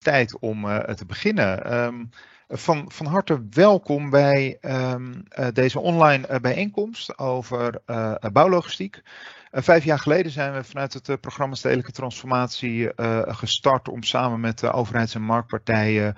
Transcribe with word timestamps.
tijd 0.00 0.38
om 0.38 0.62
te 0.94 1.06
beginnen. 1.06 1.64
Ehm, 1.64 2.04
van, 2.48 2.90
van 2.92 3.06
harte 3.06 3.46
welkom 3.50 4.10
bij 4.10 4.58
ehm, 4.60 5.12
deze 5.52 5.80
online 5.80 6.40
bijeenkomst 6.40 7.18
over 7.18 7.80
bouwlogistiek. 8.32 9.02
vijf 9.50 9.84
jaar 9.84 9.98
geleden 9.98 10.32
zijn 10.32 10.52
we 10.52 10.64
vanuit 10.64 10.92
het 10.92 11.20
programma 11.20 11.54
Stedelijke 11.54 11.92
Transformatie 11.92 12.90
gestart 13.26 13.88
om 13.88 14.02
samen 14.02 14.40
met 14.40 14.58
de 14.58 14.72
overheids- 14.72 15.14
en 15.14 15.22
marktpartijen 15.22 16.16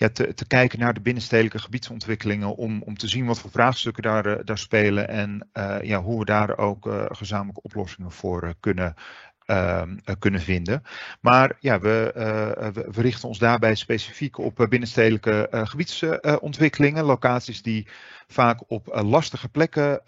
ja, 0.00 0.08
te, 0.08 0.34
te, 0.34 0.46
kijken 0.46 0.78
naar 0.78 0.94
de 0.94 1.00
binnenstedelijke 1.00 1.58
gebiedsontwikkelingen 1.58 2.56
om, 2.56 2.82
om 2.82 2.96
te 2.96 3.08
zien 3.08 3.26
wat 3.26 3.40
voor 3.40 3.50
vraagstukken 3.50 4.02
daar, 4.02 4.26
eh, 4.26 4.44
daar 4.44 4.58
spelen 4.58 5.08
en 5.08 5.48
ja, 5.82 6.02
hoe 6.02 6.18
we 6.18 6.24
daar 6.24 6.58
ook 6.58 6.88
gezamenlijke 7.08 7.62
oplossingen 7.62 8.10
voor 8.10 8.54
kunnen 8.60 8.94
Ehm, 9.50 9.96
eh, 10.04 10.14
kunnen 10.18 10.40
vinden. 10.40 10.82
Maar 11.20 11.56
ja, 11.60 11.80
we, 11.80 12.12
uh, 12.16 12.82
we, 12.92 13.02
richten 13.02 13.28
ons 13.28 13.38
daarbij 13.38 13.74
specifiek 13.74 14.38
op 14.38 14.66
binnenstedelijke 14.68 15.48
uh, 15.50 15.66
gebiedsontwikkelingen, 15.66 17.04
locaties 17.04 17.62
die 17.62 17.86
vaak 18.26 18.60
op 18.66 19.00
lastige 19.02 19.48
plekken 19.48 20.00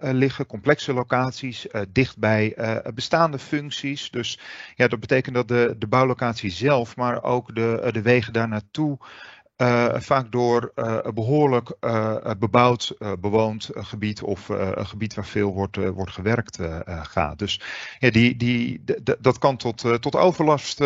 liggen, 0.00 0.46
complexe 0.46 0.92
locaties, 0.92 1.66
dicht 1.88 2.18
bij 2.18 2.56
bestaande 2.94 3.38
functies. 3.38 4.10
Dus 4.10 4.38
ja, 4.74 4.88
dat 4.88 5.00
betekent 5.00 5.34
dat 5.34 5.48
de, 5.48 5.74
de 5.78 5.86
bouwlocatie 5.86 6.50
zelf, 6.50 6.96
maar 6.96 7.22
ook 7.22 7.54
de, 7.54 7.88
de 7.92 8.02
wegen 8.02 8.32
daar 8.32 8.48
naartoe 8.48 8.98
vaak 9.98 10.32
door 10.32 10.72
uh, 10.74 10.96
een 11.02 11.14
behoorlijk 11.14 11.72
uh, 11.80 12.16
bebouwd, 12.38 12.94
bewoond 13.20 13.70
gebied 13.72 14.22
of 14.22 14.48
een 14.48 14.86
gebied 14.86 15.14
waar 15.14 15.24
veel 15.24 15.52
wordt, 15.52 15.76
wordt 15.76 16.12
gewerkt 16.12 16.58
gaat. 16.86 17.38
Dus 17.38 17.60
die, 17.98 18.36
die, 18.36 18.84
dat 19.20 19.38
kan 19.38 19.56
tot, 19.56 19.84
tot 20.00 20.16
overlast, 20.16 20.80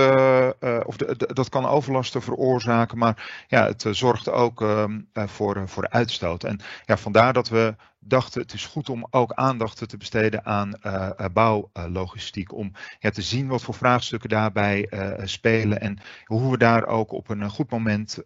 of 0.84 0.96
dat 1.16 1.48
kan 1.48 1.66
overlasten 1.66 2.22
veroorzaken, 2.22 2.98
maar 2.98 3.44
ja, 3.48 3.66
het 3.66 3.86
zorgt 3.90 4.30
ook 4.30 4.62
ehm, 4.62 5.00
voor, 5.12 5.62
voor 5.68 5.88
uitstoot. 5.88 6.44
En 6.44 6.60
ja, 6.84 6.96
vandaar 6.96 7.32
dat 7.32 7.48
we 7.48 7.74
dachten 8.06 8.40
het 8.40 8.52
is 8.52 8.66
goed 8.66 8.88
om 8.88 9.06
ook 9.10 9.32
aandacht 9.32 9.88
te 9.88 9.96
besteden 9.96 10.44
aan 10.44 10.72
uh, 10.86 11.10
bouwlogistiek. 11.32 12.52
om 12.52 12.72
ja, 12.98 13.10
te 13.10 13.22
zien 13.22 13.48
wat 13.48 13.62
voor 13.62 13.74
vraagstukken 13.74 14.28
daarbij 14.28 14.86
uh, 14.90 15.12
spelen 15.24 15.80
en 15.80 15.98
hoe 16.24 16.50
we 16.50 16.58
daar 16.58 16.86
ook 16.86 17.12
op 17.12 17.28
een 17.28 17.50
goed 17.50 17.70
moment 17.70 18.18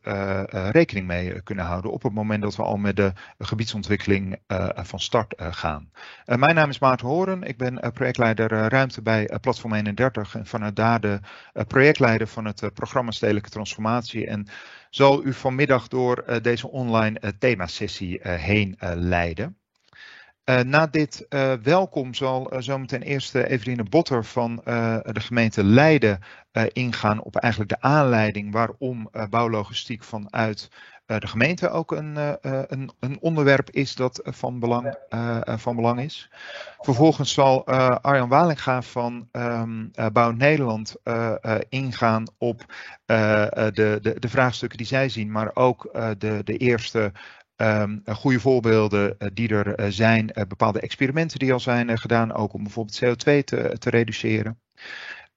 rekening 0.51 1.07
mee 1.07 1.43
kunnen 1.43 1.65
houden. 1.65 1.93
Op 1.93 2.03
het 2.03 2.13
moment 2.13 2.43
dat 2.43 2.57
we 2.57 2.63
al 2.63 2.77
met 2.77 2.97
de 2.97 3.13
gebiedsontwikkeling 3.39 4.39
van 4.75 5.01
start 5.01 5.35
gaan. 5.37 5.91
mijn 6.25 6.55
naam 6.55 6.69
is 6.69 6.79
Maarten 6.79 7.07
Horen. 7.07 7.43
Ik 7.43 7.57
ben 7.57 7.93
projectleider 7.93 8.49
ruimte 8.49 9.03
bij 9.03 9.31
Platform 9.41 9.73
31 9.73 10.35
en 10.35 10.47
vanuit 10.47 10.77
daar 10.77 11.01
de 11.01 11.21
projectleider 11.67 12.27
van 12.27 12.45
het 12.45 12.71
programma 12.75 13.11
Stedelijke 13.11 13.51
Transformatie. 13.51 14.27
En 14.27 14.47
zal 14.91 15.25
u 15.25 15.33
vanmiddag 15.33 15.89
door 15.89 16.25
deze 16.43 16.69
online 16.69 17.21
themasessie 17.39 18.21
heen 18.23 18.77
leiden. 18.95 19.59
Uh, 20.49 20.61
na 20.61 20.87
dit 20.87 21.27
uh, 21.29 21.53
welkom 21.63 22.15
zal 22.15 22.53
uh, 22.55 22.61
zometeen 22.61 23.03
eerst 23.03 23.35
Eveline 23.35 23.83
Botter 23.83 24.25
van 24.25 24.61
de 25.03 25.21
gemeente 25.21 25.65
Leiden 25.65 26.21
ingaan 26.73 27.23
op 27.23 27.37
eigenlijk 27.37 27.71
de 27.71 27.81
aanleiding 27.81 28.53
waarom 28.53 29.11
bouwlogistiek 29.31 30.05
vanuit 30.05 30.69
de 31.07 31.27
gemeente 31.27 31.71
ook 31.71 31.93
een, 31.93 32.17
een, 32.73 32.91
een, 33.01 33.21
onderwerp 33.21 33.71
is 33.71 33.95
dat 33.95 34.21
van 34.25 34.59
belang, 34.59 34.97
van 35.45 35.77
belang 35.77 36.01
is. 36.01 36.31
Vervolgens 36.79 37.33
zal 37.33 37.67
Arjan 38.03 38.29
Walinga 38.29 38.83
van 38.83 39.29
um, 39.33 39.91
Bouw 40.13 40.31
Nederland 40.31 40.97
ingaan 41.69 42.25
op 42.39 42.65
de, 43.07 43.71
de, 43.75 44.17
de, 44.19 44.29
vraagstukken 44.29 44.79
die 44.79 44.87
zij 44.87 45.09
zien, 45.09 45.31
maar 45.33 45.51
ook 45.55 45.91
de, 46.19 46.41
de 46.45 46.57
eerste 46.57 47.13
Um, 47.61 48.03
goede 48.05 48.41
voorbeelden 48.41 49.15
uh, 49.19 49.29
die 49.35 49.49
er 49.49 49.81
uh, 49.81 49.87
zijn, 49.89 50.31
bepaalde 50.49 50.81
experimenten 50.81 51.39
die 51.39 51.53
al 51.53 51.61
zijn 51.61 51.99
gedaan, 51.99 52.33
ook 52.33 52.53
om 52.53 52.63
bijvoorbeeld 52.63 53.05
CO2 53.05 53.45
te, 53.45 53.77
te 53.79 53.91
reduceren. 53.91 54.61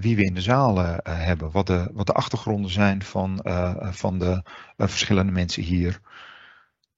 wie 0.00 0.16
we 0.16 0.24
in 0.24 0.34
de 0.34 0.40
zaal 0.40 0.78
hebben. 1.02 1.50
Wat 1.50 1.66
de, 1.66 1.90
wat 1.92 2.06
de 2.06 2.12
achtergronden 2.12 2.70
zijn 2.70 3.02
van, 3.02 3.40
van 3.80 4.18
de 4.18 4.42
verschillende 4.76 5.32
mensen 5.32 5.62
hier. 5.62 6.00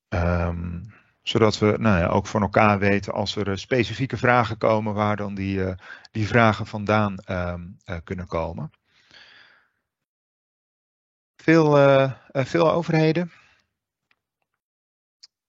Um, 0.08 0.82
zodat 1.22 1.58
we 1.58 1.74
nou 1.78 1.98
ja, 1.98 2.06
ook 2.06 2.26
van 2.26 2.42
elkaar 2.42 2.78
weten 2.78 3.12
als 3.12 3.36
er 3.36 3.58
specifieke 3.58 4.16
vragen 4.16 4.58
komen, 4.58 4.94
waar 4.94 5.16
dan 5.16 5.34
die, 5.34 5.74
die 6.10 6.26
vragen 6.26 6.66
vandaan 6.66 7.14
um, 7.30 7.76
kunnen 8.04 8.26
komen. 8.26 8.70
Veel, 11.40 11.78
uh, 11.78 12.12
veel 12.32 12.72
overheden. 12.72 13.32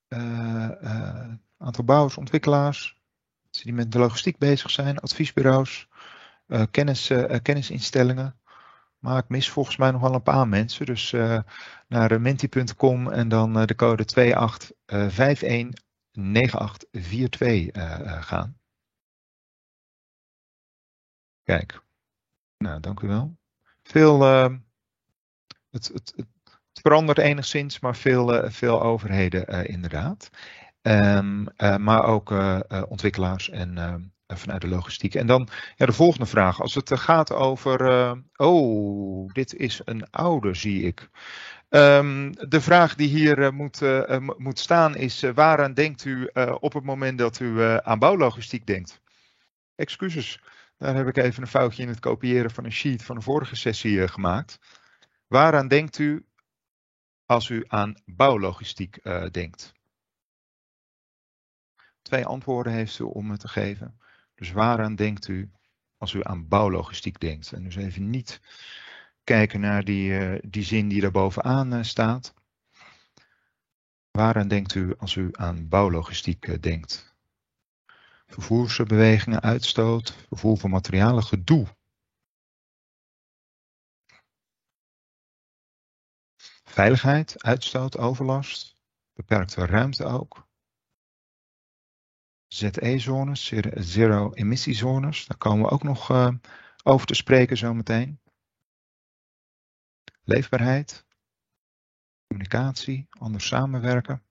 Uh, 0.10 0.70
aantal 1.58 1.84
bouwers, 1.84 2.18
ontwikkelaars. 2.18 3.00
Die 3.50 3.74
met 3.74 3.92
de 3.92 4.00
logistiek 4.00 4.38
bezig 4.38 4.72
zijn, 4.72 5.00
adviesbureaus, 5.00 5.88
kennis, 6.72 7.12
kennisinstellingen. 7.42 8.40
Maar 9.00 9.18
ik 9.18 9.30
mis 9.30 9.50
volgens 9.50 9.78
mij 9.78 9.92
nog 9.92 10.02
wel 10.02 10.14
een 10.14 10.24
paar 10.24 10.48
mensen. 10.48 10.86
Dus 10.86 11.12
naar 11.88 12.22
menti.com 12.22 13.12
en 13.12 13.30
dan 13.30 13.66
de 13.66 13.76
code 13.76 14.06
28519842 14.06 14.14
gaan. 18.20 18.60
Kijk. 21.44 21.82
Nou, 22.58 22.80
dank 22.80 23.00
u 23.00 23.08
wel. 23.08 23.38
Veel 23.84 24.20
het, 25.72 25.90
het, 25.94 26.14
het, 26.16 26.28
verandert 26.82 27.18
enigszins, 27.18 27.80
maar 27.80 27.96
veel, 27.96 28.50
veel 28.50 28.82
overheden 28.82 29.68
inderdaad. 29.68 30.30
Um, 30.82 31.48
maar 31.78 32.04
ook 32.04 32.34
ontwikkelaars 32.88 33.50
en 33.50 34.14
vanuit 34.28 34.62
de 34.62 34.68
logistiek. 34.68 35.16
En 35.16 35.28
dan 35.28 35.48
ja, 35.76 35.86
de 35.86 35.92
volgende 35.92 36.26
vraag. 36.26 36.62
Als 36.62 36.76
het 36.76 37.00
gaat 37.00 37.32
over. 37.32 38.12
oh, 38.36 39.34
dit 39.34 39.56
is 39.56 39.82
een 39.86 40.10
oude, 40.10 40.54
zie 40.54 40.84
ik. 40.84 41.10
Um, 41.70 42.32
de 42.50 42.62
vraag 42.62 42.96
die 42.96 43.08
hier 43.08 43.54
moet, 43.54 43.82
moet 44.38 44.60
staan 44.60 44.96
is: 44.96 45.22
waaraan 45.36 45.74
denkt 45.74 46.06
u 46.06 46.30
op 46.60 46.74
het 46.74 46.84
moment 46.84 47.18
dat 47.18 47.40
u 47.40 47.62
aan 47.62 48.00
bouwlogistiek 48.00 48.66
denkt? 48.66 49.02
Excuses. 49.76 50.40
Daar 50.78 50.96
heb 50.96 51.08
ik 51.08 51.18
even 51.18 51.42
een 51.42 51.48
foutje 51.48 51.84
in 51.84 51.90
het 51.90 52.00
kopiëren 52.00 52.52
van 52.52 52.66
een 52.66 52.72
sheet 52.72 53.04
van 53.04 53.16
de 53.16 53.22
vorige 53.22 53.56
sessie 53.56 54.08
gemaakt. 54.08 54.60
Waaraan 55.32 55.68
denkt 55.68 55.98
u 55.98 56.26
als 57.26 57.50
u 57.50 57.64
aan 57.68 57.96
bouwlogistiek 58.06 59.00
uh, 59.04 59.26
denkt? 59.30 59.74
Twee 62.02 62.26
antwoorden 62.26 62.74
heeft 62.74 63.00
u 63.00 63.04
om 63.04 63.32
het 63.32 63.40
te 63.40 63.48
geven. 63.48 64.00
Dus 64.36 64.52
waaraan 64.52 64.96
denkt 64.96 65.28
u 65.28 65.52
als 65.98 66.14
u 66.14 66.24
aan 66.24 66.48
bouwlogistiek 66.48 67.20
denkt? 67.20 67.52
En 67.52 67.64
dus 67.64 67.76
even 67.76 68.10
niet 68.10 68.42
kijken 69.24 69.60
naar 69.60 69.84
die, 69.84 70.10
uh, 70.10 70.40
die 70.44 70.64
zin 70.64 70.88
die 70.88 71.02
daar 71.02 71.12
bovenaan 71.12 71.74
uh, 71.74 71.84
staat. 71.84 72.34
Waaraan 74.12 74.48
denkt 74.48 74.76
u 74.76 74.96
als 74.98 75.16
u 75.16 75.30
aan 75.32 75.68
bouwlogistiek 75.68 76.62
denkt? 76.62 77.16
Vervoersbewegingen, 78.26 79.42
uitstoot, 79.42 80.26
vervoer 80.28 80.58
van 80.58 80.70
materialen, 80.70 81.24
gedoe. 81.24 81.68
Veiligheid, 86.72 87.44
uitstoot, 87.44 87.98
overlast, 87.98 88.76
beperkte 89.14 89.66
ruimte 89.66 90.06
ook. 90.06 90.48
ZE-zones, 92.48 93.54
zero-emissiezones, 93.74 95.26
daar 95.26 95.38
komen 95.38 95.66
we 95.66 95.72
ook 95.72 95.84
nog 95.84 96.10
uh, 96.10 96.34
over 96.84 97.08
te 97.08 97.14
spreken 97.14 97.58
zometeen. 97.58 98.22
Leefbaarheid, 100.24 101.06
communicatie, 102.28 103.08
anders 103.10 103.48
samenwerken. 103.48 104.24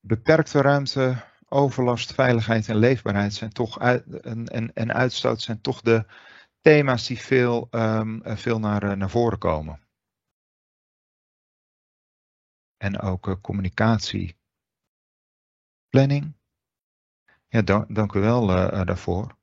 beperkte 0.00 0.60
ruimte, 0.60 1.24
overlast, 1.48 2.14
veiligheid 2.14 2.68
en 2.68 2.76
leefbaarheid 2.76 3.34
zijn 3.34 3.52
toch 3.52 3.78
en, 3.80 4.46
en, 4.46 4.74
en 4.74 4.92
uitstoot 4.92 5.40
zijn 5.40 5.60
toch 5.60 5.80
de 5.80 6.06
thema's 6.60 7.06
die 7.06 7.18
veel, 7.18 7.68
um, 7.70 8.20
veel 8.24 8.58
naar, 8.58 8.82
eh, 8.82 8.92
naar 8.92 9.10
voren 9.10 9.38
komen. 9.38 9.80
En 12.76 13.00
ook 13.00 13.26
uh, 13.26 13.34
communicatie. 13.40 14.36
Planning. 15.88 16.36
Ja, 17.48 17.62
dank, 17.88 18.12
u 18.12 18.20
wel 18.20 18.46
daarvoor. 18.46 19.38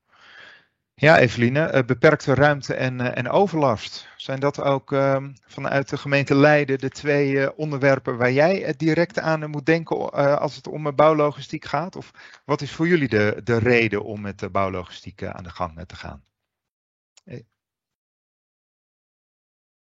Ja, 0.97 1.17
Eveline, 1.19 1.59
eh, 1.59 1.83
beperkte 1.85 2.33
ruimte 2.33 2.73
en, 2.73 3.01
eh, 3.01 3.17
en 3.17 3.29
overlast. 3.29 4.07
Zijn 4.17 4.39
dat 4.39 4.61
ook 4.61 4.91
ehm, 4.91 5.33
vanuit 5.45 5.89
de 5.89 5.97
gemeente 5.97 6.35
Leiden 6.35 6.79
de 6.79 6.89
twee 6.89 7.39
eh, 7.39 7.51
onderwerpen 7.55 8.17
waar 8.17 8.31
jij 8.31 8.73
direct 8.77 9.19
aan 9.19 9.49
moet 9.49 9.65
denken 9.65 10.11
als 10.39 10.55
het 10.55 10.67
om 10.67 10.95
bouwlogistiek 10.95 11.65
gaat? 11.65 11.95
Of 11.95 12.11
wat 12.45 12.61
is 12.61 12.71
voor 12.71 12.87
jullie 12.87 13.07
de, 13.07 13.41
de 13.43 13.57
reden 13.57 14.03
om 14.03 14.21
met 14.21 14.39
de 14.39 14.49
bouwlogistiek 14.49 15.23
aan 15.23 15.43
de 15.43 15.49
gang 15.49 15.83
te 15.87 15.95
gaan? 15.95 16.23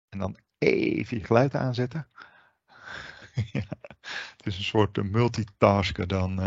En 0.09 0.19
dan 0.19 0.37
even 0.57 1.17
je 1.17 1.23
geluid 1.23 1.55
aanzetten. 1.55 2.07
ja, 3.51 3.63
het 4.37 4.45
is 4.45 4.57
een 4.57 4.63
soort 4.63 5.03
multitasken 5.03 6.07
dan 6.07 6.39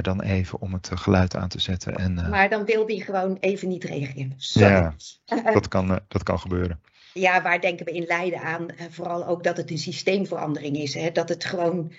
dan 0.00 0.20
even 0.20 0.60
om 0.60 0.72
het 0.72 0.90
geluid 0.94 1.36
aan 1.36 1.48
te 1.48 1.60
zetten. 1.60 1.96
En, 1.96 2.18
uh, 2.18 2.28
maar 2.28 2.48
dan 2.48 2.64
wil 2.64 2.86
die 2.86 3.02
gewoon 3.02 3.36
even 3.40 3.68
niet 3.68 3.84
reageren. 3.84 4.34
Sorry. 4.36 4.68
Ja, 4.68 4.94
dat 5.52 5.68
kan, 5.68 5.90
uh, 5.90 5.96
dat 6.08 6.22
kan 6.22 6.38
gebeuren. 6.38 6.80
Ja, 7.12 7.42
waar 7.42 7.60
denken 7.60 7.84
we 7.84 7.92
in 7.92 8.04
Leiden 8.06 8.40
aan? 8.40 8.66
Vooral 8.90 9.26
ook 9.26 9.44
dat 9.44 9.56
het 9.56 9.70
een 9.70 9.78
systeemverandering 9.78 10.76
is. 10.76 10.94
Hè? 10.94 11.12
Dat 11.12 11.28
het 11.28 11.44
gewoon 11.44 11.92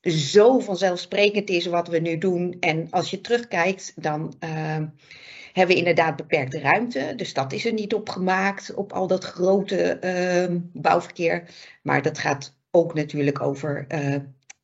zo 0.00 0.58
vanzelfsprekend 0.58 1.50
is 1.50 1.66
wat 1.66 1.88
we 1.88 1.98
nu 1.98 2.18
doen. 2.18 2.56
En 2.60 2.90
als 2.90 3.10
je 3.10 3.20
terugkijkt, 3.20 3.92
dan 3.96 4.34
hebben 5.58 5.74
we 5.74 5.82
inderdaad 5.82 6.16
beperkte 6.16 6.60
ruimte. 6.60 7.12
De 7.16 7.24
stad 7.24 7.52
is 7.52 7.66
er 7.66 7.72
niet 7.72 7.94
op 7.94 8.08
gemaakt, 8.08 8.74
op 8.74 8.92
al 8.92 9.06
dat 9.06 9.24
grote 9.24 9.98
ehm, 9.98 10.58
bouwverkeer. 10.72 11.48
Maar 11.82 12.02
dat 12.02 12.18
gaat 12.18 12.56
ook 12.70 12.94
natuurlijk 12.94 13.40
over 13.40 13.86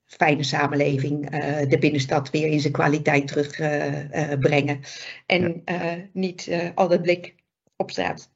fijne 0.05 0.43
samenleving, 0.43 1.35
uh, 1.35 1.69
de 1.69 1.79
binnenstad 1.79 2.31
weer 2.31 2.47
in 2.47 2.61
zijn 2.61 2.73
kwaliteit 2.73 3.27
terugbrengen. 3.27 4.77
Uh, 4.77 4.85
en 5.27 5.63
niet 6.13 6.51
al 6.75 6.91
het 6.91 7.03
blik 7.03 7.35
op 7.77 7.91
straat. 7.91 8.31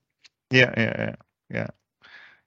Ja, 0.47 0.71
ja, 0.75 1.03
ja. 1.03 1.17
ja. 1.47 1.78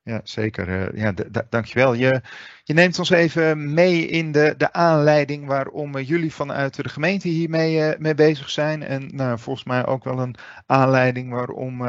Ja, 0.03 0.21
zeker. 0.23 0.97
ja, 0.97 1.13
dankjewel. 1.49 1.93
Je, 1.93 2.21
je 2.63 2.73
neemt 2.73 2.99
ons 2.99 3.09
even 3.09 3.73
mee 3.73 4.05
in 4.05 4.31
de, 4.31 4.53
de 4.57 4.73
aanleiding 4.73 5.47
waarom 5.47 5.99
jullie 5.99 6.33
vanuit 6.33 6.75
de 6.75 6.89
gemeente 6.89 7.27
hiermee 7.27 7.97
mee 7.97 8.15
bezig 8.15 8.49
zijn. 8.49 8.83
En 8.83 9.15
nou, 9.15 9.39
volgens 9.39 9.65
mij 9.65 9.85
ook 9.85 10.03
wel 10.03 10.19
een 10.19 10.35
aanleiding 10.65 11.31
waarom 11.31 11.85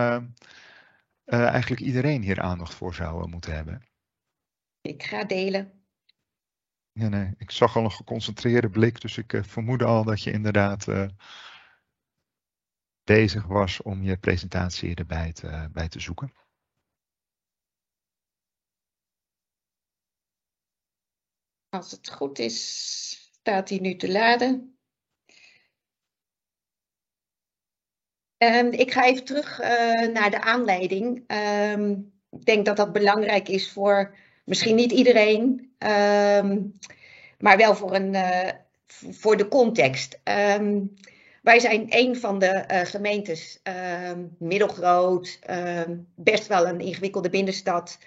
eigenlijk 1.25 1.81
iedereen 1.81 2.23
hier 2.23 2.41
aandacht 2.41 2.75
voor 2.75 2.95
zou 2.95 3.29
moeten 3.29 3.55
hebben. 3.55 3.87
Ik 4.81 5.03
ga 5.03 5.25
delen. 5.25 5.73
Ja, 6.93 7.09
nee, 7.09 7.35
ik 7.39 7.51
zag 7.51 7.77
al 7.77 7.85
een 7.85 7.93
geconcentreerde 7.93 8.71
blik, 8.71 9.01
dus 9.01 9.19
ik 9.19 9.41
vermoedde 9.43 9.85
al 9.85 10.05
dat 10.05 10.23
je 10.23 10.31
inderdaad 10.31 10.87
bezig 13.05 13.47
was 13.47 13.83
om 13.83 14.03
je 14.03 14.17
presentatie 14.17 14.95
erbij 14.95 15.33
te, 15.33 15.69
bij 15.73 15.89
te 15.89 16.01
zoeken. 16.01 16.42
Als 21.73 21.91
het 21.91 22.11
goed 22.11 22.39
is, 22.39 23.11
staat 23.41 23.69
hij 23.69 23.79
nu 23.79 23.97
te 23.97 24.11
laden. 24.11 24.77
Um, 28.39 28.73
ik 28.73 28.93
ga 28.93 29.05
even 29.05 29.25
terug 29.25 29.61
uh, 29.61 29.67
naar 30.09 30.31
de 30.31 30.41
aanleiding. 30.41 31.25
Um, 31.73 32.13
ik 32.31 32.45
denk 32.45 32.67
dat 32.67 32.77
dat 32.77 32.93
belangrijk 32.93 33.49
is 33.49 33.73
voor 33.73 34.17
Misschien 34.45 34.75
niet 34.75 34.93
iedereen, 34.93 35.75
um, 35.79 36.73
maar 37.39 37.57
wel 37.57 37.75
voor, 37.75 37.95
een, 37.95 38.15
uh, 38.15 38.51
voor 38.87 39.37
de 39.37 39.49
context. 39.49 40.21
Wij 41.43 41.61
zijn 41.61 41.87
een 41.89 42.17
van 42.17 42.39
de 42.39 42.65
uh, 42.71 42.81
gemeentes, 42.81 43.63
middelgroot, 44.39 45.39
best 46.15 46.47
wel 46.47 46.67
een 46.67 46.81
ingewikkelde 46.81 47.31
binnenstad. 47.31 47.99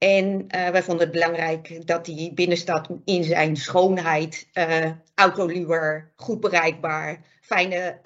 En 0.00 0.24
uh, 0.24 0.68
wij 0.68 0.82
vonden 0.82 1.04
het 1.04 1.12
belangrijk 1.12 1.86
dat 1.86 2.04
die 2.04 2.34
binnenstad 2.34 2.88
in 3.04 3.24
zijn 3.24 3.56
schoonheid, 3.56 4.48
uh, 4.54 4.90
autoluwer, 5.14 6.12
goed 6.16 6.40
bereikbaar, 6.40 7.24
fijne, 7.40 8.00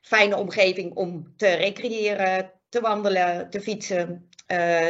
fijne 0.00 0.36
omgeving 0.36 0.94
om 0.94 1.32
te 1.36 1.48
recreëren, 1.48 2.52
te 2.68 2.80
wandelen, 2.80 3.50
te 3.50 3.60
fietsen, 3.60 4.28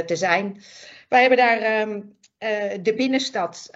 te 0.06 0.16
zijn. 0.16 0.62
Wij 1.08 1.20
hebben 1.20 1.38
daar 1.38 1.88
uh, 1.88 2.02
de 2.82 2.94
binnenstad 2.96 3.70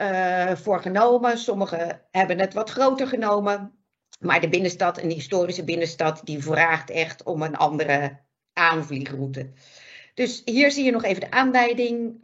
voor 0.54 0.80
genomen. 0.80 1.38
Sommigen 1.38 2.00
hebben 2.10 2.38
het 2.38 2.54
wat 2.54 2.70
groter 2.70 3.06
genomen. 3.06 3.72
Maar 4.20 4.40
de 4.40 4.48
binnenstad, 4.48 5.02
een 5.02 5.10
historische 5.10 5.64
binnenstad, 5.64 6.20
die 6.24 6.42
vraagt 6.42 6.90
echt 6.90 7.22
om 7.22 7.42
een 7.42 7.56
andere 7.56 8.20
aanvliegroute. 8.52 9.52
Dus 10.14 10.42
hier 10.44 10.70
zie 10.70 10.84
je 10.84 10.90
nog 10.90 11.04
even 11.04 11.20
de 11.20 11.30
aanleiding. 11.30 12.14
Uh, 12.14 12.20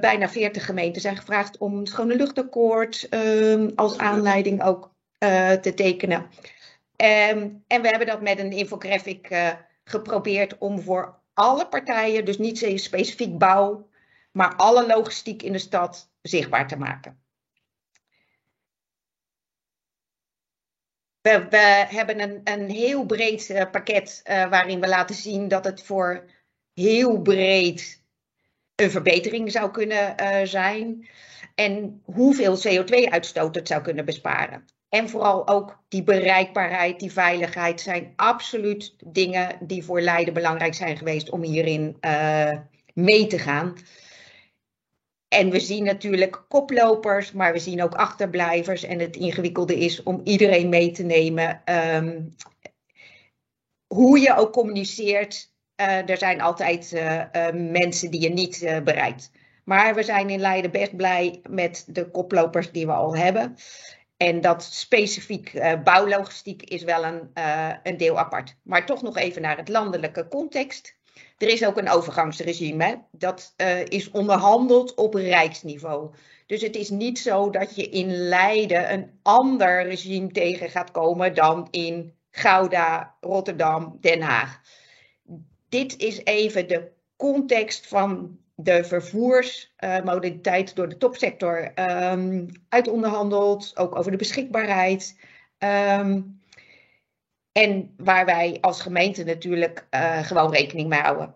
bijna 0.00 0.28
40 0.28 0.64
gemeenten 0.64 1.00
zijn 1.00 1.16
gevraagd 1.16 1.58
om 1.58 1.78
het 1.78 1.88
schone 1.88 2.16
luchtakkoord 2.16 3.06
um, 3.10 3.72
als 3.74 3.98
aanleiding 3.98 4.62
ook 4.62 4.96
te 5.60 5.72
tekenen. 5.74 6.20
Um, 6.20 7.64
en 7.66 7.82
we 7.82 7.88
hebben 7.88 8.06
dat 8.06 8.20
met 8.20 8.38
een 8.38 8.52
infographic 8.52 9.54
geprobeerd 9.84 10.58
om 10.58 10.80
voor 10.80 11.20
alle 11.34 11.68
partijen, 11.68 12.24
dus 12.24 12.38
niet 12.38 12.58
specifiek 12.58 13.38
bouw, 13.38 13.88
maar 14.32 14.56
alle 14.56 14.86
logistiek 14.86 15.42
in 15.42 15.52
de 15.52 15.58
stad 15.58 16.10
zichtbaar 16.22 16.68
te 16.68 16.76
maken. 16.76 17.22
We, 21.20 21.46
hebben 21.88 22.20
een, 22.20 22.40
een, 22.44 22.70
heel 22.70 23.06
breed 23.06 23.68
pakket 23.70 24.20
waarin 24.24 24.80
we 24.80 24.88
laten 24.88 25.14
zien 25.14 25.48
dat 25.48 25.64
het 25.64 25.82
voor 25.82 26.24
heel 26.78 27.20
breed 27.20 28.02
een 28.74 28.90
verbetering 28.90 29.52
zou 29.52 29.70
kunnen 29.70 30.14
uh, 30.20 30.40
zijn. 30.44 31.08
En 31.54 32.02
hoeveel 32.04 32.56
CO2-uitstoot 32.56 33.54
het 33.54 33.68
zou 33.68 33.82
kunnen 33.82 34.04
besparen. 34.04 34.64
En 34.88 35.08
vooral 35.08 35.48
ook 35.48 35.82
die 35.88 36.02
bereikbaarheid, 36.02 37.00
die 37.00 37.12
veiligheid 37.12 37.80
zijn 37.80 38.12
absoluut 38.16 38.94
dingen 39.04 39.56
die 39.60 39.84
voor 39.84 40.00
Leiden 40.00 40.34
belangrijk 40.34 40.74
zijn 40.74 40.96
geweest 40.96 41.30
om 41.30 41.42
hierin 41.42 41.96
uh, 42.00 42.58
mee 42.94 43.26
te 43.26 43.38
gaan. 43.38 43.74
En 45.28 45.50
we 45.50 45.60
zien 45.60 45.84
natuurlijk 45.84 46.44
koplopers, 46.48 47.32
maar 47.32 47.52
we 47.52 47.58
zien 47.58 47.82
ook 47.82 47.94
achterblijvers. 47.94 48.84
En 48.84 48.98
het 48.98 49.16
ingewikkelde 49.16 49.78
is 49.78 50.02
om 50.02 50.20
iedereen 50.24 50.68
mee 50.68 50.90
te 50.90 51.02
nemen. 51.02 51.62
Um, 51.94 52.34
hoe 53.86 54.18
je 54.18 54.36
ook 54.36 54.52
communiceert, 54.52 55.52
er 55.78 56.18
zijn 56.18 56.40
altijd 56.40 56.92
uh, 56.92 57.14
uh, 57.16 57.48
mensen 57.52 58.10
die 58.10 58.20
je 58.20 58.28
niet 58.28 58.80
bereikt. 58.84 59.30
Maar 59.64 59.94
we 59.94 60.02
zijn 60.02 60.30
in 60.30 60.40
Leiden 60.40 60.70
best 60.70 60.96
blij 60.96 61.40
met 61.48 61.84
de 61.86 62.10
koplopers 62.10 62.72
die 62.72 62.86
we 62.86 62.92
al 62.92 63.16
hebben. 63.16 63.56
En 64.16 64.40
dat 64.40 64.62
specifiek 64.62 65.52
bouwlogistiek 65.84 66.62
is 66.62 66.82
wel 66.82 67.04
een, 67.04 67.30
een 67.82 67.96
deel 67.96 68.18
apart. 68.18 68.56
Maar 68.62 68.86
toch 68.86 69.02
nog 69.02 69.16
even 69.16 69.42
naar 69.42 69.56
het 69.56 69.68
landelijke 69.68 70.28
context. 70.28 70.96
Er 71.38 71.48
is 71.48 71.66
ook 71.66 71.76
een 71.78 71.90
overgangsregime. 71.90 73.02
Dat 73.10 73.54
is 73.84 74.10
onderhandeld 74.10 74.94
op 74.94 75.14
rijksniveau. 75.14 76.10
Dus 76.48 76.62
het 76.62 76.76
is 76.76 76.90
niet 76.90 77.18
zo 77.18 77.50
dat 77.50 77.76
je 77.76 77.88
in 77.88 78.10
Leiden 78.10 78.92
een 78.92 79.10
ander 79.22 79.82
regime 79.82 80.28
tegen 80.28 80.70
gaat 80.70 80.90
komen 80.90 81.34
dan 81.34 81.68
in 81.70 82.14
Gouda, 82.30 83.14
Rotterdam, 83.20 83.96
Den 84.00 84.20
Haag. 84.20 84.60
Dit 85.68 85.96
is 85.96 86.24
even 86.24 86.68
de 86.68 86.92
context 87.16 87.86
van 87.86 88.38
de 88.54 88.84
vervoersmodaliteit 88.84 90.74
door 90.76 90.88
de 90.88 90.96
topsector 90.96 91.72
um, 92.12 92.48
uitonderhandeld. 92.68 93.76
Ook 93.76 93.96
over 93.96 94.10
de 94.10 94.16
beschikbaarheid. 94.16 95.18
Um, 95.58 96.40
en 97.52 97.94
waar 97.96 98.24
wij 98.24 98.58
als 98.60 98.80
gemeente 98.80 99.24
natuurlijk 99.24 99.86
uh, 99.90 100.18
gewoon 100.18 100.52
rekening 100.52 100.88
mee 100.88 101.00
houden. 101.00 101.34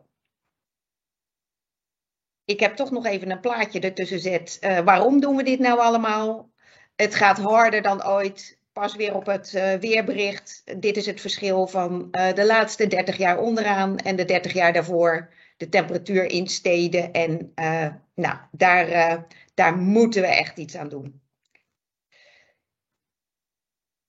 Ik 2.45 2.61
heb 2.61 2.77
toch 2.77 2.91
nog 2.91 3.07
even 3.07 3.31
een 3.31 3.41
plaatje 3.41 3.81
ertussen 3.81 4.21
zet. 4.21 4.59
Uh, 4.61 4.79
waarom 4.79 5.21
doen 5.21 5.37
we 5.37 5.43
dit 5.43 5.59
nou 5.59 5.81
allemaal? 5.81 6.51
Het 6.97 7.15
gaat 7.15 7.39
harder 7.39 7.83
dan 7.83 8.07
ooit. 8.07 8.61
Pas 8.73 8.97
weer 8.97 9.15
op 9.15 9.27
het 9.27 9.53
uh, 9.53 9.75
weerbericht. 9.75 10.63
Dit 10.77 10.97
is 10.97 11.07
het 11.07 11.21
verschil 11.21 11.67
van 11.67 12.11
de 12.11 12.45
laatste 12.47 12.87
30 12.87 13.17
jaar 13.17 13.39
onderaan 13.39 13.97
en 13.97 14.17
de 14.17 14.25
30 14.25 14.53
jaar 14.53 14.73
daarvoor. 14.73 15.33
De 15.57 15.69
temperatuur 15.69 16.25
in 16.25 16.49
steden. 16.49 17.13
En 17.13 17.53
nou, 18.15 18.37
daar, 18.51 19.27
daar 19.55 19.77
moeten 19.77 20.21
we 20.23 20.27
echt 20.27 20.59
iets 20.59 20.77
aan 20.77 20.89
doen. 20.89 21.21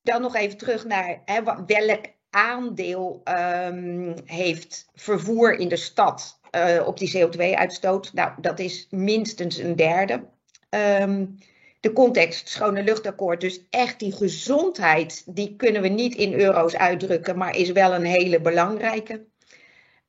Dan 0.01 0.21
nog 0.21 0.35
even 0.35 0.57
terug 0.57 0.85
naar 0.85 1.21
hè, 1.25 1.43
welk 1.65 2.05
aandeel 2.29 3.21
um, 3.23 4.15
heeft 4.25 4.89
vervoer 4.93 5.53
in 5.59 5.67
de 5.67 5.75
stad 5.75 6.39
op 6.85 6.97
die 6.97 7.17
CO2-uitstoot. 7.17 8.13
Nou, 8.13 8.31
dat 8.41 8.59
is 8.59 8.87
minstens 8.89 9.57
een 9.57 9.75
derde. 9.75 10.23
Um, 10.69 11.37
de 11.83 11.93
context, 11.93 12.49
schone 12.49 12.83
luchtakkoord, 12.83 13.41
dus 13.41 13.65
echt 13.69 13.99
die 13.99 14.13
gezondheid, 14.13 15.23
die 15.35 15.55
kunnen 15.55 15.81
we 15.81 15.87
niet 15.87 16.15
in 16.15 16.33
euro's 16.33 16.75
uitdrukken, 16.75 17.37
maar 17.37 17.55
is 17.55 17.71
wel 17.71 17.93
een 17.93 18.05
hele 18.05 18.41
belangrijke. 18.41 19.25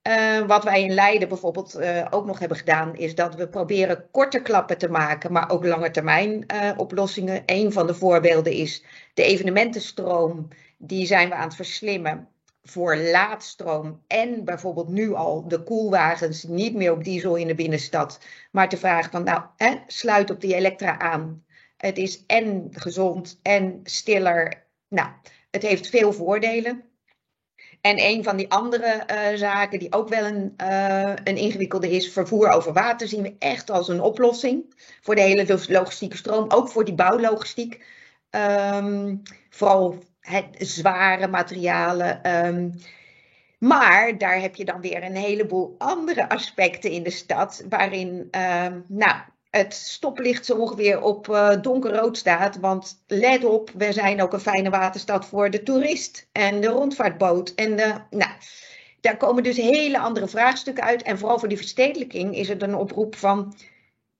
Uh, 0.08 0.46
wat 0.46 0.64
wij 0.64 0.82
in 0.82 0.94
Leiden 0.94 1.28
bijvoorbeeld 1.28 1.80
uh, 1.80 2.06
ook 2.10 2.26
nog 2.26 2.38
hebben 2.38 2.56
gedaan, 2.56 2.96
is 2.96 3.14
dat 3.14 3.34
we 3.34 3.48
proberen 3.48 4.10
korte 4.10 4.42
klappen 4.42 4.78
te 4.78 4.88
maken, 4.88 5.32
maar 5.32 5.50
ook 5.50 5.64
lange 5.64 5.90
termijn 5.90 6.44
uh, 6.54 6.70
oplossingen. 6.76 7.42
Een 7.46 7.72
van 7.72 7.86
de 7.86 7.94
voorbeelden 7.94 8.52
is 8.52 8.84
de 9.14 9.22
evenementenstroom. 9.22 10.48
Die 10.78 11.06
zijn 11.06 11.28
we 11.28 11.34
aan 11.34 11.46
het 11.46 11.56
verslimmen 11.56 12.28
voor 12.62 12.96
laadstroom 12.96 14.02
en 14.06 14.44
bijvoorbeeld 14.44 14.88
nu 14.88 15.14
al 15.14 15.48
de 15.48 15.62
koelwagens 15.62 16.42
niet 16.42 16.74
meer 16.74 16.92
op 16.92 17.04
diesel 17.04 17.36
in 17.36 17.46
de 17.46 17.54
binnenstad, 17.54 18.18
maar 18.50 18.68
te 18.68 18.76
vragen 18.76 19.10
van 19.10 19.24
nou, 19.24 19.42
hè, 19.56 19.74
sluit 19.86 20.30
op 20.30 20.40
die 20.40 20.54
elektra 20.54 20.98
aan. 20.98 21.44
Het 21.76 21.98
is 21.98 22.26
en 22.26 22.68
gezond 22.70 23.38
en 23.42 23.80
stiller. 23.82 24.66
Nou, 24.88 25.08
het 25.50 25.62
heeft 25.62 25.88
veel 25.88 26.12
voordelen. 26.12 26.84
En 27.80 28.00
een 28.00 28.24
van 28.24 28.36
die 28.36 28.50
andere 28.50 29.06
uh, 29.10 29.38
zaken 29.38 29.78
die 29.78 29.92
ook 29.92 30.08
wel 30.08 30.24
een, 30.24 30.54
uh, 30.62 31.12
een 31.24 31.36
ingewikkelde 31.36 31.90
is, 31.90 32.12
vervoer 32.12 32.50
over 32.50 32.72
water, 32.72 33.08
zien 33.08 33.22
we 33.22 33.36
echt 33.38 33.70
als 33.70 33.88
een 33.88 34.00
oplossing 34.00 34.74
voor 35.00 35.14
de 35.14 35.20
hele 35.20 35.58
logistieke 35.68 36.16
stroom, 36.16 36.50
ook 36.50 36.68
voor 36.68 36.84
die 36.84 36.94
bouwlogistiek. 36.94 37.84
Um, 38.30 39.22
vooral 39.50 39.98
het, 40.20 40.46
zware 40.58 41.26
materialen. 41.26 42.46
Um, 42.46 42.74
maar 43.58 44.18
daar 44.18 44.40
heb 44.40 44.54
je 44.54 44.64
dan 44.64 44.80
weer 44.80 45.02
een 45.02 45.16
heleboel 45.16 45.74
andere 45.78 46.28
aspecten 46.28 46.90
in 46.90 47.02
de 47.02 47.10
stad, 47.10 47.64
waarin 47.68 48.28
um, 48.30 48.84
nou, 48.88 49.16
het 49.56 49.74
stoplicht 49.74 50.46
zo 50.46 50.56
ongeveer 50.56 51.02
op 51.02 51.28
uh, 51.28 51.62
donkerrood 51.62 52.16
staat. 52.16 52.56
Want 52.56 53.02
let 53.06 53.44
op, 53.44 53.70
we 53.76 53.92
zijn 53.92 54.22
ook 54.22 54.32
een 54.32 54.40
fijne 54.40 54.70
waterstad 54.70 55.26
voor 55.26 55.50
de 55.50 55.62
toerist 55.62 56.28
en 56.32 56.60
de 56.60 56.66
rondvaartboot. 56.66 57.54
En 57.54 57.76
de, 57.76 57.94
nou, 58.10 58.30
daar 59.00 59.16
komen 59.16 59.42
dus 59.42 59.56
hele 59.56 59.98
andere 59.98 60.28
vraagstukken 60.28 60.84
uit. 60.84 61.02
En 61.02 61.18
vooral 61.18 61.38
voor 61.38 61.48
die 61.48 61.56
verstedelijking 61.56 62.36
is 62.36 62.48
het 62.48 62.62
een 62.62 62.74
oproep 62.74 63.16
van. 63.16 63.54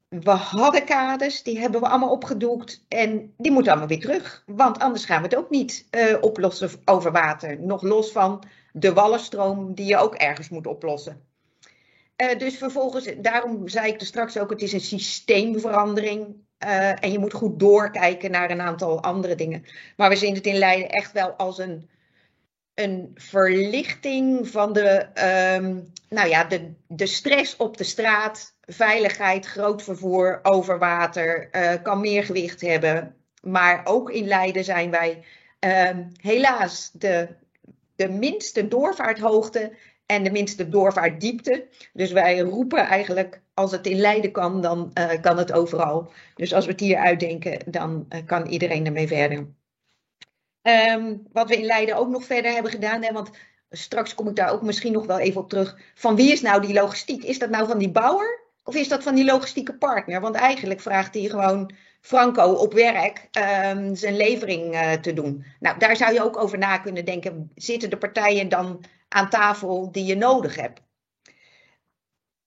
We 0.09 0.31
hadden 0.31 0.85
kades, 0.85 1.43
die 1.43 1.59
hebben 1.59 1.81
we 1.81 1.88
allemaal 1.88 2.11
opgedoekt 2.11 2.85
en 2.88 3.35
die 3.37 3.53
moeten 3.53 3.73
allemaal 3.73 3.91
weer 3.91 4.00
terug. 4.00 4.43
Want 4.47 4.79
anders 4.79 5.05
gaan 5.05 5.23
we 5.23 5.29
het 5.29 5.37
ook 5.37 5.50
niet 5.50 5.87
uh, 5.91 6.17
oplossen 6.21 6.71
over 6.85 7.12
water. 7.12 7.61
Nog 7.61 7.83
los 7.83 8.12
van 8.12 8.43
de 8.73 8.93
wallenstroom 8.93 9.75
die 9.75 9.87
je 9.87 9.97
ook 9.97 10.14
ergens 10.14 10.49
moet 10.49 10.67
oplossen. 10.67 11.34
Uh, 12.16 12.38
dus 12.38 12.56
vervolgens, 12.56 13.14
daarom 13.16 13.68
zei 13.68 13.92
ik 13.92 14.00
er 14.00 14.06
straks 14.06 14.38
ook, 14.38 14.50
het 14.50 14.62
is 14.62 14.73
een 14.73 14.80
systeemverandering. 14.80 16.42
Uh, 16.64 17.04
en 17.04 17.12
je 17.12 17.18
moet 17.18 17.33
goed 17.33 17.59
doorkijken 17.59 18.30
naar 18.30 18.50
een 18.50 18.61
aantal 18.61 19.02
andere 19.02 19.35
dingen. 19.35 19.64
Maar 19.97 20.09
we 20.09 20.16
zien 20.16 20.35
het 20.35 20.47
in 20.47 20.59
Leiden 20.59 20.88
echt 20.88 21.12
wel 21.12 21.30
als 21.30 21.59
een, 21.59 21.90
een 22.75 23.11
verlichting 23.14 24.49
van 24.49 24.73
de, 24.73 25.06
um, 25.59 25.92
nou 26.09 26.28
ja, 26.28 26.44
de, 26.44 26.73
de 26.88 27.06
stress 27.06 27.56
op 27.56 27.76
de 27.76 27.85
straat. 27.85 28.54
Veiligheid, 28.61 29.47
groot 29.47 29.83
vervoer 29.83 30.38
over 30.42 30.78
water, 30.78 31.49
uh, 31.52 31.73
kan 31.83 32.00
meer 32.00 32.25
gewicht 32.25 32.61
hebben. 32.61 33.16
Maar 33.42 33.80
ook 33.85 34.11
in 34.11 34.26
Leiden 34.26 34.64
zijn 34.64 34.90
wij 34.90 35.25
uh, 35.61 35.90
helaas 36.21 36.90
de, 36.92 37.28
de 37.97 38.09
minste 38.09 38.68
doorvaarthoogte 38.68 39.73
en 40.07 40.23
de 40.25 40.31
minste 40.31 40.69
doorvaartdiepte. 40.69 41.69
Dus 41.93 42.13
wij 42.13 42.39
roepen 42.39 42.79
eigenlijk, 42.79 43.41
als 43.55 43.71
het 43.71 43.87
in 43.87 43.99
Leiden 43.99 44.33
kan, 44.33 44.61
dan 44.61 44.91
uh, 44.99 45.21
kan 45.21 45.39
het 45.39 45.53
overal. 45.53 46.13
Dus 46.35 46.55
als 46.55 46.65
we 46.65 46.71
het 46.71 46.81
hier 46.81 46.97
uitdenken, 46.97 47.59
dan 47.67 48.07
uh, 48.09 48.21
kan 48.27 48.47
iedereen 48.47 48.87
ermee 48.87 49.07
verder. 49.07 49.47
Um, 50.63 51.23
wat 51.33 51.49
we 51.49 51.57
in 51.57 51.65
Leiden 51.65 51.97
ook 51.97 52.09
nog 52.09 52.25
verder 52.25 52.53
hebben 52.53 52.71
gedaan, 52.73 53.03
hè, 53.03 53.13
want 53.13 53.31
straks 53.71 54.15
kom 54.15 54.29
ik 54.29 54.37
daar 54.37 54.53
ook 54.53 54.63
misschien 54.63 54.93
nog 54.93 55.07
wel 55.07 55.19
even 55.19 55.41
op 55.41 55.49
terug. 55.49 55.79
Van 55.95 56.17
wie 56.17 56.33
is 56.33 56.41
nou 56.41 56.61
die 56.61 56.75
logistiek? 56.75 57.23
Is 57.23 57.39
dat 57.39 57.51
nou 57.51 57.67
van 57.67 57.79
die 57.79 57.91
bouwer 57.91 58.41
of 58.65 58.75
is 58.75 58.89
dat 58.89 59.03
van 59.03 59.15
die 59.15 59.25
logistieke 59.25 59.75
partner? 59.75 60.21
Want 60.21 60.35
eigenlijk 60.35 60.81
vraagt 60.81 61.15
hij 61.15 61.23
gewoon 61.23 61.71
Franco 62.01 62.53
op 62.53 62.73
werk 62.73 63.29
um, 63.73 63.95
zijn 63.95 64.17
levering 64.17 64.75
uh, 64.75 64.93
te 64.93 65.13
doen. 65.13 65.45
Nou, 65.61 65.79
daar 65.79 65.97
zou 65.97 66.13
je 66.13 66.23
ook 66.23 66.37
over 66.37 66.59
na 66.59 66.79
kunnen 66.79 67.05
denken. 67.05 67.51
Zitten 67.55 67.91
de 67.91 67.97
partijen 67.97 68.49
dan 68.49 68.85
aan 69.14 69.28
tafel 69.28 69.92
die 69.92 70.04
je 70.04 70.16
nodig 70.16 70.56
hebt. 70.56 70.80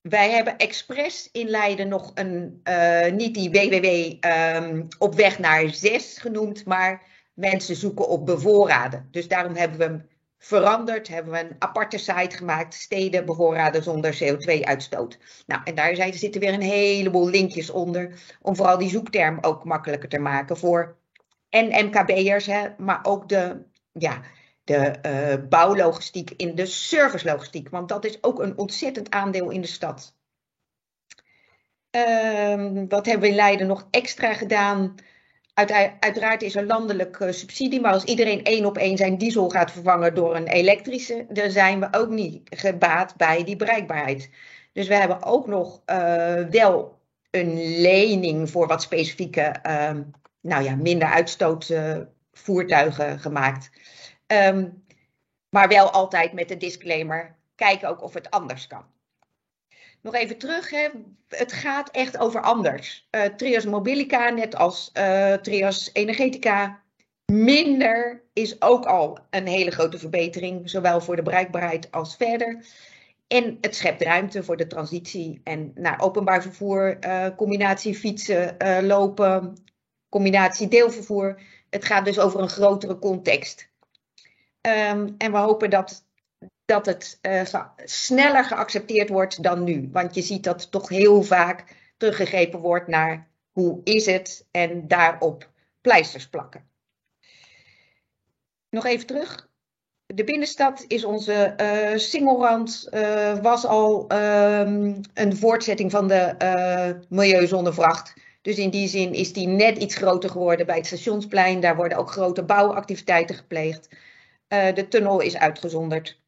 Wij 0.01 0.31
hebben 0.31 0.57
expres 0.57 1.29
in 1.31 1.47
Leiden 1.47 1.87
nog 1.87 2.11
een, 2.13 2.61
uh, 2.63 3.11
niet 3.11 3.33
die 3.33 3.51
WWW 3.51 4.25
um, 4.29 4.87
op 4.97 5.15
weg 5.15 5.39
naar 5.39 5.69
zes 5.69 6.17
genoemd, 6.17 6.65
maar 6.65 7.01
mensen 7.33 7.75
zoeken 7.75 8.07
op 8.07 8.25
bevoorraden. 8.25 9.07
Dus 9.11 9.27
daarom 9.27 9.55
hebben 9.55 9.77
we 9.77 9.83
hem 9.83 10.07
veranderd, 10.37 11.07
hebben 11.07 11.33
we 11.33 11.39
een 11.39 11.55
aparte 11.59 11.97
site 11.97 12.37
gemaakt, 12.37 12.73
steden 12.73 13.25
bevoorraden 13.25 13.83
zonder 13.83 14.17
CO2-uitstoot. 14.23 15.17
Nou, 15.45 15.61
en 15.63 15.75
daar 15.75 16.13
zitten 16.13 16.41
weer 16.41 16.53
een 16.53 16.61
heleboel 16.61 17.29
linkjes 17.29 17.69
onder, 17.69 18.19
om 18.41 18.55
vooral 18.55 18.77
die 18.77 18.89
zoekterm 18.89 19.37
ook 19.41 19.63
makkelijker 19.63 20.09
te 20.09 20.19
maken 20.19 20.57
voor 20.57 20.97
en 21.49 21.85
MKB'ers, 21.85 22.49
maar 22.77 22.99
ook 23.03 23.29
de, 23.29 23.63
ja, 23.91 24.21
de 24.67 24.93
uh, 25.05 25.47
bouwlogistiek, 25.49 26.31
in 26.31 26.55
de 26.55 26.65
servicelogistiek. 26.65 27.69
Want 27.69 27.89
dat 27.89 28.05
is 28.05 28.23
ook 28.23 28.39
een 28.39 28.57
ontzettend 28.57 29.09
aandeel 29.09 29.49
in 29.49 29.61
de 29.61 29.67
stad. 29.67 30.15
Uh, 31.91 32.83
wat 32.87 33.05
hebben 33.05 33.21
we 33.21 33.27
in 33.27 33.35
Leiden 33.35 33.67
nog 33.67 33.87
extra 33.89 34.33
gedaan? 34.33 34.95
Uit, 35.53 35.71
uiteraard 35.99 36.41
is 36.41 36.55
er 36.55 36.65
landelijk 36.65 37.19
uh, 37.19 37.31
subsidie, 37.31 37.81
maar 37.81 37.93
als 37.93 38.03
iedereen 38.03 38.43
één 38.43 38.65
op 38.65 38.77
één 38.77 38.97
zijn 38.97 39.17
diesel 39.17 39.49
gaat 39.49 39.71
vervangen 39.71 40.15
door 40.15 40.35
een 40.35 40.47
elektrische, 40.47 41.25
dan 41.29 41.51
zijn 41.51 41.79
we 41.79 41.87
ook 41.91 42.09
niet 42.09 42.41
gebaat 42.43 43.15
bij 43.15 43.43
die 43.43 43.55
bereikbaarheid. 43.55 44.29
Dus 44.73 44.87
we 44.87 44.95
hebben 44.95 45.23
ook 45.23 45.47
nog 45.47 45.81
uh, 45.85 46.43
wel 46.49 46.99
een 47.31 47.81
lening 47.81 48.49
voor 48.49 48.67
wat 48.67 48.81
specifieke, 48.81 49.55
nou 50.41 50.63
ja, 50.63 50.75
minder 50.75 51.07
uitstoot 51.07 51.73
voertuigen 52.31 53.19
gemaakt. 53.19 53.69
Ehm, 54.27 54.69
maar 55.49 55.67
wel 55.67 55.89
altijd 55.89 56.33
met 56.33 56.47
de 56.47 56.57
disclaimer: 56.57 57.35
kijk 57.55 57.83
ook 57.83 58.01
of 58.01 58.13
het 58.13 58.29
anders 58.29 58.67
kan. 58.67 58.85
Nog 60.01 60.15
even 60.15 60.37
terug, 60.37 60.69
hè. 60.69 60.87
het 61.27 61.51
gaat 61.51 61.89
echt 61.89 62.17
over 62.17 62.41
anders. 62.41 63.07
Uh, 63.11 63.23
Trias 63.23 63.65
Mobilica, 63.65 64.29
net 64.29 64.55
als 64.55 64.91
uh, 64.93 65.33
Trias 65.33 65.89
Energetica, 65.93 66.83
minder 67.31 68.23
is 68.33 68.61
ook 68.61 68.85
al 68.85 69.17
een 69.29 69.47
hele 69.47 69.71
grote 69.71 69.99
verbetering, 69.99 70.69
zowel 70.69 71.01
voor 71.01 71.15
de 71.15 71.21
bereikbaarheid 71.21 71.91
als 71.91 72.15
verder. 72.15 72.65
En 73.27 73.57
het 73.61 73.75
schept 73.75 74.01
ruimte 74.01 74.43
voor 74.43 74.57
de 74.57 74.67
transitie 74.67 75.41
en 75.43 75.71
naar 75.75 76.01
openbaar 76.01 76.41
vervoer, 76.41 76.97
uh, 77.05 77.27
combinatie 77.35 77.95
fietsen, 77.95 78.57
lopen, 78.85 79.53
combinatie 80.09 80.67
deelvervoer. 80.67 81.41
Het 81.69 81.85
gaat 81.85 82.05
dus 82.05 82.19
over 82.19 82.39
een 82.39 82.49
grotere 82.49 82.99
context. 82.99 83.69
Um, 84.67 85.15
en 85.17 85.31
we 85.31 85.37
hopen 85.37 85.69
dat 85.69 86.05
dat 86.65 86.85
het 86.85 87.19
uh, 87.21 87.41
sneller 87.83 88.43
geaccepteerd 88.43 89.09
wordt 89.09 89.43
dan 89.43 89.63
nu. 89.63 89.89
Want 89.91 90.15
je 90.15 90.21
ziet 90.21 90.43
dat 90.43 90.71
toch 90.71 90.89
heel 90.89 91.23
vaak 91.23 91.63
teruggegrepen 91.97 92.59
wordt 92.59 92.87
naar 92.87 93.27
hoe 93.51 93.81
is 93.83 94.05
het 94.05 94.47
en 94.51 94.87
daarop 94.87 95.49
pleisters 95.81 96.29
plakken. 96.29 96.69
Nog 98.69 98.85
even 98.85 99.07
terug. 99.07 99.49
De 100.05 100.23
binnenstad 100.23 100.85
is 100.87 101.03
onze 101.03 101.53
uh, 101.61 101.97
singelrand, 101.97 102.87
uh, 102.91 103.39
was 103.39 103.65
al 103.65 104.11
um, 104.11 105.01
een 105.13 105.37
voortzetting 105.37 105.91
van 105.91 106.07
de 106.07 106.35
uh, 106.41 107.01
milieuzonnevracht. 107.09 108.13
Dus 108.41 108.57
in 108.57 108.69
die 108.69 108.87
zin 108.87 109.13
is 109.13 109.33
die 109.33 109.47
net 109.47 109.77
iets 109.77 109.95
groter 109.95 110.29
geworden 110.29 110.65
bij 110.65 110.75
het 110.77 110.85
stationsplein. 110.85 111.59
Daar 111.59 111.75
worden 111.75 111.97
ook 111.97 112.11
grote 112.11 112.43
bouwactiviteiten 112.43 113.35
gepleegd. 113.35 113.87
De 114.47 114.85
tunnel 114.89 115.19
is 115.19 115.37
uitgezonderd 115.37 116.19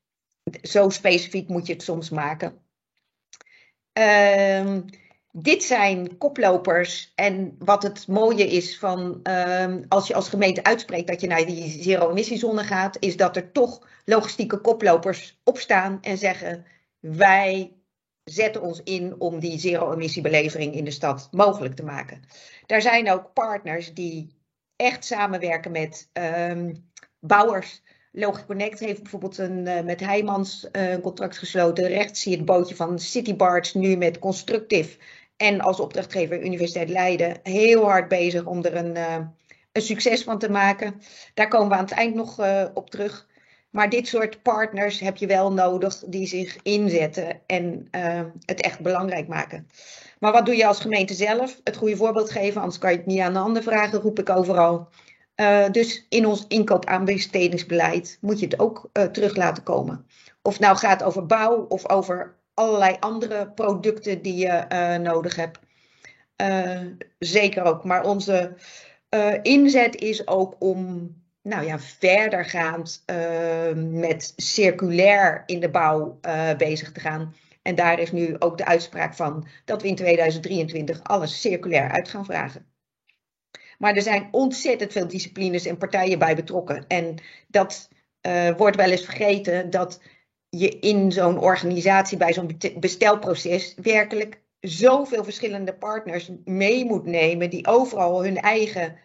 zo 0.62 0.90
specifiek 0.90 1.50
moet 1.50 1.68
je 1.68 1.74
het 1.74 1.84
soms 1.84 2.10
maken. 2.10 2.62
Um, 3.94 4.86
dit 5.32 5.64
zijn 5.64 6.18
koplopers. 6.18 7.12
En 7.16 7.56
wat 7.60 7.84
het 7.84 8.08
mooie 8.08 8.48
is 8.48 8.80
van 8.80 9.20
um, 9.24 9.86
als 9.88 10.08
je 10.08 10.16
als 10.16 10.30
gemeente 10.30 10.64
uitspreekt 10.64 11.08
dat 11.08 11.22
je 11.22 11.28
naar 11.28 11.46
die 11.46 11.82
zero-emissiezone 11.84 12.64
gaat, 12.64 12.98
is 13.00 13.18
dat 13.18 13.36
er 13.36 13.52
toch 13.52 13.88
logistieke 14.06 14.58
koplopers 14.58 15.40
opstaan 15.44 15.98
en 16.02 16.18
zeggen: 16.18 16.66
wij 17.00 17.74
zetten 18.24 18.62
ons 18.62 18.84
in 18.84 19.20
om 19.20 19.40
die 19.40 19.60
zero-emissiebelevering 19.60 20.74
in 20.74 20.84
de 20.84 20.92
stad 20.92 21.28
mogelijk 21.32 21.76
te 21.76 21.84
maken. 21.84 22.24
Daar 22.66 22.82
zijn 22.82 23.12
ook 23.12 23.34
partners 23.34 23.94
die 23.94 24.38
echt 24.76 25.06
samenwerken 25.06 25.72
met 25.72 26.10
um, 26.14 26.92
bouwers 27.20 27.82
Logic 28.12 28.46
Connect 28.46 28.80
heeft 28.80 29.02
bijvoorbeeld 29.02 29.38
een, 29.38 29.66
uh, 29.66 29.82
met 29.82 30.00
Heijmans 30.00 30.68
uh, 30.72 30.92
een 30.92 31.02
contract 31.02 31.38
gesloten. 31.38 31.88
Rechts 31.88 32.22
zie 32.22 32.32
je 32.32 32.38
het 32.38 32.46
bootje 32.46 32.76
van 32.76 33.00
Citybart 33.00 33.76
nu 33.76 33.96
met 33.96 34.20
Constructive. 34.20 34.98
En 35.38 35.62
als 35.62 35.80
opdrachtgever 35.80 36.44
Universiteit 36.44 36.90
Leiden 36.90 37.40
heel 37.44 37.84
hard 37.84 38.08
bezig 38.08 38.46
om 38.46 38.64
er 38.64 38.76
een, 38.76 38.96
uh, 38.96 39.16
een 39.72 39.82
succes 39.82 40.24
van 40.24 40.40
te 40.40 40.52
maken. 40.52 41.02
Daar 41.34 41.48
komen 41.48 41.70
we 41.70 41.76
aan 41.76 41.84
het 41.84 41.92
eind 41.92 42.16
nog 42.16 42.42
op 42.74 42.90
terug. 42.90 43.28
Maar 43.70 43.90
dit 43.90 44.08
soort 44.08 44.42
partners 44.42 45.00
heb 45.00 45.18
je 45.18 45.28
wel 45.28 45.54
nodig 45.54 46.04
die 46.08 46.28
zich 46.28 46.58
inzetten 46.64 47.42
en 47.46 47.88
het 48.46 48.62
echt 48.62 48.80
belangrijk 48.80 49.28
maken. 49.28 49.68
Maar 50.20 50.32
wat 50.32 50.46
doe 50.46 50.56
je 50.56 50.66
als 50.66 50.80
gemeente 50.80 51.14
zelf? 51.14 51.60
Het 51.64 51.76
goede 51.76 51.96
voorbeeld 51.96 52.32
geven, 52.32 52.62
anders 52.62 52.80
kan 52.80 52.92
je 52.92 52.98
het 52.98 53.06
niet 53.06 53.20
aan 53.20 53.34
de 53.34 53.40
handen 53.40 53.64
vragen, 53.64 54.00
roep 54.00 54.20
ik 54.20 54.30
overal. 54.30 54.88
Uh, 55.40 55.70
dus 55.72 56.06
in 56.10 56.26
ons 56.26 56.46
inkoopaanbestedingsbeleid 56.48 58.18
moet 58.22 58.40
je 58.40 58.46
het 58.46 58.60
ook 58.60 58.90
uh, 58.94 59.04
terug 59.04 59.36
laten 59.36 59.64
komen. 59.64 60.06
Of 60.42 60.60
nou 60.60 60.78
gaat 60.78 61.04
over 61.04 61.26
bouw 61.26 61.66
of 61.68 61.90
over 61.90 62.36
allerlei 62.54 62.98
andere 63.00 63.52
producten 63.52 64.22
die 64.22 64.36
je 64.36 64.66
uh, 64.70 64.96
nodig 64.96 65.36
hebt. 65.36 65.60
zeker 67.20 67.64
ook. 67.64 67.84
Maar 67.84 68.04
onze 68.06 68.54
inzet 69.42 69.96
is 69.96 70.28
ook 70.28 70.56
om 70.60 71.16
nou 71.42 71.66
ja, 71.66 71.80
verdergaand 71.80 73.04
met 73.76 74.34
circulair 74.36 75.44
in 75.46 75.60
de 75.60 75.70
bouw 75.70 76.20
bezig 76.58 76.92
te 76.92 77.00
gaan. 77.00 77.36
En 77.62 77.76
daar 77.76 78.00
is 78.00 78.12
nu 78.12 78.36
ook 78.40 78.58
de 78.58 78.66
uitspraak 78.66 79.14
van 79.14 79.48
dat 79.66 79.82
we 79.82 79.88
in 79.88 79.96
2023 79.96 81.04
alles 81.04 81.42
circulair 81.42 81.90
uit 81.90 82.10
gaan 82.10 82.26
vragen. 82.26 82.66
Maar 83.80 83.96
er 83.96 84.02
zijn 84.02 84.28
ontzettend 84.32 84.92
veel 84.92 85.08
disciplines 85.08 85.66
en 85.66 85.78
partijen 85.78 86.20
bij 86.20 86.36
betrokken. 86.36 86.88
En 86.88 87.16
dat 87.48 87.90
uh, 88.28 88.50
wordt 88.58 88.76
wel 88.76 88.90
eens 88.90 89.06
vergeten 89.06 89.70
dat 89.70 90.02
je 90.50 90.80
in 90.80 91.12
zo'n 91.12 91.40
organisatie, 91.40 92.18
bij 92.18 92.34
zo'n 92.34 92.58
bestelproces, 92.80 93.76
werkelijk 93.82 94.42
zoveel 94.60 95.24
verschillende 95.24 95.74
partners 95.74 96.32
mee 96.46 96.86
moet 96.86 97.06
nemen, 97.06 97.50
die 97.50 97.68
overal 97.68 98.24
hun 98.24 98.38
eigen 98.38 98.98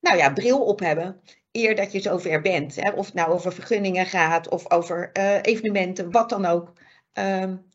nou 0.00 0.16
ja, 0.16 0.32
bril 0.32 0.64
op 0.64 0.80
hebben, 0.80 1.20
eer 1.52 1.76
dat 1.76 1.92
je 1.92 2.00
zover 2.00 2.40
bent. 2.40 2.76
Hè? 2.76 2.90
Of 2.90 3.06
het 3.06 3.14
nou 3.14 3.32
over 3.32 3.52
vergunningen 3.52 4.06
gaat 4.06 4.48
of 4.48 4.70
over 4.70 5.10
uh, 5.12 5.38
evenementen, 5.42 6.10
wat 6.10 6.28
dan 6.28 6.44
ook. 6.44 6.72
Um, 7.12 7.68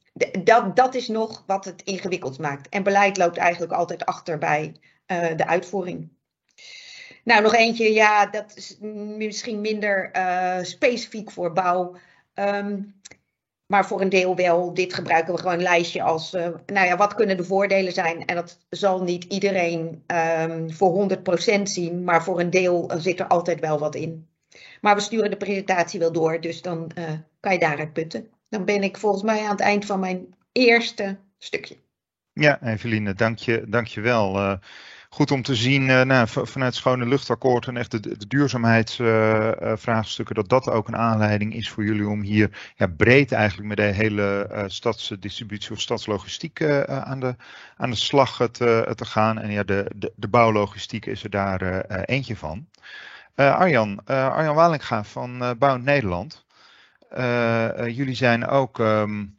dat, 0.43 0.75
dat 0.75 0.95
is 0.95 1.07
nog 1.07 1.43
wat 1.47 1.65
het 1.65 1.81
ingewikkeld 1.81 2.39
maakt. 2.39 2.69
En 2.69 2.83
beleid 2.83 3.17
loopt 3.17 3.37
eigenlijk 3.37 3.71
altijd 3.71 4.05
achter 4.05 4.37
bij 4.37 4.75
uh, 5.11 5.35
de 5.35 5.47
uitvoering. 5.47 6.14
Nou, 7.25 7.41
nog 7.41 7.55
eentje, 7.55 7.93
ja, 7.93 8.25
dat 8.25 8.53
is 8.55 8.77
misschien 9.17 9.61
minder 9.61 10.09
uh, 10.15 10.57
specifiek 10.61 11.31
voor 11.31 11.53
bouw. 11.53 11.95
Um, 12.33 12.95
maar 13.65 13.85
voor 13.85 14.01
een 14.01 14.09
deel 14.09 14.35
wel. 14.35 14.73
Dit 14.73 14.93
gebruiken 14.93 15.33
we 15.33 15.39
gewoon 15.39 15.53
een 15.53 15.61
lijstje 15.61 16.01
als, 16.01 16.33
uh, 16.33 16.47
nou 16.65 16.87
ja, 16.87 16.97
wat 16.97 17.15
kunnen 17.15 17.37
de 17.37 17.43
voordelen 17.43 17.93
zijn? 17.93 18.25
En 18.25 18.35
dat 18.35 18.59
zal 18.69 19.03
niet 19.03 19.23
iedereen 19.23 20.03
um, 20.41 20.71
voor 20.71 21.09
100% 21.59 21.61
zien, 21.63 22.03
maar 22.03 22.23
voor 22.23 22.39
een 22.39 22.49
deel 22.49 22.91
zit 22.97 23.19
er 23.19 23.27
altijd 23.27 23.59
wel 23.59 23.79
wat 23.79 23.95
in. 23.95 24.27
Maar 24.81 24.95
we 24.95 25.01
sturen 25.01 25.29
de 25.29 25.37
presentatie 25.37 25.99
wel 25.99 26.11
door, 26.11 26.41
dus 26.41 26.61
dan 26.61 26.91
kan 27.39 27.53
je 27.53 27.59
daaruit 27.59 27.93
putten. 27.93 28.27
Dan 28.49 28.65
ben 28.65 28.83
ik 28.83 28.97
volgens 28.97 29.23
mij 29.23 29.43
aan 29.43 29.49
het 29.49 29.59
eind 29.59 29.85
van 29.85 29.99
mijn 29.99 30.35
eerste 30.51 31.17
stukje. 31.37 31.77
Ja, 32.33 32.61
Eveline, 32.63 33.13
dank 33.13 33.37
je, 33.37 33.63
dank 33.67 33.87
je 33.87 34.01
wel. 34.01 34.59
Uh, 35.15 35.21
goed 35.21 35.31
om 35.31 35.41
te 35.41 35.55
zien 35.55 35.81
uh, 35.81 36.01
nou, 36.01 36.27
vanuit 36.27 36.73
het 36.73 36.75
Schone 36.75 37.05
Luchtakkoord 37.05 37.67
en 37.67 37.77
echt 37.77 38.03
de, 38.03 38.27
duurzaamheidsvraagstukken, 38.27 40.35
uh, 40.35 40.41
dat 40.41 40.63
dat 40.63 40.73
ook 40.73 40.87
een 40.87 40.97
aanleiding 40.97 41.55
is 41.55 41.69
voor 41.69 41.83
jullie 41.83 42.07
om 42.07 42.21
hier 42.21 42.73
ja, 42.75 42.87
breed 42.87 43.31
eigenlijk 43.31 43.67
met 43.67 43.77
de 43.77 43.83
hele 43.83 44.49
uh, 44.51 44.63
stadsdistributie 44.67 45.71
of 45.71 45.81
stadslogistiek 45.81 46.63
aan, 46.87 47.19
de, 47.19 47.35
aan 47.77 47.89
de 47.89 47.95
slag 47.95 48.49
te, 48.51 48.91
te 48.95 49.05
gaan. 49.05 49.39
En 49.39 49.51
ja, 49.51 49.63
de, 49.63 49.91
de, 49.95 50.13
de 50.15 50.27
bouwlogistiek 50.27 51.05
is 51.05 51.23
er 51.23 51.29
daar 51.29 51.81
eentje 52.05 52.35
van. 52.35 52.67
Arjan, 53.35 54.05
Arjan 54.05 54.55
Walinga 54.55 55.03
van 55.03 55.55
Bouw 55.57 55.77
Nederland. 55.77 56.45
jullie 57.75 58.15
zijn 58.15 58.47
ook 58.47 58.79
um, 58.79 59.37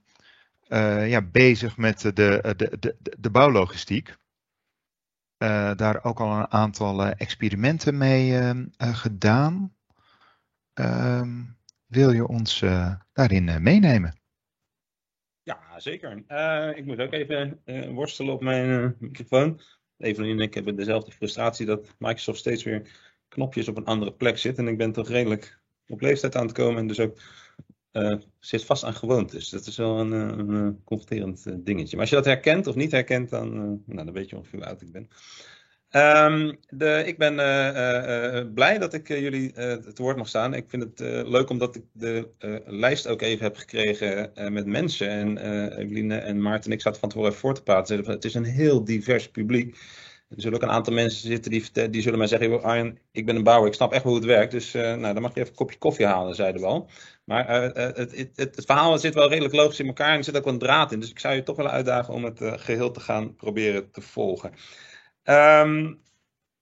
ja, 1.07 1.23
bezig 1.23 1.77
met 1.77 2.01
de, 2.01 2.13
de, 2.13 2.55
de, 2.79 2.97
de 3.19 3.31
bouwlogistiek 3.31 4.17
uh, 5.47 5.75
daar 5.77 6.05
ook 6.05 6.21
al 6.21 6.39
een 6.39 6.51
aantal 6.51 7.07
uh, 7.07 7.13
experimenten 7.17 7.99
mee 7.99 8.31
uh, 8.31 8.61
gedaan. 8.79 9.75
Ehm, 10.73 11.43
wil 11.87 12.11
je 12.11 12.27
ons 12.27 12.65
daarin 13.13 13.63
meenemen? 13.63 14.21
Ja, 15.43 15.81
zeker. 15.81 16.11
ik 16.77 16.85
moet 16.85 17.01
ook 17.01 17.13
even 17.13 17.61
worstelen 17.95 18.35
op 18.35 18.43
mijn 18.43 18.97
microfoon. 18.99 19.61
Evelien 19.99 20.37
en 20.37 20.45
ik 20.45 20.55
hebben 20.55 20.77
dezelfde 20.77 21.11
frustratie 21.11 21.67
dat 21.67 21.95
Microsoft 21.99 22.39
steeds 22.39 22.63
weer 22.63 22.91
knopjes 23.29 23.69
op 23.69 23.77
een 23.77 23.85
andere 23.85 24.13
plek 24.13 24.39
zit. 24.39 24.59
En 24.59 24.69
ik 24.69 24.79
ben 24.79 24.93
toch 24.93 25.09
redelijk 25.09 25.61
op 25.87 26.01
leeftijd 26.01 26.37
aan 26.37 26.47
het 26.47 26.57
komen 26.57 26.79
en 26.79 26.87
dus 26.87 27.01
ook 27.01 27.19
uh, 27.97 28.15
zit 28.41 28.65
vast 28.65 28.85
aan 28.85 28.95
gewoontes. 28.95 29.49
Dat 29.49 29.67
is 29.67 29.77
wel 29.77 29.99
een, 30.01 30.13
een, 30.13 30.49
een 30.49 30.81
confronterend 30.85 31.45
uh, 31.47 31.55
dingetje. 31.59 31.91
Maar 31.97 32.01
als 32.01 32.11
je 32.11 32.17
dat 32.17 32.25
herkent 32.25 32.67
of 32.67 32.75
niet 32.75 32.93
herkent, 32.93 33.31
dan, 33.31 33.55
nou, 33.87 34.05
dan 34.05 34.13
weet 34.13 34.31
je 34.31 34.37
ongeveer 34.37 34.59
hoe 34.59 34.69
oud 34.69 34.83
ik 34.83 34.93
ben. 34.93 35.09
Um, 35.91 36.59
de, 36.69 37.03
ik 37.07 37.19
ben 37.19 37.35
blij 38.55 38.79
dat 38.79 38.95
ik 38.95 39.09
jullie 39.09 39.53
het 39.55 39.99
woord 39.99 40.17
mag 40.17 40.29
staan. 40.29 40.55
Ik 40.55 40.65
vind 40.69 40.83
het 40.83 41.01
leuk 41.29 41.51
omdat 41.51 41.77
ik 41.77 41.83
de 41.93 42.29
lijst 42.67 43.09
ook 43.09 43.23
even 43.23 43.45
heb 43.45 43.57
gekregen 43.57 44.33
met 44.53 44.67
mensen. 44.67 45.09
En 45.09 45.39
Eveline 45.79 46.17
en 46.17 46.43
Maarten 46.43 46.71
en 46.71 46.77
ik 46.77 46.83
zaten 46.83 47.01
van 47.01 47.09
tevoren 47.09 47.35
voor 47.35 47.55
te 47.55 47.63
praten. 47.63 48.07
Het 48.07 48.25
is 48.25 48.35
een 48.35 48.45
heel 48.45 48.85
divers 48.85 49.31
publiek. 49.31 49.79
Er 50.29 50.41
zullen 50.41 50.57
ook 50.57 50.65
een 50.65 50.75
aantal 50.75 50.93
mensen 50.93 51.29
zitten 51.29 51.51
die, 51.51 51.91
die 51.91 52.03
zullen 52.03 52.19
mij 52.19 52.29
zeggen: 52.29 52.63
Arjen, 52.63 52.99
ik 53.13 53.27
ben 53.27 53.37
een 53.37 53.43
bouwer, 53.43 53.69
ik 53.69 53.75
snap 53.75 53.93
echt 53.93 54.03
hoe 54.03 54.15
het 54.15 54.25
werkt. 54.25 54.53
Dus 54.53 54.75
uh, 54.75 54.83
nou, 54.83 55.13
dan 55.15 55.23
mag 55.23 55.35
je 55.35 55.41
even 55.41 55.51
een 55.51 55.59
kopje 55.59 55.79
koffie 55.79 56.07
halen, 56.07 56.35
zeiden 56.35 56.61
we 56.61 56.67
al. 56.67 56.91
Maar 57.25 57.49
uh, 57.49 57.75
het, 57.75 57.97
het, 57.97 58.17
het, 58.37 58.57
het, 58.57 58.65
verhaal 58.65 58.99
zit 58.99 59.15
wel 59.15 59.29
redelijk 59.29 59.55
logisch 59.55 59.81
in 59.81 59.87
elkaar 59.87 60.11
en 60.11 60.19
er 60.19 60.25
zit 60.25 60.37
ook 60.37 60.45
wel 60.45 60.53
een 60.53 60.59
draad 60.59 60.93
in. 60.93 61.01
Dus 61.01 61.11
ik 61.11 61.19
zou 61.19 61.35
je 61.35 61.43
toch 61.43 61.57
willen 61.57 61.71
uitdagen 61.71 62.15
om 62.15 62.25
het 62.25 62.41
geheel 62.43 62.91
te 62.91 63.01
gaan 63.01 63.35
proberen 63.35 63.91
te 63.91 64.01
volgen. 64.01 64.53
Um, 65.25 66.01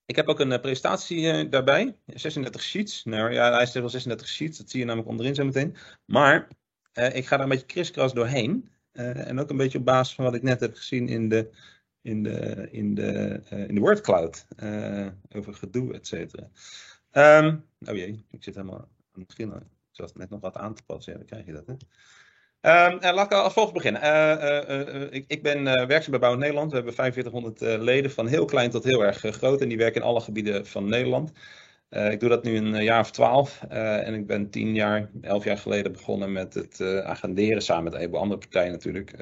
Ik 0.07 0.17
heb 0.17 0.29
ook 0.29 0.41
een 0.41 0.61
presentatie 0.61 1.49
daarbij. 1.49 1.97
36 2.07 2.63
sheets. 2.63 3.05
Nou 3.05 3.33
ja, 3.33 3.53
hij 3.53 3.63
is 3.63 3.73
wel 3.73 3.89
36 3.89 4.29
sheets. 4.29 4.59
Dat 4.59 4.71
zie 4.71 4.81
je 4.81 4.87
namelijk 4.87 5.11
onderin 5.11 5.35
zo 5.35 5.45
meteen. 5.45 5.77
Maar 6.05 6.49
ik 6.93 7.27
ga 7.27 7.37
daar 7.37 7.41
een 7.41 7.49
beetje 7.49 7.67
kriskras 7.67 8.13
doorheen. 8.13 8.71
en 8.93 9.41
ook 9.41 9.51
een 9.51 9.57
beetje 9.57 9.79
op 9.79 9.85
basis 9.85 10.15
van 10.15 10.25
wat 10.25 10.35
ik 10.35 10.43
net 10.43 10.61
heb 10.61 10.75
gezien 10.75 11.09
in 11.09 11.29
de, 11.29 11.51
in 12.05 12.23
de, 12.23 12.69
in 12.71 12.95
de, 12.95 13.41
in 13.49 13.75
de 13.75 13.81
Word 13.81 14.01
Cloud. 14.01 14.47
over 15.33 15.55
gedoe, 15.55 15.95
et 15.95 16.07
cetera. 16.07 16.49
Um, 17.13 17.65
oh 17.87 17.95
jee, 17.95 18.27
ik 18.31 18.43
zit 18.43 18.55
helemaal 18.55 18.79
aan 18.79 18.89
het 19.21 19.27
begin. 19.27 19.53
Ik 19.53 19.63
zat 19.91 20.17
net 20.17 20.31
nog 20.31 20.41
wat 20.41 20.57
aan 20.57 20.75
te 20.75 20.83
passen. 20.83 21.15
Dan 21.15 21.25
krijg 21.25 21.47
je 21.47 21.53
dat. 21.53 21.67
Hè? 21.67 21.73
Um, 22.93 23.15
laat 23.15 23.27
ik 23.27 23.33
als 23.33 23.53
volgt 23.53 23.73
beginnen. 23.73 24.03
Ik, 25.13 25.25
ik, 25.29 25.43
ben 25.43 25.65
werkzaam 25.65 26.11
bij 26.11 26.21
Bouw 26.21 26.35
Nederland. 26.35 26.71
We 26.71 26.77
hebben 26.77 26.95
4500 26.95 27.81
leden, 27.83 28.11
van 28.11 28.27
heel 28.27 28.45
klein 28.45 28.71
tot 28.71 28.85
heel 28.85 29.05
erg 29.05 29.19
groot. 29.19 29.61
En 29.61 29.69
die 29.69 29.79
werken 29.79 30.01
in 30.01 30.07
alle 30.07 30.21
gebieden 30.21 30.67
van 30.67 30.89
Nederland. 30.89 31.33
ik 31.89 32.21
doe 32.21 32.29
dat 32.29 32.45
nu 32.45 32.57
een 32.57 32.85
jaar 32.85 33.01
of 33.01 33.11
twaalf. 33.11 33.63
en 33.69 34.15
ik 34.15 34.27
ben 34.27 34.51
tien 34.51 34.75
jaar, 34.75 35.11
elf 35.21 35.45
jaar 35.45 35.59
geleden 35.59 35.93
begonnen 35.93 36.33
met 36.33 36.55
het 36.55 36.81
agenderen, 37.05 37.63
samen 37.63 37.85
met 37.85 37.93
een 37.93 37.99
heleboel 37.99 38.21
andere 38.21 38.41
partijen 38.41 38.73
natuurlijk. 38.73 39.13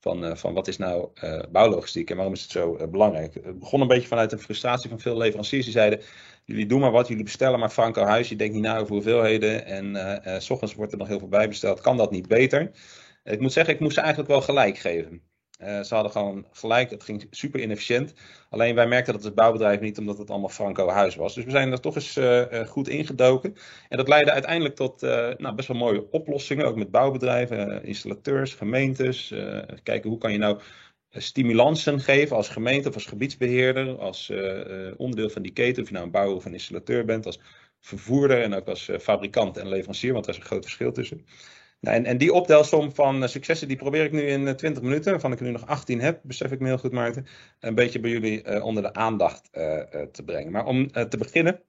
Van, 0.00 0.36
van 0.36 0.54
wat 0.54 0.68
is 0.68 0.76
nou 0.76 1.08
bouwlogistiek 1.50 2.10
en 2.10 2.16
waarom 2.16 2.34
is 2.34 2.42
het 2.42 2.50
zo 2.50 2.88
belangrijk? 2.90 3.34
Het 3.34 3.58
begon 3.58 3.80
een 3.80 3.86
beetje 3.86 4.08
vanuit 4.08 4.32
een 4.32 4.38
frustratie 4.38 4.88
van 4.88 5.00
veel 5.00 5.16
leveranciers 5.16 5.64
die 5.64 5.72
zeiden 5.72 6.00
jullie 6.44 6.66
doen 6.66 6.80
maar 6.80 6.90
wat, 6.90 7.08
jullie 7.08 7.24
bestellen 7.24 7.58
maar 7.58 7.70
Franco 7.70 8.02
Huis, 8.02 8.28
je 8.28 8.36
denkt 8.36 8.54
niet 8.54 8.62
na 8.62 8.78
over 8.78 8.92
hoeveelheden 8.92 9.64
en 9.66 10.42
s 10.42 10.50
ochtends 10.50 10.74
wordt 10.74 10.92
er 10.92 10.98
nog 10.98 11.08
heel 11.08 11.18
veel 11.18 11.28
bijbesteld, 11.28 11.80
kan 11.80 11.96
dat 11.96 12.10
niet 12.10 12.28
beter? 12.28 12.70
Ik 13.24 13.40
moet 13.40 13.52
zeggen, 13.52 13.74
ik 13.74 13.80
moest 13.80 13.94
ze 13.94 14.00
eigenlijk 14.00 14.30
wel 14.30 14.40
gelijk 14.40 14.78
geven. 14.78 15.22
Uh, 15.62 15.80
ze 15.80 15.94
hadden 15.94 16.12
gewoon 16.12 16.46
gelijk, 16.52 16.90
het 16.90 17.02
ging 17.02 17.26
super 17.30 17.60
inefficiënt. 17.60 18.14
Alleen 18.48 18.74
wij 18.74 18.86
merkten 18.86 19.12
dat 19.12 19.22
het 19.24 19.34
bouwbedrijf 19.34 19.80
niet, 19.80 19.98
omdat 19.98 20.18
het 20.18 20.30
allemaal 20.30 20.48
Franco 20.48 20.88
Huis 20.88 21.14
was. 21.14 21.34
Dus 21.34 21.44
we 21.44 21.50
zijn 21.50 21.72
er 21.72 21.80
toch 21.80 21.94
eens 21.94 22.16
uh, 22.16 22.66
goed 22.66 22.88
ingedoken. 22.88 23.56
En 23.88 23.96
dat 23.96 24.08
leidde 24.08 24.32
uiteindelijk 24.32 24.74
tot 24.74 25.00
nou, 25.00 25.54
best 25.54 25.68
wel 25.68 25.76
mooie 25.76 26.10
oplossingen, 26.10 26.66
ook 26.66 26.76
met 26.76 26.90
bouwbedrijven, 26.90 27.84
installateurs, 27.84 28.54
gemeentes. 28.54 29.34
kijken 29.82 30.10
hoe 30.10 30.18
kan 30.18 30.32
je 30.32 30.38
nou 30.38 30.60
stimulansen 31.10 32.00
geven 32.00 32.36
als 32.36 32.48
gemeente 32.48 32.88
of 32.88 32.94
als 32.94 33.06
gebiedsbeheerder, 33.06 33.98
als 33.98 34.32
onderdeel 34.96 35.30
van 35.30 35.42
die 35.42 35.52
keten, 35.52 35.82
of 35.82 35.88
je 35.88 35.94
nou 35.94 36.06
een 36.06 36.12
bouwer 36.12 36.36
of 36.36 36.44
een 36.44 36.52
installateur 36.52 37.04
bent, 37.04 37.26
als 37.26 37.40
vervoerder 37.80 38.42
en 38.42 38.54
ook 38.54 38.68
als 38.68 38.90
fabrikant 39.00 39.56
en 39.56 39.68
leverancier, 39.68 40.12
want 40.12 40.24
daar 40.24 40.34
is 40.34 40.40
een 40.40 40.46
groot 40.46 40.64
verschil 40.64 40.92
tussen. 40.92 41.26
Nou, 41.80 41.96
en, 41.96 42.04
en, 42.04 42.18
die 42.18 42.32
optelsom 42.32 42.94
van 42.94 43.28
successen, 43.28 43.68
die 43.68 43.76
probeer 43.76 44.04
ik 44.04 44.12
nu 44.12 44.22
in 44.22 44.56
20 44.56 44.82
minuten, 44.82 45.10
waarvan 45.10 45.32
ik 45.32 45.38
er 45.38 45.44
nu 45.44 45.50
nog 45.50 45.66
18 45.66 46.00
heb, 46.00 46.20
besef 46.22 46.52
ik 46.52 46.60
me 46.60 46.66
heel 46.66 46.78
goed, 46.78 46.92
Maarten, 46.92 47.26
een 47.60 47.74
beetje 47.74 48.00
bij 48.00 48.10
jullie 48.10 48.62
onder 48.62 48.82
de 48.82 48.92
aandacht 48.92 49.52
te 50.12 50.22
brengen. 50.24 50.52
Maar 50.52 50.66
om 50.66 50.90
te 50.90 51.16
beginnen, 51.18 51.62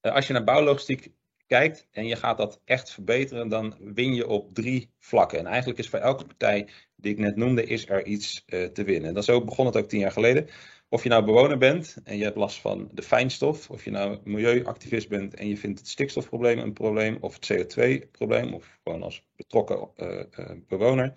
als 0.00 0.26
je 0.26 0.32
naar 0.32 0.44
bouwlogistiek 0.44 1.12
kijkt 1.46 1.88
en 1.90 2.06
je 2.06 2.16
gaat 2.16 2.36
dat 2.36 2.60
echt 2.64 2.90
verbeteren, 2.90 3.48
dan 3.48 3.76
win 3.80 4.14
je 4.14 4.26
op 4.26 4.54
drie 4.54 4.90
vlakken. 4.98 5.38
En 5.38 5.46
eigenlijk 5.46 5.78
is 5.78 5.88
voor 5.88 5.98
elke 5.98 6.26
partij 6.26 6.68
die 6.96 7.12
ik 7.12 7.18
net 7.18 7.36
noemde, 7.36 7.64
is 7.64 7.88
er 7.88 8.06
iets 8.06 8.44
te 8.44 8.84
winnen. 8.84 9.08
En 9.08 9.14
dat 9.14 9.24
zo 9.24 9.44
begon 9.44 9.66
het 9.66 9.76
ook 9.76 9.88
tien 9.88 10.00
jaar 10.00 10.12
geleden. 10.12 10.48
Of 10.88 11.02
je 11.02 11.08
nou 11.08 11.24
bewoner 11.24 11.58
bent 11.58 11.96
en 12.04 12.16
je 12.16 12.24
hebt 12.24 12.36
last 12.36 12.60
van 12.60 12.88
de 12.92 13.02
fijnstof, 13.02 13.70
of 13.70 13.84
je 13.84 13.90
nou 13.90 14.18
milieuactivist 14.24 15.08
bent 15.08 15.34
en 15.34 15.48
je 15.48 15.56
vindt 15.56 15.78
het 15.78 15.88
stikstofprobleem 15.88 16.58
een 16.58 16.72
probleem, 16.72 17.18
of 17.20 17.34
het 17.34 17.52
CO2-probleem, 17.52 18.54
of 18.54 18.78
gewoon 18.84 19.02
als 19.02 19.26
betrokken 19.36 19.90
uh, 19.96 20.22
uh, 20.38 20.50
bewoner. 20.68 21.12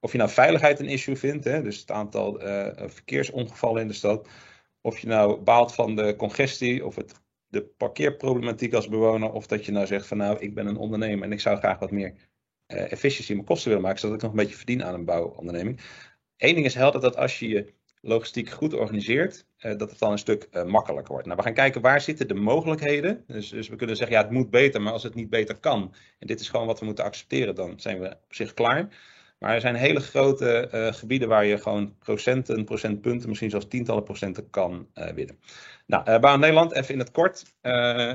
Of 0.00 0.12
je 0.12 0.18
nou 0.18 0.30
veiligheid 0.30 0.80
een 0.80 0.88
issue 0.88 1.16
vindt, 1.16 1.44
hè, 1.44 1.62
dus 1.62 1.80
het 1.80 1.90
aantal 1.90 2.38
verkeersongevallen 2.88 3.82
in 3.82 3.88
de 3.88 3.94
stad. 3.94 4.28
Of 4.80 4.98
je 4.98 5.06
nou 5.06 5.40
baalt 5.40 5.74
van 5.74 5.96
de 5.96 6.16
congestie 6.16 6.86
of 6.86 6.96
het 6.96 7.22
de 7.46 7.62
parkeerproblematiek 7.62 8.74
als 8.74 8.88
bewoner. 8.88 9.32
Of 9.32 9.46
dat 9.46 9.64
je 9.64 9.72
nou 9.72 9.86
zegt 9.86 10.06
van 10.06 10.16
nou, 10.16 10.38
ik 10.38 10.54
ben 10.54 10.66
een 10.66 10.76
ondernemer 10.76 11.24
en 11.24 11.32
ik 11.32 11.40
zou 11.40 11.56
graag 11.56 11.78
wat 11.78 11.90
meer 11.90 12.14
efficiëntie 12.66 13.28
in 13.28 13.34
mijn 13.34 13.46
kosten 13.46 13.68
willen 13.68 13.84
maken. 13.84 14.00
Zodat 14.00 14.16
ik 14.16 14.22
nog 14.22 14.30
een 14.30 14.36
beetje 14.36 14.56
verdien 14.56 14.84
aan 14.84 14.94
een 14.94 15.04
bouwonderneming. 15.04 15.80
Eén 16.36 16.54
ding 16.54 16.66
is 16.66 16.74
helder 16.74 17.00
dat 17.00 17.16
als 17.16 17.38
je 17.38 17.48
je 17.48 17.74
logistiek 18.04 18.50
goed 18.50 18.74
organiseert, 18.74 19.46
uh, 19.58 19.76
dat 19.76 19.90
het 19.90 19.98
dan 19.98 20.12
een 20.12 20.18
stuk 20.18 20.48
uh, 20.52 20.64
makkelijker 20.64 21.12
wordt. 21.12 21.26
Nou, 21.26 21.38
we 21.38 21.44
gaan 21.44 21.54
kijken 21.54 21.80
waar 21.80 22.00
zitten 22.00 22.28
de 22.28 22.34
mogelijkheden. 22.34 23.24
Dus, 23.26 23.48
dus, 23.48 23.68
we 23.68 23.76
kunnen 23.76 23.96
zeggen 23.96 24.16
ja, 24.16 24.22
het 24.22 24.30
moet 24.30 24.50
beter, 24.50 24.82
maar 24.82 24.92
als 24.92 25.02
het 25.02 25.14
niet 25.14 25.30
beter 25.30 25.58
kan. 25.58 25.94
En 26.18 26.26
dit 26.26 26.40
is 26.40 26.48
gewoon 26.48 26.66
wat 26.66 26.80
we 26.80 26.84
moeten 26.84 27.04
accepteren, 27.04 27.54
dan 27.54 27.80
zijn 27.80 28.00
we 28.00 28.06
op 28.06 28.34
zich 28.34 28.54
klaar. 28.54 28.88
Maar 29.38 29.54
er 29.54 29.60
zijn 29.60 29.74
hele 29.74 30.00
grote 30.00 30.70
uh, 30.74 30.92
gebieden 30.92 31.28
waar 31.28 31.44
je 31.44 31.58
gewoon 31.58 31.96
procenten, 31.98 32.64
procentpunten, 32.64 33.28
misschien 33.28 33.50
zelfs 33.50 33.68
tientallen 33.68 34.02
procenten 34.02 34.50
kan 34.50 34.88
winnen. 35.14 35.38
Nou, 35.86 36.10
uh, 36.10 36.18
Baan 36.18 36.40
Nederland, 36.40 36.72
even 36.72 36.92
in 36.92 36.98
het 36.98 37.10
kort. 37.10 37.54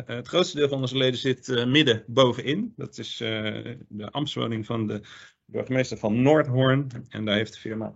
het 0.06 0.28
grootste 0.28 0.58
deel 0.58 0.70
van 0.70 0.82
onze 0.82 0.98
leden 0.98 1.20
zit 1.20 1.66
midden 1.66 2.04
bovenin. 2.08 2.74
Dat 2.76 2.98
is 2.98 3.18
de 3.18 4.08
ambtswoning 4.12 4.66
van 4.66 4.88
de 4.88 5.02
burgemeester 5.46 5.98
van 5.98 6.22
Noordhoorn. 6.22 6.88
En 7.10 7.26
daar 7.26 7.36
heeft 7.36 7.54
de 7.54 7.60
firma 7.60 7.96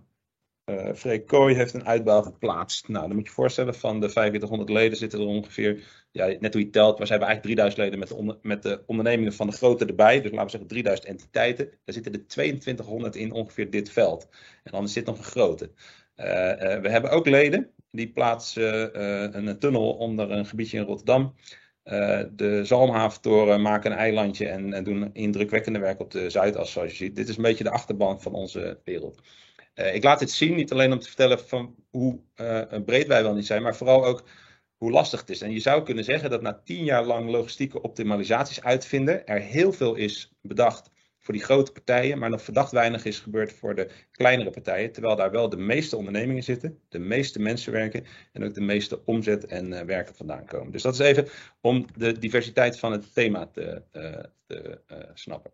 uh, 0.70 0.94
Freek 0.94 1.26
Kooi 1.26 1.54
heeft 1.54 1.74
een 1.74 1.86
uitbouw 1.86 2.22
geplaatst. 2.22 2.88
Nou, 2.88 3.06
dan 3.06 3.14
moet 3.14 3.24
je 3.24 3.28
je 3.28 3.34
voorstellen, 3.34 3.74
van 3.74 4.00
de 4.00 4.08
4500 4.08 4.70
leden 4.70 4.98
zitten 4.98 5.20
er 5.20 5.26
ongeveer, 5.26 5.84
ja, 6.10 6.26
net 6.26 6.52
hoe 6.52 6.62
je 6.62 6.70
telt, 6.70 6.98
maar 6.98 7.06
ze 7.06 7.12
hebben 7.12 7.28
eigenlijk 7.28 7.60
3000 7.60 7.82
leden 7.82 7.98
met 7.98 8.08
de, 8.08 8.38
met 8.48 8.62
de 8.62 8.82
ondernemingen 8.86 9.32
van 9.32 9.46
de 9.46 9.56
grote 9.56 9.84
erbij. 9.84 10.20
Dus 10.20 10.30
laten 10.30 10.44
we 10.44 10.50
zeggen 10.50 10.68
3000 10.68 11.08
entiteiten. 11.08 11.66
Daar 11.84 11.94
zitten 11.94 12.12
er 12.12 12.26
2200 12.26 13.16
in 13.16 13.32
ongeveer 13.32 13.70
dit 13.70 13.90
veld. 13.90 14.28
En 14.62 14.72
dan 14.72 14.88
zit 14.88 15.06
nog 15.06 15.18
een 15.18 15.24
grote. 15.24 15.70
Uh, 16.16 16.26
uh, 16.26 16.80
we 16.80 16.88
hebben 16.88 17.10
ook 17.10 17.26
leden, 17.26 17.70
die 17.90 18.12
plaatsen 18.12 19.00
een 19.38 19.58
tunnel 19.58 19.92
onder 19.92 20.30
een 20.30 20.46
gebiedje 20.46 20.78
in 20.78 20.84
Rotterdam. 20.84 21.34
de 22.30 22.60
Zalmhaventoren 22.64 23.62
maken 23.62 23.90
een 23.90 23.98
eilandje 23.98 24.48
en, 24.48 24.72
en 24.72 24.84
doen 24.84 25.10
indrukwekkende 25.12 25.78
werk 25.78 26.00
op 26.00 26.10
de 26.10 26.30
Zuidas, 26.30 26.72
zoals 26.72 26.90
je 26.90 26.96
ziet. 26.96 27.16
Dit 27.16 27.28
is 27.28 27.36
een 27.36 27.42
beetje 27.42 27.64
de 27.64 27.70
achterban 27.70 28.20
van 28.20 28.32
onze 28.32 28.80
wereld. 28.84 29.20
Uh, 29.74 29.94
ik 29.94 30.04
laat 30.04 30.18
dit 30.18 30.30
zien, 30.30 30.54
niet 30.54 30.72
alleen 30.72 30.92
om 30.92 30.98
te 30.98 31.06
vertellen 31.06 31.38
van 31.38 31.74
hoe 31.90 32.20
uh, 32.36 32.62
breed 32.84 33.06
wij 33.06 33.22
wel 33.22 33.34
niet 33.34 33.46
zijn, 33.46 33.62
maar 33.62 33.76
vooral 33.76 34.04
ook 34.04 34.24
hoe 34.76 34.90
lastig 34.90 35.20
het 35.20 35.30
is. 35.30 35.40
En 35.40 35.52
je 35.52 35.60
zou 35.60 35.82
kunnen 35.82 36.04
zeggen 36.04 36.30
dat 36.30 36.42
na 36.42 36.60
tien 36.64 36.84
jaar 36.84 37.04
lang 37.04 37.30
logistieke 37.30 37.82
optimalisaties 37.82 38.62
uitvinden, 38.62 39.26
er 39.26 39.40
heel 39.40 39.72
veel 39.72 39.94
is 39.94 40.32
bedacht 40.40 40.90
voor 41.18 41.34
die 41.34 41.42
grote 41.42 41.72
partijen, 41.72 42.18
maar 42.18 42.30
nog 42.30 42.42
verdacht 42.42 42.72
weinig 42.72 43.04
is 43.04 43.20
gebeurd 43.20 43.52
voor 43.52 43.74
de 43.74 43.90
kleinere 44.10 44.50
partijen, 44.50 44.92
terwijl 44.92 45.16
daar 45.16 45.30
wel 45.30 45.48
de 45.48 45.56
meeste 45.56 45.96
ondernemingen 45.96 46.42
zitten, 46.42 46.80
de 46.88 46.98
meeste 46.98 47.40
mensen 47.40 47.72
werken 47.72 48.04
en 48.32 48.44
ook 48.44 48.54
de 48.54 48.60
meeste 48.60 49.04
omzet 49.04 49.46
en 49.46 49.72
uh, 49.72 49.80
werken 49.80 50.14
vandaan 50.14 50.44
komen. 50.44 50.72
Dus 50.72 50.82
dat 50.82 50.94
is 50.94 51.00
even 51.00 51.28
om 51.60 51.86
de 51.96 52.18
diversiteit 52.18 52.78
van 52.78 52.92
het 52.92 53.14
thema 53.14 53.46
te, 53.46 53.82
te 54.46 54.80
snappen. 55.14 55.52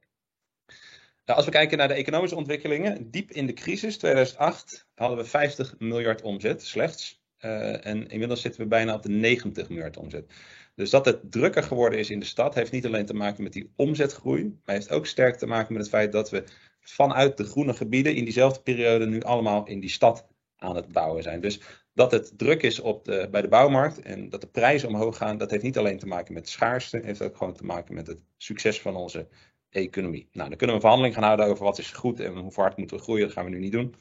Nou, 1.31 1.43
als 1.43 1.51
we 1.51 1.59
kijken 1.59 1.79
naar 1.79 1.89
de 1.89 1.95
economische 1.95 2.37
ontwikkelingen, 2.37 3.11
diep 3.11 3.31
in 3.31 3.47
de 3.47 3.53
crisis 3.53 3.99
2008 3.99 4.89
hadden 4.95 5.19
we 5.19 5.25
50 5.25 5.75
miljard 5.79 6.23
omzet 6.23 6.63
slechts. 6.63 7.23
Uh, 7.41 7.87
en 7.87 8.09
inmiddels 8.09 8.41
zitten 8.41 8.61
we 8.61 8.67
bijna 8.67 8.95
op 8.95 9.03
de 9.03 9.09
90 9.09 9.69
miljard 9.69 9.97
omzet. 9.97 10.33
Dus 10.75 10.91
dat 10.91 11.05
het 11.05 11.31
drukker 11.33 11.63
geworden 11.63 11.99
is 11.99 12.11
in 12.11 12.21
de 12.21 12.27
stad, 12.27 12.55
heeft 12.55 12.73
niet 12.73 12.87
alleen 12.87 13.07
te 13.07 13.15
maken 13.15 13.43
met 13.43 13.53
die 13.53 13.73
omzetgroei, 13.77 14.59
maar 14.65 14.75
heeft 14.75 14.91
ook 14.91 15.07
sterk 15.07 15.37
te 15.37 15.47
maken 15.47 15.73
met 15.73 15.83
het 15.83 15.91
feit 15.91 16.13
dat 16.13 16.31
we 16.31 16.45
vanuit 16.81 17.37
de 17.37 17.45
groene 17.45 17.75
gebieden 17.75 18.15
in 18.15 18.25
diezelfde 18.25 18.63
periode 18.63 19.07
nu 19.07 19.23
allemaal 19.23 19.67
in 19.67 19.81
die 19.81 19.91
stad 19.91 20.27
aan 20.57 20.77
het 20.77 20.93
bouwen 20.93 21.23
zijn. 21.23 21.41
Dus 21.41 21.61
dat 21.95 22.11
het 22.11 22.39
druk 22.39 22.63
is 22.63 22.81
op 22.81 23.05
de, 23.05 23.29
bij 23.31 23.43
de 23.43 23.49
bouwmarkt 23.49 24.03
en 24.03 24.29
dat 24.29 24.41
de 24.41 24.47
prijzen 24.47 24.89
omhoog 24.89 25.17
gaan, 25.17 25.39
dat 25.39 25.51
heeft 25.51 25.63
niet 25.63 25.79
alleen 25.79 25.99
te 25.99 26.07
maken 26.07 26.35
met 26.35 26.49
schaarste, 26.49 27.01
heeft 27.05 27.23
ook 27.23 27.37
gewoon 27.37 27.55
te 27.55 27.65
maken 27.65 27.95
met 27.95 28.07
het 28.07 28.23
succes 28.37 28.81
van 28.81 28.97
onze 28.97 29.29
economie. 29.71 30.29
Nou, 30.33 30.49
dan 30.49 30.59
kunnen 30.59 30.69
we 30.69 30.73
een 30.73 30.81
verhandeling 30.81 31.15
gaan 31.15 31.25
houden 31.25 31.47
over 31.47 31.65
wat 31.65 31.79
is 31.79 31.93
goed 31.93 32.21
en 32.21 32.37
hoe 32.37 32.53
hard 32.55 32.77
moeten 32.77 32.97
we 32.97 33.03
groeien. 33.03 33.25
Dat 33.27 33.33
gaan 33.33 33.45
we 33.45 33.51
nu 33.51 33.59
niet 33.59 33.73
doen. 33.73 33.95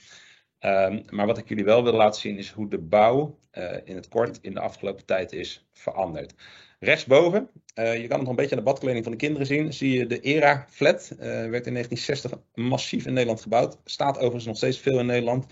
Um, 0.65 1.03
maar 1.09 1.25
wat 1.25 1.37
ik 1.37 1.49
jullie 1.49 1.63
wel 1.63 1.83
wil 1.83 1.93
laten 1.93 2.21
zien 2.21 2.37
is 2.37 2.51
hoe 2.51 2.69
de 2.69 2.77
bouw 2.77 3.39
uh, 3.53 3.77
in 3.83 3.95
het 3.95 4.07
kort 4.07 4.39
in 4.41 4.53
de 4.53 4.59
afgelopen 4.59 5.05
tijd 5.05 5.31
is 5.31 5.67
veranderd. 5.71 6.33
Rechtsboven, 6.79 7.49
uh, 7.75 8.01
je 8.01 8.07
kan 8.07 8.17
het 8.17 8.19
nog 8.19 8.29
een 8.29 8.35
beetje 8.35 8.55
aan 8.55 8.63
de 8.63 8.69
badkleding 8.69 9.03
van 9.03 9.11
de 9.11 9.17
kinderen 9.17 9.47
zien, 9.47 9.73
zie 9.73 9.97
je 9.97 10.05
de 10.05 10.19
ERA 10.19 10.65
flat. 10.69 11.11
Uh, 11.11 11.19
werd 11.25 11.67
in 11.67 11.73
1960 11.73 12.31
massief 12.53 13.05
in 13.05 13.13
Nederland 13.13 13.41
gebouwd. 13.41 13.77
Staat 13.83 14.15
overigens 14.15 14.45
nog 14.45 14.57
steeds 14.57 14.79
veel 14.79 14.99
in 14.99 15.05
Nederland. 15.05 15.45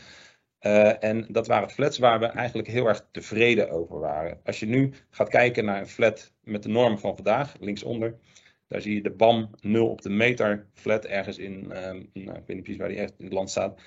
en 0.99 1.25
dat 1.29 1.47
waren 1.47 1.69
flats 1.69 1.97
waar 1.97 2.19
we 2.19 2.25
eigenlijk 2.25 2.67
heel 2.67 2.87
erg 2.87 3.07
tevreden 3.11 3.69
over 3.69 3.99
waren. 3.99 4.39
Als 4.43 4.59
je 4.59 4.65
nu 4.65 4.93
gaat 5.09 5.29
kijken 5.29 5.65
naar 5.65 5.79
een 5.79 5.87
flat 5.87 6.33
met 6.43 6.63
de 6.63 6.69
normen 6.69 6.99
van 6.99 7.15
vandaag, 7.15 7.55
linksonder, 7.59 8.19
daar 8.67 8.81
zie 8.81 8.93
je 8.95 9.01
de 9.01 9.11
BAM 9.11 9.49
0 9.61 9.89
op 9.89 10.01
de 10.01 10.09
meter 10.09 10.67
flat 10.73 11.05
ergens 11.05 11.37
in, 11.37 11.63
uh, 11.63 11.71
nou, 11.71 12.03
ik 12.13 12.13
weet 12.13 12.47
niet 12.47 12.63
precies 12.63 12.77
waar 12.77 12.89
die 12.89 12.97
echt 12.97 13.13
in 13.17 13.25
het 13.25 13.33
land 13.33 13.49
staat. 13.49 13.79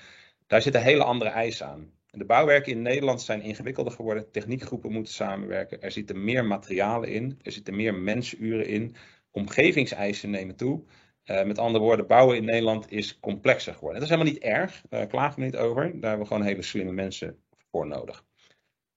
Daar 0.47 0.61
zitten 0.61 0.81
hele 0.81 1.03
andere 1.03 1.29
eisen 1.29 1.67
aan. 1.67 1.91
De 2.11 2.25
bouwwerken 2.25 2.71
in 2.71 2.81
Nederland 2.81 3.21
zijn 3.21 3.41
ingewikkelder 3.41 3.93
geworden. 3.93 4.31
Techniekgroepen 4.31 4.91
moeten 4.91 5.13
samenwerken. 5.13 5.81
Er 5.81 5.91
zitten 5.91 6.23
meer 6.23 6.45
materialen 6.45 7.09
in. 7.09 7.39
Er 7.41 7.51
zitten 7.51 7.75
meer 7.75 7.95
mensuren 7.95 8.67
in. 8.67 8.95
Omgevingseisen 9.31 10.29
nemen 10.29 10.55
toe. 10.55 10.83
Uh, 11.25 11.43
met 11.43 11.57
andere 11.57 11.83
woorden, 11.83 12.07
bouwen 12.07 12.37
in 12.37 12.45
Nederland 12.45 12.91
is 12.91 13.19
complexer 13.19 13.73
geworden. 13.73 13.99
Dat 14.01 14.09
is 14.09 14.15
helemaal 14.15 14.33
niet 14.33 14.43
erg. 14.43 14.83
Daar 14.89 15.07
klagen 15.07 15.39
we 15.39 15.45
niet 15.45 15.57
over. 15.57 15.83
Daar 15.83 16.09
hebben 16.09 16.19
we 16.19 16.33
gewoon 16.33 16.47
hele 16.47 16.61
slimme 16.61 16.91
mensen 16.91 17.43
voor 17.71 17.87
nodig. 17.87 18.25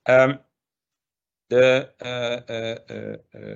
Um, 0.02 0.40
De 1.46 1.92
uh, 3.34 3.54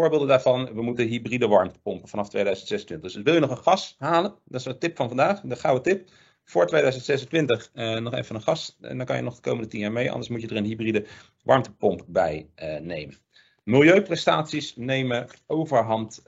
voorbeelden 0.00 0.28
daarvan, 0.28 0.74
we 0.74 0.82
moeten 0.82 1.06
hybride 1.06 1.48
warmtepompen 1.48 2.08
vanaf 2.08 2.28
2026. 2.28 3.12
Dus 3.12 3.22
wil 3.22 3.34
je 3.34 3.40
nog 3.40 3.50
een 3.50 3.62
gas 3.62 3.96
halen, 3.98 4.34
dat 4.44 4.60
is 4.60 4.66
een 4.66 4.78
tip 4.78 4.96
van 4.96 5.08
vandaag, 5.08 5.40
de 5.40 5.56
gouden 5.56 5.82
tip. 5.82 6.08
Voor 6.44 6.66
2026 6.66 7.70
nog 8.00 8.14
even 8.14 8.34
een 8.34 8.42
gas 8.42 8.76
en 8.80 8.96
dan 8.96 9.06
kan 9.06 9.16
je 9.16 9.22
nog 9.22 9.34
de 9.34 9.40
komende 9.40 9.68
10 9.68 9.80
jaar 9.80 9.92
mee, 9.92 10.10
anders 10.10 10.28
moet 10.28 10.40
je 10.40 10.48
er 10.48 10.56
een 10.56 10.64
hybride 10.64 11.06
warmtepomp 11.42 12.04
bij 12.06 12.48
nemen. 12.82 13.16
Milieuprestaties 13.64 14.76
nemen 14.76 15.26
overhand 15.46 16.22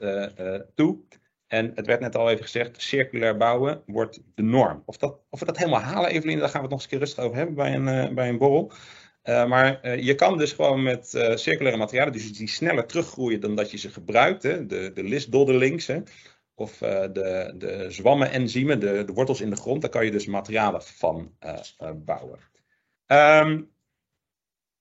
toe. 0.75 0.99
En 1.47 1.71
het 1.75 1.85
werd 1.85 1.99
net 1.99 2.15
al 2.15 2.29
even 2.29 2.43
gezegd, 2.43 2.81
circulair 2.81 3.37
bouwen 3.37 3.81
wordt 3.85 4.21
de 4.35 4.43
norm. 4.43 4.83
Of, 4.85 4.97
dat, 4.97 5.19
of 5.29 5.39
we 5.39 5.45
dat 5.45 5.57
helemaal 5.57 5.81
halen, 5.81 6.09
Evelien, 6.09 6.39
daar 6.39 6.49
gaan 6.49 6.61
we 6.61 6.67
het 6.67 6.69
nog 6.69 6.81
eens 6.81 6.83
een 6.83 6.89
keer 6.89 6.99
rustig 6.99 7.23
over 7.23 7.37
hebben 7.37 7.55
bij 7.55 7.75
een, 7.75 8.15
bij 8.15 8.29
een 8.29 8.37
borrel. 8.37 8.71
Uh, 9.23 9.47
maar 9.47 9.79
uh, 9.85 10.03
je 10.03 10.15
kan 10.15 10.37
dus 10.37 10.51
gewoon 10.51 10.83
met 10.83 11.07
circulaire 11.35 11.77
materialen, 11.77 12.13
dus 12.13 12.33
die 12.33 12.47
sneller 12.47 12.85
teruggroeien 12.85 13.39
dan 13.39 13.55
dat 13.55 13.71
je 13.71 13.77
ze 13.77 13.89
gebruikt. 13.89 14.43
Hè? 14.43 14.65
De, 14.65 14.91
de 14.93 16.03
of 16.55 16.77
de, 16.77 17.53
de 17.57 17.85
zwammen-enzymen, 17.89 18.79
de, 18.79 19.03
de 19.05 19.13
wortels 19.13 19.41
in 19.41 19.49
de 19.49 19.55
grond, 19.55 19.81
daar 19.81 19.89
kan 19.89 20.05
je 20.05 20.11
dus 20.11 20.25
materialen 20.25 20.83
van 20.83 21.37
bouwen. 21.95 22.39
Um, 23.07 23.71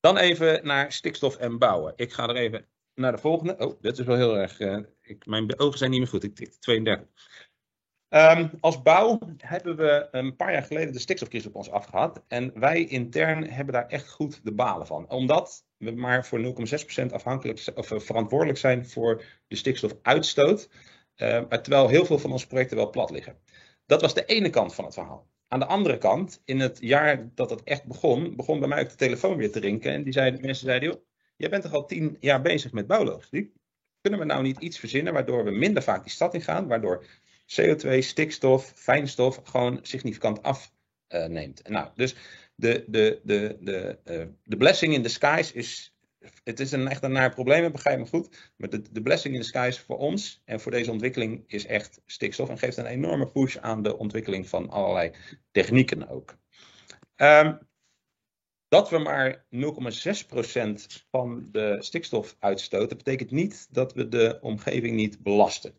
dan 0.00 0.16
even 0.16 0.66
naar 0.66 0.92
stikstof 0.92 1.36
en 1.36 1.58
bouwen. 1.58 1.92
Ik 1.96 2.12
ga 2.12 2.28
er 2.28 2.36
even 2.36 2.66
naar 2.94 3.12
de 3.12 3.18
volgende. 3.18 3.56
Oh, 3.58 3.80
dit 3.80 3.98
is 3.98 4.06
wel 4.06 4.16
heel 4.16 4.36
erg. 4.38 4.58
Ik, 5.02 5.26
mijn 5.26 5.58
ogen 5.58 5.78
zijn 5.78 5.90
niet 5.90 6.00
meer 6.00 6.08
goed. 6.08 6.24
Ik 6.24 6.34
tik 6.34 6.52
32. 6.52 7.06
Um, 8.14 8.50
als 8.60 8.82
bouw 8.82 9.18
hebben 9.38 9.76
we 9.76 10.08
een 10.10 10.36
paar 10.36 10.52
jaar 10.52 10.62
geleden 10.62 10.92
de 10.92 10.98
stikstofcrisis 10.98 11.48
op 11.48 11.54
ons 11.54 11.70
afgehad. 11.70 12.24
En 12.28 12.60
wij 12.60 12.84
intern 12.84 13.50
hebben 13.50 13.74
daar 13.74 13.86
echt 13.86 14.10
goed 14.10 14.40
de 14.44 14.52
balen 14.52 14.86
van. 14.86 15.10
Omdat 15.10 15.64
we 15.76 15.90
maar 15.90 16.26
voor 16.26 16.40
0,6% 16.40 17.06
afhankelijk 17.12 17.62
of 17.74 17.90
uh, 17.90 17.98
verantwoordelijk 17.98 18.58
zijn 18.58 18.86
voor 18.86 19.24
de 19.48 19.56
stikstofuitstoot. 19.56 20.68
Uh, 21.16 21.40
terwijl 21.42 21.88
heel 21.88 22.04
veel 22.04 22.18
van 22.18 22.32
onze 22.32 22.46
projecten 22.46 22.76
wel 22.76 22.90
plat 22.90 23.10
liggen. 23.10 23.38
Dat 23.86 24.00
was 24.00 24.14
de 24.14 24.24
ene 24.24 24.50
kant 24.50 24.74
van 24.74 24.84
het 24.84 24.94
verhaal. 24.94 25.26
Aan 25.48 25.60
de 25.60 25.66
andere 25.66 25.98
kant, 25.98 26.42
in 26.44 26.60
het 26.60 26.78
jaar 26.80 27.30
dat 27.34 27.50
het 27.50 27.62
echt 27.62 27.84
begon, 27.84 28.36
begon 28.36 28.58
bij 28.58 28.68
mij 28.68 28.82
ook 28.82 28.88
de 28.88 28.94
telefoon 28.94 29.36
weer 29.36 29.52
te 29.52 29.60
rinken. 29.60 29.92
En 29.92 30.02
die 30.02 30.12
zeiden, 30.12 30.40
mensen 30.40 30.66
zeiden, 30.66 31.00
Jij 31.42 31.50
bent 31.50 31.62
toch 31.62 31.72
al 31.72 31.86
tien 31.86 32.16
jaar 32.20 32.42
bezig 32.42 32.72
met 32.72 32.86
bouwlogistiek? 32.86 33.52
Kunnen 34.00 34.20
we 34.20 34.26
nou 34.26 34.42
niet 34.42 34.58
iets 34.58 34.78
verzinnen 34.78 35.12
waardoor 35.12 35.44
we 35.44 35.50
minder 35.50 35.82
vaak 35.82 36.02
die 36.02 36.12
stad 36.12 36.34
in 36.34 36.40
gaan, 36.40 36.66
waardoor 36.66 37.04
CO2, 37.46 37.98
stikstof, 37.98 38.72
fijnstof 38.74 39.40
gewoon 39.44 39.78
significant 39.82 40.42
afneemt? 40.42 41.68
nou, 41.68 41.88
dus 41.94 42.14
de, 42.54 42.84
de, 42.86 43.20
de, 43.22 43.98
uh, 44.04 44.26
de 44.42 44.56
blessing 44.56 44.94
in 44.94 45.02
the 45.02 45.08
skies 45.08 45.52
is. 45.52 45.96
Het 46.44 46.60
is 46.60 46.72
een, 46.72 46.88
echt 46.88 47.02
een 47.02 47.12
naar 47.12 47.34
probleem, 47.34 47.72
begrijp 47.72 47.98
me 47.98 48.06
goed. 48.06 48.52
Maar 48.56 48.68
de, 48.70 49.02
blessing 49.02 49.34
in 49.34 49.40
the 49.40 49.46
skies 49.46 49.78
voor 49.78 49.98
ons 49.98 50.42
en 50.44 50.60
voor 50.60 50.72
deze 50.72 50.90
ontwikkeling 50.90 51.44
is 51.46 51.66
echt 51.66 52.00
stikstof. 52.06 52.48
En 52.48 52.58
geeft 52.58 52.76
een 52.76 52.86
enorme 52.86 53.30
push 53.30 53.56
aan 53.56 53.82
de 53.82 53.98
ontwikkeling 53.98 54.48
van 54.48 54.70
allerlei 54.70 55.12
technieken 55.50 56.08
ook. 56.08 56.36
Um, 57.16 57.58
dat 58.72 58.90
we 58.90 58.98
maar 58.98 59.44
0,6% 59.50 61.04
van 61.10 61.48
de 61.50 61.76
stikstof 61.78 62.36
uitstoten, 62.38 62.96
betekent 62.96 63.30
niet 63.30 63.66
dat 63.70 63.92
we 63.92 64.08
de 64.08 64.38
omgeving 64.40 64.96
niet 64.96 65.22
belasten. 65.22 65.74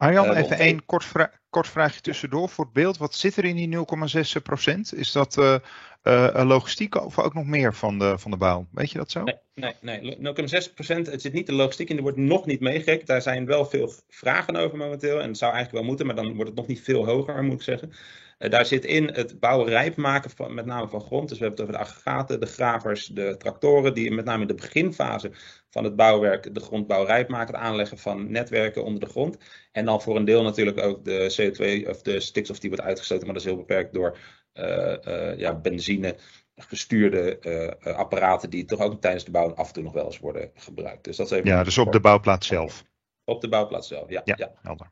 Arjan, 0.00 0.30
uh, 0.30 0.38
even 0.38 0.58
één 0.58 0.84
kort, 0.84 1.04
vra 1.04 1.30
kort, 1.50 1.68
vraagje 1.68 2.00
tussendoor 2.00 2.48
voor 2.48 2.64
het 2.64 2.72
beeld. 2.72 2.96
Wat 2.96 3.14
zit 3.14 3.36
er 3.36 3.44
in 3.44 3.56
die 3.56 3.76
0,6%? 3.76 4.98
Is 4.98 5.12
dat 5.12 5.36
uh, 5.36 5.54
uh, 6.02 6.40
logistiek 6.44 7.04
of 7.04 7.18
ook 7.18 7.34
nog 7.34 7.44
meer 7.44 7.74
van 7.74 7.98
de, 7.98 8.18
van 8.18 8.30
de 8.30 8.36
bouw? 8.36 8.66
Weet 8.72 8.90
je 8.90 8.98
dat 8.98 9.10
zo? 9.10 9.22
Nee, 9.22 9.72
nee, 9.80 10.00
nee. 10.00 10.16
0,6% 10.16 11.10
het 11.10 11.22
zit 11.22 11.32
niet 11.32 11.46
de 11.46 11.52
logistiek 11.52 11.88
in, 11.88 11.96
er 11.96 12.02
wordt 12.02 12.16
nog 12.16 12.46
niet 12.46 12.60
meegerekend. 12.60 13.06
Daar 13.06 13.22
zijn 13.22 13.46
wel 13.46 13.64
veel 13.64 13.92
vragen 14.08 14.56
over 14.56 14.78
momenteel 14.78 15.20
en 15.20 15.28
het 15.28 15.38
zou 15.38 15.52
eigenlijk 15.52 15.82
wel 15.82 15.90
moeten, 15.90 16.06
maar 16.06 16.24
dan 16.24 16.34
wordt 16.34 16.50
het 16.50 16.58
nog 16.58 16.66
niet 16.66 16.82
veel 16.82 17.06
hoger, 17.06 17.44
moet 17.44 17.54
ik 17.54 17.62
zeggen. 17.62 17.92
Uh, 18.40 18.50
daar 18.50 18.66
zit 18.66 18.84
in 18.84 19.08
het 19.12 19.40
bouwen 19.40 19.68
rijp 19.68 19.96
maken, 19.96 20.30
van, 20.30 20.54
met 20.54 20.66
name 20.66 20.88
van 20.88 21.00
grond. 21.00 21.28
Dus 21.28 21.38
we 21.38 21.44
hebben 21.44 21.64
het 21.64 21.70
over 21.70 21.84
de 21.84 21.90
aggregaten, 21.90 22.40
de 22.40 22.46
gravers, 22.46 23.06
de 23.06 23.36
tractoren, 23.36 23.94
die 23.94 24.10
met 24.10 24.24
name 24.24 24.40
in 24.40 24.46
de 24.46 24.54
beginfase 24.54 25.30
van 25.70 25.84
het 25.84 25.96
bouwwerk 25.96 26.54
de 26.54 26.60
grondbouw 26.60 27.04
rijp 27.04 27.28
maken, 27.28 27.54
het 27.54 27.62
aanleggen 27.62 27.98
van 27.98 28.30
netwerken 28.30 28.84
onder 28.84 29.00
de 29.00 29.08
grond. 29.08 29.38
En 29.72 29.84
dan 29.84 30.02
voor 30.02 30.16
een 30.16 30.24
deel 30.24 30.42
natuurlijk 30.42 30.78
ook 30.78 31.04
de 31.04 31.34
CO2 31.40 31.88
of 31.88 32.02
de 32.02 32.20
stikstof 32.20 32.58
die 32.58 32.70
wordt 32.70 32.84
uitgestoten, 32.84 33.24
maar 33.24 33.34
dat 33.34 33.44
is 33.44 33.48
heel 33.50 33.58
beperkt 33.58 33.92
door 33.92 34.18
uh, 34.54 34.94
uh, 35.06 35.38
ja, 35.38 35.54
benzine 35.54 36.16
gestuurde 36.56 37.38
uh, 37.86 37.94
apparaten 37.96 38.50
die 38.50 38.64
toch 38.64 38.80
ook 38.80 39.00
tijdens 39.00 39.24
de 39.24 39.30
bouw 39.30 39.54
af 39.54 39.66
en 39.66 39.72
toe 39.72 39.82
nog 39.82 39.92
wel 39.92 40.04
eens 40.04 40.18
worden 40.18 40.50
gebruikt. 40.54 41.04
Dus 41.04 41.16
dat 41.16 41.26
is 41.26 41.32
even 41.32 41.48
ja, 41.48 41.64
dus 41.64 41.78
op 41.78 41.92
de 41.92 42.00
bouwplaats 42.00 42.46
zelf. 42.46 42.84
Op 43.24 43.40
de 43.40 43.48
bouwplaats 43.48 43.88
zelf, 43.88 44.10
ja. 44.10 44.20
Ja, 44.24 44.34
ja. 44.36 44.52
helder. 44.62 44.90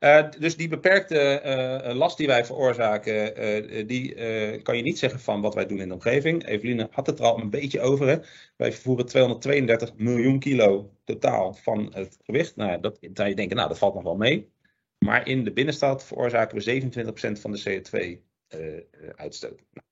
Uh, 0.00 0.30
dus 0.38 0.56
die 0.56 0.68
beperkte 0.68 1.42
uh, 1.86 1.94
last 1.94 2.16
die 2.16 2.26
wij 2.26 2.44
veroorzaken, 2.44 3.86
die 3.86 4.14
kan 4.62 4.76
je 4.76 4.82
niet 4.82 4.98
zeggen 4.98 5.20
van 5.20 5.40
wat 5.40 5.54
wij 5.54 5.66
doen 5.66 5.80
in 5.80 5.88
de 5.88 5.94
omgeving. 5.94 6.46
Eveline 6.46 6.88
had 6.90 7.06
het 7.06 7.18
er 7.18 7.24
al 7.24 7.40
een 7.40 7.50
beetje 7.50 7.80
over. 7.80 8.08
Hè? 8.08 8.16
Wij 8.56 8.72
vervoeren 8.72 9.06
232 9.06 9.94
miljoen 9.96 10.38
kilo 10.38 10.90
totaal 11.04 11.54
van 11.54 11.90
het 11.94 12.18
gewicht. 12.22 12.56
Nou, 12.56 12.80
dat 12.80 12.98
zou 13.14 13.28
je 13.28 13.34
denken, 13.34 13.56
nou 13.56 13.68
dat 13.68 13.78
valt 13.78 13.94
nog 13.94 14.02
wel 14.02 14.16
mee. 14.16 14.52
Maar 14.98 15.28
in 15.28 15.44
de 15.44 15.52
binnenstad 15.52 16.04
veroorzaken 16.04 16.58
we 16.58 16.82
27% 17.38 17.40
van 17.40 17.52
de 17.52 17.62
CO2-uitstoot. 17.62 19.62
Nou, 19.72 19.86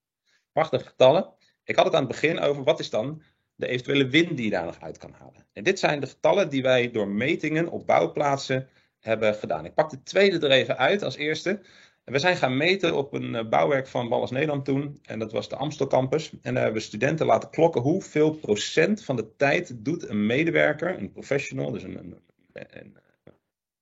prachtige 0.52 0.84
getallen. 0.84 1.32
Ik 1.64 1.76
had 1.76 1.84
het 1.84 1.94
aan 1.94 2.04
het 2.04 2.10
begin 2.10 2.38
over 2.38 2.64
wat 2.64 2.80
is 2.80 2.90
dan 2.90 3.22
de 3.54 3.66
eventuele 3.66 4.08
win 4.08 4.34
die 4.34 4.50
daar 4.50 4.64
nog 4.64 4.80
uit 4.80 4.98
kan 4.98 5.12
halen. 5.12 5.46
En 5.52 5.64
dit 5.64 5.78
zijn 5.78 6.00
de 6.00 6.06
getallen 6.06 6.48
die 6.48 6.62
wij 6.62 6.90
door 6.90 7.08
metingen 7.08 7.68
op 7.68 7.86
bouwplaatsen 7.86 8.68
hebben 9.02 9.34
gedaan. 9.34 9.64
Ik 9.64 9.74
pak 9.74 9.90
de 9.90 10.02
tweede 10.02 10.46
er 10.46 10.52
even 10.52 10.78
uit 10.78 11.02
als 11.02 11.16
eerste. 11.16 11.60
We 12.04 12.18
zijn 12.18 12.36
gaan 12.36 12.56
meten 12.56 12.96
op 12.96 13.12
een 13.12 13.34
eh, 13.34 13.48
bouwwerk 13.48 13.86
van 13.86 14.08
Ballas 14.08 14.30
Nederland 14.30 14.64
toen. 14.64 14.98
En 15.02 15.18
dat 15.18 15.32
was 15.32 15.48
de 15.48 15.56
Amstel 15.56 15.86
Campus. 15.86 16.30
En 16.30 16.54
daar 16.54 16.62
hebben 16.62 16.80
we 16.80 16.86
studenten 16.86 17.26
laten 17.26 17.50
klokken 17.50 17.80
hoeveel 17.80 18.30
procent 18.30 19.04
van 19.04 19.16
de 19.16 19.36
tijd 19.36 19.84
doet 19.84 20.08
een 20.08 20.26
medewerker, 20.26 20.98
een 20.98 21.12
professional, 21.12 21.70
dus 21.70 21.82
een, 21.82 22.22
een, 22.52 22.96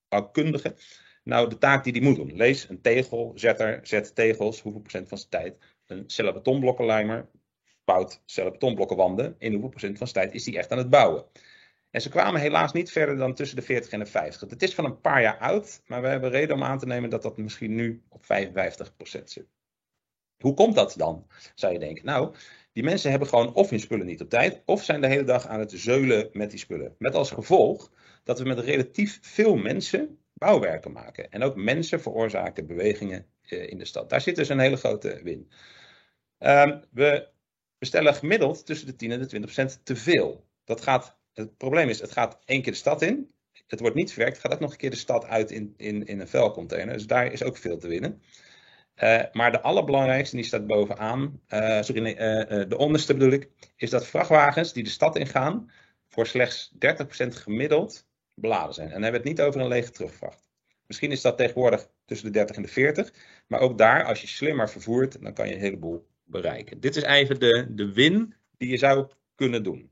bouwkundige, 0.09 0.75
nou 1.25 1.49
de 1.49 1.59
taak 1.59 1.85
die 1.85 1.93
die 1.93 2.03
moet 2.03 2.17
doen. 2.17 2.37
Lees 2.37 2.69
een 2.69 2.81
tegel, 2.81 3.33
zetter, 3.35 3.81
zet 3.83 4.15
tegels, 4.15 4.61
hoeveel 4.61 4.81
procent 4.81 5.09
van 5.09 5.19
zijn 5.19 5.31
tijd. 5.31 5.57
Een 5.87 6.05
cellenbetonblokkenlijmer 6.07 7.29
bouwt 7.85 8.23
cellenbetonblokkenwanden. 8.25 9.35
In 9.39 9.53
hoeveel 9.53 9.69
procent 9.69 9.99
van 9.99 10.09
zijn 10.09 10.25
tijd 10.25 10.37
is 10.37 10.45
die 10.45 10.59
echt 10.59 10.71
aan 10.73 10.79
het 10.79 10.91
bouwen. 10.91 11.25
En 11.91 12.01
ze 12.01 12.09
kwamen 12.09 12.41
helaas 12.41 12.73
niet 12.73 12.93
verder 12.93 13.17
dan 13.17 13.35
tussen 13.35 13.57
de 13.57 13.63
40 13.63 13.91
en 13.91 13.99
de 13.99 14.07
50. 14.07 14.51
Het 14.51 14.63
is 14.63 14.75
van 14.75 14.85
een 14.85 15.01
paar 15.01 15.23
jaar 15.23 15.39
oud, 15.39 15.83
maar 15.87 16.03
we 16.03 16.09
hebben 16.09 16.31
reden 16.31 16.57
om 16.57 16.63
aan 16.63 16.79
te 16.79 16.87
nemen 16.87 17.11
dat 17.11 17.23
dat 17.23 17.37
misschien 17.37 17.75
nu 17.75 18.03
op 18.09 18.23
55% 18.23 18.27
zit. 19.25 19.47
Hoe 20.37 20.55
komt 20.55 20.75
dat 20.75 20.95
dan, 20.97 21.27
zou 21.55 21.73
je 21.73 21.79
denken? 21.79 22.05
Nou, 22.05 22.35
die 22.73 22.83
mensen 22.83 23.11
hebben 23.11 23.29
gewoon 23.29 23.55
of 23.55 23.71
hun 23.71 23.81
spullen 23.81 24.07
niet 24.07 24.21
op 24.21 24.29
tijd, 24.29 24.63
of 24.65 24.85
zijn 24.85 25.01
de 25.01 25.07
hele 25.07 25.25
dag 25.25 25.47
aan 25.47 25.61
het 25.61 25.73
zeulen 25.73 26.29
met 26.33 26.51
die 26.51 26.59
spullen. 26.59 26.95
Met 26.99 27.15
als 27.15 27.31
gevolg 27.31 27.93
dat 28.25 28.39
we 28.39 28.45
met 28.45 28.59
relatief 28.59 29.19
veel 29.23 29.57
mensen 29.57 30.19
bouwwerken 30.35 30.93
maken. 30.93 31.31
En 31.31 31.43
ook 31.43 31.57
mensen 31.57 32.01
veroorzaken 32.01 32.67
bewegingen 32.67 33.27
eh, 33.43 33.71
in 33.71 33.79
de 33.79 33.85
stad. 33.85 34.11
Daar 34.11 34.21
zit 34.21 34.37
dus 34.37 34.49
een 34.49 34.59
hele 34.59 34.77
grote 34.77 35.21
win. 35.23 35.51
Um, 36.39 36.85
we 36.91 37.29
bestellen 37.79 38.15
gemiddeld 38.15 38.67
tussen 38.67 38.87
de 38.87 38.97
10 38.97 39.11
en 39.11 39.21
de 39.21 39.77
20% 39.79 39.83
te 39.83 39.97
veel. 39.97 40.47
Dat 40.65 40.81
gaat 40.81 41.20
het 41.35 41.57
probleem 41.57 41.89
is, 41.89 42.01
het 42.01 42.13
gaat 42.13 42.39
één 42.45 42.63
keer 42.63 42.73
de 42.73 42.79
stad 42.79 43.03
in. 43.03 43.31
Het 43.67 43.81
wordt 43.81 43.97
niet 43.97 44.13
verwerkt. 44.13 44.37
Het 44.37 44.45
gaat 44.45 44.55
ook 44.55 44.61
nog 44.61 44.73
een 44.73 44.79
keer 44.79 44.91
de 44.91 44.97
stad 44.97 45.25
uit 45.25 45.51
in, 45.51 45.75
in, 45.77 46.07
in 46.07 46.21
een 46.21 46.29
vuilcontainer. 46.29 46.95
Dus 46.95 47.07
daar 47.07 47.33
is 47.33 47.43
ook 47.43 47.57
veel 47.57 47.79
te 47.79 47.89
winnen. 47.89 48.23
Uh, 49.03 49.23
maar 49.33 49.53
de 49.53 49.61
allerbelangrijkste, 49.61 50.37
die 50.37 50.45
staat 50.45 50.67
bovenaan, 50.67 51.41
uh, 51.49 51.83
sorry, 51.83 52.11
uh, 52.11 52.69
de 52.69 52.77
onderste 52.77 53.15
bedoel 53.15 53.33
ik, 53.33 53.49
is 53.77 53.91
dat 53.91 54.07
vrachtwagens 54.07 54.73
die 54.73 54.85
de 54.85 54.91
stad 54.91 55.17
ingaan 55.17 55.71
voor 56.09 56.27
slechts 56.27 56.73
30% 56.75 56.77
gemiddeld 57.29 58.07
beladen 58.35 58.75
zijn. 58.75 58.87
En 58.87 58.93
dan 58.93 59.03
hebben 59.03 59.23
we 59.23 59.29
het 59.29 59.39
niet 59.39 59.47
over 59.47 59.61
een 59.61 59.69
lege 59.69 59.91
terugvracht. 59.91 60.49
Misschien 60.87 61.11
is 61.11 61.21
dat 61.21 61.37
tegenwoordig 61.37 61.89
tussen 62.05 62.27
de 62.27 62.33
30 62.33 62.57
en 62.57 62.63
de 62.63 62.69
40, 62.69 63.13
maar 63.47 63.61
ook 63.61 63.79
daar, 63.79 64.05
als 64.05 64.21
je 64.21 64.27
slimmer 64.27 64.71
vervoert, 64.71 65.23
dan 65.23 65.35
kan 65.35 65.49
je 65.49 65.55
een 65.55 65.61
heleboel 65.61 66.07
bereiken. 66.25 66.81
Dit 66.81 66.97
is 66.97 67.03
even 67.03 67.41
de, 67.41 67.67
de 67.71 67.93
win 67.93 68.35
die 68.57 68.71
je 68.71 68.77
zou 68.77 69.09
kunnen 69.35 69.63
doen. 69.63 69.91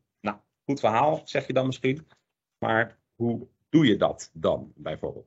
Goed 0.68 0.80
verhaal, 0.80 1.22
zeg 1.24 1.46
je 1.46 1.52
dan 1.52 1.66
misschien. 1.66 2.06
Maar 2.58 2.98
hoe 3.14 3.46
doe 3.68 3.86
je 3.86 3.96
dat 3.96 4.30
dan 4.32 4.72
bijvoorbeeld? 4.76 5.26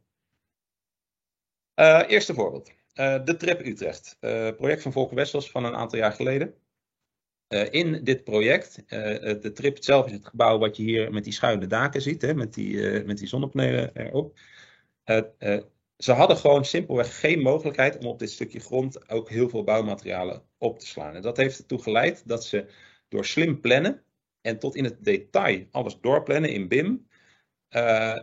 Uh, 1.76 2.04
eerste 2.08 2.34
voorbeeld. 2.34 2.72
Uh, 2.96 3.26
de 3.26 3.38
Trip 3.38 3.66
Utrecht. 3.66 4.18
Uh, 4.20 4.50
project 4.56 4.82
van 4.82 4.92
Volker 4.92 5.16
Wessels 5.16 5.52
van 5.52 5.66
een 5.66 5.76
aantal 5.76 6.00
jaar 6.00 6.12
geleden. 6.12 6.54
in 7.72 8.04
dit 8.04 8.24
project, 8.24 8.84
de 9.42 9.52
Trip 9.54 9.84
zelf 9.84 10.06
is 10.06 10.12
het 10.12 10.26
gebouw 10.26 10.58
wat 10.58 10.78
je 10.78 10.84
hier 10.84 11.14
met 11.14 11.24
die 11.24 11.34
schuine 11.34 11.68
daken 11.68 12.02
ziet, 12.02 12.22
hè, 12.22 12.34
met, 12.34 12.54
die, 12.54 13.04
met 13.04 13.18
die 13.18 13.28
zonnepanelen 13.28 13.96
erop. 13.96 14.40
ze 15.98 16.12
hadden 16.12 16.38
gewoon 16.38 16.66
simpelweg 16.66 17.20
geen 17.20 17.40
mogelijkheid 17.40 17.98
om 17.98 18.06
op 18.06 18.20
dit 18.20 18.32
stukje 18.32 18.60
grond 18.60 19.10
ook 19.10 19.30
heel 19.30 19.50
veel 19.50 19.64
bouwmaterialen 19.64 20.44
op 20.58 20.80
te 20.80 20.88
slaan. 20.88 21.16
En 21.16 21.22
dat 21.22 21.38
heeft 21.38 21.58
ertoe 21.58 21.82
geleid 21.82 22.28
dat 22.28 22.46
ze 22.46 22.66
door 23.08 23.26
slim 23.26 23.62
plannen 23.62 24.04
en 24.42 24.60
tot 24.60 24.76
in 24.76 24.84
het 24.84 25.04
detail 25.04 25.68
alles 25.72 26.00
doorplannen 26.02 26.50
in 26.50 26.68
BIM, 26.68 27.08
uh, 27.70 28.18
70% 28.18 28.20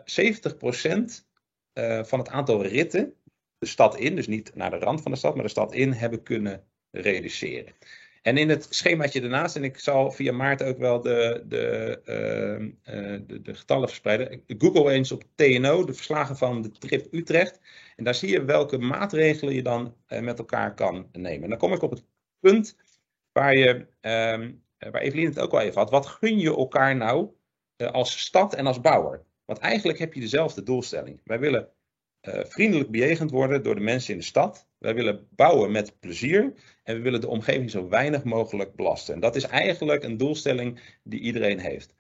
uh, 1.74 2.04
van 2.04 2.18
het 2.18 2.28
aantal 2.28 2.62
ritten 2.62 3.14
de 3.59 3.66
stad 3.66 3.96
in, 3.96 4.16
dus 4.16 4.26
niet 4.26 4.54
naar 4.54 4.70
de 4.70 4.78
rand 4.78 5.02
van 5.02 5.12
de 5.12 5.18
stad, 5.18 5.35
maar 5.35 5.44
de 5.44 5.50
stad 5.50 5.72
in, 5.72 5.92
hebben 5.92 6.22
kunnen 6.22 6.64
reduceren. 6.90 7.72
En 8.22 8.37
in 8.37 8.48
het 8.48 8.66
schemaatje 8.70 9.20
daarnaast, 9.20 9.57
en 9.57 9.64
ik 9.64 9.78
zal 9.78 10.11
via 10.11 10.33
Maarten 10.33 10.66
ook 10.66 10.78
wel 10.78 11.00
de, 11.00 11.44
de, 11.46 12.00
uh, 12.00 13.26
de, 13.26 13.42
de, 13.42 13.54
getallen 13.54 13.88
verspreiden. 13.88 14.42
Google 14.46 14.90
eens 14.90 15.12
op 15.12 15.24
TNO, 15.35 15.85
de 15.85 15.94
verslagen 15.94 16.37
van 16.37 16.62
de 16.62 16.70
trip 16.70 17.07
Utrecht. 17.11 17.61
En 17.96 18.04
daar 18.04 18.14
zie 18.14 18.31
je 18.31 18.44
welke 18.44 18.78
maatregelen 18.78 19.54
je 19.54 19.62
dan 19.62 19.94
met 20.09 20.38
elkaar 20.38 20.74
kan 20.74 21.09
nemen. 21.12 21.42
En 21.42 21.48
dan 21.48 21.59
kom 21.59 21.72
ik 21.72 21.83
op 21.83 21.90
het 21.90 22.04
punt 22.40 22.76
waar, 23.33 23.57
je, 23.57 23.87
um, 24.00 24.62
waar 24.78 25.00
Evelien 25.00 25.26
het 25.26 25.38
ook 25.38 25.52
al 25.52 25.60
even 25.60 25.78
had. 25.78 25.90
Wat 25.90 26.06
gun 26.06 26.38
je 26.38 26.56
elkaar 26.56 26.96
nou 26.96 27.28
uh, 27.76 27.90
als 27.90 28.18
stad 28.18 28.54
en 28.54 28.66
als 28.66 28.80
bouwer? 28.80 29.24
Want 29.44 29.58
eigenlijk 29.58 29.98
heb 29.98 30.14
je 30.14 30.20
dezelfde 30.20 30.62
doelstelling. 30.62 31.20
Wij 31.24 31.38
willen 31.38 31.68
uh, 32.28 32.40
vriendelijk 32.44 32.90
bejegend 32.90 33.30
worden 33.30 33.62
door 33.62 33.74
de 33.74 33.80
mensen 33.80 34.12
in 34.12 34.18
de 34.18 34.24
stad. 34.24 34.68
Wij 34.78 34.94
willen 34.94 35.28
bouwen 35.30 35.72
met 35.72 36.00
plezier 36.00 36.54
en 36.82 36.96
we 36.96 37.02
willen 37.02 37.20
de 37.20 37.28
omgeving 37.28 37.70
zo 37.70 37.88
weinig 37.88 38.24
mogelijk 38.24 38.74
belasten. 38.74 39.14
En 39.14 39.20
dat 39.20 39.36
is 39.36 39.44
eigenlijk 39.44 40.02
een 40.02 40.16
doelstelling 40.16 40.98
die 41.02 41.20
iedereen 41.20 41.58
heeft. 41.58 41.94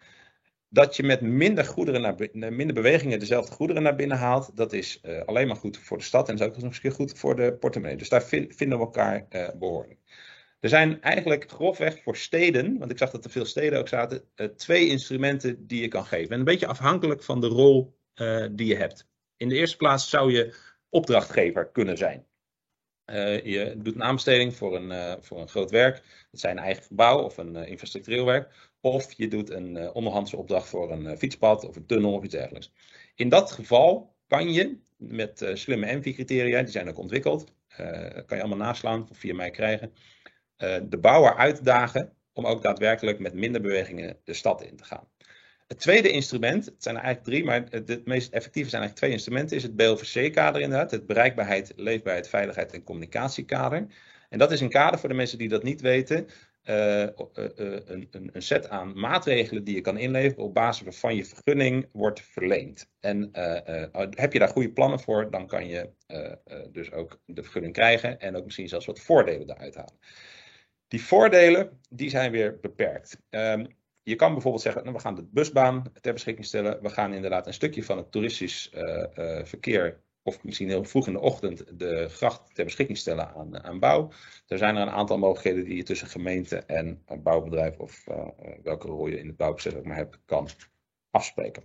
Dat 0.68 0.96
je 0.96 1.02
met 1.02 1.20
minder, 1.20 1.64
goederen 1.64 2.00
naar, 2.00 2.52
minder 2.52 2.74
bewegingen 2.74 3.18
dezelfde 3.18 3.54
goederen 3.54 3.82
naar 3.82 3.96
binnen 3.96 4.16
haalt, 4.16 4.56
dat 4.56 4.72
is 4.72 5.02
alleen 5.26 5.46
maar 5.46 5.56
goed 5.56 5.78
voor 5.78 5.98
de 5.98 6.04
stad 6.04 6.28
en 6.28 6.34
is 6.34 6.40
ook 6.40 6.54
nog 6.54 6.64
eens 6.64 6.74
een 6.74 6.82
keer 6.82 6.92
goed 6.92 7.18
voor 7.18 7.36
de 7.36 7.52
portemonnee. 7.52 7.96
Dus 7.96 8.08
daar 8.08 8.22
vind, 8.22 8.56
vinden 8.56 8.78
we 8.78 8.84
elkaar 8.84 9.26
uh, 9.30 9.48
behoorlijk. 9.58 9.97
Er 10.60 10.68
zijn 10.68 11.02
eigenlijk 11.02 11.50
grofweg 11.50 12.02
voor 12.02 12.16
steden, 12.16 12.78
want 12.78 12.90
ik 12.90 12.98
zag 12.98 13.10
dat 13.10 13.24
er 13.24 13.30
veel 13.30 13.44
steden 13.44 13.78
ook 13.78 13.88
zaten, 13.88 14.24
uh, 14.36 14.46
twee 14.46 14.88
instrumenten 14.88 15.66
die 15.66 15.80
je 15.80 15.88
kan 15.88 16.04
geven. 16.04 16.30
En 16.30 16.38
een 16.38 16.44
beetje 16.44 16.66
afhankelijk 16.66 17.22
van 17.22 17.40
de 17.40 17.46
rol 17.46 17.96
die 18.52 18.66
je 18.66 18.76
hebt. 18.76 19.08
In 19.36 19.48
de 19.48 19.54
eerste 19.54 19.76
plaats 19.76 20.10
zou 20.10 20.32
je 20.32 20.54
opdrachtgever 20.88 21.70
kunnen 21.70 21.96
zijn. 21.96 22.26
Uh, 23.06 23.44
je 23.44 23.74
doet 23.78 23.94
een 23.94 24.02
aanbesteding 24.02 24.54
voor 24.54 24.76
een, 24.76 25.22
voor 25.22 25.40
een 25.40 25.48
groot 25.48 25.70
werk. 25.70 25.96
Het 26.30 26.40
zijn 26.40 26.58
eigen 26.58 26.82
gebouw 26.82 27.18
of 27.18 27.36
een 27.36 27.56
infrastructureel 27.56 28.24
werk. 28.24 28.70
Of 28.80 29.12
je 29.12 29.28
doet 29.28 29.50
een 29.50 29.92
onderhandse 29.92 30.36
opdracht 30.36 30.68
voor 30.68 30.90
een 30.92 31.18
fietspad 31.18 31.68
of 31.68 31.76
een 31.76 31.86
tunnel 31.86 32.12
of 32.12 32.24
iets 32.24 32.34
dergelijks. 32.34 32.72
In 33.14 33.28
dat 33.28 33.52
geval 33.52 34.14
kan 34.26 34.52
je 34.52 34.78
met 34.96 35.50
slimme 35.52 35.86
ENVI-criteria, 35.86 36.62
die 36.62 36.70
zijn 36.70 36.88
ook 36.88 36.98
ontwikkeld, 36.98 37.52
kan 38.26 38.36
je 38.36 38.42
allemaal 38.42 38.66
naslaan 38.66 39.06
of 39.10 39.18
via 39.18 39.34
mij 39.34 39.50
krijgen, 39.50 39.92
de 40.88 40.98
bouwer 41.00 41.36
uitdagen 41.36 42.12
om 42.32 42.46
ook 42.46 42.62
daadwerkelijk 42.62 43.18
met 43.18 43.34
minder 43.34 43.60
bewegingen 43.60 44.16
de 44.24 44.34
stad 44.34 44.62
in 44.62 44.76
te 44.76 44.84
gaan. 44.84 45.08
Het 45.68 45.78
tweede 45.78 46.10
instrument, 46.10 46.64
het 46.64 46.82
zijn 46.82 46.96
er 46.96 47.02
eigenlijk 47.02 47.30
drie, 47.30 47.44
maar 47.44 47.66
het 47.70 48.06
meest 48.06 48.32
effectieve 48.32 48.70
zijn 48.70 48.82
eigenlijk 48.82 48.94
twee 48.94 49.10
instrumenten, 49.10 49.56
is 49.56 49.62
het 49.62 49.76
BLVC-kader 49.76 50.60
inderdaad, 50.60 50.90
het 50.90 51.06
bereikbaarheid, 51.06 51.72
leefbaarheid, 51.76 52.28
veiligheid 52.28 52.72
en 52.72 52.84
communicatiekader. 52.84 53.86
En 54.28 54.38
dat 54.38 54.52
is 54.52 54.60
een 54.60 54.68
kader 54.68 54.98
voor 54.98 55.08
de 55.08 55.14
mensen 55.14 55.38
die 55.38 55.48
dat 55.48 55.62
niet 55.62 55.80
weten, 55.80 56.26
uh, 56.64 57.02
uh, 57.02 57.08
een, 57.34 58.08
een, 58.10 58.42
set 58.42 58.68
aan 58.68 58.98
maatregelen 59.00 59.64
die 59.64 59.74
je 59.74 59.80
kan 59.80 59.98
inleveren 59.98 60.44
op 60.44 60.54
basis 60.54 60.84
waarvan 60.84 61.16
je 61.16 61.24
vergunning 61.24 61.88
wordt 61.92 62.20
verleend. 62.20 62.90
En 63.00 63.28
heb 64.10 64.32
je 64.32 64.38
daar 64.38 64.48
goede 64.48 64.72
plannen 64.72 65.00
voor, 65.00 65.30
dan 65.30 65.46
kan 65.46 65.66
je 65.66 65.90
dus 66.72 66.92
ook 66.92 67.20
de 67.24 67.42
vergunning 67.42 67.72
krijgen 67.72 68.20
en 68.20 68.36
ook 68.36 68.44
misschien 68.44 68.68
zelfs 68.68 68.86
wat 68.86 69.00
voordelen 69.00 69.50
eruit 69.50 69.74
halen. 69.74 69.98
Die 70.88 71.02
voordelen 71.02 71.80
die 71.90 72.10
zijn 72.10 72.30
weer 72.30 72.58
beperkt. 72.60 73.20
Um, 73.30 73.76
je 74.02 74.16
kan 74.16 74.32
bijvoorbeeld 74.32 74.62
zeggen, 74.62 74.82
nou, 74.82 74.94
we 74.94 75.02
gaan 75.02 75.14
de 75.14 75.28
busbaan 75.30 75.82
ter 76.00 76.12
beschikking 76.12 76.46
stellen. 76.46 76.82
We 76.82 76.88
gaan 76.88 77.12
inderdaad 77.12 77.46
een 77.46 77.54
stukje 77.54 77.84
van 77.84 77.96
het 77.96 78.12
toeristisch 78.12 78.72
uh, 78.74 79.04
uh, 79.14 79.44
verkeer, 79.44 80.00
of 80.22 80.44
misschien 80.44 80.68
heel 80.68 80.84
vroeg 80.84 81.06
in 81.06 81.12
de 81.12 81.20
ochtend, 81.20 81.78
de 81.78 82.08
gracht 82.08 82.54
ter 82.54 82.64
beschikking 82.64 82.98
stellen 82.98 83.34
aan, 83.34 83.64
aan 83.64 83.78
bouw. 83.78 84.10
Er 84.46 84.58
zijn 84.58 84.76
er 84.76 84.82
een 84.82 84.90
aantal 84.90 85.18
mogelijkheden 85.18 85.64
die 85.64 85.76
je 85.76 85.82
tussen 85.82 86.08
gemeente 86.08 86.56
en 86.56 87.04
bouwbedrijf, 87.22 87.78
of 87.78 88.04
welke 88.62 88.86
rol 88.86 89.06
je 89.06 89.18
in 89.18 89.26
het 89.26 89.36
bouwproces 89.36 89.74
ook 89.74 89.84
maar 89.84 89.96
hebt, 89.96 90.18
kan 90.24 90.48
afspreken. 91.10 91.64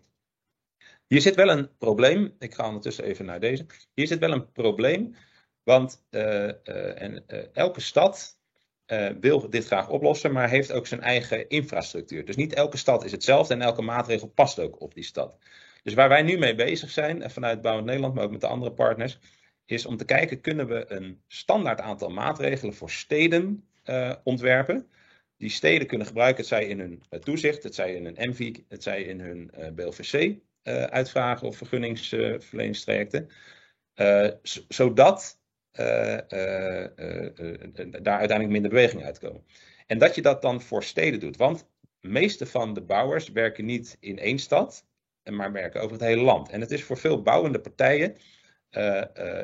Hier 1.07 1.21
zit 1.21 1.35
wel 1.35 1.49
een 1.49 1.77
probleem. 1.77 2.35
Ik 2.39 2.53
ga 2.53 2.67
ondertussen 2.67 3.03
even 3.03 3.25
naar 3.25 3.39
deze. 3.39 3.65
Hier 3.93 4.07
zit 4.07 4.19
wel 4.19 4.31
een 4.31 4.51
probleem, 4.51 5.15
want 5.63 6.03
en, 6.09 7.25
elke 7.53 7.81
stad 7.81 8.41
uh, 8.87 9.09
wil 9.19 9.49
dit 9.49 9.65
graag 9.65 9.89
oplossen, 9.89 10.31
maar 10.31 10.49
heeft 10.49 10.71
ook 10.71 10.87
zijn 10.87 11.01
eigen 11.01 11.49
infrastructuur. 11.49 12.25
Dus 12.25 12.35
niet 12.35 12.53
elke 12.53 12.77
stad 12.77 13.05
is 13.05 13.11
hetzelfde 13.11 13.53
en 13.53 13.61
elke 13.61 13.81
maatregel 13.81 14.27
past 14.27 14.59
ook 14.59 14.81
op 14.81 14.93
die 14.93 15.03
stad. 15.03 15.37
Dus 15.83 15.93
waar 15.93 16.09
wij 16.09 16.21
nu 16.21 16.37
mee 16.37 16.55
bezig 16.55 16.89
zijn, 16.89 17.31
vanuit 17.31 17.61
Bouwend 17.61 17.85
Nederland, 17.85 18.13
maar 18.13 18.23
ook 18.23 18.31
met 18.31 18.41
de 18.41 18.47
andere 18.47 18.71
partners, 18.71 19.19
is 19.65 19.85
om 19.85 19.97
te 19.97 20.05
kijken, 20.05 20.41
kunnen 20.41 20.67
we 20.67 20.85
een 20.87 21.21
standaard 21.27 21.79
aantal 21.79 22.09
maatregelen 22.09 22.73
voor 22.73 22.89
steden 22.89 23.67
uh, 23.85 24.13
ontwerpen. 24.23 24.87
Die 25.37 25.49
steden 25.49 25.87
kunnen 25.87 26.07
gebruiken, 26.07 26.37
het 26.37 26.47
zij 26.47 26.65
in 26.65 26.79
hun 26.79 27.03
uh, 27.09 27.19
toezicht, 27.19 27.63
het 27.63 27.75
zij 27.75 27.95
in 27.95 28.05
hun 28.05 28.29
MVIC, 28.29 28.63
het 28.67 28.83
zij 28.83 29.03
in 29.03 29.19
hun 29.19 29.51
BLVC 29.75 30.35
uitvragen 30.89 31.47
of 31.47 31.57
vergunningsverleningstrajecten. 31.57 33.29
zodat 34.67 35.42
daar 38.01 38.17
uiteindelijk 38.17 38.49
minder 38.49 38.69
beweging 38.69 39.03
uitkomen. 39.03 39.43
En 39.87 39.97
dat 39.97 40.15
je 40.15 40.21
dat 40.21 40.41
dan 40.41 40.61
voor 40.61 40.83
steden 40.83 41.19
doet. 41.19 41.37
Want 41.37 41.67
de 41.99 42.07
meeste 42.07 42.45
van 42.45 42.73
de 42.73 42.81
bouwers 42.81 43.29
werken 43.29 43.65
niet 43.65 43.97
in 43.99 44.19
één 44.19 44.39
stad, 44.39 44.85
maar 45.23 45.51
werken 45.51 45.81
over 45.81 45.91
het 45.91 46.05
hele 46.05 46.21
land. 46.21 46.49
En 46.49 46.61
het 46.61 46.71
is 46.71 46.83
voor 46.83 46.97
veel 46.97 47.21
bouwende 47.21 47.59
partijen 47.59 48.15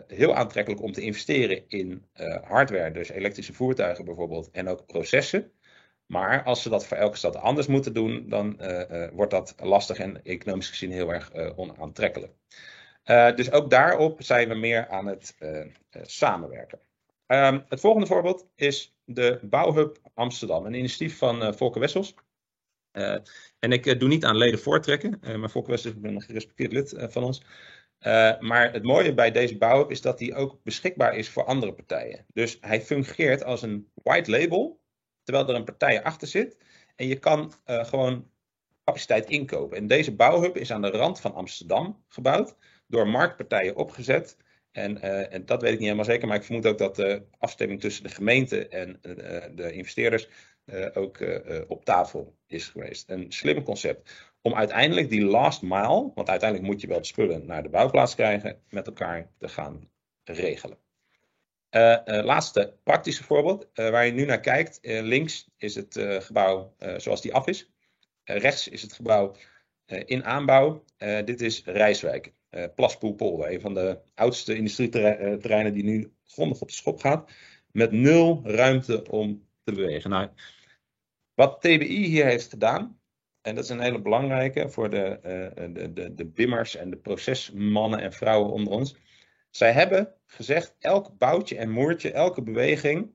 heel 0.08 0.36
aantrekkelijk 0.36 0.82
om 0.82 0.92
te 0.92 1.02
investeren 1.02 1.64
in 1.68 2.06
hardware, 2.44 2.92
dus 2.92 3.10
elektrische 3.10 3.54
voertuigen 3.54 4.06
bijvoorbeeld, 4.06 4.50
en 4.52 4.68
ook 4.68 4.86
processen. 4.86 5.52
Maar 6.06 6.44
als 6.44 6.62
ze 6.62 6.70
dat 6.70 6.86
voor 6.86 6.98
elke 6.98 7.18
stad 7.18 7.36
anders 7.36 7.68
moeten 7.68 7.94
doen, 7.94 8.30
dan 8.30 8.62
wordt 9.14 9.32
dat 9.32 9.56
lastig 9.58 9.98
en 9.98 10.24
economisch 10.24 10.70
gezien 10.70 10.92
heel 10.92 11.14
erg 11.14 11.56
onaantrekkelijk. 11.56 12.34
Uh, 13.10 13.36
dus 13.36 13.52
ook 13.52 13.70
daarop 13.70 14.24
zijn 14.24 14.50
we 14.50 14.56
meer 14.56 14.88
aan 14.88 15.06
het 15.06 15.36
uh, 15.40 15.58
uh, 15.60 15.66
samenwerken. 16.02 16.80
Um, 17.28 17.66
het 17.68 17.80
volgende 17.80 18.08
voorbeeld 18.08 18.48
is 18.56 18.96
de 19.04 19.40
Bouwhub 19.42 19.98
Amsterdam, 20.14 20.66
een 20.66 20.74
initiatief 20.74 21.18
van 21.18 21.54
Volker 21.56 21.82
Wessels. 21.82 22.16
en 23.60 23.72
ik 23.72 24.00
doe 24.00 24.10
niet 24.10 24.26
aan 24.26 24.38
leden 24.38 24.60
voortrekken, 24.60 25.20
maar 25.40 25.50
Volker 25.50 25.72
Wessels 25.72 25.94
is 25.96 26.02
een 26.04 26.22
gerespecteerd 26.22 26.72
lid 26.72 26.94
van 26.98 27.24
ons. 27.24 27.44
maar 28.40 28.74
het 28.74 28.84
mooie 28.84 29.14
bij 29.14 29.32
deze 29.32 29.58
Bouwhub 29.58 29.92
is 29.92 30.02
dat 30.02 30.20
hij 30.20 30.36
ook 30.36 30.64
beschikbaar 30.64 31.16
is 31.16 31.30
voor 31.30 31.46
andere 31.46 31.74
partijen. 31.74 32.26
Dus 32.34 32.58
hij 32.62 32.82
fungeert 32.82 33.44
als 33.44 33.62
een 33.62 33.92
white 33.94 34.32
label, 34.32 34.80
terwijl 35.24 35.48
er 35.48 35.56
een 35.56 35.64
partij 35.64 36.04
achter 36.04 36.28
zit. 36.28 36.58
En 36.96 37.08
je 37.08 37.20
kan 37.20 37.54
gewoon 37.66 38.32
capaciteit 38.84 39.30
inkopen. 39.30 39.78
En 39.78 39.88
deze 39.88 40.16
Bouwhub 40.16 40.58
is 40.58 40.72
aan 40.72 40.82
de 40.82 40.90
rand 40.90 41.22
van 41.22 41.34
Amsterdam 41.34 42.04
gebouwd 42.08 42.56
door 42.90 43.08
marktpartijen 43.08 43.76
opgezet. 43.76 44.38
En, 44.72 44.98
uh, 44.98 45.34
en, 45.34 45.46
dat 45.46 45.62
weet 45.62 45.72
ik 45.72 45.78
niet 45.78 45.88
helemaal 45.88 46.06
zeker, 46.06 46.28
maar 46.28 46.38
ik 46.38 46.44
vermoed 46.44 46.66
ook 46.66 46.78
dat 46.78 46.96
de 46.96 47.24
afstemming 47.38 47.80
tussen 47.80 48.04
de 48.04 48.10
gemeente 48.10 48.68
en 48.68 49.00
uh, 49.02 49.16
de 49.56 49.72
investeerders 49.72 50.28
uh, 50.66 50.86
ook 50.94 51.18
op 51.68 51.86
tafel 51.86 52.36
is 52.48 52.68
geweest. 52.68 53.10
Een 53.10 53.32
slim 53.32 53.64
concept 53.64 54.34
om 54.42 54.56
uiteindelijk 54.56 55.10
die 55.10 55.26
last 55.26 55.62
mile, 55.62 56.12
want 56.16 56.30
uiteindelijk 56.30 56.72
moet 56.72 56.82
je 56.82 56.88
wel 56.88 57.02
de 57.02 57.08
spullen 57.08 57.46
naar 57.46 57.64
de 57.64 57.70
bouwplaats 57.70 58.16
krijgen, 58.16 58.62
met 58.70 58.88
elkaar 58.88 59.30
te 59.38 59.48
gaan 59.48 59.90
regelen. 60.24 60.78
laatste 62.06 62.74
praktische 62.84 63.24
voorbeeld, 63.24 63.68
waar 63.74 64.06
je 64.06 64.12
nu 64.12 64.26
naar 64.26 64.40
kijkt. 64.40 64.80
links 64.82 65.50
is 65.58 65.76
het 65.76 66.00
gebouw 66.00 66.76
zoals 66.98 67.22
die 67.22 67.34
af 67.34 67.48
is. 67.48 67.72
rechts 68.24 68.68
is 68.68 68.82
het 68.82 68.94
gebouw 68.94 69.36
in 69.86 70.26
aanbouw. 70.26 70.84
dit 70.98 71.42
is 71.42 71.64
Rijswijk 71.66 72.34
uh, 72.52 72.64
Plaspoelpolder, 72.76 73.52
een 73.52 73.62
van 73.62 73.74
de 73.74 74.00
oudste 74.16 74.56
industrieterreinen 74.56 75.74
die 75.74 75.84
nu 75.84 76.12
grondig 76.26 76.62
op 76.62 76.68
de 76.68 76.74
schop 76.74 77.00
gaat, 77.00 77.32
met 77.72 77.92
nul 77.92 78.42
ruimte 78.44 79.10
om 79.10 79.48
te 79.64 79.72
bewegen. 79.72 80.10
Nou, 80.10 80.30
wat 81.34 81.62
TBI 81.62 82.06
hier 82.06 82.26
heeft 82.26 82.50
gedaan, 82.50 83.00
en 83.42 83.56
dat 83.56 83.64
is 83.64 83.70
een 83.70 83.80
hele 83.80 84.02
belangrijke 84.02 84.70
voor 84.70 84.90
de, 84.90 85.20
uh, 85.58 85.74
de, 85.74 85.94
de, 85.94 86.14
de 86.16 86.26
bimmers 86.26 86.76
en 86.76 86.90
de 86.90 86.98
procesmannen 86.98 88.00
en 88.00 88.14
vrouwen 88.14 88.52
onder 88.52 88.74
ons. 88.74 88.96
Zij 89.50 89.72
hebben 89.72 90.14
gezegd, 90.26 90.76
elk 90.80 91.18
boutje 91.18 91.58
en 91.58 91.70
moertje, 91.70 92.12
elke 92.12 92.42
beweging 92.42 93.12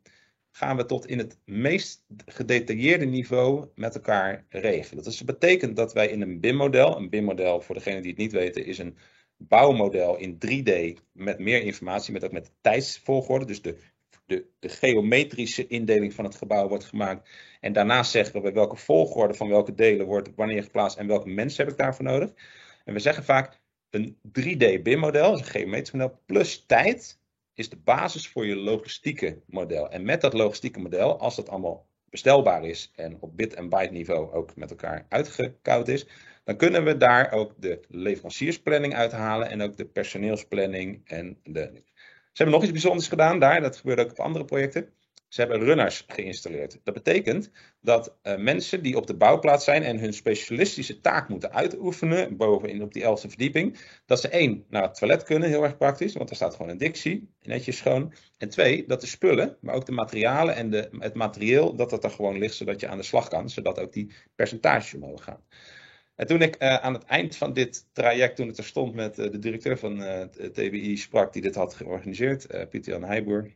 gaan 0.50 0.76
we 0.76 0.86
tot 0.86 1.06
in 1.06 1.18
het 1.18 1.38
meest 1.44 2.04
gedetailleerde 2.26 3.04
niveau 3.04 3.68
met 3.74 3.94
elkaar 3.94 4.46
regelen. 4.48 4.96
Dat 4.96 5.04
dus 5.04 5.24
betekent 5.24 5.76
dat 5.76 5.92
wij 5.92 6.08
in 6.08 6.20
een 6.20 6.40
BIM-model, 6.40 6.96
een 6.96 7.10
BIM-model 7.10 7.60
voor 7.60 7.74
degenen 7.74 8.02
die 8.02 8.10
het 8.10 8.20
niet 8.20 8.32
weten, 8.32 8.66
is 8.66 8.78
een 8.78 8.96
bouwmodel 9.36 10.16
in 10.16 10.38
3D 10.46 11.00
met 11.12 11.38
meer 11.38 11.62
informatie, 11.62 12.12
met 12.12 12.24
ook 12.24 12.32
met 12.32 12.52
tijdsvolgorde. 12.60 13.44
Dus 13.44 13.62
de 13.62 13.78
de, 14.26 14.46
de 14.58 14.68
geometrische 14.68 15.66
indeling 15.66 16.14
van 16.14 16.24
het 16.24 16.34
gebouw 16.34 16.68
wordt 16.68 16.84
gemaakt. 16.84 17.30
En 17.60 17.72
daarnaast 17.72 18.10
zeggen 18.10 18.42
we 18.42 18.52
welke 18.52 18.76
volgorde 18.76 19.34
van 19.34 19.48
welke 19.48 19.74
delen 19.74 20.06
wordt 20.06 20.34
wanneer 20.34 20.62
geplaatst 20.62 20.98
en 20.98 21.06
welke 21.06 21.28
mensen 21.28 21.64
heb 21.64 21.72
ik 21.72 21.78
daarvoor 21.78 22.04
nodig. 22.04 22.32
En 22.84 22.92
we 22.92 23.00
zeggen 23.00 23.24
vaak 23.24 23.60
een 23.90 24.18
3D 24.28 24.82
BIM-model, 24.82 25.32
een 25.32 25.44
geometrisch 25.44 25.90
model, 25.90 26.20
plus 26.26 26.64
tijd 26.66 27.20
is 27.54 27.68
de 27.68 27.76
basis 27.76 28.28
voor 28.28 28.46
je 28.46 28.56
logistieke 28.56 29.42
model. 29.46 29.90
En 29.90 30.04
met 30.04 30.20
dat 30.20 30.32
logistieke 30.32 30.80
model, 30.80 31.18
als 31.18 31.36
dat 31.36 31.48
allemaal 31.48 31.86
bestelbaar 32.10 32.64
is 32.64 32.92
en 32.94 33.16
op 33.20 33.36
bit- 33.36 33.54
en 33.54 33.68
byte 33.68 33.92
niveau 33.92 34.32
ook 34.32 34.56
met 34.56 34.70
elkaar 34.70 35.06
uitgekoud 35.08 35.88
is, 35.88 36.06
dan 36.44 36.56
kunnen 36.56 36.84
we 36.84 36.96
daar 36.96 37.32
ook 37.32 37.52
de 37.56 37.80
leveranciersplanning 37.88 38.94
uithalen 38.94 39.50
en 39.50 39.62
ook 39.62 39.76
de 39.76 39.86
personeelsplanning 39.86 41.00
en 41.04 41.38
de... 41.42 41.82
Ze 42.32 42.42
hebben 42.42 42.54
nog 42.54 42.62
iets 42.62 42.72
bijzonders 42.72 43.08
gedaan 43.08 43.38
daar, 43.38 43.60
dat 43.60 43.76
gebeurt 43.76 44.00
ook 44.00 44.10
op 44.10 44.20
andere 44.20 44.44
projecten. 44.44 44.88
Ze 45.34 45.40
hebben 45.40 45.64
runners 45.64 46.04
geïnstalleerd. 46.06 46.80
Dat 46.84 46.94
betekent 46.94 47.50
dat 47.80 48.16
uh, 48.22 48.36
mensen 48.36 48.82
die 48.82 48.96
op 48.96 49.06
de 49.06 49.16
bouwplaats 49.16 49.64
zijn 49.64 49.82
en 49.82 49.98
hun 49.98 50.12
specialistische 50.12 51.00
taak 51.00 51.28
moeten 51.28 51.52
uitoefenen, 51.52 52.36
bovenin 52.36 52.82
op 52.82 52.92
die 52.92 53.02
elfde 53.02 53.28
verdieping, 53.28 53.78
dat 54.06 54.20
ze 54.20 54.28
één, 54.28 54.64
naar 54.68 54.82
het 54.82 54.94
toilet 54.94 55.22
kunnen, 55.22 55.48
heel 55.48 55.62
erg 55.62 55.76
praktisch, 55.76 56.14
want 56.14 56.30
er 56.30 56.36
staat 56.36 56.54
gewoon 56.54 56.70
een 56.70 56.78
dictie, 56.78 57.34
netjes 57.42 57.76
schoon. 57.76 58.12
En 58.38 58.48
twee, 58.48 58.86
dat 58.86 59.00
de 59.00 59.06
spullen, 59.06 59.56
maar 59.60 59.74
ook 59.74 59.86
de 59.86 59.92
materialen 59.92 60.54
en 60.54 60.70
de, 60.70 60.88
het 60.98 61.14
materieel, 61.14 61.76
dat 61.76 61.90
dat 61.90 62.04
er 62.04 62.10
gewoon 62.10 62.38
ligt, 62.38 62.54
zodat 62.54 62.80
je 62.80 62.88
aan 62.88 62.98
de 62.98 63.02
slag 63.02 63.28
kan, 63.28 63.48
zodat 63.48 63.78
ook 63.78 63.92
die 63.92 64.12
percentages 64.34 64.94
omhoog 64.94 65.24
gaan. 65.24 65.44
En 66.14 66.26
toen 66.26 66.42
ik 66.42 66.62
uh, 66.62 66.74
aan 66.74 66.92
het 66.94 67.04
eind 67.04 67.36
van 67.36 67.52
dit 67.52 67.88
traject, 67.92 68.36
toen 68.36 68.48
het 68.48 68.58
er 68.58 68.64
stond 68.64 68.94
met 68.94 69.18
uh, 69.18 69.30
de 69.30 69.38
directeur 69.38 69.78
van 69.78 70.02
uh, 70.02 70.20
TBI 70.22 70.96
sprak, 70.96 71.32
die 71.32 71.42
dit 71.42 71.54
had 71.54 71.74
georganiseerd, 71.74 72.46
Pieter 72.70 72.92
Jan 72.92 73.04
Heijboer, 73.04 73.50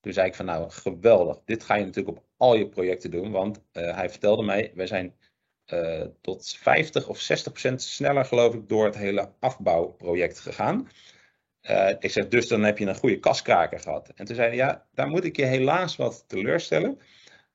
toen 0.00 0.12
zei 0.12 0.26
ik 0.26 0.34
van 0.34 0.44
nou, 0.44 0.70
geweldig. 0.70 1.40
Dit 1.44 1.62
ga 1.62 1.74
je 1.74 1.84
natuurlijk 1.84 2.16
op 2.16 2.24
al 2.36 2.56
je 2.56 2.68
projecten 2.68 3.10
doen. 3.10 3.30
Want 3.30 3.60
hij 3.72 4.10
vertelde 4.10 4.42
mij, 4.42 4.72
wij 4.74 4.86
zijn 4.86 5.14
tot 6.20 6.56
50 6.58 7.08
of 7.08 7.20
60 7.20 7.52
procent 7.52 7.82
sneller 7.82 8.24
geloof 8.24 8.54
ik 8.54 8.68
door 8.68 8.84
het 8.84 8.96
hele 8.96 9.32
afbouwproject 9.38 10.40
gegaan. 10.40 10.88
Ik 11.98 12.10
zeg, 12.10 12.28
dus 12.28 12.48
dan 12.48 12.62
heb 12.62 12.78
je 12.78 12.86
een 12.86 12.96
goede 12.96 13.18
kaskraker 13.18 13.80
gehad. 13.80 14.08
En 14.14 14.24
toen 14.24 14.36
zei 14.36 14.48
hij, 14.48 14.56
ja, 14.56 14.86
daar 14.94 15.08
moet 15.08 15.24
ik 15.24 15.36
je 15.36 15.44
helaas 15.44 15.96
wat 15.96 16.24
teleurstellen. 16.26 16.98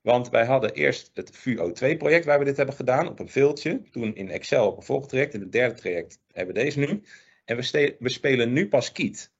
Want 0.02 0.30
wij 0.30 0.46
hadden 0.46 0.74
eerst 0.74 1.12
het 1.14 1.38
VUO2-project 1.38 2.26
waar 2.26 2.40
we 2.40 2.46
dit 2.46 2.58
hebben 2.58 2.76
gedaan 2.76 3.08
op 3.08 3.20
een 3.20 3.30
veeltje. 3.30 3.82
Toen 3.92 4.16
in 4.16 4.30
Excel 4.30 4.68
op 4.68 4.78
een 4.78 4.84
volgtraject. 4.84 5.34
In 5.34 5.40
het 5.40 5.52
derde 5.52 5.76
traject 5.76 6.20
hebben 6.32 6.56
we 6.56 6.62
deze 6.62 6.80
nu. 6.80 7.04
En 7.46 7.56
we, 8.00 8.10
spelen 8.10 8.54
nu 8.54 8.68
pas 8.68 8.92
Kiet. 8.92 9.32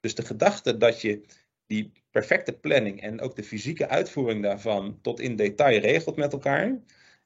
Dus 0.00 0.14
de 0.14 0.24
gedachte 0.24 0.76
dat 0.76 1.00
je 1.00 1.24
die 1.66 1.92
perfecte 2.10 2.52
planning 2.52 3.02
en 3.02 3.20
ook 3.20 3.36
de 3.36 3.44
fysieke 3.44 3.88
uitvoering 3.88 4.42
daarvan 4.42 4.98
tot 5.00 5.20
in 5.20 5.36
detail 5.36 5.80
regelt 5.80 6.16
met 6.16 6.32
elkaar. 6.32 6.80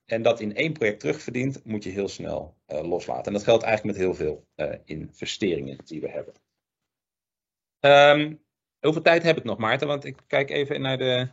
En 0.05 0.23
dat 0.23 0.41
in 0.41 0.55
één 0.55 0.73
project 0.73 1.01
terugverdient, 1.01 1.65
moet 1.65 1.85
je 1.85 1.91
heel 1.91 2.09
snel 2.09 2.57
uh, 2.69 2.89
loslaten. 2.89 3.25
En 3.25 3.33
dat 3.33 3.45
geldt 3.45 3.63
eigenlijk 3.63 3.97
met 3.97 4.07
heel 4.07 4.15
veel 4.15 4.47
uh, 4.57 4.75
investeringen 4.85 5.79
die 5.85 6.01
we 6.01 6.09
hebben. 6.09 6.35
Um, 7.81 8.41
hoeveel 8.81 9.03
tijd 9.03 9.23
heb 9.23 9.37
ik 9.37 9.45
nog, 9.45 9.59
Maarten? 9.59 9.87
Want 9.87 10.05
ik 10.05 10.17
kijk 10.27 10.51
even 10.51 10.81
naar 10.81 10.99
de. 10.99 11.29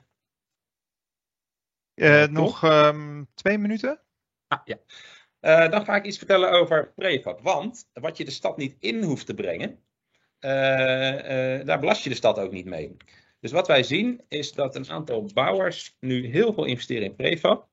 Uh, 1.96 2.28
nog 2.28 2.64
um, 2.64 3.28
twee 3.34 3.58
minuten. 3.58 4.02
Ah, 4.48 4.60
ja. 4.66 4.78
Uh, 5.42 5.72
dan 5.72 5.86
ga 5.86 5.96
ik 5.96 6.06
iets 6.06 6.18
vertellen 6.18 6.52
over 6.52 6.92
prefab. 6.96 7.42
Want 7.42 7.90
wat 7.94 8.18
je 8.18 8.26
de 8.26 8.32
stad 8.32 8.58
niet 8.58 8.76
in 8.80 9.04
hoeft 9.04 9.26
te 9.26 9.34
brengen, 9.34 9.70
uh, 10.40 11.66
daar 11.66 11.80
belast 11.80 12.04
je 12.04 12.10
de 12.10 12.16
stad 12.16 12.40
ook 12.40 12.52
niet 12.52 12.66
mee. 12.66 12.98
Dus 13.40 13.52
wat 13.52 13.68
wij 13.68 13.84
zien 13.84 14.22
is 14.28 14.52
dat 14.52 14.76
een 14.76 14.90
aantal 14.90 15.30
bouwers 15.34 15.98
nu 16.00 16.28
heel 16.28 16.54
veel 16.54 16.66
investeren 16.66 17.04
in 17.04 17.16
prefab. 17.16 17.70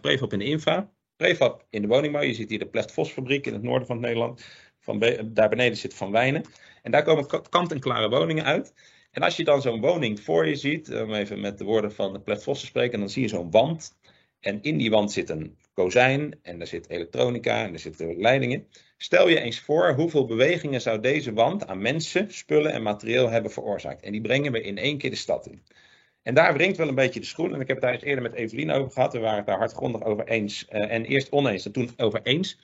prefab 0.00 0.32
in 0.32 0.38
de 0.38 0.44
infra, 0.44 0.90
prefab 1.16 1.66
in 1.70 1.82
de 1.82 1.88
woningbouw. 1.88 2.22
Je 2.22 2.34
ziet 2.34 2.50
hier 2.50 2.58
de 2.58 2.68
Plechtfosfabriek 2.68 3.46
in 3.46 3.52
het 3.52 3.62
noorden 3.62 3.86
van 3.86 4.00
Nederland. 4.00 4.44
Van 4.80 4.98
daar 5.24 5.48
beneden 5.48 5.76
zit 5.76 5.94
Van 5.94 6.10
Wijnen. 6.10 6.44
En 6.82 6.90
daar 6.90 7.02
komen 7.02 7.48
kant-en-klare 7.48 8.08
woningen 8.08 8.44
uit. 8.44 8.74
En 9.10 9.22
als 9.22 9.36
je 9.36 9.44
dan 9.44 9.62
zo'n 9.62 9.80
woning 9.80 10.20
voor 10.20 10.46
je 10.46 10.56
ziet, 10.56 10.94
om 10.94 11.14
even 11.14 11.40
met 11.40 11.58
de 11.58 11.64
woorden 11.64 11.92
van 11.92 12.12
de 12.12 12.20
Plechtfos 12.20 12.60
te 12.60 12.66
spreken, 12.66 12.98
dan 12.98 13.10
zie 13.10 13.22
je 13.22 13.28
zo'n 13.28 13.50
wand. 13.50 13.96
En 14.40 14.62
in 14.62 14.76
die 14.76 14.90
wand 14.90 15.12
zit 15.12 15.30
een 15.30 15.56
kozijn 15.74 16.38
en 16.42 16.60
er 16.60 16.66
zit 16.66 16.90
elektronica 16.90 17.64
en 17.64 17.72
er 17.72 17.78
zitten 17.78 18.20
leidingen. 18.20 18.66
Stel 18.96 19.28
je 19.28 19.40
eens 19.40 19.60
voor 19.60 19.94
hoeveel 19.94 20.26
bewegingen 20.26 20.80
zou 20.80 21.00
deze 21.00 21.32
wand 21.32 21.66
aan 21.66 21.82
mensen, 21.82 22.34
spullen 22.34 22.72
en 22.72 22.82
materieel 22.82 23.30
hebben 23.30 23.50
veroorzaakt. 23.50 24.02
En 24.02 24.12
die 24.12 24.20
brengen 24.20 24.52
we 24.52 24.60
in 24.60 24.78
één 24.78 24.98
keer 24.98 25.10
de 25.10 25.16
stad 25.16 25.46
in. 25.46 25.62
En 26.22 26.34
daar 26.34 26.52
wringt 26.52 26.76
wel 26.76 26.88
een 26.88 26.94
beetje 26.94 27.20
de 27.20 27.26
schoen. 27.26 27.54
En 27.54 27.60
ik 27.60 27.66
heb 27.66 27.76
het 27.76 27.84
daar 27.84 27.94
eens 27.94 28.02
eerder 28.02 28.22
met 28.22 28.32
Evelien 28.32 28.70
over 28.70 28.90
gehad. 28.90 29.12
We 29.12 29.18
waren 29.18 29.36
het 29.36 29.46
daar 29.46 29.58
hardgrondig 29.58 30.02
over 30.02 30.26
eens. 30.26 30.66
Uh, 30.72 30.92
en 30.92 31.04
eerst 31.04 31.30
oneens 31.30 31.64
en 31.64 31.72
toen 31.72 31.90
over 31.96 32.20
eens. 32.22 32.58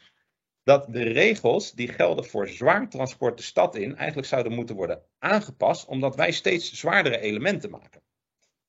Dat 0.64 0.92
de 0.92 1.02
regels 1.02 1.72
die 1.72 1.88
gelden 1.88 2.24
voor 2.24 2.48
zwaar 2.48 2.88
transport 2.88 3.36
de 3.36 3.42
stad 3.42 3.76
in 3.76 3.96
eigenlijk 3.96 4.28
zouden 4.28 4.52
moeten 4.52 4.76
worden 4.76 5.02
aangepast. 5.18 5.86
Omdat 5.86 6.16
wij 6.16 6.32
steeds 6.32 6.72
zwaardere 6.72 7.18
elementen 7.18 7.70
maken. 7.70 8.02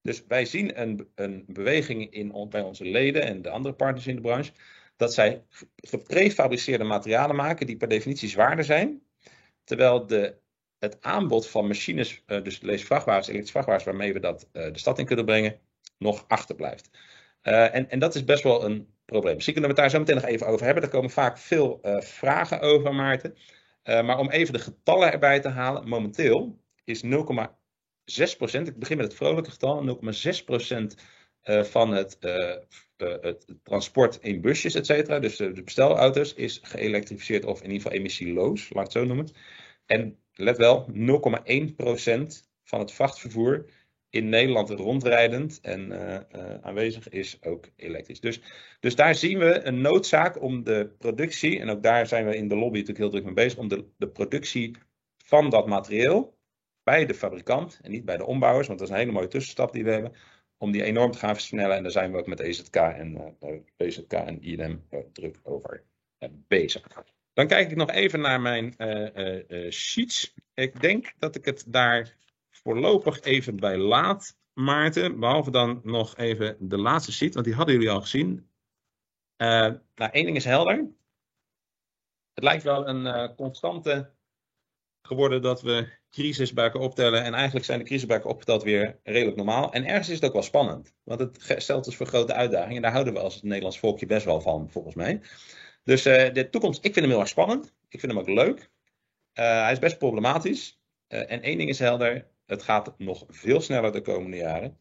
Dus 0.01 0.23
wij 0.27 0.45
zien 0.45 0.81
een, 0.81 1.07
een 1.15 1.43
beweging 1.47 2.11
in, 2.11 2.47
bij 2.49 2.61
onze 2.61 2.85
leden 2.85 3.23
en 3.23 3.41
de 3.41 3.49
andere 3.49 3.75
partners 3.75 4.07
in 4.07 4.15
de 4.15 4.21
branche. 4.21 4.51
Dat 4.95 5.13
zij 5.13 5.43
geprefabriceerde 5.75 6.83
materialen 6.83 7.35
maken 7.35 7.67
die 7.67 7.77
per 7.77 7.87
definitie 7.87 8.29
zwaarder 8.29 8.65
zijn. 8.65 9.01
Terwijl 9.63 10.05
de, 10.05 10.35
het 10.79 11.01
aanbod 11.01 11.47
van 11.47 11.67
machines, 11.67 12.23
uh, 12.27 12.43
dus 12.43 12.61
lees 12.61 12.83
vrachtwagens, 12.83 13.27
elektrische 13.27 13.51
vrachtwagens 13.51 13.85
waarmee 13.85 14.13
we 14.13 14.19
dat 14.19 14.49
uh, 14.53 14.73
de 14.73 14.79
stad 14.79 14.99
in 14.99 15.05
kunnen 15.05 15.25
brengen, 15.25 15.59
nog 15.97 16.25
achterblijft. 16.27 16.89
Uh, 17.43 17.75
en, 17.75 17.89
en 17.89 17.99
dat 17.99 18.15
is 18.15 18.23
best 18.23 18.43
wel 18.43 18.65
een 18.65 18.94
probleem. 19.05 19.33
Misschien 19.33 19.53
kunnen 19.53 19.75
we 19.75 19.81
het 19.81 19.91
daar 19.91 19.99
zo 19.99 20.05
meteen 20.05 20.21
nog 20.21 20.31
even 20.31 20.47
over 20.47 20.65
hebben. 20.65 20.83
Er 20.83 20.89
komen 20.89 21.09
vaak 21.09 21.37
veel 21.37 21.79
vragen 21.99 22.61
over, 22.61 22.95
Maarten. 22.95 23.37
maar 23.83 24.19
om 24.19 24.29
even 24.29 24.53
de 24.53 24.59
getallen 24.59 25.11
erbij 25.11 25.39
te 25.39 25.49
halen. 25.49 25.87
Momenteel 25.87 26.59
is 26.83 27.03
0,6%, 27.03 27.07
ik 28.61 28.79
begin 28.79 28.97
met 28.97 29.05
het 29.05 29.15
vrolijke 29.15 29.51
getal, 29.51 29.99
0,6% 30.87 30.99
uh, 31.45 31.63
van 31.63 31.91
het, 31.91 32.17
het, 32.97 33.45
transport 33.63 34.17
in 34.21 34.41
busjes, 34.41 34.75
et 34.75 34.85
cetera, 34.85 35.19
dus 35.19 35.35
de 35.35 35.61
bestelauto's, 35.63 36.33
is 36.33 36.59
geëlektrificeerd 36.63 37.45
of 37.45 37.57
in 37.57 37.71
ieder 37.71 37.81
geval 37.81 37.97
emissieloos, 37.97 38.69
laat 38.73 38.83
het 38.83 38.91
zo 38.91 39.05
noemen. 39.05 39.29
En 39.85 40.19
let 40.33 40.57
wel, 40.57 40.89
0,1% 40.93 40.93
van 42.63 42.79
het 42.79 42.91
vrachtvervoer 42.91 43.65
in 44.15 44.29
Nederland 44.29 44.69
rondrijdend 44.69 45.59
en 45.61 45.91
aanwezig 46.61 47.09
is 47.09 47.37
ook 47.41 47.69
elektrisch. 47.75 48.19
Dus, 48.19 48.41
dus 48.79 48.95
daar 48.95 49.15
zien 49.15 49.39
we 49.39 49.61
een 49.63 49.81
noodzaak 49.81 50.41
om 50.41 50.63
de 50.63 50.89
productie, 50.97 51.59
en 51.59 51.69
ook 51.69 51.83
daar 51.83 52.07
zijn 52.07 52.25
we 52.25 52.35
in 52.35 52.47
de 52.47 52.55
lobby 52.55 52.79
natuurlijk 52.79 52.97
heel 52.97 53.09
druk 53.09 53.23
mee 53.23 53.33
bezig, 53.33 53.59
om 53.59 53.67
de, 53.67 53.85
de 53.97 54.07
productie 54.07 54.75
van 55.17 55.49
dat 55.49 55.67
materieel 55.67 56.37
bij 56.83 57.05
de 57.05 57.13
fabrikant 57.13 57.79
en 57.81 57.91
niet 57.91 58.05
bij 58.05 58.17
de 58.17 58.25
ombouwers, 58.25 58.67
want 58.67 58.79
dat 58.79 58.87
is 58.87 58.93
een 58.93 58.99
hele 58.99 59.11
mooie 59.11 59.27
tussenstap 59.27 59.73
die 59.73 59.83
we 59.83 59.91
hebben, 59.91 60.13
om 60.57 60.71
die 60.71 60.83
enorm 60.83 61.11
te 61.11 61.17
gaan 61.17 61.35
versnellen. 61.35 61.75
En 61.75 61.83
daar 61.83 61.91
zijn 61.91 62.11
we 62.11 62.17
ook 62.17 62.27
met 62.27 62.39
EZK 62.39 62.75
en 62.75 63.35
uh, 63.41 63.55
BZK 63.77 64.13
en 64.13 64.41
INM 64.41 64.83
druk 65.13 65.39
over 65.43 65.83
bezig. 66.47 66.87
Dan 67.33 67.47
kijk 67.47 67.71
ik 67.71 67.77
nog 67.77 67.91
even 67.91 68.19
naar 68.19 68.41
mijn 68.41 68.75
sheets. 69.71 70.33
Ik 70.53 70.81
denk 70.81 71.13
dat 71.17 71.35
ik 71.35 71.45
het 71.45 71.65
daar 71.67 72.15
voorlopig 72.65 73.21
even 73.21 73.55
bij 73.55 73.77
laat, 73.77 74.37
Maarten. 74.53 75.19
Behalve 75.19 75.51
dan 75.51 75.81
nog 75.83 76.17
even 76.17 76.57
de 76.59 76.77
laatste 76.77 77.11
sheet, 77.11 77.33
want 77.33 77.45
die 77.45 77.55
hadden 77.55 77.75
jullie 77.75 77.89
al 77.89 78.01
gezien. 78.01 78.49
nou, 79.37 80.11
één 80.11 80.25
ding 80.25 80.35
is 80.35 80.45
helder. 80.45 80.75
Het 82.33 82.43
lijkt 82.43 82.63
wel 82.63 82.87
een 82.87 83.35
constante 83.35 84.13
geworden 85.01 85.41
dat 85.41 85.61
we 85.61 85.97
crisis 86.09 86.53
bij 86.53 86.73
optellen. 86.73 87.23
En 87.23 87.33
eigenlijk 87.33 87.65
zijn 87.65 87.79
de 87.79 87.85
crisis 87.85 88.05
bij 88.05 88.23
opgeteld 88.23 88.63
weer 88.63 88.99
redelijk 89.03 89.37
normaal. 89.37 89.73
En 89.73 89.85
ergens 89.85 90.09
is 90.09 90.15
het 90.15 90.25
ook 90.25 90.33
wel 90.33 90.41
spannend. 90.41 90.93
Want 91.03 91.19
het 91.19 91.55
stelt 91.57 91.85
ons 91.85 91.95
voor 91.95 92.05
grote 92.05 92.33
uitdagingen. 92.33 92.75
En 92.75 92.81
daar 92.81 92.91
houden 92.91 93.13
we 93.13 93.19
als 93.19 93.35
het 93.35 93.43
Nederlands 93.43 93.79
volkje 93.79 94.05
best 94.05 94.25
wel 94.25 94.41
van, 94.41 94.69
volgens 94.69 94.95
mij. 94.95 95.21
Dus 95.83 96.05
uh, 96.05 96.33
de 96.33 96.49
toekomst, 96.49 96.85
ik 96.85 96.93
vind 96.93 97.05
hem 97.05 97.09
heel 97.09 97.19
erg 97.19 97.29
spannend. 97.29 97.73
Ik 97.89 97.99
vind 97.99 98.11
hem 98.11 98.21
ook 98.21 98.29
leuk. 98.29 98.69
Hij 99.31 99.71
is 99.71 99.79
best 99.79 99.97
problematisch. 99.97 100.79
En 101.07 101.41
één 101.41 101.57
ding 101.57 101.69
is 101.69 101.79
helder. 101.79 102.33
Het 102.45 102.63
gaat 102.63 102.93
nog 102.97 103.23
veel 103.27 103.61
sneller 103.61 103.91
de 103.91 104.01
komende 104.01 104.37
jaren. 104.37 104.77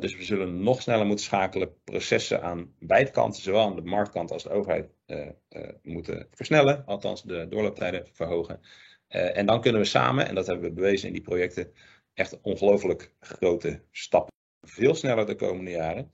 dus 0.00 0.16
we 0.16 0.24
zullen 0.24 0.62
nog 0.62 0.82
sneller 0.82 1.06
moeten 1.06 1.24
schakelen. 1.24 1.82
Processen 1.84 2.42
aan 2.42 2.74
beide 2.78 3.10
kanten, 3.10 3.42
zowel 3.42 3.64
aan 3.64 3.76
de 3.76 3.82
marktkant 3.82 4.30
als 4.30 4.42
de 4.42 4.50
overheid, 4.50 4.90
moeten 5.82 6.28
versnellen. 6.30 6.84
Althans, 6.84 7.22
de 7.22 7.46
doorlooptijden 7.48 8.06
verhogen. 8.12 8.60
En 9.08 9.46
dan 9.46 9.60
kunnen 9.60 9.80
we 9.80 9.86
samen, 9.86 10.28
en 10.28 10.34
dat 10.34 10.46
hebben 10.46 10.68
we 10.68 10.74
bewezen 10.74 11.06
in 11.06 11.14
die 11.14 11.22
projecten, 11.22 11.72
echt 12.14 12.40
ongelooflijk 12.40 13.14
grote 13.20 13.82
stappen. 13.90 14.32
Veel 14.60 14.94
sneller 14.94 15.26
de 15.26 15.34
komende 15.34 15.70
jaren. 15.70 16.12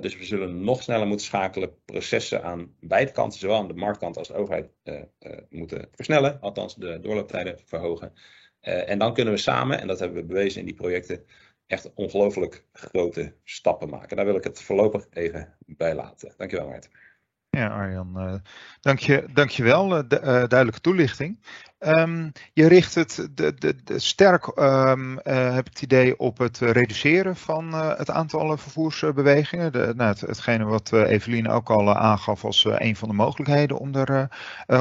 Dus 0.00 0.16
we 0.16 0.24
zullen 0.24 0.64
nog 0.64 0.82
sneller 0.82 1.06
moeten 1.06 1.26
schakelen. 1.26 1.82
Processen 1.84 2.42
aan 2.42 2.76
beide 2.80 3.12
kanten, 3.12 3.40
zowel 3.40 3.56
aan 3.56 3.68
de 3.68 3.74
marktkant 3.74 4.16
als 4.16 4.28
de 4.28 4.34
overheid, 4.34 4.70
moeten 5.48 5.88
versnellen. 5.92 6.40
Althans, 6.40 6.74
de 6.74 7.00
doorlooptijden 7.00 7.58
verhogen. 7.64 8.12
En 8.60 8.98
dan 8.98 9.14
kunnen 9.14 9.34
we 9.34 9.40
samen, 9.40 9.80
en 9.80 9.86
dat 9.86 9.98
hebben 9.98 10.20
we 10.20 10.26
bewezen 10.26 10.60
in 10.60 10.66
die 10.66 10.74
projecten, 10.74 11.24
echt 11.66 11.94
ongelooflijk 11.94 12.64
grote 12.72 13.34
stappen 13.44 13.88
maken. 13.88 14.16
Daar 14.16 14.26
wil 14.26 14.36
ik 14.36 14.44
het 14.44 14.62
voorlopig 14.62 15.06
even 15.10 15.54
bij 15.66 15.94
laten. 15.94 16.34
Dankjewel 16.36 16.68
Maarten. 16.68 16.90
Ja, 17.50 17.68
Arjan, 17.68 18.12
uh, 18.16 18.34
dank, 18.80 18.98
je, 18.98 19.24
dank 19.32 19.50
je 19.50 19.62
wel. 19.62 19.96
Uh, 19.96 20.08
duidelijke 20.24 20.80
toelichting. 20.80 21.40
Um, 21.80 22.32
je 22.52 22.68
richt 22.68 22.94
het 22.94 23.28
de, 23.34 23.54
de, 23.54 23.74
de 23.84 23.98
sterk, 23.98 24.46
um, 24.56 25.12
uh, 25.12 25.54
heb 25.54 25.64
het 25.64 25.82
idee, 25.82 26.18
op 26.18 26.38
het 26.38 26.58
reduceren 26.58 27.36
van 27.36 27.68
uh, 27.68 27.96
het 27.96 28.10
aantal 28.10 28.56
vervoersbewegingen. 28.56 29.72
De, 29.72 29.92
nou, 29.96 30.10
het, 30.10 30.20
hetgene 30.20 30.64
wat 30.64 30.90
uh, 30.94 31.10
Evelien 31.10 31.48
ook 31.48 31.70
al 31.70 31.96
aangaf 31.96 32.44
als 32.44 32.64
een 32.68 32.96
van 32.96 33.08
de 33.08 33.14
mogelijkheden 33.14 33.78
om 33.78 33.94
er, 33.94 34.28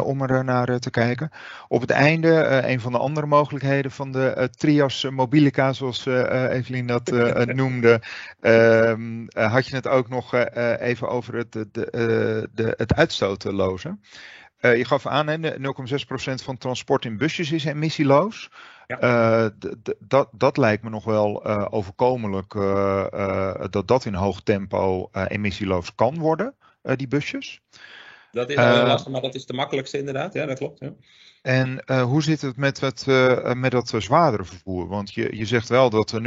om 0.03 0.21
er 0.21 0.43
naar 0.43 0.79
te 0.79 0.89
kijken. 0.89 1.31
Op 1.67 1.81
het 1.81 1.89
einde, 1.89 2.43
een 2.67 2.79
van 2.79 2.91
de 2.91 2.97
andere 2.97 3.27
mogelijkheden 3.27 3.91
van 3.91 4.11
de 4.11 4.49
trias 4.55 5.09
mobilica, 5.09 5.73
zoals 5.73 6.05
Evelien 6.05 6.87
dat 6.87 7.11
noemde, 7.61 8.01
um, 8.41 9.27
had 9.33 9.67
je 9.67 9.75
het 9.75 9.87
ook 9.87 10.09
nog 10.09 10.33
even 10.79 11.09
over 11.09 11.35
het, 11.35 11.51
de, 11.51 11.67
de, 12.53 12.73
het 12.77 12.95
uitstotenloze. 12.95 13.97
Uh, 14.61 14.77
je 14.77 14.85
gaf 14.85 15.05
aan, 15.05 15.45
0,6% 15.45 16.33
van 16.43 16.57
transport 16.57 17.05
in 17.05 17.17
busjes 17.17 17.51
is 17.51 17.65
emissieloos. 17.65 18.49
Ja. 18.87 19.43
Uh, 19.45 19.71
dat, 19.99 20.29
dat 20.31 20.57
lijkt 20.57 20.83
me 20.83 20.89
nog 20.89 21.03
wel 21.03 21.47
uh, 21.47 21.65
overkomelijk 21.69 22.53
dat 23.71 23.87
dat 23.87 24.05
in 24.05 24.13
hoog 24.13 24.41
tempo 24.41 25.09
emissieloos 25.27 25.95
kan 25.95 26.17
worden, 26.17 26.55
die 26.81 27.07
busjes. 27.07 27.61
Dat 28.31 28.49
is 28.49 28.55
lastig, 28.55 29.11
maar 29.11 29.21
dat 29.21 29.35
is 29.35 29.45
de 29.45 29.53
makkelijkste 29.53 29.97
inderdaad. 29.97 30.33
Ja, 30.33 30.45
dat 30.45 30.57
klopt. 30.57 30.79
Ja. 30.79 30.93
En 31.41 32.01
hoe 32.01 32.23
zit 32.23 32.41
het 32.41 32.57
met, 32.57 32.79
het, 32.79 33.05
met 33.55 33.71
dat 33.71 33.93
zwaardere 33.97 34.45
vervoer? 34.45 34.87
Want 34.87 35.13
je, 35.13 35.37
je 35.37 35.45
zegt 35.45 35.69
wel 35.69 35.89
dat 35.89 36.13
0,1% 36.13 36.21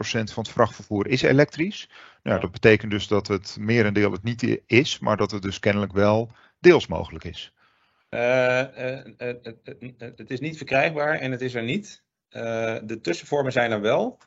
van 0.00 0.22
het 0.22 0.48
vrachtvervoer 0.48 1.06
is 1.06 1.22
elektrisch. 1.22 1.88
Nou, 2.22 2.36
ja. 2.36 2.42
Dat 2.42 2.50
betekent 2.50 2.90
dus 2.90 3.06
dat 3.06 3.26
het 3.26 3.56
merendeel 3.60 4.12
het 4.12 4.22
niet 4.22 4.60
is, 4.66 4.98
maar 4.98 5.16
dat 5.16 5.30
het 5.30 5.42
dus 5.42 5.58
kennelijk 5.58 5.92
wel 5.92 6.30
deels 6.58 6.86
mogelijk 6.86 7.24
is. 7.24 7.52
Uh, 8.10 8.64
uh, 9.18 9.34
het 9.96 10.30
is 10.30 10.40
niet 10.40 10.56
verkrijgbaar 10.56 11.18
en 11.18 11.30
het 11.30 11.40
is 11.40 11.54
er 11.54 11.62
niet. 11.62 12.02
de 12.84 12.98
tussenvormen 13.02 13.52
zijn 13.52 13.70
er 13.70 13.80
wel. 13.80 14.18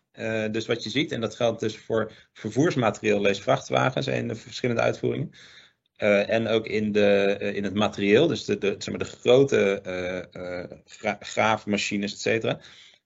dus 0.51 0.65
wat 0.65 0.83
je 0.83 0.89
ziet, 0.89 1.11
en 1.11 1.21
dat 1.21 1.35
geldt 1.35 1.59
dus 1.59 1.77
voor 1.77 2.11
vervoersmaterieel, 2.33 3.21
lees 3.21 3.41
vrachtwagens 3.41 4.07
en 4.07 4.27
de 4.27 4.35
verschillende 4.35 4.81
uitvoeringen. 4.81 5.31
en 6.27 6.47
ook 6.47 6.67
in, 6.67 6.91
de, 6.91 7.37
in 7.53 7.63
het 7.63 7.73
materieel, 7.73 8.27
dus 8.27 8.45
de, 8.45 8.57
de, 8.57 8.75
zeg 8.77 8.89
maar 8.89 9.07
de 9.07 9.17
grote 9.19 9.81
gra 10.85 11.17
graafmachines, 11.19 12.25
et. 12.25 12.57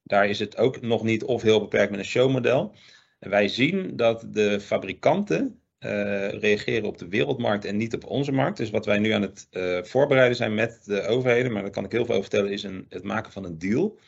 Daar 0.04 0.30
is 0.30 0.40
het 0.40 0.58
ook 0.58 0.82
nog 0.82 1.04
niet 1.04 1.24
of 1.24 1.42
heel 1.42 1.60
beperkt 1.60 1.92
met 1.92 2.00
een 2.00 2.06
showmodel. 2.06 2.76
En 3.20 3.30
wij 3.30 3.48
zien 3.48 3.96
dat 3.96 4.26
de 4.28 4.60
fabrikanten 4.60 5.62
uh, 5.80 6.30
reageren 6.30 6.88
op 6.88 6.98
de 6.98 7.08
wereldmarkt 7.08 7.66
en 7.66 7.78
niet 7.78 7.94
op 7.94 8.06
onze 8.06 8.32
markt. 8.32 8.58
Dus 8.58 8.70
wat 8.70 8.86
wij 8.86 9.00
nu 9.00 9.12
aan 9.12 9.22
het 9.22 9.48
uh, 9.52 9.84
voorbereiden 9.84 10.38
zijn 10.38 10.54
met 10.54 10.82
de 10.86 11.02
overheden, 11.02 11.52
maar 11.52 11.62
daar 11.62 11.72
kan 11.72 11.86
ik 11.86 11.92
heel 11.92 12.06
veel 12.06 12.16
over 12.16 12.30
vertellen, 12.30 12.52
is 12.52 12.64
een, 12.64 12.86
het 12.90 13.04
maken 13.04 13.32
van 13.32 13.44
een 13.44 13.58
deal. 13.58 14.00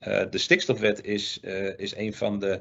Uh, 0.00 0.22
de 0.30 0.38
stikstofwet 0.38 1.04
is, 1.04 1.40
is 1.76 1.96
een 1.96 2.14
van 2.14 2.38
de 2.38 2.60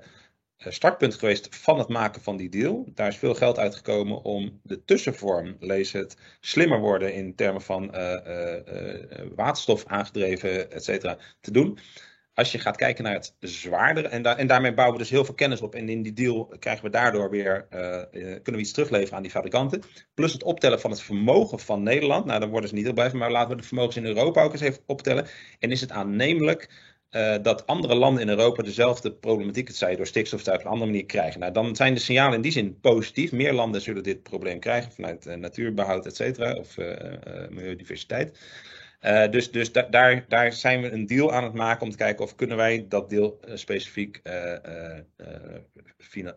startpunten 0.57 1.19
geweest 1.19 1.55
van 1.55 1.79
het 1.79 1.87
maken 1.87 2.21
van 2.21 2.37
die 2.37 2.49
deal. 2.49 2.85
Daar 2.93 3.07
is 3.07 3.17
veel 3.17 3.35
geld 3.35 3.57
uitgekomen 3.57 4.23
om 4.23 4.59
de 4.63 4.83
tussenvorm, 4.85 5.55
lees 5.59 5.91
het, 5.91 6.17
slimmer 6.39 6.79
worden 6.79 7.13
in 7.13 7.35
termen 7.35 7.61
van 7.61 7.91
waterstof 9.35 9.85
aangedreven, 9.85 10.71
et 10.71 10.83
cetera, 10.83 11.17
te 11.39 11.51
doen 11.51 11.77
als 12.33 12.51
je 12.51 12.59
gaat 12.59 12.75
kijken 12.77 13.03
naar 13.03 13.13
het 13.13 13.35
zwaardere, 13.39 14.07
en, 14.07 14.23
en, 14.23 14.47
daarmee 14.47 14.73
bouwen 14.73 14.97
we 14.97 15.03
dus 15.03 15.11
heel 15.11 15.25
veel 15.25 15.33
kennis 15.33 15.61
op. 15.61 15.75
En 15.75 15.89
in 15.89 16.01
die 16.01 16.13
deal 16.13 16.55
krijgen 16.59 16.83
we 16.83 16.89
daardoor 16.89 17.29
weer, 17.29 17.67
uh, 17.73 18.01
kunnen 18.11 18.41
we 18.43 18.57
iets 18.57 18.71
terugleveren 18.71 19.15
aan 19.15 19.21
die 19.21 19.31
fabrikanten. 19.31 19.81
Plus 20.13 20.33
het 20.33 20.43
optellen 20.43 20.79
van 20.79 20.91
het 20.91 21.01
vermogen 21.01 21.59
van 21.59 21.83
Nederland. 21.83 22.25
Nou, 22.25 22.39
dan 22.39 22.49
worden 22.49 22.69
ze 22.69 22.75
niet 22.75 22.83
heel 22.83 22.93
blij 22.93 23.09
van, 23.09 23.19
maar 23.19 23.31
laten 23.31 23.49
we 23.49 23.61
de 23.61 23.67
vermogens 23.67 23.95
in 23.95 24.05
Europa 24.05 24.43
ook 24.43 24.51
eens 24.51 24.61
even 24.61 24.81
optellen. 24.85 25.27
En 25.59 25.71
is 25.71 25.81
het 25.81 25.91
aannemelijk 25.91 26.69
uh, 27.11 27.35
dat 27.41 27.67
andere 27.67 27.95
landen 27.95 28.21
in 28.21 28.29
Europa 28.29 28.63
dezelfde 28.63 29.11
problematiek, 29.11 29.67
het 29.67 29.77
zij 29.77 29.95
door 29.95 30.07
stikstof 30.07 30.47
op 30.47 30.53
een 30.53 30.65
andere 30.65 30.91
manier 30.91 31.05
krijgen. 31.05 31.39
Nou, 31.39 31.53
dan 31.53 31.75
zijn 31.75 31.93
de 31.93 31.99
signalen 31.99 32.35
in 32.35 32.41
die 32.41 32.51
zin 32.51 32.79
positief. 32.79 33.31
Meer 33.31 33.53
landen 33.53 33.81
zullen 33.81 34.03
dit 34.03 34.23
probleem 34.23 34.59
krijgen 34.59 34.91
vanuit 34.91 35.25
natuurbehoud, 35.25 36.05
et 36.05 36.15
cetera, 36.15 36.53
of 36.53 36.77
uh, 36.77 36.95
dus 39.03 39.51
dus 39.51 39.71
da 39.71 39.81
daar, 39.81 40.25
daar 40.27 40.53
zijn 40.53 40.81
we 40.81 40.91
een 40.91 41.05
deal 41.05 41.33
aan 41.33 41.43
het 41.43 41.53
maken 41.53 41.81
om 41.81 41.89
te 41.89 41.97
kijken 41.97 42.25
of 42.25 42.35
kunnen 42.35 42.57
wij 42.57 42.85
dat 42.89 43.09
deel 43.09 43.39
uh, 43.47 43.55
specifiek 43.55 44.21
uh, 44.23 44.55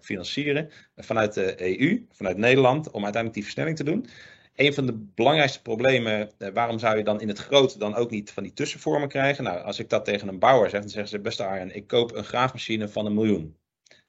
financieren 0.00 0.70
vanuit 0.96 1.34
de 1.34 1.80
EU, 1.80 2.06
vanuit 2.12 2.36
Nederland, 2.36 2.90
om 2.90 3.04
uiteindelijk 3.04 3.34
die 3.34 3.42
versnelling 3.42 3.76
te 3.76 3.84
doen. 3.84 4.06
Een 4.54 4.74
van 4.74 4.86
de 4.86 4.92
belangrijkste 4.92 5.62
problemen, 5.62 6.30
waarom 6.52 6.78
zou 6.78 6.96
je 6.96 7.04
dan 7.04 7.20
in 7.20 7.28
het 7.28 7.38
grote 7.38 7.78
dan 7.78 7.94
ook 7.94 8.10
niet 8.10 8.30
van 8.30 8.42
die 8.42 8.52
tussenvormen 8.52 9.08
krijgen? 9.08 9.44
Nou, 9.44 9.62
als 9.62 9.78
ik 9.78 9.88
dat 9.88 10.04
tegen 10.04 10.28
een 10.28 10.38
bouwer 10.38 10.70
zeg, 10.70 10.80
dan 10.80 10.88
zeggen 10.88 11.10
ze, 11.10 11.18
beste 11.18 11.44
Arjen, 11.44 11.74
ik 11.74 11.86
koop 11.86 12.14
een 12.14 12.24
graafmachine 12.24 12.88
van 12.88 13.06
een 13.06 13.14
miljoen. 13.14 13.56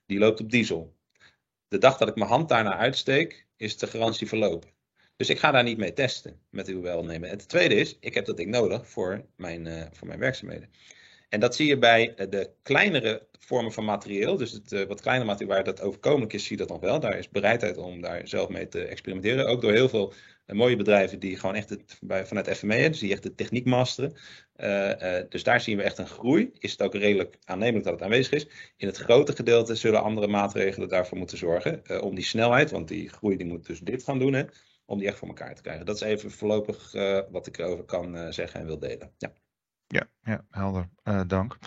Die 0.05 0.19
loopt 0.19 0.39
op 0.39 0.51
diesel. 0.51 0.95
De 1.67 1.77
dag 1.77 1.97
dat 1.97 2.07
ik 2.07 2.15
mijn 2.15 2.29
hand 2.29 2.49
daarna 2.49 2.77
uitsteek, 2.77 3.47
is 3.55 3.77
de 3.77 3.87
garantie 3.87 4.27
verlopen. 4.27 4.76
Dus 5.17 5.29
ik 5.29 5.39
ga 5.39 5.51
daar 5.51 5.63
niet 5.63 5.77
mee 5.77 5.93
testen 5.93 6.39
met 6.49 6.67
uw 6.67 6.81
welnemen. 6.81 7.29
En 7.29 7.37
het 7.37 7.49
tweede 7.49 7.75
is, 7.75 7.97
ik 7.99 8.13
heb 8.13 8.25
dat 8.25 8.37
ding 8.37 8.51
nodig 8.51 8.87
voor 8.87 9.25
mijn, 9.35 9.65
uh, 9.65 9.83
voor 9.91 10.07
mijn 10.07 10.19
werkzaamheden. 10.19 10.69
En 11.29 11.39
dat 11.39 11.55
zie 11.55 11.67
je 11.67 11.77
bij 11.77 12.13
eh, 12.15 12.29
de 12.29 12.49
kleinere 12.63 13.27
vormen 13.39 13.71
van 13.71 13.85
materieel. 13.85 14.37
Dus 14.37 14.51
het 14.51 14.71
uh, 14.71 14.83
wat 14.83 15.01
kleinere 15.01 15.27
materieel 15.27 15.53
waar 15.53 15.63
dat 15.63 15.81
overkomelijk 15.81 16.33
is, 16.33 16.45
zie 16.45 16.57
je 16.57 16.65
dat 16.65 16.71
nog 16.71 16.81
wel. 16.81 16.99
Daar 16.99 17.17
is 17.17 17.29
bereidheid 17.29 17.77
om 17.77 18.01
daar 18.01 18.27
zelf 18.27 18.49
mee 18.49 18.67
te 18.67 18.83
experimenteren. 18.83 19.47
Ook 19.47 19.61
door 19.61 19.71
heel 19.71 19.89
veel 19.89 20.13
mooie 20.45 20.75
bedrijven 20.75 21.19
die 21.19 21.39
gewoon 21.39 21.55
echt 21.55 21.75
vanuit 21.99 22.57
FME, 22.57 22.89
dus 22.89 22.99
die 22.99 23.11
echt 23.11 23.23
de 23.23 23.35
techniek 23.35 23.65
masteren. 23.65 24.13
dus 25.29 25.43
daar 25.43 25.61
zien 25.61 25.77
we 25.77 25.83
echt 25.83 25.97
een 25.97 26.07
groei. 26.07 26.51
Is 26.59 26.71
het 26.71 26.81
ook 26.81 26.93
redelijk 26.93 27.37
aannemelijk 27.43 27.83
dat 27.83 27.93
het 27.93 28.03
aanwezig 28.03 28.33
is. 28.33 28.47
In 28.77 28.87
het 28.87 28.97
grote 28.97 29.35
gedeelte 29.35 29.75
zullen 29.75 30.03
andere 30.03 30.27
maatregelen 30.27 30.89
daarvoor 30.89 31.17
moeten 31.17 31.37
zorgen. 31.37 32.01
om 32.01 32.15
die 32.15 32.23
snelheid, 32.23 32.71
want 32.71 32.87
die 32.87 33.09
groei 33.09 33.37
die 33.37 33.45
moet 33.47 33.65
dus 33.65 33.79
dit 33.79 34.03
gaan 34.03 34.19
doen. 34.19 34.33
Hè 34.33 34.43
om 34.87 34.97
die 34.97 35.07
echt 35.07 35.17
voor 35.17 35.27
elkaar 35.27 35.55
te 35.55 35.61
krijgen. 35.61 35.85
Dat 35.85 35.95
is 35.95 36.01
even 36.01 36.31
voorlopig 36.31 36.93
uh, 36.93 37.19
wat 37.31 37.47
ik 37.47 37.57
erover 37.57 37.83
kan 37.83 38.15
uh, 38.15 38.27
zeggen 38.29 38.59
en 38.59 38.65
wil 38.65 38.79
delen. 38.79 39.11
Ja, 39.17 39.31
ja, 39.87 40.07
ja 40.23 40.45
helder. 40.49 40.89
Uh, 41.03 41.21
dank. 41.27 41.57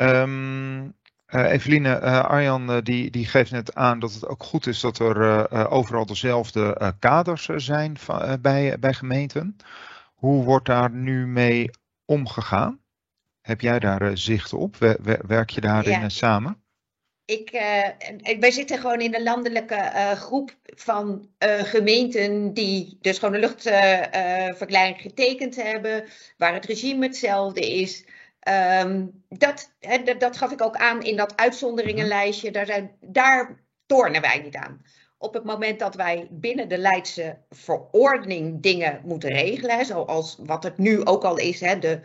Um, 0.00 0.94
Eveline, 1.26 2.00
Arjan 2.22 2.80
die, 2.80 3.10
die 3.10 3.26
geeft 3.26 3.50
net 3.50 3.74
aan 3.74 3.98
dat 3.98 4.12
het 4.12 4.26
ook 4.26 4.42
goed 4.42 4.66
is 4.66 4.80
dat 4.80 4.98
er 4.98 5.68
overal 5.70 6.06
dezelfde 6.06 6.94
kaders 6.98 7.44
zijn 7.44 7.98
van, 7.98 8.40
bij, 8.40 8.78
bij 8.78 8.94
gemeenten. 8.94 9.56
Hoe 10.14 10.44
wordt 10.44 10.66
daar 10.66 10.90
nu 10.90 11.26
mee 11.26 11.70
omgegaan? 12.04 12.80
Heb 13.40 13.60
jij 13.60 13.78
daar 13.78 14.18
zicht 14.18 14.52
op? 14.52 14.76
Werk 15.26 15.50
je 15.50 15.60
daarin 15.60 16.00
ja. 16.00 16.08
samen? 16.08 16.62
Ik, 17.26 17.52
uh, 17.52 18.38
wij 18.38 18.50
zitten 18.50 18.78
gewoon 18.78 19.00
in 19.00 19.14
een 19.14 19.22
landelijke 19.22 19.74
uh, 19.74 20.10
groep 20.10 20.56
van 20.64 21.28
uh, 21.38 21.62
gemeenten 21.62 22.52
die 22.52 22.98
dus 23.00 23.18
gewoon 23.18 23.34
een 23.34 23.40
luchtverklaring 23.40 25.00
getekend 25.00 25.56
hebben, 25.56 26.04
waar 26.36 26.54
het 26.54 26.64
regime 26.64 27.06
hetzelfde 27.06 27.72
is. 27.72 28.04
Um, 28.80 29.24
dat, 29.28 29.72
dat, 30.18 30.36
gaf 30.36 30.52
ik 30.52 30.62
ook 30.62 30.76
aan 30.76 31.02
in 31.02 31.16
dat 31.16 31.36
uitzonderingenlijstje. 31.36 32.50
Daar, 32.50 32.90
daar 33.00 33.64
tornen 33.86 34.20
wij 34.20 34.38
niet 34.38 34.56
aan. 34.56 34.82
Op 35.18 35.34
het 35.34 35.44
moment 35.44 35.78
dat 35.78 35.94
wij 35.94 36.28
binnen 36.30 36.68
de 36.68 36.78
Leidse 36.78 37.38
verordening 37.50 38.62
dingen 38.62 39.00
moeten 39.04 39.30
regelen, 39.30 39.86
zoals 39.86 40.36
wat 40.40 40.62
het 40.62 40.78
nu 40.78 41.04
ook 41.04 41.24
al 41.24 41.36
is, 41.36 41.60
hè, 41.60 41.78
de 41.78 42.00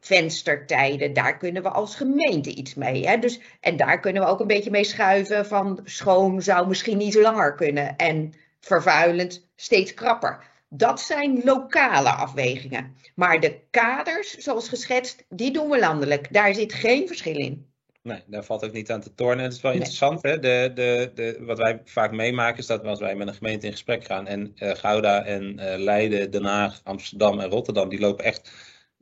venstertijden, 0.00 1.12
daar 1.12 1.36
kunnen 1.36 1.62
we 1.62 1.68
als 1.68 1.96
gemeente 1.96 2.54
iets 2.54 2.74
mee. 2.74 3.06
Hè? 3.06 3.18
Dus, 3.18 3.40
en 3.60 3.76
daar 3.76 4.00
kunnen 4.00 4.22
we 4.22 4.28
ook 4.28 4.40
een 4.40 4.46
beetje 4.46 4.70
mee 4.70 4.84
schuiven 4.84 5.46
van 5.46 5.80
schoon 5.84 6.42
zou 6.42 6.68
misschien 6.68 6.98
niet 6.98 7.14
langer 7.14 7.54
kunnen 7.54 7.96
en 7.96 8.32
vervuilend 8.60 9.48
steeds 9.56 9.94
krapper. 9.94 10.48
Dat 10.68 11.00
zijn 11.00 11.40
lokale 11.44 12.10
afwegingen. 12.10 12.96
Maar 13.14 13.40
de 13.40 13.60
kaders, 13.70 14.36
zoals 14.36 14.68
geschetst, 14.68 15.24
die 15.28 15.52
doen 15.52 15.68
we 15.68 15.78
landelijk. 15.78 16.32
Daar 16.32 16.54
zit 16.54 16.72
geen 16.72 17.06
verschil 17.06 17.36
in. 17.36 17.68
Nee, 18.02 18.22
daar 18.26 18.44
valt 18.44 18.64
ook 18.64 18.72
niet 18.72 18.90
aan 18.90 19.00
te 19.00 19.14
tornen. 19.14 19.44
Het 19.44 19.52
is 19.52 19.60
wel 19.60 19.72
interessant. 19.72 20.22
Hè? 20.22 20.38
De, 20.38 20.70
de, 20.74 21.10
de, 21.14 21.36
wat 21.40 21.58
wij 21.58 21.80
vaak 21.84 22.12
meemaken 22.12 22.58
is 22.58 22.66
dat 22.66 22.84
als 22.84 23.00
wij 23.00 23.14
met 23.14 23.28
een 23.28 23.34
gemeente 23.34 23.66
in 23.66 23.72
gesprek 23.72 24.04
gaan 24.04 24.26
en 24.26 24.52
uh, 24.56 24.70
Gouda 24.70 25.24
en 25.24 25.58
uh, 25.58 25.74
Leiden, 25.76 26.30
Den 26.30 26.44
Haag, 26.44 26.80
Amsterdam 26.84 27.40
en 27.40 27.50
Rotterdam, 27.50 27.88
die 27.88 28.00
lopen 28.00 28.24
echt 28.24 28.50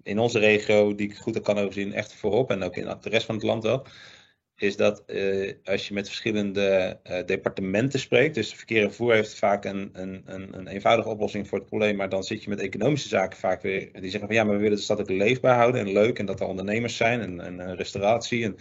in 0.09 0.19
onze 0.19 0.39
regio, 0.39 0.95
die 0.95 1.09
ik 1.11 1.17
goed 1.17 1.41
kan 1.41 1.59
overzien, 1.59 1.93
echt 1.93 2.15
voorop. 2.15 2.51
En 2.51 2.63
ook 2.63 2.77
in 2.77 2.97
de 3.01 3.09
rest 3.09 3.27
van 3.27 3.35
het 3.35 3.45
land 3.45 3.63
wel. 3.63 3.87
Is 4.57 4.77
dat 4.77 5.03
uh, 5.07 5.53
als 5.65 5.89
je 5.89 5.95
met 5.95 6.07
verschillende 6.07 7.01
uh, 7.05 7.25
departementen 7.27 8.01
spreekt. 8.01 8.35
Dus 8.35 8.55
verkeer 8.55 8.83
en 8.83 8.89
vervoer 8.89 9.15
heeft 9.15 9.35
vaak 9.35 9.65
een, 9.65 9.91
een, 9.93 10.23
een, 10.27 10.59
een, 10.59 10.67
eenvoudige 10.67 11.09
oplossing 11.09 11.49
voor 11.49 11.59
het 11.59 11.67
probleem. 11.67 11.97
Maar 11.97 12.09
dan 12.09 12.23
zit 12.23 12.43
je 12.43 12.49
met 12.49 12.61
economische 12.61 13.09
zaken 13.09 13.39
vaak 13.39 13.63
weer. 13.63 13.93
Die 13.93 14.11
zeggen 14.11 14.29
van 14.29 14.37
ja, 14.37 14.45
maar 14.45 14.55
we 14.55 14.63
willen 14.63 14.77
de 14.77 14.83
stad 14.83 15.01
ook 15.01 15.11
leefbaar 15.11 15.57
houden 15.57 15.81
en 15.81 15.93
leuk. 15.93 16.19
En 16.19 16.27
dat 16.27 16.41
er 16.41 16.47
ondernemers 16.47 16.97
zijn 16.97 17.41
en 17.41 17.77
restauratie. 17.77 18.45
En 18.45 18.57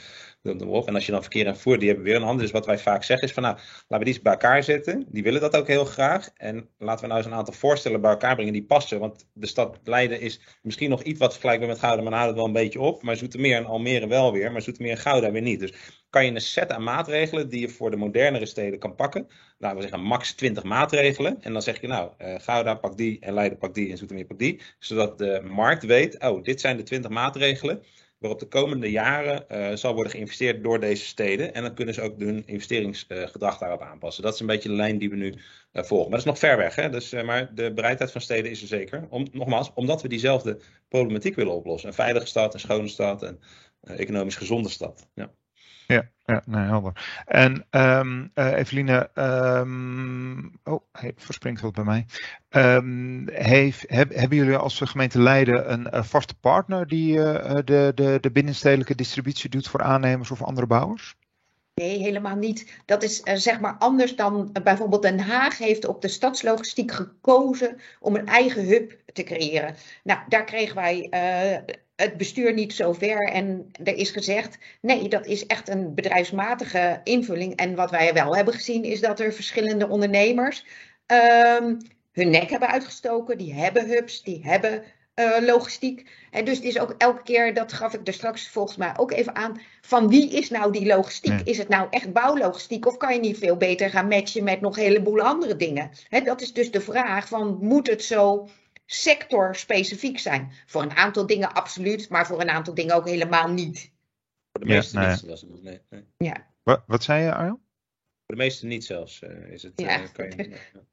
En 0.48 0.96
als 0.96 1.06
je 1.06 1.12
dan 1.12 1.22
verkeer 1.22 1.46
en 1.46 1.54
vervoer, 1.54 1.80
die 1.80 1.88
hebben 1.88 2.06
weer 2.06 2.16
een 2.16 2.22
hand. 2.22 2.40
Dus 2.40 2.52
wat 2.52 2.66
wij 2.66 2.80
vaak 2.80 3.04
zeggen 3.04 3.28
is 3.28 3.34
van 3.34 3.44
nou, 3.44 3.56
laten 3.56 3.86
we 3.88 4.04
die 4.04 4.14
eens 4.14 4.22
bij 4.22 4.32
elkaar 4.32 4.64
zetten. 4.64 5.06
Die 5.10 5.24
willen 5.24 5.42
dat 5.42 5.56
ook 5.56 5.68
heel 5.68 5.86
graag. 5.86 6.30
En 6.36 6.70
laten 6.78 7.02
we 7.02 7.08
nou 7.08 7.18
eens 7.18 7.32
een 7.32 7.38
aantal 7.38 7.54
voorstellen 7.54 8.02
bij 8.02 8.12
elkaar 8.12 8.36
brengen 8.36 8.54
die 8.54 8.66
passen. 8.66 9.00
Want 9.00 9.28
de 9.34 9.48
stad 9.48 9.80
Leiden 9.84 10.22
is 10.22 10.42
misschien 10.62 10.90
nog 10.90 11.04
iets 11.04 11.20
wat 11.20 11.32
vergelijkbaar 11.32 11.70
met 11.70 11.80
Gouda, 11.80 12.02
maar 12.02 12.12
dan 12.12 12.28
het 12.28 12.36
wel 12.36 12.46
een 12.46 12.52
beetje 12.52 12.80
op. 12.80 13.04
Maar 13.04 13.16
Zoetermeer 13.16 13.56
en 13.58 13.66
Almere 13.66 14.08
wel 14.08 14.32
weer, 14.32 14.52
maar 14.52 14.62
Zoetermeer 14.62 14.92
en 14.92 14.98
Gouda 14.98 15.32
weer 15.32 15.42
niet. 15.42 15.60
Dus 15.60 15.74
kan 16.10 16.26
je 16.26 16.32
een 16.32 16.42
set 16.42 16.72
aan 16.72 16.84
maatregelen 16.84 17.50
die 17.50 17.60
je 17.60 17.70
voor 17.70 17.92
de 17.92 17.98
modernere 17.98 18.46
steden 18.46 18.80
kan 18.80 18.96
pakken. 18.96 19.28
Laten 19.58 19.78
we 19.78 19.84
zeggen 19.84 20.02
max 20.02 20.34
20 20.34 20.64
maatregelen. 20.64 21.42
En 21.42 21.54
dan 21.54 21.62
zeg 21.62 21.82
je 21.82 21.88
nou, 21.88 22.12
uh, 22.18 22.36
Gouda 22.38 22.76
pak 22.76 22.98
die 22.98 23.20
en 23.20 23.34
Leiden 23.34 23.58
pak 23.58 23.74
die 23.74 23.92
en 23.92 23.98
Zoetermeer 23.98 24.26
pak 24.26 24.40
die. 24.40 24.62
Zodat 24.80 25.18
de 25.18 25.42
markt 25.44 25.86
weet, 25.86 26.20
oh, 26.20 26.44
dit 26.44 26.62
zijn 26.62 26.78
de 26.78 26.84
20 26.84 27.12
maatregelen 27.12 27.84
waarop 28.18 28.40
de 28.40 28.48
komende 28.48 28.92
jaren 28.92 29.46
uh, 29.52 29.76
zal 29.76 29.94
worden 29.94 30.12
geïnvesteerd 30.12 30.64
door 30.64 30.80
deze 30.80 31.06
steden. 31.06 31.54
En 31.54 31.62
dan 31.62 31.74
kunnen 31.74 31.94
ze 31.94 32.02
ook 32.02 32.20
hun 32.20 32.44
investeringsgedrag 32.46 33.58
daarop 33.58 33.82
aanpassen. 33.82 34.24
Dat 34.24 34.34
is 34.34 34.40
een 34.40 34.46
beetje 34.46 34.70
de 34.70 34.76
lijn 34.76 34.98
die 34.98 35.10
we 35.10 35.16
nu 35.16 35.34
uh, 35.34 35.84
volgen. 35.84 36.10
Maar 36.10 36.20
dat 36.20 36.20
is 36.20 36.26
nog 36.26 36.40
ver 36.40 36.58
weg. 36.58 36.76
Hè? 36.76 36.90
Dus, 36.90 37.14
uh, 37.14 37.24
maar 37.24 37.56
de 37.56 37.74
bereidheid 37.74 38.12
van 38.12 38.22
steden 38.22 38.52
is 38.52 38.62
er 38.62 38.68
zeker. 38.68 39.08
Om, 39.10 39.28
nogmaals, 39.32 39.72
omdat 39.74 40.02
we 40.02 40.08
diezelfde 40.08 40.60
problematiek 40.88 41.36
willen 41.36 41.54
oplossen. 41.54 41.90
Een 41.90 41.96
veilige 41.96 42.26
stad, 42.26 42.54
een 42.54 42.60
schone 42.60 42.88
stad, 42.88 43.22
een 43.22 43.40
economisch 43.82 44.36
gezonde 44.36 44.70
stad. 44.70 45.10
Ja. 45.14 45.34
Ja, 45.88 46.10
ja 46.26 46.42
nee, 46.46 46.66
helder. 46.66 47.24
En 47.26 47.66
um, 47.72 48.32
uh, 48.36 48.58
Eveline, 48.58 49.10
um, 49.60 50.60
oh, 50.64 50.82
hij 50.92 51.14
verspringt 51.16 51.62
wat 51.62 51.74
bij 51.74 51.84
mij. 51.84 52.06
Um, 52.50 53.30
heeft, 53.30 53.84
heb, 53.88 54.14
hebben 54.14 54.38
jullie 54.38 54.56
als 54.56 54.82
gemeente 54.86 55.22
Leiden 55.22 55.72
een, 55.72 55.96
een 55.98 56.06
vaste 56.06 56.36
partner 56.36 56.88
die 56.88 57.14
uh, 57.14 57.56
de, 57.66 57.92
de, 57.96 58.18
de 58.22 58.32
binnenstedelijke 58.32 58.96
distributie 58.96 59.50
doet 59.50 59.68
voor 59.68 59.82
aannemers 59.82 60.32
of 60.32 60.44
andere 60.44 60.68
bouwers? 60.68 61.16
Nee, 61.74 62.00
helemaal 62.00 62.36
niet. 62.36 62.82
Dat 62.86 63.04
is 63.04 63.22
zeg 63.24 63.60
maar 63.60 63.76
anders 63.80 64.16
dan 64.16 64.52
bijvoorbeeld 64.64 65.02
Den 65.02 65.20
Haag 65.20 65.58
heeft 65.58 65.86
op 65.86 66.02
de 66.02 66.08
stadslogistiek 66.08 66.92
gekozen 66.92 67.78
om 68.00 68.16
een 68.16 68.28
eigen 68.28 68.66
hub 68.66 69.00
te 69.14 69.24
creëren. 69.24 69.76
Nou, 70.04 70.20
daar 70.28 70.44
kregen 70.44 70.76
wij 70.76 71.10
het 71.98 72.18
bestuur 72.18 72.54
niet 72.54 72.74
zo 72.74 72.94
ver 72.94 73.30
en 73.30 73.72
er 73.84 73.96
is 73.96 74.12
gezegd, 74.12 74.58
nee, 74.82 75.08
dat 75.08 75.26
is 75.26 75.46
echt 75.46 75.70
een 75.70 75.94
bedrijfsmatige 75.96 77.02
invulling. 77.04 77.56
En 77.56 77.76
wat 77.76 77.92
wij 77.92 78.14
wel 78.14 78.36
hebben 78.36 78.54
gezien 78.54 78.84
is 78.84 79.00
dat 79.00 79.20
er 79.20 79.34
verschillende 79.34 79.88
ondernemers 79.88 80.66
um, 81.08 81.78
hun 82.12 82.30
nek 82.30 82.50
hebben 82.50 82.70
uitgestoken, 82.70 83.38
die 83.38 83.54
hebben 83.54 83.88
hubs, 83.88 84.24
die 84.24 84.40
hebben 84.44 84.84
uh, 85.16 85.38
logistiek. 85.40 86.10
En 86.32 86.46
dus 86.46 86.56
het 86.56 86.66
is 86.66 86.80
ook 86.80 86.96
elke 86.98 87.24
keer, 87.24 87.54
dat 87.54 87.74
gaf 87.74 87.94
ik 87.94 88.08
er 88.08 88.14
straks 88.14 88.48
volgens 88.48 88.78
mij 88.78 88.94
ook 88.98 89.12
even 89.12 89.36
aan, 89.36 89.62
van 89.82 90.10
wie 90.10 90.30
is 90.30 90.50
nou 90.50 90.72
die 90.72 90.86
logistiek? 90.86 91.32
Nee. 91.32 91.44
Is 91.44 91.58
het 91.58 91.70
nou 91.70 91.88
echt 91.90 92.14
bouwlogistiek 92.14 92.86
of 92.86 92.98
kan 92.98 93.14
je 93.14 93.20
niet 93.20 93.38
veel 93.38 93.58
beter 93.58 93.90
gaan 93.90 94.08
matchen 94.08 94.44
met 94.44 94.62
nog 94.62 94.78
een 94.78 94.84
heleboel 94.84 95.22
andere 95.22 95.56
dingen? 95.56 95.90
He, 96.10 96.22
dat 96.22 96.42
is 96.42 96.54
dus 96.54 96.72
de 96.72 96.82
vraag 96.82 97.28
van, 97.28 97.58
moet 97.62 97.88
het 97.88 98.04
zo 98.04 98.48
sectorspecifiek 98.88 100.20
zijn? 100.20 100.52
Voor 100.66 100.82
een 100.82 100.96
aantal 100.96 101.26
dingen 101.26 101.54
absoluut, 101.54 102.10
maar 102.10 102.28
voor 102.28 102.42
een 102.42 102.50
aantal 102.50 102.74
dingen 102.74 102.96
ook 102.96 103.08
helemaal 103.08 103.48
niet. 103.48 103.92
Voor 104.52 104.62
de 104.62 104.74
meeste 104.74 105.00
ja, 105.00 105.10
niet 105.10 105.20
zelfs. 105.20 105.46
Nee, 105.62 105.82
nee. 105.90 106.06
Ja. 106.18 106.48
Wat, 106.64 106.84
wat 106.88 107.04
zei 107.04 107.24
je 107.24 107.34
Arjan? 107.34 107.60
Voor 108.26 108.36
de 108.36 108.44
meeste 108.44 108.66
niet 108.66 108.86
zelfs 108.86 109.22
uh, 109.22 109.52
is 109.52 109.64
het. 109.64 109.74
Ja. 109.76 110.02
Uh, 110.02 110.08
kan 110.14 110.26
je, 110.26 110.58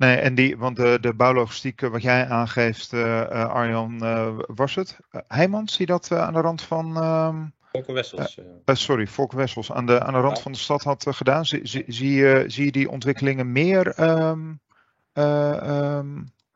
Nee, 0.00 0.16
en 0.16 0.34
die, 0.34 0.56
want 0.56 0.76
de, 0.76 0.98
de 1.00 1.14
bouwlogistiek 1.14 1.80
wat 1.80 2.02
jij 2.02 2.26
aangeeft, 2.26 2.92
uh, 2.92 3.28
Arjan, 3.28 3.98
uh, 4.02 4.38
was 4.46 4.74
het? 4.74 4.98
Heijmans, 5.10 5.76
die 5.76 5.86
dat 5.86 6.12
aan 6.12 6.32
de 6.32 6.40
rand 6.40 6.62
van. 6.62 6.96
Uh, 6.96 7.42
Volker 7.72 7.94
Wessels. 7.94 8.38
sorry, 8.64 9.06
Volker 9.06 9.38
Wessels, 9.38 9.72
aan 9.72 9.86
de, 9.86 10.00
aan 10.00 10.12
de 10.12 10.20
rand 10.20 10.36
ja. 10.36 10.42
van 10.42 10.52
de 10.52 10.58
stad 10.58 10.82
had 10.82 11.06
gedaan. 11.08 11.46
Zie, 11.46 11.60
zie, 11.62 11.84
zie, 11.86 12.12
je, 12.12 12.44
zie 12.46 12.64
je 12.64 12.72
die 12.72 12.90
ontwikkelingen 12.90 13.52
meer, 13.52 14.00
um, 14.00 14.38
um, 14.38 14.60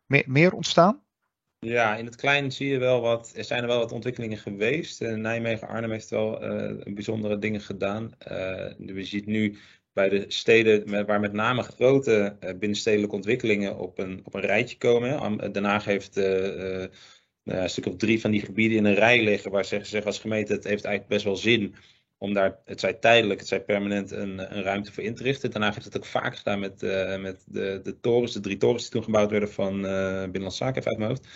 meer, 0.06 0.24
meer 0.26 0.52
ontstaan? 0.52 1.02
Ja, 1.58 1.96
in 1.96 2.04
het 2.04 2.16
klein 2.16 2.52
zie 2.52 2.68
je 2.68 2.78
wel 2.78 3.00
wat. 3.00 3.32
Er 3.36 3.44
zijn 3.44 3.62
er 3.62 3.68
wel 3.68 3.78
wat 3.78 3.92
ontwikkelingen 3.92 4.38
geweest. 4.38 5.00
Nijmegen, 5.00 5.68
Arnhem 5.68 5.90
heeft 5.90 6.10
wel 6.10 6.38
bijzondere 6.84 7.38
dingen 7.38 7.60
gedaan. 7.60 8.12
we 8.78 9.04
zien 9.04 9.22
nu 9.26 9.58
bij 9.92 10.08
de 10.08 10.24
steden 10.28 11.06
waar 11.06 11.20
met 11.20 11.32
name 11.32 11.62
grote 11.62 12.36
binnenstedelijke 12.58 13.14
ontwikkelingen 13.14 13.78
op 13.78 13.98
een, 13.98 14.20
op 14.24 14.34
een 14.34 14.40
rijtje 14.40 14.76
komen. 14.76 15.52
Den 15.52 15.64
Haag 15.64 15.84
heeft 15.84 16.16
een 16.16 16.90
stuk 17.70 17.86
of 17.86 17.96
drie 17.96 18.20
van 18.20 18.30
die 18.30 18.40
gebieden 18.40 18.78
in 18.78 18.84
een 18.84 18.94
rij 18.94 19.22
liggen 19.22 19.50
waar 19.50 19.64
ze 19.64 19.78
zeggen 19.82 20.04
als 20.04 20.18
gemeente 20.18 20.52
het 20.52 20.64
heeft 20.64 20.84
eigenlijk 20.84 21.14
best 21.14 21.24
wel 21.24 21.36
zin 21.36 21.74
om 22.24 22.32
daar, 22.32 22.58
het 22.64 22.80
zij 22.80 22.92
tijdelijk, 22.92 23.40
het 23.40 23.48
zij 23.48 23.60
permanent, 23.60 24.10
een, 24.10 24.56
een 24.56 24.62
ruimte 24.62 24.92
voor 24.92 25.02
in 25.02 25.14
te 25.14 25.22
richten. 25.22 25.50
Daarna 25.50 25.72
heeft 25.72 25.84
het 25.84 25.96
ook 25.96 26.04
vaak 26.04 26.36
gedaan 26.36 26.58
met, 26.58 26.82
met 27.20 27.44
de, 27.46 27.80
de 27.82 28.00
torens, 28.00 28.32
de 28.32 28.40
drie 28.40 28.56
torens 28.56 28.82
die 28.82 28.90
toen 28.90 29.02
gebouwd 29.02 29.30
werden 29.30 29.50
van 29.50 29.80
Binnenlandse 29.80 30.64
Zaken, 30.64 30.78
even 30.78 30.90
uit 30.90 30.98
mijn 30.98 31.10
hoofd. 31.10 31.28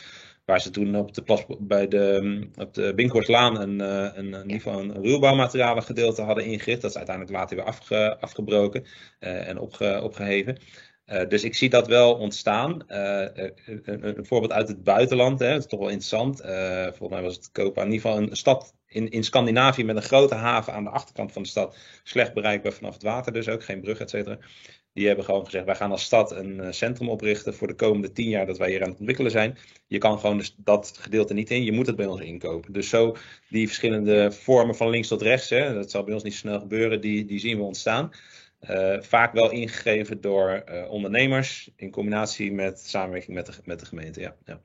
Waar 0.44 0.60
ze 0.60 0.70
toen 0.70 0.96
op 0.96 1.14
de, 1.14 1.22
plas, 1.22 1.44
bij 1.58 1.88
de, 1.88 2.48
op 2.56 2.74
de 2.74 2.94
Binkhorstlaan 2.94 3.60
een, 3.60 3.80
een, 3.80 4.34
in 4.34 4.42
ieder 4.42 4.60
geval 4.60 4.80
een 4.80 5.02
ruwbouwmaterialen 5.02 5.82
gedeelte 5.82 6.22
hadden 6.22 6.44
ingericht. 6.44 6.80
Dat 6.80 6.90
is 6.90 6.96
uiteindelijk 6.96 7.36
later 7.36 7.56
weer 7.56 7.64
afge, 7.64 8.16
afgebroken 8.20 8.82
uh, 9.20 9.48
en 9.48 9.58
opge, 9.58 10.00
opgeheven. 10.02 10.58
Uh, 11.06 11.28
dus 11.28 11.44
ik 11.44 11.54
zie 11.54 11.68
dat 11.68 11.86
wel 11.86 12.14
ontstaan. 12.14 12.82
Uh, 12.88 13.26
een, 13.66 14.18
een, 14.18 14.26
voorbeeld 14.26 14.52
uit 14.52 14.68
het 14.68 14.84
buitenland, 14.84 15.38
hè, 15.38 15.50
dat 15.50 15.58
is 15.58 15.66
toch 15.66 15.80
wel 15.80 15.88
interessant. 15.88 16.40
volgens 16.96 17.10
mij 17.10 17.22
was 17.22 17.34
het 17.34 17.50
Kopa, 17.52 17.82
in 17.82 17.92
ieder 17.92 18.10
geval 18.10 18.22
een 18.22 18.36
stad 18.36 18.74
in, 18.88 19.10
in 19.10 19.24
Scandinavië 19.24 19.84
met 19.84 19.96
een 19.96 20.02
grote 20.02 20.34
haven 20.34 20.72
aan 20.72 20.84
de 20.84 20.90
achterkant 20.90 21.32
van 21.32 21.42
de 21.42 21.48
stad. 21.48 21.76
Slecht 22.02 22.34
bereikbaar 22.34 22.72
vanaf 22.72 22.92
het 22.92 23.02
water, 23.02 23.32
dus 23.32 23.48
ook 23.48 23.64
geen 23.64 23.80
brug, 23.80 23.98
et 24.00 24.10
cetera. 24.10 24.38
Die 24.92 25.06
hebben 25.06 25.24
gewoon 25.24 25.44
gezegd, 25.44 25.64
wij 25.64 25.74
gaan 25.74 25.90
als 25.90 26.02
stad 26.02 26.30
een 26.30 26.74
centrum 26.74 27.08
oprichten 27.08 27.54
voor 27.54 27.66
de 27.66 27.74
komende 27.74 28.12
tien 28.12 28.28
jaar 28.28 28.46
dat 28.46 28.58
wij 28.58 28.70
hier 28.70 28.82
aan 28.82 28.88
het 28.88 28.98
ontwikkelen 28.98 29.30
zijn. 29.30 29.58
Je 29.86 29.98
kan 29.98 30.18
gewoon 30.18 30.38
dus 30.38 30.54
dat 30.56 30.98
gedeelte 31.00 31.34
niet 31.34 31.50
in, 31.50 31.64
je 31.64 31.72
moet 31.72 31.86
het 31.86 31.96
bij 31.96 32.06
ons 32.06 32.20
inkopen. 32.20 32.72
Dus 32.72 32.88
zo 32.88 33.16
die 33.48 33.66
verschillende 33.66 34.32
vormen 34.32 34.74
van 34.74 34.90
links 34.90 35.08
tot 35.08 35.22
rechts, 35.22 35.50
hè, 35.50 35.74
dat 35.74 35.90
zal 35.90 36.04
bij 36.04 36.14
ons 36.14 36.22
niet 36.22 36.34
snel 36.34 36.60
gebeuren, 36.60 37.00
die, 37.00 37.24
die 37.24 37.38
zien 37.38 37.56
we 37.56 37.62
ontstaan. 37.62 38.10
Uh, 38.70 38.96
vaak 39.00 39.32
wel 39.32 39.50
ingegeven 39.50 40.20
door 40.20 40.64
uh, 40.68 40.90
ondernemers 40.90 41.70
in 41.76 41.90
combinatie 41.90 42.52
met 42.52 42.80
samenwerking 42.80 43.36
met 43.36 43.46
de, 43.46 43.52
met 43.64 43.80
de 43.80 43.86
gemeente. 43.86 44.20
Ja, 44.20 44.36
ja. 44.44 44.60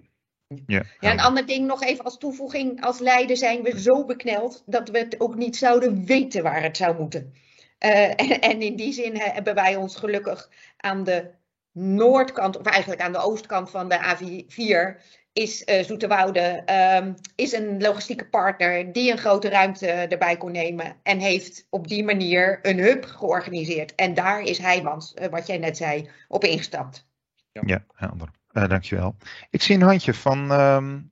Ja, 0.68 0.84
ja, 1.00 1.12
een 1.12 1.20
ander 1.20 1.46
ding 1.46 1.68
nog 1.68 1.84
even 1.84 2.04
als 2.04 2.18
toevoeging. 2.18 2.84
Als 2.84 3.00
Leiden 3.00 3.38
zijn 3.38 3.64
we 3.64 3.80
zo 3.80 4.06
bekneld 4.06 4.64
dat 4.66 4.90
we 4.90 4.98
het 4.98 5.20
ook 5.20 5.36
niet 5.36 5.58
zouden 5.58 6.06
weten 6.06 6.44
waar 6.44 6.64
het 6.64 6.78
zou 6.78 7.00
moeten. 7.00 7.34
Uh, 7.80 8.10
en, 8.10 8.42
en, 8.42 8.62
in 8.62 8.76
die 8.76 8.94
zin 8.94 9.18
hebben 9.18 9.56
wij 9.56 9.76
ons 9.76 9.96
gelukkig 9.96 10.50
aan 10.78 11.04
de 11.04 11.32
noordkant, 11.72 12.58
of 12.58 12.66
eigenlijk 12.66 13.02
aan 13.02 13.12
de 13.12 13.24
oostkant 13.24 13.70
van 13.70 13.90
de 13.90 13.98
A4, 13.98 15.02
is 15.34 15.68
uh, 15.68 15.84
Zoeterwoude 15.84 16.64
um, 17.02 17.16
is 17.36 17.52
een 17.52 17.82
logistieke 17.82 18.30
partner 18.30 18.92
die 18.92 19.12
een 19.12 19.18
grote 19.18 19.50
ruimte 19.50 19.88
erbij 19.88 20.38
kon 20.38 20.52
nemen. 20.52 20.96
En 21.04 21.20
heeft 21.20 21.68
op 21.70 21.88
die 21.88 22.04
manier 22.04 22.60
een 22.62 22.80
hub 22.80 23.06
georganiseerd. 23.06 23.96
En 23.96 24.14
daar 24.14 24.42
is 24.42 24.58
Heijmans, 24.58 25.14
uh, 25.22 25.28
wat 25.28 25.48
jij 25.48 25.58
net 25.58 25.78
zei, 25.78 26.10
op 26.28 26.44
ingestapt. 26.44 27.08
Ja, 27.52 27.62
ja 27.66 27.86
helder. 27.94 28.30
Uh, 28.54 28.68
dankjewel. 28.68 29.16
Ik 29.50 29.62
zie 29.62 29.76
een 29.76 29.82
handje 29.82 30.14
van, 30.14 30.52
um, 30.52 31.12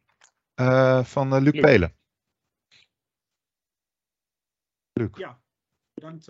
van 1.03 1.43
Luc 1.43 1.53
Luc. 1.53 1.61
Pelen. 1.61 1.95
Luc. 4.93 5.09
Ja, 5.13 5.39
bedankt 5.93 6.25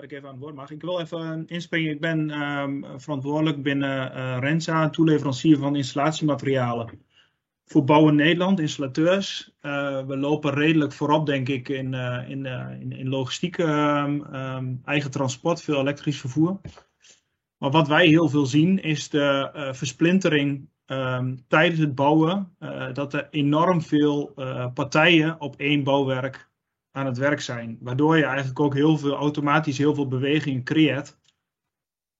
dat 0.00 0.04
ik 0.10 0.12
even 0.12 0.28
aan 0.28 0.34
het 0.34 0.42
woord 0.42 0.54
mag. 0.54 0.70
Ik 0.70 0.82
wil 0.82 1.00
even 1.00 1.46
inspringen. 1.46 1.92
Ik 1.92 2.00
ben 2.00 2.30
um, 2.42 3.00
verantwoordelijk 3.00 3.62
binnen 3.62 4.16
uh, 4.16 4.38
Rensa, 4.40 4.90
toeleverancier 4.90 5.58
van 5.58 5.76
installatiematerialen. 5.76 7.02
Voor 7.64 7.84
Bouwen 7.84 8.14
Nederland, 8.14 8.60
installateurs. 8.60 9.52
Uh, 9.62 10.06
we 10.06 10.16
lopen 10.16 10.52
redelijk 10.52 10.92
voorop, 10.92 11.26
denk 11.26 11.48
ik, 11.48 11.68
in, 11.68 11.92
uh, 11.92 12.28
in, 12.28 12.46
in, 12.80 12.92
in, 12.92 13.08
logistiek, 13.08 13.58
um, 13.58 14.34
um, 14.34 14.80
eigen 14.84 15.10
transport, 15.10 15.62
veel 15.62 15.80
elektrisch 15.80 16.20
vervoer. 16.20 16.60
Maar 17.60 17.70
wat 17.70 17.88
wij 17.88 18.06
heel 18.06 18.28
veel 18.28 18.46
zien, 18.46 18.82
is 18.82 19.08
de 19.08 19.50
versplintering 19.72 20.68
tijdens 21.48 21.80
het 21.80 21.94
bouwen. 21.94 22.56
dat 22.92 23.14
er 23.14 23.28
enorm 23.30 23.82
veel 23.82 24.32
partijen 24.74 25.40
op 25.40 25.56
één 25.56 25.84
bouwwerk 25.84 26.50
aan 26.92 27.06
het 27.06 27.18
werk 27.18 27.40
zijn. 27.40 27.78
Waardoor 27.80 28.16
je 28.16 28.24
eigenlijk 28.24 28.60
ook 28.60 28.74
heel 28.74 28.98
veel 28.98 29.14
automatisch 29.14 29.78
heel 29.78 29.94
veel 29.94 30.08
bewegingen 30.08 30.64
creëert. 30.64 31.18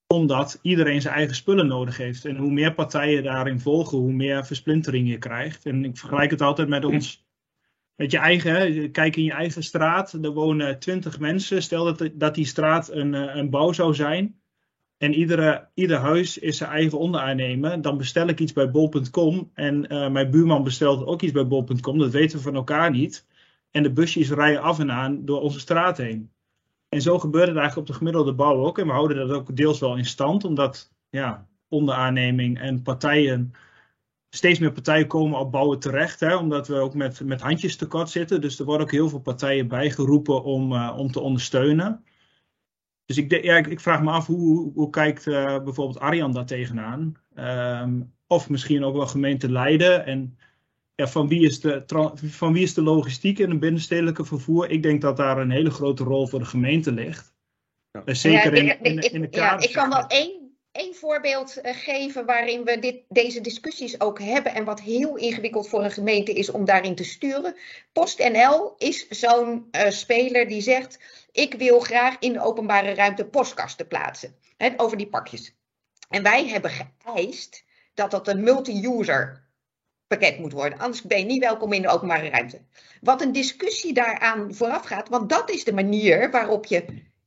Omdat 0.06 0.58
iedereen 0.62 1.00
zijn 1.00 1.14
eigen 1.14 1.34
spullen 1.34 1.66
nodig 1.66 1.96
heeft. 1.96 2.24
En 2.24 2.36
hoe 2.36 2.50
meer 2.50 2.74
partijen 2.74 3.22
daarin 3.22 3.60
volgen, 3.60 3.98
hoe 3.98 4.12
meer 4.12 4.46
versplintering 4.46 5.08
je 5.08 5.18
krijgt. 5.18 5.66
En 5.66 5.84
ik 5.84 5.96
vergelijk 5.96 6.30
het 6.30 6.42
altijd 6.42 6.68
met 6.68 6.84
ons. 6.84 7.28
Met 7.96 8.10
je 8.10 8.18
eigen, 8.18 8.90
kijk 8.90 9.16
in 9.16 9.24
je 9.24 9.32
eigen 9.32 9.62
straat, 9.62 10.12
er 10.12 10.32
wonen 10.32 10.78
twintig 10.78 11.18
mensen. 11.18 11.62
Stel 11.62 11.84
dat, 11.84 12.10
dat 12.14 12.34
die 12.34 12.46
straat 12.46 12.90
een, 12.90 13.12
een 13.12 13.50
bouw 13.50 13.72
zou 13.72 13.94
zijn. 13.94 14.39
En 15.00 15.14
iedere, 15.14 15.68
ieder 15.74 15.96
huis 15.96 16.38
is 16.38 16.56
zijn 16.56 16.70
eigen 16.70 16.98
onderaannemer. 16.98 17.82
Dan 17.82 17.96
bestel 17.96 18.28
ik 18.28 18.40
iets 18.40 18.52
bij 18.52 18.70
bol.com. 18.70 19.50
En 19.54 19.92
uh, 19.92 20.08
mijn 20.08 20.30
buurman 20.30 20.64
bestelt 20.64 21.06
ook 21.06 21.22
iets 21.22 21.32
bij 21.32 21.46
bol.com. 21.46 21.98
Dat 21.98 22.10
weten 22.10 22.36
we 22.36 22.42
van 22.42 22.54
elkaar 22.54 22.90
niet. 22.90 23.26
En 23.70 23.82
de 23.82 23.92
busjes 23.92 24.30
rijden 24.30 24.62
af 24.62 24.78
en 24.78 24.92
aan 24.92 25.24
door 25.24 25.40
onze 25.40 25.60
straat 25.60 25.96
heen. 25.96 26.30
En 26.88 27.02
zo 27.02 27.18
gebeurt 27.18 27.48
het 27.48 27.56
eigenlijk 27.56 27.88
op 27.88 27.92
de 27.92 27.98
gemiddelde 27.98 28.34
bouw 28.34 28.66
ook. 28.66 28.78
En 28.78 28.86
we 28.86 28.92
houden 28.92 29.16
dat 29.16 29.36
ook 29.36 29.56
deels 29.56 29.80
wel 29.80 29.96
in 29.96 30.04
stand, 30.04 30.44
omdat 30.44 30.92
ja, 31.10 31.48
onderaanneming 31.68 32.58
en 32.58 32.82
partijen, 32.82 33.52
steeds 34.30 34.58
meer 34.58 34.72
partijen 34.72 35.06
komen 35.06 35.38
op 35.38 35.52
bouwen 35.52 35.78
terecht. 35.78 36.20
Hè, 36.20 36.36
omdat 36.36 36.68
we 36.68 36.74
ook 36.74 36.94
met, 36.94 37.20
met 37.24 37.40
handjes 37.40 37.76
tekort 37.76 38.10
zitten. 38.10 38.40
Dus 38.40 38.58
er 38.58 38.64
worden 38.64 38.86
ook 38.86 38.92
heel 38.92 39.08
veel 39.08 39.20
partijen 39.20 39.68
bijgeroepen 39.68 40.42
om, 40.42 40.72
uh, 40.72 40.94
om 40.96 41.12
te 41.12 41.20
ondersteunen. 41.20 42.04
Dus 43.10 43.18
ik, 43.18 43.42
ja, 43.42 43.56
ik, 43.56 43.66
ik, 43.66 43.80
vraag 43.80 44.02
me 44.02 44.10
af 44.10 44.26
hoe, 44.26 44.72
hoe 44.74 44.90
kijkt 44.90 45.26
uh, 45.26 45.44
bijvoorbeeld 45.44 45.98
Arjan 45.98 46.32
daar 46.32 46.46
tegenaan? 46.46 47.16
Um, 47.82 48.12
of 48.26 48.48
misschien 48.48 48.84
ook 48.84 48.94
wel 48.96 49.06
gemeente 49.06 49.50
Leiden. 49.50 50.06
En 50.06 50.38
ja, 50.94 51.06
van, 51.06 51.28
wie 51.28 51.46
is 51.46 51.60
de, 51.60 51.82
van 52.14 52.52
wie 52.52 52.62
is 52.62 52.74
de 52.74 52.82
logistiek 52.82 53.38
in 53.38 53.50
een 53.50 53.58
binnenstedelijke 53.58 54.24
vervoer? 54.24 54.70
Ik 54.70 54.82
denk 54.82 55.00
dat 55.00 55.16
daar 55.16 55.38
een 55.38 55.50
hele 55.50 55.70
grote 55.70 56.04
rol 56.04 56.26
voor 56.26 56.38
de 56.38 56.44
gemeente 56.44 56.92
ligt. 56.92 57.34
Ja. 57.90 58.14
Zeker 58.14 58.54
in, 58.54 58.82
in, 58.82 58.98
in, 58.98 59.20
de 59.20 59.28
kader. 59.28 59.62
Ja, 59.62 59.68
ik 59.68 59.72
kan 59.72 59.88
wel 59.88 60.06
één, 60.06 60.56
één 60.72 60.94
voorbeeld 60.94 61.58
geven 61.62 62.26
waarin 62.26 62.64
we 62.64 62.78
dit, 62.78 63.02
deze 63.08 63.40
discussies 63.40 64.00
ook 64.00 64.20
hebben. 64.20 64.54
En 64.54 64.64
wat 64.64 64.80
heel 64.80 65.16
ingewikkeld 65.16 65.68
voor 65.68 65.84
een 65.84 65.90
gemeente 65.90 66.32
is 66.32 66.50
om 66.50 66.64
daarin 66.64 66.94
te 66.94 67.04
sturen. 67.04 67.56
PostNL 67.92 68.74
is 68.78 69.08
zo'n 69.08 69.68
uh, 69.72 69.88
speler 69.88 70.48
die 70.48 70.60
zegt 70.60 70.98
ik 71.32 71.54
wil 71.54 71.80
graag 71.80 72.16
in 72.18 72.32
de 72.32 72.40
openbare 72.40 72.94
ruimte 72.94 73.24
postkasten 73.24 73.86
plaatsen. 73.86 74.36
Hè, 74.56 74.70
over 74.76 74.96
die 74.96 75.08
pakjes. 75.08 75.56
En 76.08 76.22
wij 76.22 76.48
hebben 76.48 76.70
geëist 76.98 77.64
dat 77.94 78.10
dat 78.10 78.28
een 78.28 78.42
multi-user 78.42 79.48
pakket 80.06 80.38
moet 80.38 80.52
worden. 80.52 80.78
Anders 80.78 81.02
ben 81.02 81.18
je 81.18 81.24
niet 81.24 81.42
welkom 81.42 81.72
in 81.72 81.82
de 81.82 81.88
openbare 81.88 82.28
ruimte. 82.28 82.62
Wat 83.00 83.22
een 83.22 83.32
discussie 83.32 83.92
daaraan 83.92 84.54
vooraf 84.54 84.84
gaat, 84.84 85.08
want 85.08 85.28
dat 85.28 85.50
is 85.50 85.64
de 85.64 85.72
manier 85.72 86.30
waarop 86.30 86.66
je 86.66 86.84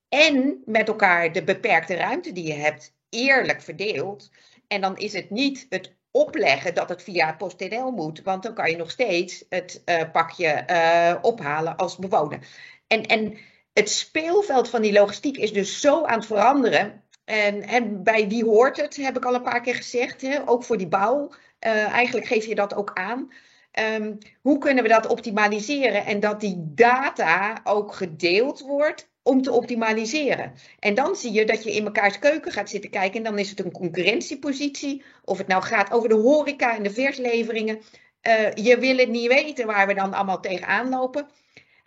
en 0.10 0.62
met 0.66 0.88
elkaar 0.88 1.32
de 1.32 1.44
beperkte 1.44 1.96
ruimte 1.96 2.32
die 2.32 2.48
je 2.48 2.54
hebt 2.54 2.94
eerlijk 3.10 3.62
verdeelt. 3.62 4.32
En 4.68 4.82
dan 4.82 4.98
is 4.98 5.14
het 5.14 5.30
niet 5.30 5.66
het 5.70 5.96
opleggen 6.12 6.76
dat 6.76 6.90
het 6.90 7.04
via 7.04 7.34
PostNL 7.34 7.92
moet, 7.92 8.22
want 8.22 8.44
dan 8.44 8.54
kan 8.54 8.70
je 8.70 8.78
nog 8.78 8.92
steeds 8.92 9.46
het 9.50 9.82
uh, 9.86 10.12
pakje 10.12 10.64
uh, 10.70 11.16
ophalen 11.22 11.76
als 11.76 11.98
bewoner. 11.98 12.40
En, 12.88 13.06
en 13.06 13.38
het 13.74 13.90
speelveld 13.90 14.70
van 14.70 14.82
die 14.82 14.94
logistiek 14.94 15.38
is 15.38 15.54
dus 15.54 15.82
zo 15.82 16.04
aan 16.04 16.18
het 16.18 16.26
veranderen. 16.26 17.04
En, 17.26 17.62
en 17.62 18.04
bij 18.04 18.28
wie 18.28 18.46
hoort 18.46 18.78
het, 18.78 18.96
heb 18.96 19.18
ik 19.18 19.26
al 19.26 19.34
een 19.34 19.42
paar 19.42 19.62
keer 19.62 19.76
gezegd, 19.76 20.22
hè? 20.22 20.50
ook 20.50 20.64
voor 20.64 20.78
die 20.78 20.88
bouw. 20.88 21.28
Uh, 21.28 21.88
eigenlijk 21.88 22.28
geef 22.28 22.46
je 22.46 22.56
dat 22.56 22.76
ook 22.76 22.92
aan. 22.94 23.32
Um, 23.80 24.18
hoe 24.42 24.58
kunnen 24.58 24.84
we 24.84 24.90
dat 24.90 25.08
optimaliseren 25.08 26.06
en 26.06 26.20
dat 26.20 26.40
die 26.40 26.56
data 26.58 27.62
ook 27.64 27.94
gedeeld 27.94 28.60
wordt 28.60 29.10
om 29.24 29.42
te 29.42 29.52
optimaliseren? 29.52 30.54
En 30.80 30.94
dan 30.94 31.16
zie 31.16 31.32
je 31.32 31.46
dat 31.46 31.64
je 31.64 31.74
in 31.74 31.84
mekaars 31.84 32.20
keuken 32.20 32.52
gaat 32.52 32.70
zitten 32.70 32.90
kijken 32.90 33.18
en 33.18 33.24
dan 33.24 33.40
is 33.40 33.50
het 33.50 33.60
een 33.60 33.72
concurrentiepositie. 33.72 35.04
Of 35.24 35.38
het 35.38 35.48
nou 35.48 35.64
gaat 35.64 35.92
over 35.92 36.10
de 36.10 36.16
horeca 36.16 36.76
en 36.76 36.84
de 36.84 36.92
versleveringen. 36.92 37.82
Uh, 38.28 38.54
je 38.54 38.78
wil 38.80 38.98
het 38.98 39.10
niet 39.10 39.28
weten 39.28 39.66
waar 39.66 39.88
we 39.88 39.94
dan 39.94 40.14
allemaal 40.14 40.40
tegenaan 40.40 40.90
lopen 40.90 41.28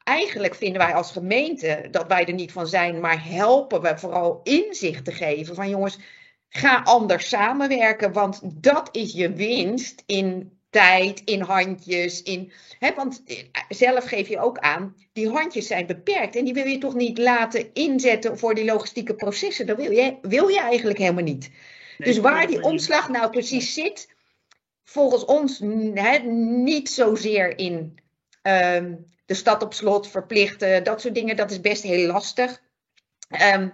eigenlijk 0.06 0.54
vinden 0.54 0.78
wij 0.78 0.94
als 0.94 1.12
gemeente 1.12 1.88
dat 1.90 2.06
wij 2.06 2.24
er 2.24 2.32
niet 2.32 2.52
van 2.52 2.66
zijn, 2.66 3.00
maar 3.00 3.24
helpen 3.24 3.82
we 3.82 3.98
vooral 3.98 4.40
inzicht 4.42 5.04
te 5.04 5.12
geven 5.12 5.54
van 5.54 5.68
jongens, 5.68 5.98
ga 6.48 6.82
anders 6.84 7.28
samenwerken, 7.28 8.12
want 8.12 8.40
dat 8.44 8.88
is 8.92 9.12
je 9.12 9.32
winst 9.32 10.02
in 10.06 10.58
tijd, 10.70 11.22
in 11.24 11.40
handjes, 11.40 12.22
in, 12.22 12.52
hè, 12.78 12.94
want 12.94 13.22
eh, 13.26 13.36
zelf 13.68 14.04
geef 14.04 14.28
je 14.28 14.40
ook 14.40 14.58
aan, 14.58 14.96
die 15.12 15.28
handjes 15.28 15.66
zijn 15.66 15.86
beperkt 15.86 16.36
en 16.36 16.44
die 16.44 16.54
wil 16.54 16.66
je 16.66 16.78
toch 16.78 16.94
niet 16.94 17.18
laten 17.18 17.74
inzetten 17.74 18.38
voor 18.38 18.54
die 18.54 18.64
logistieke 18.64 19.14
processen, 19.14 19.66
dat 19.66 19.76
wil 19.76 19.90
je, 19.90 20.16
wil 20.22 20.48
je 20.48 20.60
eigenlijk 20.60 20.98
helemaal 20.98 21.22
niet. 21.22 21.50
Nee, 21.98 22.08
dus 22.08 22.18
waar 22.18 22.46
die 22.46 22.62
omslag 22.62 23.08
nou 23.08 23.30
precies 23.30 23.74
zit, 23.74 24.14
volgens 24.84 25.24
ons 25.24 25.58
hè, 25.94 26.18
niet 26.18 26.90
zozeer 26.90 27.58
in 27.58 27.98
um, 28.42 29.14
de 29.26 29.34
stad 29.34 29.62
op 29.62 29.74
slot 29.74 30.08
verplichten, 30.08 30.84
dat 30.84 31.00
soort 31.00 31.14
dingen, 31.14 31.36
dat 31.36 31.50
is 31.50 31.60
best 31.60 31.82
heel 31.82 32.06
lastig. 32.06 32.62
Um, 33.54 33.72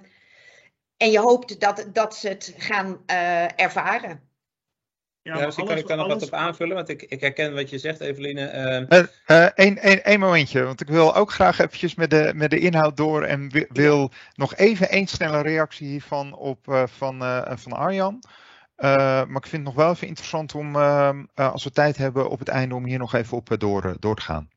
en 0.96 1.11
je 1.11 1.18
hoopt 1.18 1.61
dat, 1.61 1.86
dat 1.92 2.16
ze 2.16 2.28
het 2.28 2.55
gaan 2.57 3.03
uh, 3.07 3.61
ervaren. 3.61 4.30
Ja, 5.22 5.38
ja 5.38 5.44
misschien 5.44 5.64
alles, 5.64 5.74
kan 5.74 5.82
ik 5.82 5.88
daar 5.88 6.09
nog 6.09 6.20
wat 6.20 6.22
op 6.22 6.32
aanvullen, 6.32 6.74
want 6.74 6.88
ik, 6.88 7.03
ik 7.03 7.20
herken 7.20 7.55
wat 7.55 7.70
je 7.70 7.78
zegt, 7.78 8.00
Eveline. 8.00 8.50
Eén 9.55 9.78
uh, 9.86 10.12
uh, 10.12 10.18
momentje, 10.18 10.62
want 10.62 10.80
ik 10.80 10.88
wil 10.88 11.14
ook 11.14 11.32
graag 11.32 11.59
eventjes 11.59 11.94
met 11.94 12.11
de, 12.11 12.32
met 12.34 12.50
de 12.50 12.59
inhoud 12.59 12.96
door 12.96 13.22
en 13.22 13.66
wil 13.68 14.00
ja. 14.00 14.16
nog 14.34 14.55
even 14.55 14.88
één 14.88 15.07
snelle 15.07 15.42
reactie 15.42 15.86
hiervan 15.86 16.34
op 16.34 16.66
uh, 16.68 16.82
van, 16.86 17.22
uh, 17.22 17.50
van 17.55 17.72
Arjan. 17.72 18.22
maar 18.76 19.36
ik 19.36 19.46
vind 19.46 19.53
het 19.53 19.62
nog 19.62 19.74
wel 19.74 19.90
even 19.90 20.07
interessant 20.07 20.55
om, 20.55 20.76
ehm, 20.76 21.24
als 21.34 21.64
we 21.64 21.70
tijd 21.70 21.96
hebben 21.96 22.30
op 22.30 22.38
het 22.38 22.48
einde, 22.48 22.74
om 22.74 22.84
hier 22.84 22.98
nog 22.98 23.14
even 23.14 23.36
op 23.36 23.55
door, 23.59 23.96
door 23.98 24.16
te 24.16 24.22
gaan. 24.22 24.51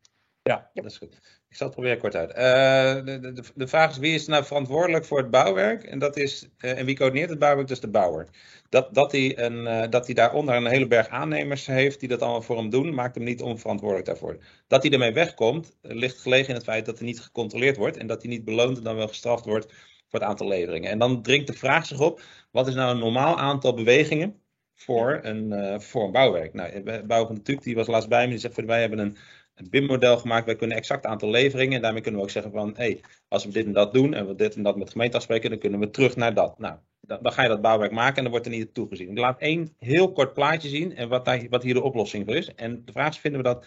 Ja, 0.50 0.70
dat 0.74 0.86
is 0.86 0.98
goed. 0.98 1.14
Ik 1.50 1.56
zal 1.56 1.68
het 1.68 1.76
proberen 1.76 2.00
kort 2.00 2.16
uit. 2.16 2.30
Uh, 2.30 3.06
de, 3.06 3.34
de, 3.34 3.44
de, 3.56 3.68
vraag 3.68 3.90
is 3.92 3.98
wie 3.98 4.14
is 4.14 4.28
nou 4.28 4.46
verantwoordelijk 4.46 5.06
voor 5.06 5.18
het 5.18 5.30
bouwwerk? 5.30 5.84
En, 5.84 6.00
dat 6.00 6.18
is, 6.18 6.50
uh, 6.60 6.80
en 6.80 6.86
wie 6.86 6.96
coördineert 6.96 7.30
het 7.30 7.40
bouwwerk? 7.40 7.68
Dat 7.68 7.78
is 7.78 7.84
de 7.84 7.90
bouwer. 7.90 8.28
Dat, 8.70 8.94
dat, 8.94 9.12
hij 9.12 9.38
een, 9.38 9.64
uh, 9.64 9.90
dat 9.90 10.06
hij 10.06 10.16
daaronder 10.16 10.56
een 10.56 10.66
hele 10.66 10.88
berg 10.88 11.08
aannemers 11.08 11.66
heeft 11.66 12.00
die 12.00 12.10
dat 12.10 12.22
allemaal 12.22 12.42
voor 12.42 12.58
hem 12.58 12.70
doen, 12.70 12.94
maakt 12.94 13.16
hem 13.16 13.24
niet 13.24 13.42
onverantwoordelijk 13.42 14.08
daarvoor. 14.08 14.38
Dat 14.68 14.84
hij 14.84 14.92
ermee 14.92 15.14
wegkomt, 15.14 15.78
ligt 15.82 16.22
gelegen 16.22 16.50
in 16.50 16.56
het 16.56 16.64
feit 16.64 16.86
dat 16.86 16.98
hij 16.98 17.08
niet 17.08 17.22
gecontroleerd 17.22 17.78
wordt 17.78 17.98
en 17.98 18.08
dat 18.08 18.22
hij 18.22 18.32
niet 18.32 18.46
beloond 18.46 18.78
en 18.78 18.84
dan 18.84 18.96
wel 18.96 19.08
gestraft 19.08 19.46
wordt 19.46 19.74
voor 20.08 20.20
het 20.20 20.30
aantal 20.30 20.48
leveringen. 20.48 20.92
En 20.92 21.00
dan 21.00 21.22
dringt 21.22 21.48
de 21.48 21.54
vraag 21.54 21.86
zich 21.86 22.00
op, 22.00 22.22
wat 22.52 22.68
is 22.68 22.74
nou 22.74 22.92
een 22.92 23.00
normaal 23.00 23.38
aantal 23.38 23.74
bewegingen 23.74 24.42
voor 24.76 25.20
een, 25.22 25.82
voor 25.82 26.04
een 26.04 26.12
bouwwerk? 26.12 26.54
Nou, 26.54 27.04
Bouw 27.04 27.26
van 27.26 27.36
de 27.36 27.42
Tuk, 27.42 27.64
die 27.64 27.76
was 27.76 27.88
laatst 27.88 28.10
bij 28.10 28.24
me, 28.24 28.30
die 28.30 28.40
zegt, 28.40 28.66
wij 28.66 28.82
hebben 28.82 29.00
een 29.00 29.18
een 29.56 29.70
BIM-model 29.70 30.18
gemaakt. 30.18 30.46
Wij 30.46 30.56
kunnen 30.56 30.78
exact 30.78 31.06
aantal 31.06 31.30
leveringen. 31.30 31.76
En 31.76 31.82
daarmee 31.82 32.02
kunnen 32.02 32.20
we 32.20 32.26
ook 32.26 32.34
zeggen 32.34 32.52
van, 32.52 32.74
hey, 32.76 33.02
als 33.28 33.46
we 33.46 33.52
dit 33.52 33.66
en 33.66 33.74
dat 33.74 33.94
doen 33.94 34.14
en 34.14 34.28
we 34.28 34.36
dit 34.36 34.56
en 34.56 34.64
dat 34.64 34.78
met 34.78 34.90
gemeente 34.90 35.18
afspreken, 35.18 35.50
dan 35.50 35.60
kunnen 35.60 35.80
we 35.80 35.90
terug 35.90 36.16
naar 36.16 36.34
dat. 36.34 36.60
Nou, 36.60 36.78
dan, 37.02 37.32
ga 37.32 37.42
je 37.42 37.50
dat 37.50 37.62
bouwwerk 37.62 37.92
maken 37.92 38.16
en 38.16 38.24
dan 38.24 38.32
wordt 38.32 38.46
er 38.46 38.52
niet 38.52 38.74
toegezien. 38.74 39.10
Ik 39.10 39.18
laat 39.18 39.40
één 39.40 39.74
heel 39.78 40.12
kort 40.12 40.34
plaatje 40.34 40.70
zien 40.70 40.96
en 40.96 41.10
wat, 41.10 41.48
wat 41.50 41.64
hier 41.64 41.74
de 41.74 41.84
oplossing 41.84 42.26
voor 42.26 42.36
is. 42.36 42.56
En 42.56 42.86
de 42.86 42.92
vraag 42.92 43.10
is, 43.10 43.18
vinden 43.18 43.42
we 43.42 43.48
dat 43.48 43.66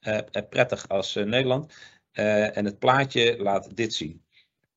uh, 0.00 0.42
prettig 0.48 0.88
als 0.88 1.16
uh, 1.16 1.24
Nederland? 1.24 1.74
En 2.12 2.64
het 2.64 2.78
plaatje 2.78 3.36
laat 3.38 3.76
dit 3.76 3.94
zien. 3.94 4.24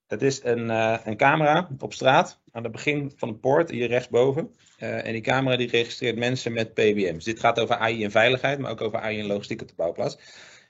Het 0.07 0.22
is 0.22 0.43
een, 0.43 0.70
een 1.09 1.18
camera 1.18 1.70
op 1.80 1.93
straat 1.93 2.41
aan 2.51 2.64
het 2.64 2.72
begin 2.72 3.11
van 3.16 3.30
de 3.30 3.36
poort, 3.36 3.70
hier 3.70 3.88
rechtsboven. 3.88 4.55
en 4.78 5.11
die 5.11 5.22
camera 5.22 5.55
die 5.55 5.70
registreert 5.70 6.18
mensen 6.18 6.53
met 6.53 6.74
PBM's. 6.74 7.24
Dit 7.24 7.39
gaat 7.39 7.59
over 7.59 7.76
AI 7.76 8.03
en 8.03 8.11
veiligheid, 8.11 8.59
maar 8.59 8.72
ook 8.72 8.82
over 8.82 8.99
AI 8.99 9.20
en 9.20 9.26
logistiek 9.26 9.61
op 9.61 9.68
de 9.68 9.74
bouwplaats. 9.76 10.18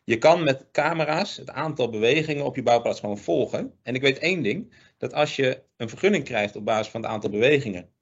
Je 0.04 0.18
kan 0.18 0.44
met 0.44 0.72
camera's 0.72 1.38
het 1.38 1.50
aantal 1.50 1.90
bewegingen 1.90 2.46
op 2.46 2.56
je 2.56 2.64
bouwplaats 2.64 3.00
gewoon 3.00 3.18
volgen. 3.18 3.80
En 3.84 3.96
ik 3.96 4.02
weet 4.02 4.20
één 4.20 4.44
ding, 4.44 4.74
dat 4.98 5.14
als 5.14 5.36
je 5.36 5.64
een 5.78 5.90
vergunning 5.90 6.24
krijgt 6.24 6.56
op 6.56 6.66
basis 6.66 6.92
van 6.92 7.02
het 7.02 7.10
aantal 7.10 7.30
bewegingen 7.30 7.94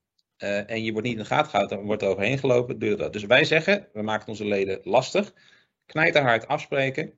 uh, 0.44 0.70
en 0.70 0.84
je 0.84 0.92
wordt 0.92 1.08
niet 1.08 1.18
in 1.18 1.24
de 1.24 1.30
gaten 1.30 1.50
gehouden, 1.50 1.78
dan 1.78 1.86
wordt 1.86 2.02
er 2.02 2.08
overheen 2.08 2.38
gelopen, 2.38 2.80
duurt 2.80 2.98
dat. 2.98 3.14
Dus 3.14 3.24
wij 3.24 3.44
zeggen, 3.44 3.88
we 3.94 4.02
maken 4.02 4.28
onze 4.28 4.46
leden 4.46 4.80
lastig, 4.84 5.34
knijterhard 5.86 6.48
afspreken, 6.48 7.14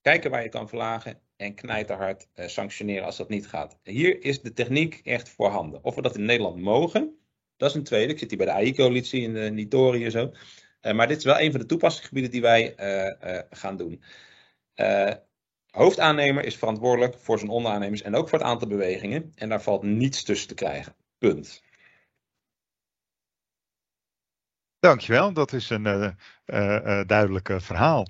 kijken 0.00 0.30
waar 0.30 0.42
je 0.42 0.48
kan 0.48 0.68
verlagen 0.68 1.20
en 1.36 1.54
knijterhard 1.54 2.28
uh, 2.34 2.46
sanctioneren 2.46 3.04
als 3.04 3.16
dat 3.16 3.28
niet 3.28 3.46
gaat. 3.46 3.78
Hier 3.82 4.24
is 4.24 4.42
de 4.42 4.52
techniek 4.52 5.00
echt 5.04 5.28
voorhanden. 5.28 5.84
Of 5.84 5.94
we 5.94 6.02
dat 6.02 6.16
in 6.16 6.24
Nederland 6.24 6.60
mogen, 6.60 7.18
dat 7.56 7.70
is 7.70 7.76
een 7.76 7.84
tweede. 7.84 8.12
Ik 8.12 8.18
zit 8.18 8.28
hier 8.28 8.38
bij 8.38 8.46
de 8.46 8.52
AI-coalitie 8.52 9.22
in 9.22 9.34
de 9.34 9.50
Nitori 9.50 10.04
en 10.04 10.10
zo. 10.10 10.32
Uh, 10.82 10.92
maar 10.92 11.06
dit 11.06 11.16
is 11.16 11.24
wel 11.24 11.40
een 11.40 11.50
van 11.50 11.60
de 11.60 11.66
toepassingsgebieden 11.66 12.30
die 12.30 12.40
wij 12.40 12.74
uh, 12.78 13.32
uh, 13.34 13.40
gaan 13.50 13.76
doen. 13.76 14.02
hoofdaannemer 15.70 16.44
is 16.44 16.56
verantwoordelijk 16.56 17.18
voor 17.18 17.38
zijn 17.38 17.50
onderaannemers 17.50 18.02
en 18.02 18.14
ook 18.14 18.28
voor 18.28 18.38
het 18.38 18.48
aantal 18.48 18.68
bewegingen. 18.68 19.32
En 19.34 19.48
daar 19.48 19.62
valt 19.62 19.82
niets 19.82 20.22
tussen 20.22 20.48
te 20.48 20.54
krijgen. 20.54 20.94
Punt. 21.18 21.62
Dankjewel, 24.78 25.32
dat 25.32 25.52
is 25.52 25.70
een 25.70 26.16
duidelijk 27.06 27.50
verhaal. 27.56 28.06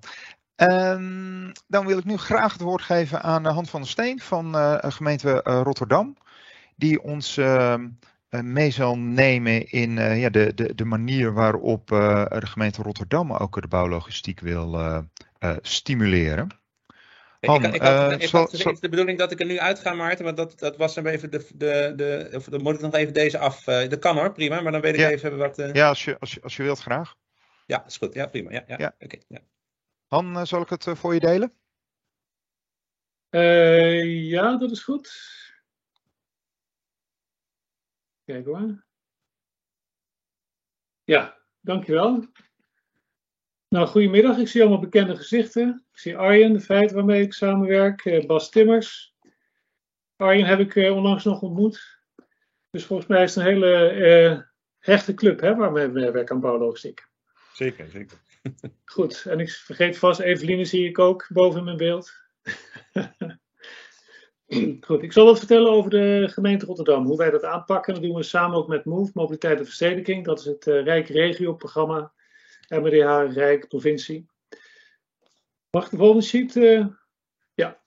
Um, 0.56 1.52
dan 1.66 1.86
wil 1.86 1.98
ik 1.98 2.04
nu 2.04 2.16
graag 2.16 2.52
het 2.52 2.62
woord 2.62 2.82
geven 2.82 3.22
aan 3.22 3.44
Hans 3.44 3.70
van 3.70 3.80
der 3.80 3.90
Steen 3.90 4.20
van 4.20 4.54
gemeente 4.92 5.40
Rotterdam. 5.42 6.16
Die 6.76 7.02
ons 7.02 7.36
ehm, 7.36 7.88
mee 8.30 8.70
zal 8.70 8.98
nemen 8.98 9.70
in 9.70 9.96
uh, 9.96 10.20
ja, 10.20 10.30
de, 10.30 10.54
de, 10.54 10.74
de 10.74 10.84
manier 10.84 11.32
waarop 11.32 11.90
uh, 11.90 12.26
de 12.26 12.46
gemeente 12.46 12.82
Rotterdam 12.82 13.32
ook 13.32 13.60
de 13.60 13.68
bouwlogistiek 13.68 14.40
wil 14.40 14.78
stimuleren. 15.60 16.48
Han, 17.40 17.64
ik, 17.64 17.74
ik, 17.74 17.80
had, 17.82 18.52
ik 18.52 18.62
had, 18.62 18.80
de 18.80 18.88
bedoeling 18.88 19.18
dat 19.18 19.32
ik 19.32 19.40
er 19.40 19.46
nu 19.46 19.58
uit 19.58 19.78
ga, 19.78 19.92
Maarten, 19.92 20.24
want 20.24 20.36
dat, 20.36 20.58
dat 20.58 20.76
was 20.76 20.96
even 20.96 21.30
de, 21.30 21.46
de, 21.54 21.92
de, 21.96 22.30
of 22.34 22.44
dan 22.44 22.62
moet 22.62 22.74
ik 22.74 22.80
nog 22.80 22.94
even 22.94 23.14
deze 23.14 23.38
af. 23.38 23.64
dat 23.64 23.98
kan 23.98 24.16
hoor, 24.16 24.32
prima, 24.32 24.60
maar 24.60 24.72
dan 24.72 24.80
weet 24.80 24.94
ik 24.94 25.00
ja. 25.00 25.08
even 25.08 25.36
wat. 25.36 25.56
Ja, 25.72 25.88
als 25.88 26.04
je, 26.04 26.18
als, 26.18 26.34
je, 26.34 26.40
als 26.42 26.56
je 26.56 26.62
wilt, 26.62 26.80
graag. 26.80 27.14
Ja, 27.66 27.86
is 27.86 27.96
goed. 27.96 28.14
Ja, 28.14 28.26
prima. 28.26 28.50
Ja, 28.50 28.64
ja. 28.66 28.76
ja. 28.78 28.94
Okay, 28.98 29.22
ja. 29.28 29.38
Han, 30.06 30.46
zal 30.46 30.60
ik 30.60 30.68
het 30.68 30.86
voor 30.92 31.14
je 31.14 31.20
delen? 31.20 31.52
Uh, 33.30 34.30
ja, 34.30 34.56
dat 34.56 34.70
is 34.70 34.82
goed. 34.82 35.08
Hoor. 38.38 38.84
Ja, 41.04 41.38
dankjewel. 41.60 42.26
Nou, 43.68 43.86
goedemiddag. 43.86 44.38
Ik 44.38 44.48
zie 44.48 44.60
allemaal 44.60 44.80
bekende 44.80 45.16
gezichten. 45.16 45.86
Ik 45.92 45.98
zie 45.98 46.16
Arjen, 46.16 46.52
de 46.52 46.60
feit 46.60 46.92
waarmee 46.92 47.22
ik 47.22 47.32
samenwerk. 47.32 48.04
Uh, 48.04 48.26
Bas 48.26 48.50
Timmers. 48.50 49.14
Arjen 50.16 50.46
heb 50.46 50.58
ik 50.58 50.74
uh, 50.74 50.96
onlangs 50.96 51.24
nog 51.24 51.42
ontmoet. 51.42 52.00
Dus 52.70 52.84
volgens 52.84 53.08
mij 53.08 53.22
is 53.22 53.34
het 53.34 53.44
een 53.44 53.50
hele 53.50 54.48
hechte 54.78 55.14
club 55.14 55.40
hè, 55.40 55.54
waarmee 55.54 55.88
we 55.88 56.10
werken 56.10 56.34
aan 56.34 56.40
bouwlogistiek. 56.40 57.08
Zeker, 57.52 57.88
zeker. 57.88 58.18
Goed, 58.84 59.26
en 59.26 59.40
ik 59.40 59.50
vergeet 59.50 59.98
vast, 59.98 60.20
Eveline 60.20 60.64
zie 60.64 60.88
ik 60.88 60.98
ook 60.98 61.28
boven 61.32 61.64
mijn 61.64 61.76
beeld. 61.76 62.12
Goed, 64.86 65.02
ik 65.02 65.12
zal 65.12 65.24
wat 65.24 65.38
vertellen 65.38 65.70
over 65.70 65.90
de 65.90 66.28
gemeente 66.30 66.66
Rotterdam, 66.66 67.04
hoe 67.04 67.16
wij 67.16 67.30
dat 67.30 67.44
aanpakken. 67.44 67.94
Dat 67.94 68.02
doen 68.02 68.14
we 68.14 68.22
samen 68.22 68.56
ook 68.56 68.68
met 68.68 68.84
MOVE, 68.84 69.10
Mobiliteit 69.14 69.58
en 69.58 69.64
Verstedelijking. 69.64 70.24
Dat 70.24 70.38
is 70.38 70.44
het 70.44 70.66
uh, 70.66 70.82
Rijk 70.82 71.08
Regio-programma, 71.08 72.12
MDH 72.68 73.32
Rijk 73.32 73.68
Provincie. 73.68 74.26
Mag 75.70 75.88
de 75.88 75.96
volgende 75.96 76.22
sheet? 76.22 76.56
Uh, 76.56 76.86
ja, 77.54 77.80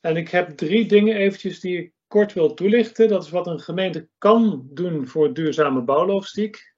en 0.00 0.16
ik 0.16 0.28
heb 0.28 0.50
drie 0.50 0.86
dingen 0.86 1.16
eventjes 1.16 1.60
die 1.60 1.78
ik 1.78 1.92
kort 2.06 2.32
wil 2.32 2.54
toelichten. 2.54 3.08
Dat 3.08 3.24
is 3.24 3.30
wat 3.30 3.46
een 3.46 3.60
gemeente 3.60 4.08
kan 4.18 4.68
doen 4.70 5.06
voor 5.06 5.34
duurzame 5.34 5.82
bouwlogistiek. 5.82 6.74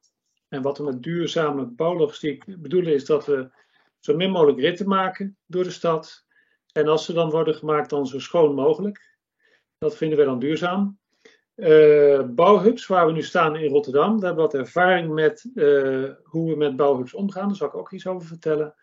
En 0.49 0.63
wat 0.63 0.79
we 0.79 0.85
met 0.85 1.03
duurzame 1.03 1.67
bouwlogistiek 1.67 2.45
bedoelen 2.59 2.95
is 2.95 3.05
dat 3.05 3.27
we 3.27 3.51
zo 3.99 4.17
min 4.17 4.31
mogelijk 4.31 4.61
ritten 4.61 4.89
maken 4.89 5.37
door 5.47 5.65
de 5.65 5.71
stad. 5.71 6.25
En 6.73 6.89
als 6.89 7.05
ze 7.05 7.13
dan 7.13 7.31
worden 7.31 7.55
gemaakt, 7.55 7.91
dan 7.91 8.07
zo 8.07 8.19
schoon 8.19 8.55
mogelijk. 8.55 9.09
Dat 9.81 9.97
vinden 9.97 10.19
we 10.19 10.25
dan 10.25 10.39
duurzaam. 10.39 10.99
Uh, 11.57 12.23
bouwhubs, 12.27 12.87
waar 12.87 13.07
we 13.07 13.13
nu 13.13 13.23
staan 13.23 13.57
in 13.57 13.71
Rotterdam, 13.71 14.21
daar 14.21 14.27
hebben 14.27 14.45
we 14.45 14.51
wat 14.51 14.67
ervaring 14.67 15.13
met 15.13 15.51
uh, 15.55 16.11
hoe 16.23 16.51
we 16.51 16.57
met 16.57 16.77
bouwhubs 16.77 17.15
omgaan. 17.15 17.47
Daar 17.47 17.57
zal 17.57 17.67
ik 17.67 17.75
ook 17.75 17.93
iets 17.93 18.07
over 18.07 18.29
vertellen. 18.29 18.75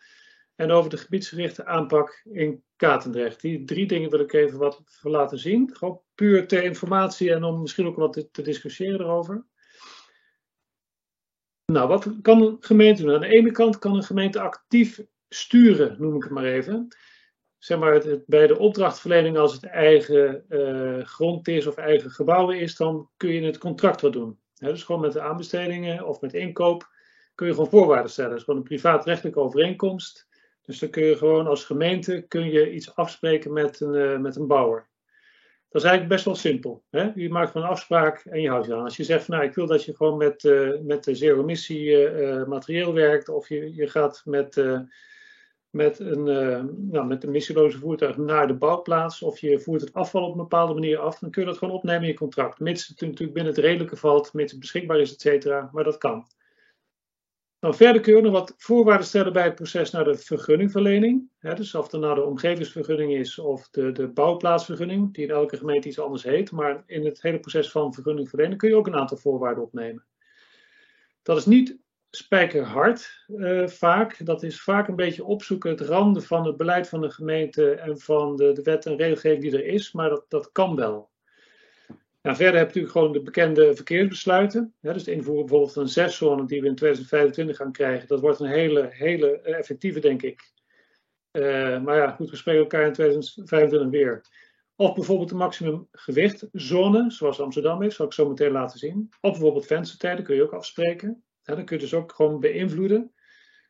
En 0.56 0.72
over 0.72 0.90
de 0.90 0.98
gebiedsgerichte 0.98 1.66
aanpak 1.66 2.22
in 2.24 2.64
Katendrecht. 2.76 3.42
Die 3.42 3.64
drie 3.64 3.88
dingen 3.88 4.10
wil 4.10 4.20
ik 4.20 4.34
even 4.34 4.60
wat 4.60 4.82
laten 5.02 5.40
zien. 5.40 5.76
Gewoon 5.76 6.02
puur 6.16 6.48
ter 6.48 6.64
informatie 6.64 7.34
en 7.34 7.44
om 7.44 7.62
misschien 7.62 7.88
ook 7.88 7.96
wat 7.96 8.14
te, 8.14 8.32
te 8.32 8.42
discussiëren 8.42 9.00
erover. 9.00 9.46
Nou, 11.66 11.88
wat 11.88 12.22
kan 12.22 12.42
een 12.42 12.58
gemeente 12.60 13.02
doen? 13.02 13.14
Aan 13.14 13.22
de 13.22 13.28
ene 13.28 13.52
kant 13.52 13.80
kan 13.80 13.96
een 13.96 14.04
gemeente 14.04 14.40
actief 14.40 15.02
sturen, 15.30 15.96
noem 16.00 16.16
ik 16.16 16.24
het 16.24 16.32
maar 16.32 16.46
even. 16.46 16.88
Zeg 17.58 17.80
maar, 17.80 18.04
bij 18.26 18.48
de 18.48 18.60
opdrachtverlening, 18.60 19.38
als 19.38 19.54
het 19.54 19.64
eigen 19.64 20.46
uh, 20.50 21.06
grond 21.06 21.48
is 21.48 21.68
of 21.68 21.76
eigen 21.76 22.12
gebouwen 22.12 22.60
is, 22.60 22.76
dan 22.76 23.10
kun 23.18 23.30
je 23.30 23.42
het 23.42 23.58
contract 23.58 24.02
wat 24.02 24.14
doen. 24.14 24.40
dus 24.54 24.84
gewoon 24.84 25.02
met 25.02 25.14
de 25.14 25.22
aanbestedingen 25.22 26.08
of 26.08 26.22
met 26.22 26.34
inkoop 26.34 26.90
kun 27.36 27.48
je 27.48 27.54
gewoon 27.54 27.70
voorwaarden 27.70 28.12
stellen. 28.12 28.30
Het 28.30 28.40
is 28.40 28.46
gewoon 28.46 28.60
een 28.60 28.68
privaatrechtelijke 28.68 29.40
overeenkomst. 29.40 30.28
Dus 30.62 30.80
dan 30.80 30.90
kun 30.90 31.04
je 31.04 31.18
gewoon 31.18 31.48
als 31.48 31.66
gemeente 31.66 32.26
kun 32.28 32.50
je 32.50 32.74
iets 32.74 32.96
afspreken 32.96 33.54
met 33.54 33.80
een, 33.80 33.94
uh, 33.94 34.18
met 34.18 34.36
een 34.36 34.48
bouwer. 34.48 34.88
Dat 35.70 35.82
is 35.82 35.88
eigenlijk 35.88 36.14
best 36.14 36.26
wel 36.26 36.36
simpel. 36.36 36.84
Hè? 36.90 37.12
Je 37.16 37.30
maakt 37.30 37.52
gewoon 37.52 37.68
een 37.68 37.74
afspraak 37.74 38.26
en 38.26 38.42
je 38.42 38.50
houdt 38.50 38.66
je 38.66 38.76
aan. 38.76 38.84
Als 38.84 38.98
je 38.98 39.04
zegt, 39.04 39.26
van, 39.26 39.36
nou, 39.36 39.48
ik 39.48 39.56
wil 39.56 39.68
dat 39.68 39.84
je 39.84 39.96
gewoon 39.96 40.18
met, 40.18 40.44
uh, 40.44 40.80
met 40.82 41.04
de 41.04 41.16
zero-emissie 41.16 42.10
materieel 42.46 42.94
werkt, 42.94 43.30
of 43.30 43.50
je, 43.50 43.76
je 43.76 43.88
gaat 43.88 44.22
met, 44.26 44.56
met, 45.78 46.00
een, 46.00 46.24
nou, 46.92 47.08
met 47.08 47.24
een 47.24 47.72
voertuig 47.72 48.18
naar 48.18 48.48
de 48.48 48.54
bouwplaats, 48.54 49.22
of 49.22 49.40
je 49.40 49.60
voert 49.60 49.82
het 49.82 49.94
afval 49.94 50.24
op 50.24 50.32
een 50.32 50.38
bepaalde 50.38 50.74
manier 50.74 50.98
af, 50.98 51.20
dan 51.20 51.30
kun 51.30 51.42
je 51.42 51.48
dat 51.48 51.58
gewoon 51.58 51.74
opnemen 51.74 52.02
in 52.02 52.08
je 52.08 52.14
contract. 52.14 52.60
Mits 52.60 52.88
het 52.88 53.02
natuurlijk 53.02 53.34
binnen 53.34 53.54
het 53.54 53.64
redelijke 53.64 53.96
valt, 53.96 54.34
mits 54.34 54.52
het 54.52 54.62
beschikbaar 54.62 55.00
is, 55.00 55.14
et 55.14 55.22
cetera, 55.22 55.70
maar 55.72 55.84
dat 55.84 55.98
kan. 55.98 56.28
Nou, 57.60 57.76
verder 57.76 58.02
kun 58.02 58.16
je 58.16 58.22
nog 58.22 58.32
wat 58.32 58.54
voorwaarden 58.58 59.06
stellen 59.06 59.34
bij 59.34 59.44
het 59.44 59.56
proces 59.56 59.92
naar 59.92 60.04
de 60.04 60.18
vergunningverlening. 60.18 61.30
Dus 61.40 61.76
of 61.76 61.92
het 61.92 62.02
nou 62.02 62.16
de 62.16 62.24
omgevingsvergunning 62.24 63.14
is 63.14 63.40
of 63.40 63.70
de, 63.70 63.92
de 63.92 64.08
bouwplaatsvergunning, 64.08 65.14
die 65.14 65.24
in 65.24 65.32
elke 65.32 65.58
gemeente 65.58 65.88
iets 65.88 66.00
anders 66.00 66.24
heet. 66.24 66.52
Maar 66.52 66.84
in 66.86 67.06
het 67.06 67.22
hele 67.22 67.40
proces 67.40 67.72
van 67.72 67.94
vergunningverlening 67.94 68.60
kun 68.60 68.70
je 68.70 68.76
ook 68.76 68.88
een 68.88 68.96
aantal 68.96 69.18
voorwaarden 69.18 69.64
opnemen. 69.64 70.06
Dat 71.22 71.38
is 71.38 71.46
niet 71.46 71.78
spijkerhard 72.18 73.26
uh, 73.28 73.68
vaak. 73.68 74.26
Dat 74.26 74.44
is 74.44 74.62
vaak 74.62 74.88
een 74.88 74.96
beetje 74.96 75.24
opzoeken 75.24 75.70
het 75.70 75.82
randen 75.82 76.24
van 76.24 76.46
het 76.46 76.58
beleid 76.58 76.90
van 76.90 77.02
de 77.02 77.12
gemeente 77.12 77.72
en 77.72 78.00
van 78.00 78.36
de, 78.36 78.52
de 78.52 78.62
wet 78.62 78.86
en 78.86 78.98
regelgeving 78.98 79.42
die 79.42 79.52
er 79.52 79.66
is. 79.66 79.92
Maar 79.92 80.10
dat, 80.10 80.26
dat 80.28 80.52
kan 80.52 80.76
wel. 80.76 81.10
Nou, 82.22 82.36
verder 82.36 82.60
heb 82.60 82.74
je 82.74 82.80
natuurlijk 82.80 82.94
gewoon 82.94 83.12
de 83.12 83.22
bekende 83.22 83.76
verkeersbesluiten. 83.76 84.74
Ja, 84.80 84.94
dus 84.94 85.04
de 85.04 85.12
invoeren 85.12 85.46
bijvoorbeeld 85.46 85.74
van 85.74 85.84
een 85.84 85.90
zeszone 85.90 86.46
die 86.46 86.62
we 86.62 86.68
in 86.68 86.76
2025 86.76 87.58
gaan 87.58 87.72
krijgen. 87.72 88.08
Dat 88.08 88.20
wordt 88.20 88.40
een 88.40 88.48
hele, 88.48 88.88
hele 88.92 89.40
effectieve, 89.42 90.00
denk 90.00 90.22
ik. 90.22 90.52
Uh, 91.32 91.82
maar 91.82 91.98
ja, 91.98 92.12
goed, 92.12 92.30
we 92.30 92.36
spreken 92.36 92.62
elkaar 92.62 92.86
in 92.86 92.94
2025 92.94 93.90
weer. 93.90 94.22
Of 94.76 94.94
bijvoorbeeld 94.94 95.30
de 95.30 95.36
maximum 95.36 95.88
gewichtzone, 95.92 97.12
zoals 97.12 97.42
Amsterdam 97.42 97.82
is, 97.82 97.96
zal 97.96 98.06
ik 98.06 98.14
zo 98.14 98.30
meteen 98.30 98.52
laten 98.52 98.80
zien. 98.80 99.10
Of 99.22 99.32
bijvoorbeeld 99.32 99.66
venstertijden 99.66 100.24
kun 100.24 100.36
je 100.36 100.44
ook 100.44 100.54
afspreken. 100.54 101.24
Dan 101.56 101.66
kun 101.66 101.76
je 101.76 101.82
dus 101.82 101.94
ook 101.94 102.14
gewoon 102.14 102.40
beïnvloeden. 102.40 103.12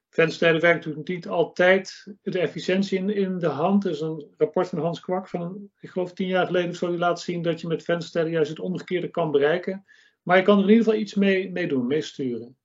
Venstertijden 0.10 0.62
werkt 0.62 0.78
natuurlijk 0.78 1.08
niet 1.08 1.28
altijd 1.28 2.16
de 2.22 2.40
efficiëntie 2.40 2.98
in, 2.98 3.10
in 3.10 3.38
de 3.38 3.48
hand. 3.48 3.86
Er 3.86 3.92
is 3.92 4.00
een 4.00 4.34
rapport 4.38 4.70
van 4.70 4.80
Hans 4.80 5.00
Kwak 5.00 5.30
van, 5.30 5.70
ik 5.80 5.90
geloof 5.90 6.14
tien 6.14 6.28
jaar 6.28 6.46
geleden, 6.46 6.76
zal 6.76 6.90
hij 6.90 6.98
laten 6.98 7.24
zien 7.24 7.42
dat 7.42 7.62
je 7.62 7.68
met 7.68 7.84
venstertijden 7.84 8.32
juist 8.32 8.50
het 8.50 8.60
omgekeerde 8.60 9.10
kan 9.10 9.32
bereiken. 9.32 9.86
Maar 10.24 10.38
je 10.38 10.44
kan 10.44 10.58
er 10.58 10.64
in 10.64 10.70
ieder 10.70 10.84
geval 10.84 11.00
iets 11.00 11.14
mee, 11.14 11.52
mee 11.52 11.68
doen, 11.68 11.88
mee. 11.88 12.56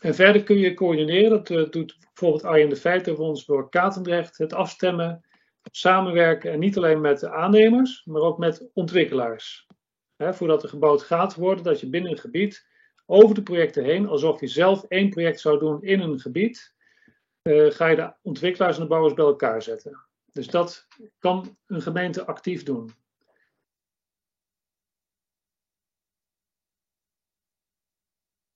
En 0.00 0.14
verder 0.14 0.42
kun 0.42 0.56
je 0.56 0.74
coördineren, 0.74 1.30
dat 1.30 1.50
uh, 1.50 1.70
doet 1.70 1.96
bijvoorbeeld 1.98 2.44
Arjen 2.44 2.68
de 2.68 2.76
Feiten 2.76 3.16
voor 3.16 3.26
ons 3.26 3.46
door 3.46 3.68
Katendrecht, 3.68 4.38
het 4.38 4.52
afstemmen, 4.52 5.26
samenwerken 5.70 6.52
en 6.52 6.58
niet 6.58 6.76
alleen 6.76 7.00
met 7.00 7.20
de 7.20 7.30
aannemers, 7.30 8.02
maar 8.04 8.22
ook 8.22 8.38
met 8.38 8.70
ontwikkelaars. 8.72 9.66
Voordat 10.16 10.62
er 10.62 10.68
gebouwd 10.68 11.02
gaat 11.02 11.34
worden, 11.34 11.64
dat 11.64 11.80
je 11.80 11.88
binnen 11.88 12.10
een 12.10 12.18
gebied 12.18 12.72
over 13.06 13.34
de 13.34 13.42
projecten 13.42 13.84
heen, 13.84 14.06
alsof 14.06 14.40
je 14.40 14.46
zelf 14.46 14.84
één 14.84 15.10
project 15.10 15.40
zou 15.40 15.58
doen 15.58 15.82
in 15.82 16.00
een 16.00 16.20
gebied, 16.20 16.74
uh, 17.42 17.70
ga 17.70 17.86
je 17.86 17.96
de 17.96 18.14
ontwikkelaars 18.22 18.76
en 18.76 18.82
de 18.82 18.88
bouwers 18.88 19.14
bij 19.14 19.24
elkaar 19.24 19.62
zetten. 19.62 20.06
Dus 20.32 20.46
dat 20.46 20.86
kan 21.18 21.58
een 21.66 21.82
gemeente 21.82 22.26
actief 22.26 22.62
doen. 22.62 22.90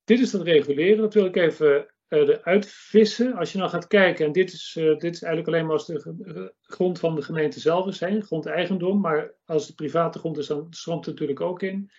Dit 0.04 0.20
is 0.20 0.32
het 0.32 0.42
reguleren, 0.42 0.96
dat 0.96 1.14
wil 1.14 1.24
ik 1.24 1.36
even 1.36 1.94
uh, 2.08 2.28
eruit 2.28 2.66
vissen. 2.68 3.32
Als 3.34 3.52
je 3.52 3.58
nou 3.58 3.70
gaat 3.70 3.86
kijken, 3.86 4.26
en 4.26 4.32
dit 4.32 4.52
is, 4.52 4.76
uh, 4.78 4.98
dit 4.98 5.14
is 5.14 5.22
eigenlijk 5.22 5.46
alleen 5.46 5.66
maar 5.66 5.76
als 5.76 5.86
de 5.86 6.54
grond 6.62 6.98
van 6.98 7.14
de 7.14 7.22
gemeente 7.22 7.60
zelf 7.60 7.86
is, 7.86 8.00
hè, 8.00 8.20
grondeigendom, 8.20 9.00
maar 9.00 9.34
als 9.44 9.66
het 9.66 9.76
private 9.76 10.18
grond 10.18 10.38
is, 10.38 10.46
dan 10.46 10.66
stroomt 10.70 11.06
het 11.06 11.14
natuurlijk 11.14 11.40
ook 11.40 11.62
in. 11.62 11.90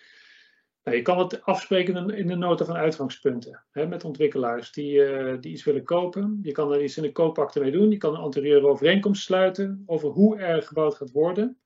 Nou, 0.82 0.96
je 0.96 1.02
kan 1.02 1.18
het 1.18 1.42
afspreken 1.42 2.10
in 2.10 2.26
de 2.26 2.34
nota 2.34 2.64
van 2.64 2.76
uitgangspunten 2.76 3.64
hè, 3.70 3.86
met 3.86 4.04
ontwikkelaars 4.04 4.72
die, 4.72 4.92
uh, 4.92 5.40
die 5.40 5.52
iets 5.52 5.64
willen 5.64 5.84
kopen. 5.84 6.38
Je 6.42 6.52
kan 6.52 6.72
er 6.72 6.82
iets 6.82 6.96
in 6.96 7.02
de 7.02 7.12
koopakte 7.12 7.60
mee 7.60 7.70
doen. 7.70 7.90
Je 7.90 7.96
kan 7.96 8.14
een 8.14 8.20
anterieure 8.20 8.66
overeenkomst 8.66 9.22
sluiten 9.22 9.82
over 9.86 10.08
hoe 10.08 10.38
er 10.38 10.62
gebouwd 10.62 10.94
gaat 10.94 11.10
worden. 11.10 11.58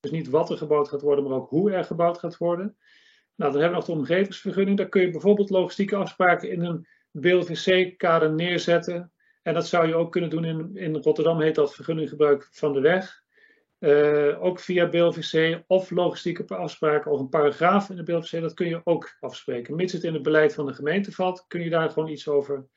Dus 0.00 0.10
niet 0.10 0.28
wat 0.28 0.50
er 0.50 0.56
gebouwd 0.56 0.88
gaat 0.88 1.00
worden, 1.00 1.24
maar 1.24 1.32
ook 1.32 1.48
hoe 1.48 1.72
er 1.72 1.84
gebouwd 1.84 2.18
gaat 2.18 2.36
worden. 2.36 2.76
Nou, 3.34 3.52
dan 3.52 3.60
hebben 3.60 3.80
we 3.80 3.86
nog 3.86 3.96
de 3.96 4.00
omgevingsvergunning. 4.00 4.76
Daar 4.76 4.88
kun 4.88 5.00
je 5.00 5.10
bijvoorbeeld 5.10 5.50
logistieke 5.50 5.96
afspraken 5.96 6.50
in 6.50 6.64
een 6.64 6.86
BLVC-kader 7.10 8.32
neerzetten. 8.32 9.12
En 9.42 9.54
dat 9.54 9.66
zou 9.66 9.86
je 9.86 9.94
ook 9.94 10.12
kunnen 10.12 10.30
doen 10.30 10.44
in, 10.44 10.76
in 10.76 10.96
Rotterdam, 10.96 11.40
heet 11.40 11.54
dat 11.54 11.74
vergunninggebruik 11.74 12.48
van 12.50 12.72
de 12.72 12.80
weg. 12.80 13.24
Uh, 13.78 14.42
ook 14.42 14.60
via 14.60 14.88
BLVC 14.88 15.62
of 15.66 15.90
logistieke 15.90 16.54
afspraken 16.54 17.10
of 17.10 17.20
een 17.20 17.28
paragraaf 17.28 17.90
in 17.90 17.96
de 17.96 18.02
BLVC, 18.02 18.40
dat 18.40 18.54
kun 18.54 18.68
je 18.68 18.80
ook 18.84 19.16
afspreken. 19.20 19.74
Mits 19.74 19.92
het 19.92 20.04
in 20.04 20.14
het 20.14 20.22
beleid 20.22 20.54
van 20.54 20.66
de 20.66 20.74
gemeente 20.74 21.12
valt, 21.12 21.44
kun 21.46 21.62
je 21.62 21.70
daar 21.70 21.90
gewoon 21.90 22.08
iets 22.08 22.28
over 22.28 22.68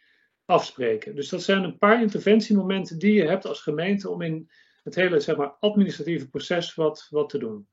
afspreken. 0.45 1.15
Dus 1.15 1.29
dat 1.29 1.43
zijn 1.43 1.63
een 1.63 1.77
paar 1.77 2.01
interventiemomenten 2.01 2.99
die 2.99 3.13
je 3.13 3.27
hebt 3.27 3.45
als 3.45 3.61
gemeente 3.61 4.09
om 4.09 4.21
in 4.21 4.49
het 4.83 4.95
hele 4.95 5.19
zeg 5.19 5.35
maar, 5.35 5.55
administratieve 5.59 6.29
proces 6.29 6.75
wat, 6.75 7.07
wat 7.09 7.29
te 7.29 7.37
doen. 7.37 7.67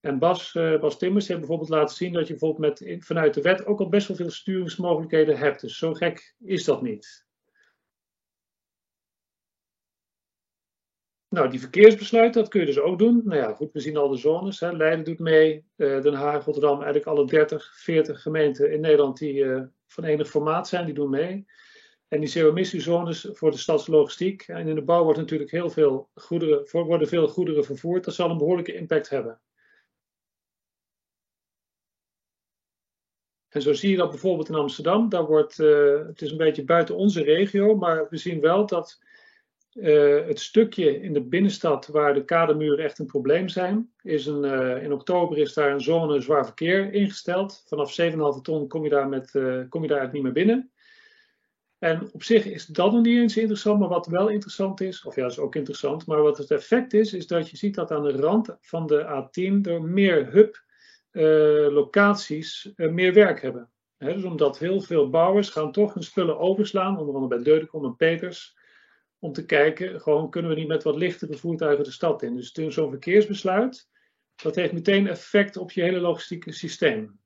En 0.00 0.18
Bas, 0.18 0.54
uh, 0.54 0.80
Bas 0.80 0.98
Timmers 0.98 1.28
heeft 1.28 1.40
bijvoorbeeld 1.40 1.68
laten 1.68 1.96
zien 1.96 2.12
dat 2.12 2.26
je 2.26 2.34
bijvoorbeeld 2.34 2.80
met, 2.80 3.04
vanuit 3.04 3.34
de 3.34 3.42
wet 3.42 3.66
ook 3.66 3.80
al 3.80 3.88
best 3.88 4.08
wel 4.08 4.16
veel 4.16 4.30
sturingsmogelijkheden 4.30 5.38
hebt. 5.38 5.60
Dus 5.60 5.78
zo 5.78 5.94
gek 5.94 6.34
is 6.38 6.64
dat 6.64 6.82
niet. 6.82 7.21
Nou, 11.32 11.50
die 11.50 11.60
verkeersbesluiten, 11.60 12.40
dat 12.40 12.50
kun 12.50 12.60
je 12.60 12.66
dus 12.66 12.78
ook 12.78 12.98
doen. 12.98 13.22
Nou 13.24 13.40
ja, 13.40 13.52
goed, 13.52 13.72
we 13.72 13.80
zien 13.80 13.96
al 13.96 14.08
de 14.08 14.16
zones. 14.16 14.60
Hè. 14.60 14.72
Leiden 14.72 15.04
doet 15.04 15.18
mee, 15.18 15.64
uh, 15.76 16.02
Den 16.02 16.14
Haag, 16.14 16.44
Rotterdam, 16.44 16.74
eigenlijk 16.74 17.06
alle 17.06 17.26
30, 17.26 17.72
40 17.76 18.22
gemeenten 18.22 18.72
in 18.72 18.80
Nederland 18.80 19.18
die 19.18 19.34
uh, 19.34 19.62
van 19.86 20.04
enig 20.04 20.28
formaat 20.28 20.68
zijn, 20.68 20.84
die 20.84 20.94
doen 20.94 21.10
mee. 21.10 21.46
En 22.08 22.20
die 22.20 22.28
zero-emissiezones 22.28 23.28
voor 23.32 23.50
de 23.50 23.56
stadslogistiek. 23.56 24.42
En 24.42 24.68
in 24.68 24.74
de 24.74 24.82
bouw 24.82 25.04
wordt 25.04 25.18
natuurlijk 25.18 25.50
heel 25.50 25.70
veel 25.70 26.10
goederen, 26.14 26.66
worden 26.70 27.08
veel 27.08 27.28
goederen 27.28 27.64
vervoerd. 27.64 28.04
Dat 28.04 28.14
zal 28.14 28.30
een 28.30 28.38
behoorlijke 28.38 28.74
impact 28.74 29.08
hebben. 29.08 29.40
En 33.48 33.62
zo 33.62 33.72
zie 33.72 33.90
je 33.90 33.96
dat 33.96 34.10
bijvoorbeeld 34.10 34.48
in 34.48 34.54
Amsterdam. 34.54 35.08
Daar 35.08 35.26
wordt, 35.26 35.58
uh, 35.58 36.06
het 36.06 36.22
is 36.22 36.30
een 36.30 36.36
beetje 36.36 36.64
buiten 36.64 36.96
onze 36.96 37.22
regio, 37.22 37.76
maar 37.76 38.08
we 38.08 38.16
zien 38.16 38.40
wel 38.40 38.66
dat 38.66 39.00
uh, 39.74 40.26
het 40.26 40.40
stukje 40.40 41.00
in 41.00 41.12
de 41.12 41.22
binnenstad 41.22 41.86
waar 41.86 42.14
de 42.14 42.24
kademuren 42.24 42.84
echt 42.84 42.98
een 42.98 43.06
probleem 43.06 43.48
zijn, 43.48 43.92
is 44.02 44.26
een, 44.26 44.44
uh, 44.44 44.82
in 44.82 44.92
oktober 44.92 45.38
is 45.38 45.54
daar 45.54 45.70
een 45.70 45.80
zone 45.80 46.20
zwaar 46.20 46.44
verkeer 46.44 46.92
ingesteld. 46.92 47.64
Vanaf 47.66 48.00
7,5 48.00 48.40
ton 48.42 48.68
kom 48.68 48.84
je 48.84 48.90
daar, 48.90 49.08
met, 49.08 49.30
kom 49.68 49.82
je 49.82 49.88
daar 49.88 50.12
niet 50.12 50.22
meer 50.22 50.32
binnen. 50.32 50.70
En 51.78 52.08
op 52.12 52.22
zich 52.22 52.44
is 52.44 52.66
dat 52.66 52.92
nog 52.92 53.02
niet 53.02 53.18
eens 53.18 53.36
interessant, 53.36 53.78
maar 53.78 53.88
wat 53.88 54.06
wel 54.06 54.28
interessant 54.28 54.80
is, 54.80 55.04
of 55.04 55.16
ja, 55.16 55.22
dat 55.22 55.30
is 55.30 55.38
ook 55.38 55.54
interessant, 55.54 56.06
maar 56.06 56.22
wat 56.22 56.38
het 56.38 56.50
effect 56.50 56.94
is, 56.94 57.12
is 57.12 57.26
dat 57.26 57.50
je 57.50 57.56
ziet 57.56 57.74
dat 57.74 57.90
aan 57.90 58.02
de 58.02 58.12
rand 58.12 58.56
van 58.60 58.86
de 58.86 59.02
A10 59.04 59.70
er 59.70 59.82
meer 59.82 60.32
hub 60.32 60.62
locaties 61.72 62.72
uh, 62.76 62.90
meer 62.90 63.12
werk 63.12 63.42
hebben. 63.42 63.70
He, 63.96 64.14
dus 64.14 64.24
omdat 64.24 64.58
heel 64.58 64.80
veel 64.80 65.10
bouwers 65.10 65.50
gaan 65.50 65.72
toch 65.72 65.94
hun 65.94 66.02
spullen 66.02 66.38
overslaan, 66.38 66.98
onder 66.98 67.14
andere 67.14 67.34
bij 67.34 67.44
Deudecom 67.44 67.84
en 67.84 67.96
Peters, 67.96 68.56
om 69.22 69.32
te 69.32 69.44
kijken, 69.44 70.00
gewoon 70.00 70.30
kunnen 70.30 70.50
we 70.50 70.56
niet 70.56 70.68
met 70.68 70.82
wat 70.82 70.96
lichtere 70.96 71.36
voertuigen 71.36 71.84
de 71.84 71.90
stad 71.90 72.22
in. 72.22 72.36
Dus 72.36 72.52
zo'n 72.52 72.90
verkeersbesluit, 72.90 73.88
dat 74.34 74.54
heeft 74.54 74.72
meteen 74.72 75.06
effect 75.06 75.56
op 75.56 75.70
je 75.70 75.82
hele 75.82 76.00
logistieke 76.00 76.52
systeem. 76.52 77.20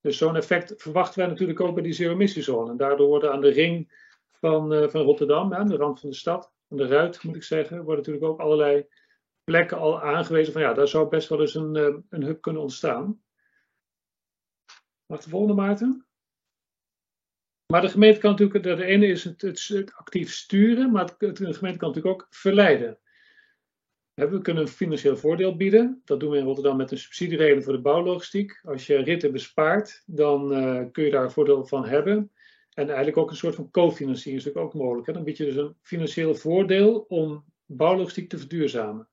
Dus 0.00 0.18
zo'n 0.18 0.36
effect 0.36 0.74
verwachten 0.76 1.18
wij 1.18 1.28
natuurlijk 1.28 1.60
ook 1.60 1.74
bij 1.74 1.82
die 1.82 1.92
zero-emissiezone. 1.92 2.70
En 2.70 2.76
daardoor 2.76 3.06
worden 3.06 3.32
aan 3.32 3.40
de 3.40 3.50
ring 3.50 3.92
van, 4.30 4.72
uh, 4.72 4.88
van 4.88 5.00
Rotterdam, 5.00 5.54
aan 5.54 5.68
de 5.68 5.76
rand 5.76 6.00
van 6.00 6.10
de 6.10 6.16
stad, 6.16 6.52
aan 6.68 6.76
de 6.76 6.86
ruit 6.86 7.22
moet 7.22 7.36
ik 7.36 7.42
zeggen, 7.42 7.76
worden 7.76 7.96
natuurlijk 7.96 8.24
ook 8.24 8.40
allerlei 8.40 8.86
plekken 9.44 9.78
al 9.78 10.02
aangewezen 10.02 10.52
van 10.52 10.62
ja, 10.62 10.72
daar 10.72 10.88
zou 10.88 11.08
best 11.08 11.28
wel 11.28 11.40
eens 11.40 11.54
een, 11.54 11.76
eh, 11.76 11.94
een 12.08 12.22
hub 12.22 12.40
kunnen 12.40 12.62
ontstaan. 12.62 13.22
Mag 15.06 15.22
de 15.22 15.30
volgende, 15.30 15.54
Maarten? 15.54 16.06
Maar 17.66 17.80
de 17.80 17.88
gemeente 17.88 18.20
kan 18.20 18.30
natuurlijk, 18.30 18.64
de 18.64 18.84
ene 18.84 19.06
is 19.06 19.24
het, 19.24 19.42
het, 19.42 19.92
actief 19.94 20.32
sturen, 20.32 20.90
maar 20.90 21.14
de 21.18 21.34
gemeente 21.34 21.78
kan 21.78 21.88
natuurlijk 21.88 22.06
ook 22.06 22.26
verleiden. 22.30 22.98
We 24.14 24.40
kunnen 24.40 24.62
een 24.62 24.68
financieel 24.68 25.16
voordeel 25.16 25.56
bieden. 25.56 26.02
Dat 26.04 26.20
doen 26.20 26.30
we 26.30 26.36
in 26.36 26.44
Rotterdam 26.44 26.76
met 26.76 26.90
een 26.90 26.98
subsidieregeling 26.98 27.64
voor 27.64 27.72
de 27.72 27.80
bouwlogistiek. 27.80 28.60
Als 28.64 28.86
je 28.86 28.96
ritten 28.96 29.32
bespaart, 29.32 30.02
dan 30.06 30.52
uh, 30.52 30.84
kun 30.92 31.04
je 31.04 31.10
daar 31.10 31.32
voordeel 31.32 31.66
van 31.66 31.86
hebben. 31.86 32.32
En 32.74 32.86
eigenlijk 32.86 33.16
ook 33.16 33.30
een 33.30 33.36
soort 33.36 33.54
van 33.54 33.70
cofinanciering 33.70 34.40
is 34.40 34.44
natuurlijk 34.44 34.74
ook 34.74 34.82
mogelijk. 34.82 35.12
Dan 35.12 35.24
bied 35.24 35.36
je 35.36 35.44
dus 35.44 35.56
een 35.56 35.76
financieel 35.82 36.34
voordeel 36.34 37.04
om 37.08 37.44
bouwlogistiek 37.66 38.28
te 38.28 38.38
verduurzamen. 38.38 39.08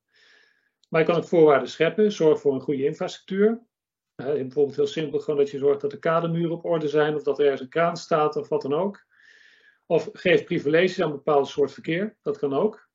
Maar 0.89 1.01
je 1.01 1.07
kan 1.07 1.15
ook 1.15 1.27
voorwaarden 1.27 1.69
scheppen. 1.69 2.11
Zorg 2.11 2.39
voor 2.39 2.53
een 2.53 2.61
goede 2.61 2.85
infrastructuur. 2.85 3.61
Bijvoorbeeld 4.23 4.75
heel 4.75 4.87
simpel 4.87 5.19
gewoon 5.19 5.39
dat 5.39 5.49
je 5.49 5.57
zorgt 5.57 5.81
dat 5.81 5.91
de 5.91 5.99
kademuren 5.99 6.51
op 6.51 6.65
orde 6.65 6.87
zijn. 6.87 7.15
Of 7.15 7.23
dat 7.23 7.39
er 7.39 7.43
ergens 7.43 7.61
een 7.61 7.69
kraan 7.69 7.97
staat 7.97 8.35
of 8.35 8.49
wat 8.49 8.61
dan 8.61 8.73
ook. 8.73 9.05
Of 9.85 10.09
geef 10.13 10.43
privileges 10.43 11.01
aan 11.01 11.09
een 11.09 11.15
bepaald 11.15 11.47
soort 11.47 11.71
verkeer. 11.71 12.17
Dat 12.21 12.37
kan 12.37 12.53
ook. 12.53 12.89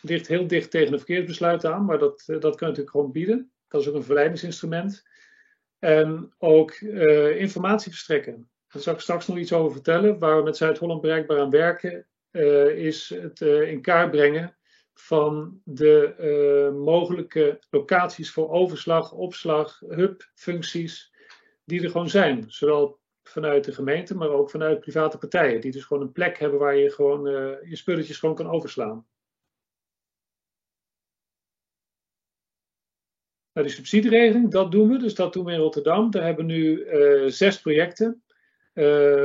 Ligt 0.00 0.26
heel 0.26 0.46
dicht 0.46 0.70
tegen 0.70 0.92
een 0.92 0.98
verkeersbesluit 0.98 1.64
aan. 1.64 1.84
Maar 1.84 1.98
dat, 1.98 2.24
uh, 2.26 2.40
dat 2.40 2.56
kan 2.56 2.68
je 2.68 2.74
natuurlijk 2.74 2.90
gewoon 2.90 3.12
bieden. 3.12 3.52
Dat 3.68 3.80
is 3.80 3.88
ook 3.88 3.94
een 3.94 4.02
verleidingsinstrument. 4.02 5.06
En 5.78 6.34
ook 6.38 6.80
uh, 6.80 7.40
informatie 7.40 7.90
verstrekken. 7.90 8.50
Daar 8.68 8.82
zal 8.82 8.94
ik 8.94 9.00
straks 9.00 9.26
nog 9.26 9.38
iets 9.38 9.52
over 9.52 9.72
vertellen. 9.72 10.18
Waar 10.18 10.36
we 10.36 10.42
met 10.42 10.56
Zuid-Holland 10.56 11.00
bereikbaar 11.00 11.40
aan 11.40 11.50
werken. 11.50 12.06
is 12.76 13.08
het 13.08 13.40
in 13.40 13.82
kaart 13.82 14.10
brengen 14.10 14.57
van 15.00 15.60
de 15.64 16.14
uh, 16.70 16.80
mogelijke 16.80 17.58
locaties 17.70 18.30
voor 18.30 18.50
overslag, 18.50 19.12
opslag, 19.12 19.80
hub-functies 19.88 21.14
die 21.64 21.82
er 21.82 21.90
gewoon 21.90 22.08
zijn. 22.08 22.44
Zowel 22.48 23.00
vanuit 23.22 23.64
de 23.64 23.72
gemeente, 23.72 24.14
maar 24.14 24.28
ook 24.28 24.50
vanuit 24.50 24.80
private 24.80 25.18
partijen. 25.18 25.60
Die 25.60 25.72
dus 25.72 25.84
gewoon 25.84 26.02
een 26.02 26.12
plek 26.12 26.38
hebben 26.38 26.58
waar 26.58 26.76
je 26.76 26.90
gewoon 26.90 27.26
uh, 27.26 27.68
je 27.68 27.76
spulletjes 27.76 28.18
gewoon 28.18 28.34
kan 28.34 28.50
overslaan. 28.50 29.06
Nou, 33.52 33.66
die 33.66 33.76
subsidieregeling, 33.76 34.50
dat 34.50 34.72
doen 34.72 34.88
we. 34.88 34.98
Dus 34.98 35.14
dat 35.14 35.32
doen 35.32 35.44
we 35.44 35.52
in 35.52 35.58
Rotterdam. 35.58 36.10
Daar 36.10 36.24
hebben 36.24 36.46
we 36.46 36.52
nu 36.52 36.84
uh, 36.84 37.30
zes 37.30 37.60
projecten. 37.60 38.22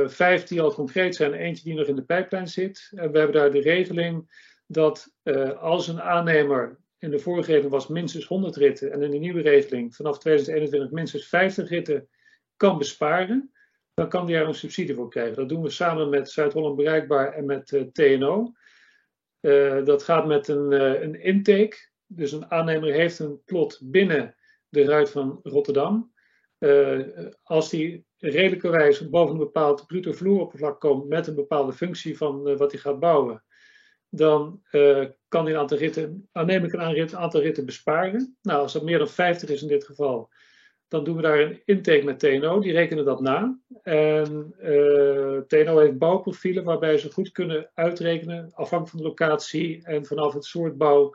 vijf 0.06 0.44
die 0.44 0.60
al 0.60 0.74
concreet 0.74 1.14
zijn, 1.14 1.32
eentje 1.32 1.64
die 1.64 1.74
nog 1.74 1.86
in 1.86 1.96
de 1.96 2.04
pijplijn 2.04 2.48
zit. 2.48 2.90
En 2.94 3.12
we 3.12 3.18
hebben 3.18 3.36
daar 3.36 3.50
de 3.50 3.60
regeling 3.60 4.28
dat 4.66 5.14
uh, 5.22 5.62
als 5.62 5.88
een 5.88 6.00
aannemer 6.00 6.78
in 6.98 7.10
de 7.10 7.18
vorige 7.18 7.50
regeling 7.50 7.72
was 7.72 7.86
minstens 7.86 8.26
100 8.26 8.56
ritten 8.56 8.92
en 8.92 9.02
in 9.02 9.10
de 9.10 9.18
nieuwe 9.18 9.40
regeling 9.40 9.94
vanaf 9.94 10.18
2021 10.18 10.90
minstens 10.90 11.28
50 11.28 11.68
ritten 11.68 12.08
kan 12.56 12.78
besparen, 12.78 13.52
dan 13.94 14.08
kan 14.08 14.26
die 14.26 14.36
daar 14.36 14.46
een 14.46 14.54
subsidie 14.54 14.94
voor 14.94 15.10
krijgen. 15.10 15.34
Dat 15.34 15.48
doen 15.48 15.62
we 15.62 15.70
samen 15.70 16.08
met 16.08 16.30
Zuid-Holland 16.30 16.76
Bereikbaar 16.76 17.32
en 17.32 17.46
met 17.46 17.70
uh, 17.70 17.82
TNO. 17.82 18.52
Uh, 19.40 19.84
dat 19.84 20.02
gaat 20.02 20.26
met 20.26 20.48
een, 20.48 20.72
een 21.02 21.20
intake. 21.20 21.76
Dus 22.06 22.32
een 22.32 22.50
aannemer 22.50 22.92
heeft 22.92 23.18
een 23.18 23.42
plot 23.44 23.80
binnen 23.82 24.34
de 24.68 24.84
ruit 24.84 25.10
van 25.10 25.40
Rotterdam. 25.42 26.12
als 27.42 27.70
die 27.70 28.06
redelijkerwijs 28.18 29.08
boven 29.08 29.32
een 29.32 29.40
bepaald 29.40 29.86
bruto 29.86 30.12
vloeroppervlak 30.12 30.80
komt 30.80 31.08
met 31.08 31.26
een 31.26 31.34
bepaalde 31.34 31.72
functie 31.72 32.16
van 32.16 32.56
wat 32.56 32.72
hij 32.72 32.80
gaat 32.80 33.00
bouwen, 33.00 33.44
dan 34.16 34.60
uh, 34.72 35.04
kan 35.28 35.44
hij 35.44 35.52
een 35.52 35.60
aantal 35.60 35.78
ritten, 35.78 36.28
aannemelijk 36.32 36.74
een 36.74 37.16
aantal 37.16 37.40
ritten 37.40 37.66
besparen. 37.66 38.36
Nou, 38.42 38.60
als 38.60 38.72
dat 38.72 38.82
meer 38.82 38.98
dan 38.98 39.08
50 39.08 39.48
is 39.48 39.62
in 39.62 39.68
dit 39.68 39.84
geval, 39.84 40.30
dan 40.88 41.04
doen 41.04 41.16
we 41.16 41.22
daar 41.22 41.40
een 41.40 41.62
intake 41.64 42.04
met 42.04 42.18
TNO, 42.18 42.60
die 42.60 42.72
rekenen 42.72 43.04
dat 43.04 43.20
na. 43.20 43.58
En 43.82 44.54
uh, 44.62 45.38
TNO 45.38 45.78
heeft 45.78 45.98
bouwprofielen 45.98 46.64
waarbij 46.64 46.98
ze 46.98 47.12
goed 47.12 47.32
kunnen 47.32 47.70
uitrekenen, 47.74 48.50
afhankelijk 48.54 48.88
van 48.88 48.98
de 48.98 49.06
locatie 49.08 49.84
en 49.84 50.04
vanaf 50.04 50.32
het 50.32 50.44
soort 50.44 50.76
bouw, 50.76 51.14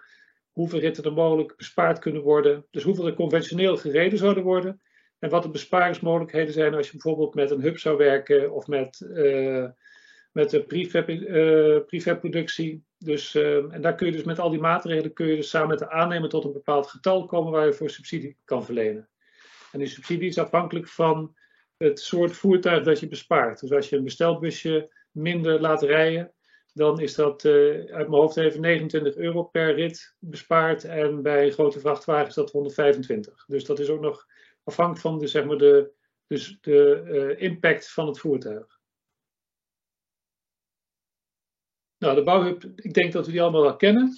hoeveel 0.52 0.80
ritten 0.80 1.04
er 1.04 1.14
mogelijk 1.14 1.56
bespaard 1.58 2.00
kunnen 2.00 2.22
worden. 2.22 2.66
Dus 2.72 2.84
hoeveel 2.84 3.08
er 3.08 3.14
conventioneel 3.14 3.78
gereden 3.78 4.18
zouden 4.18 4.44
worden. 4.44 4.82
En 5.20 5.30
wat 5.30 5.44
de 5.44 5.50
besparingsmogelijkheden 5.50 6.54
zijn 6.54 6.74
als 6.74 6.86
je 6.86 6.92
bijvoorbeeld 6.92 7.36
met 7.36 7.52
een 7.52 7.62
hub 7.62 7.78
zou 7.78 7.98
werken 7.98 8.52
of 8.52 8.68
met, 8.68 9.00
uh, 9.14 9.66
met 10.32 10.50
de 10.50 10.64
prefab, 10.64 11.10
uh, 11.10 11.80
prefabproductie. 11.86 12.84
Dus, 12.98 13.36
uh, 13.36 13.74
en 13.74 13.82
daar 13.82 13.96
kun 13.96 14.06
je 14.06 14.12
dus 14.12 14.24
met 14.24 14.40
al 14.40 14.50
die 14.50 14.60
maatregelen 14.60 15.14
kun 15.14 15.28
je 15.28 15.36
dus 15.36 15.50
samen 15.50 15.68
met 15.68 15.80
de 15.80 15.90
aannemer 15.90 16.30
tot 16.30 16.44
een 16.44 16.54
bepaald 16.54 16.88
getal 16.88 17.26
komen 17.26 17.52
waar 17.52 17.66
je 17.66 17.74
voor 17.74 17.90
subsidie 17.90 18.38
kan 18.46 18.66
verlenen. 18.66 19.10
En 19.72 19.80
die 19.80 19.88
subsidie 19.88 20.28
is 20.28 20.38
afhankelijk 20.38 20.88
van 20.88 21.36
het 21.78 22.00
soort 22.00 22.32
voertuig 22.32 22.84
dat 22.84 23.00
je 23.00 23.08
bespaart. 23.08 23.60
Dus 23.60 23.72
als 23.72 23.90
je 23.90 23.96
een 23.96 24.04
bestelbusje 24.04 24.94
minder 25.12 25.62
laat 25.62 25.82
rijden, 25.82 26.34
dan 26.74 27.00
is 27.00 27.16
dat 27.16 27.44
uh, 27.44 27.54
uit 27.74 28.08
mijn 28.08 28.22
hoofd 28.22 28.38
even 28.38 28.62
29 28.62 29.16
euro 29.16 29.44
per 29.44 29.76
rit 29.76 30.16
bespaard. 30.20 30.84
En 30.84 31.22
bij 31.22 31.52
grote 31.52 31.80
vrachtwagens 31.80 32.36
dat 32.36 32.52
125. 32.52 33.46
Dus 33.46 33.66
dat 33.66 33.80
is 33.80 33.90
ook 33.90 34.02
nog 34.02 34.26
afhankelijk 34.64 35.02
van 35.02 35.20
de, 35.20 35.28
zeg 35.28 35.46
maar 35.46 35.58
de, 35.58 35.92
dus 36.28 36.58
de 36.62 37.02
uh, 37.06 37.42
impact 37.42 37.92
van 37.92 38.08
het 38.08 38.20
voertuig. 38.20 38.79
Nou, 42.00 42.16
de 42.16 42.24
bouwhub, 42.24 42.64
ik 42.76 42.94
denk 42.94 43.12
dat 43.12 43.26
we 43.26 43.32
die 43.32 43.42
allemaal 43.42 43.62
wel 43.62 43.76
kennen. 43.76 44.14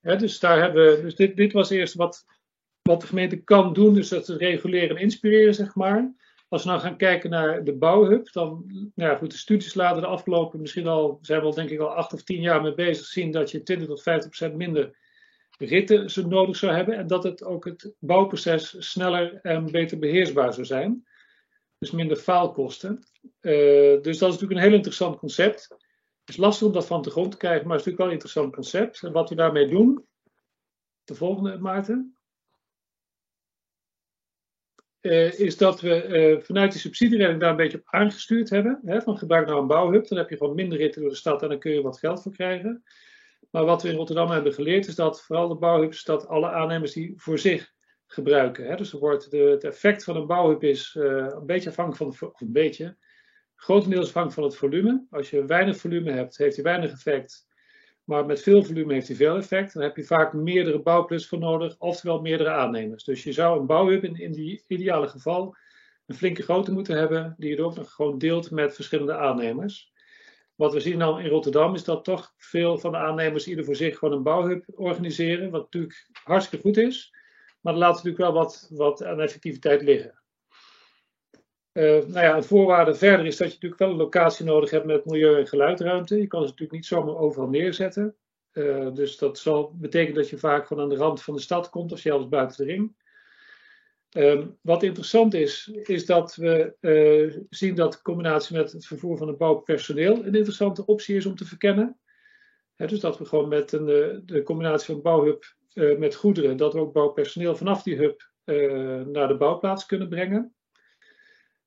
dus 0.00 0.38
daar 0.38 0.60
hebben 0.60 0.96
we, 0.96 1.02
dus 1.02 1.14
dit, 1.14 1.36
dit 1.36 1.52
was 1.52 1.70
eerst 1.70 1.94
wat, 1.94 2.24
wat 2.82 3.00
de 3.00 3.06
gemeente 3.06 3.36
kan 3.36 3.72
doen, 3.72 3.94
dus 3.94 4.08
dat 4.08 4.26
ze 4.26 4.36
reguleren 4.36 4.96
en 4.96 5.02
inspireren, 5.02 5.54
zeg 5.54 5.74
maar. 5.74 6.14
Als 6.48 6.62
we 6.62 6.68
nou 6.68 6.80
gaan 6.80 6.96
kijken 6.96 7.30
naar 7.30 7.64
de 7.64 7.76
bouwhub, 7.76 8.32
dan, 8.32 8.64
nou 8.94 9.10
ja, 9.10 9.16
goed, 9.16 9.30
de 9.30 9.36
studies 9.36 9.74
laten 9.74 10.00
de 10.00 10.08
afgelopen, 10.08 10.60
misschien 10.60 10.86
al, 10.86 11.18
zijn 11.22 11.40
we 11.40 11.46
al 11.46 11.54
denk 11.54 11.70
ik 11.70 11.80
al 11.80 11.94
acht 11.94 12.12
of 12.12 12.22
tien 12.22 12.40
jaar 12.40 12.62
mee 12.62 12.74
bezig, 12.74 13.06
zien 13.06 13.30
dat 13.30 13.50
je 13.50 13.62
20 13.62 13.88
tot 13.88 14.02
50 14.02 14.28
procent 14.28 14.56
minder 14.56 14.96
ritten 15.58 16.28
nodig 16.28 16.56
zou 16.56 16.72
hebben. 16.72 16.96
En 16.96 17.06
dat 17.06 17.22
het 17.22 17.44
ook 17.44 17.64
het 17.64 17.92
bouwproces 17.98 18.76
sneller 18.78 19.38
en 19.42 19.70
beter 19.70 19.98
beheersbaar 19.98 20.52
zou 20.54 20.66
zijn. 20.66 21.06
Dus 21.78 21.90
minder 21.90 22.16
faalkosten. 22.16 22.98
Uh, 23.40 24.02
dus 24.02 24.18
dat 24.18 24.28
is 24.28 24.34
natuurlijk 24.34 24.52
een 24.52 24.66
heel 24.66 24.76
interessant 24.76 25.18
concept. 25.18 25.76
Het 26.28 26.36
is 26.36 26.42
lastig 26.42 26.66
om 26.66 26.72
dat 26.72 26.86
van 26.86 27.02
de 27.02 27.10
grond 27.10 27.30
te 27.30 27.36
krijgen, 27.36 27.66
maar 27.66 27.76
het 27.76 27.86
is 27.86 27.92
natuurlijk 27.92 27.98
wel 27.98 28.06
een 28.06 28.12
interessant 28.12 28.54
concept. 28.54 29.02
En 29.02 29.12
wat 29.12 29.28
we 29.28 29.34
daarmee 29.34 29.66
doen, 29.66 30.06
de 31.04 31.14
volgende 31.14 31.58
Maarten, 31.58 32.16
uh, 35.00 35.38
is 35.38 35.56
dat 35.56 35.80
we 35.80 36.06
uh, 36.06 36.44
vanuit 36.44 36.72
de 36.72 36.78
subsidieregeling 36.78 37.40
daar 37.40 37.50
een 37.50 37.56
beetje 37.56 37.78
op 37.78 37.86
aangestuurd 37.86 38.50
hebben. 38.50 38.80
Hè, 38.84 39.02
van 39.02 39.18
gebruik 39.18 39.46
nou 39.46 39.60
een 39.60 39.66
bouwhub, 39.66 40.08
dan 40.08 40.18
heb 40.18 40.30
je 40.30 40.36
gewoon 40.36 40.54
minder 40.54 40.78
ritten 40.78 41.00
door 41.00 41.10
de 41.10 41.16
stad 41.16 41.42
en 41.42 41.48
dan 41.48 41.58
kun 41.58 41.72
je 41.72 41.82
wat 41.82 41.98
geld 41.98 42.22
voor 42.22 42.32
krijgen. 42.32 42.82
Maar 43.50 43.64
wat 43.64 43.82
we 43.82 43.88
in 43.88 43.96
Rotterdam 43.96 44.30
hebben 44.30 44.54
geleerd 44.54 44.86
is 44.86 44.94
dat 44.94 45.22
vooral 45.22 45.48
de 45.48 45.54
bouwhubs, 45.54 46.04
dat 46.04 46.26
alle 46.26 46.50
aannemers 46.50 46.92
die 46.92 47.12
voor 47.16 47.38
zich 47.38 47.72
gebruiken. 48.06 48.66
Hè. 48.66 48.76
Dus 48.76 48.92
er 48.92 48.98
wordt 48.98 49.30
de, 49.30 49.38
het 49.38 49.64
effect 49.64 50.04
van 50.04 50.16
een 50.16 50.26
bouwhub 50.26 50.62
is 50.62 50.94
uh, 50.94 51.26
een 51.28 51.46
beetje 51.46 51.68
afhankelijk 51.68 52.16
van, 52.16 52.30
de, 52.30 52.44
een 52.44 52.52
beetje, 52.52 52.96
grotendeels 53.58 54.06
afhankelijk 54.06 54.40
van 54.40 54.44
het 54.44 54.56
volume. 54.56 55.06
Als 55.10 55.30
je 55.30 55.44
weinig 55.44 55.76
volume 55.76 56.10
hebt, 56.10 56.36
heeft 56.36 56.54
hij 56.54 56.64
weinig 56.64 56.90
effect. 56.90 57.46
Maar 58.04 58.26
met 58.26 58.42
veel 58.42 58.64
volume 58.64 58.92
heeft 58.92 59.06
hij 59.06 59.16
veel 59.16 59.36
effect. 59.36 59.72
Dan 59.72 59.82
heb 59.82 59.96
je 59.96 60.04
vaak 60.04 60.32
meerdere 60.32 60.82
bouwplussen 60.82 61.28
voor 61.28 61.38
nodig, 61.38 61.74
oftewel 61.78 62.20
meerdere 62.20 62.50
aannemers. 62.50 63.04
Dus 63.04 63.22
je 63.22 63.32
zou 63.32 63.60
een 63.60 63.66
bouwhub 63.66 64.04
in, 64.04 64.14
in 64.14 64.32
die 64.32 64.64
ideale 64.66 65.08
geval 65.08 65.56
een 66.06 66.14
flinke 66.14 66.42
grootte 66.42 66.72
moeten 66.72 66.96
hebben, 66.96 67.34
die 67.38 67.56
je 67.56 67.64
ook 67.64 67.76
nog 67.76 67.92
gewoon 67.92 68.18
deelt 68.18 68.50
met 68.50 68.74
verschillende 68.74 69.16
aannemers. 69.16 69.92
Wat 70.54 70.72
we 70.72 70.80
zien 70.80 70.98
dan 70.98 71.20
in 71.20 71.28
Rotterdam 71.28 71.74
is 71.74 71.84
dat 71.84 72.04
toch 72.04 72.34
veel 72.36 72.78
van 72.78 72.92
de 72.92 72.98
aannemers 72.98 73.48
ieder 73.48 73.64
voor 73.64 73.76
zich 73.76 73.98
gewoon 73.98 74.16
een 74.16 74.22
bouwhub 74.22 74.64
organiseren, 74.74 75.50
wat 75.50 75.62
natuurlijk 75.62 76.08
hartstikke 76.22 76.66
goed 76.66 76.76
is. 76.76 77.14
Maar 77.60 77.72
er 77.72 77.78
laat 77.78 77.94
natuurlijk 77.94 78.22
wel 78.22 78.32
wat, 78.32 78.68
wat 78.70 79.04
aan 79.04 79.20
effectiviteit 79.20 79.82
liggen. 79.82 80.22
Uh, 81.78 81.84
nou 81.84 82.20
ja, 82.26 82.36
een 82.36 82.44
voorwaarde 82.44 82.94
verder 82.94 83.26
is 83.26 83.36
dat 83.36 83.46
je 83.46 83.52
natuurlijk 83.52 83.80
wel 83.80 83.90
een 83.90 83.96
locatie 83.96 84.44
nodig 84.44 84.70
hebt 84.70 84.84
met 84.84 85.04
milieu- 85.04 85.38
en 85.38 85.46
geluidruimte. 85.46 86.20
Je 86.20 86.26
kan 86.26 86.40
ze 86.40 86.46
natuurlijk 86.46 86.72
niet 86.72 86.86
zomaar 86.86 87.16
overal 87.16 87.48
neerzetten. 87.48 88.16
Uh, 88.52 88.94
dus 88.94 89.16
dat 89.16 89.38
zal 89.38 89.72
betekenen 89.74 90.14
dat 90.14 90.28
je 90.28 90.38
vaak 90.38 90.66
gewoon 90.66 90.82
aan 90.82 90.88
de 90.88 90.96
rand 90.96 91.22
van 91.22 91.34
de 91.34 91.40
stad 91.40 91.70
komt 91.70 91.92
of 91.92 91.98
zelfs 91.98 92.28
buiten 92.28 92.66
de 92.66 92.72
ring. 92.72 92.96
Um, 94.16 94.58
wat 94.60 94.82
interessant 94.82 95.34
is, 95.34 95.70
is 95.82 96.06
dat 96.06 96.34
we 96.34 96.74
uh, 96.80 97.36
zien 97.50 97.74
dat 97.74 97.92
de 97.92 98.02
combinatie 98.02 98.56
met 98.56 98.72
het 98.72 98.86
vervoer 98.86 99.16
van 99.16 99.28
het 99.28 99.38
bouwpersoneel 99.38 100.16
een 100.16 100.34
interessante 100.34 100.86
optie 100.86 101.16
is 101.16 101.26
om 101.26 101.34
te 101.34 101.44
verkennen. 101.44 101.98
Dus 102.76 103.00
dat 103.00 103.18
we 103.18 103.24
gewoon 103.24 103.48
met 103.48 103.72
een, 103.72 104.22
de 104.26 104.42
combinatie 104.42 104.94
van 104.94 105.02
bouwhub 105.02 105.54
met 105.98 106.14
goederen, 106.14 106.56
dat 106.56 106.72
we 106.72 106.80
ook 106.80 106.92
bouwpersoneel 106.92 107.56
vanaf 107.56 107.82
die 107.82 107.96
hub 107.96 108.30
naar 109.06 109.28
de 109.28 109.36
bouwplaats 109.36 109.86
kunnen 109.86 110.08
brengen. 110.08 110.52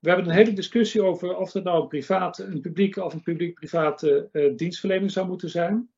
We 0.02 0.10
hebben 0.10 0.28
een 0.28 0.36
hele 0.36 0.54
discussie 0.54 1.04
over 1.04 1.36
of 1.38 1.54
het 1.54 1.64
nou 1.64 1.82
een, 1.82 1.88
private, 1.88 2.44
een 2.44 2.62
publieke 2.62 3.04
of 3.04 3.14
een 3.14 3.22
publiek-private 3.22 4.30
dienstverlening 4.56 5.12
zou 5.12 5.28
moeten 5.28 5.50
zijn. 5.50 5.90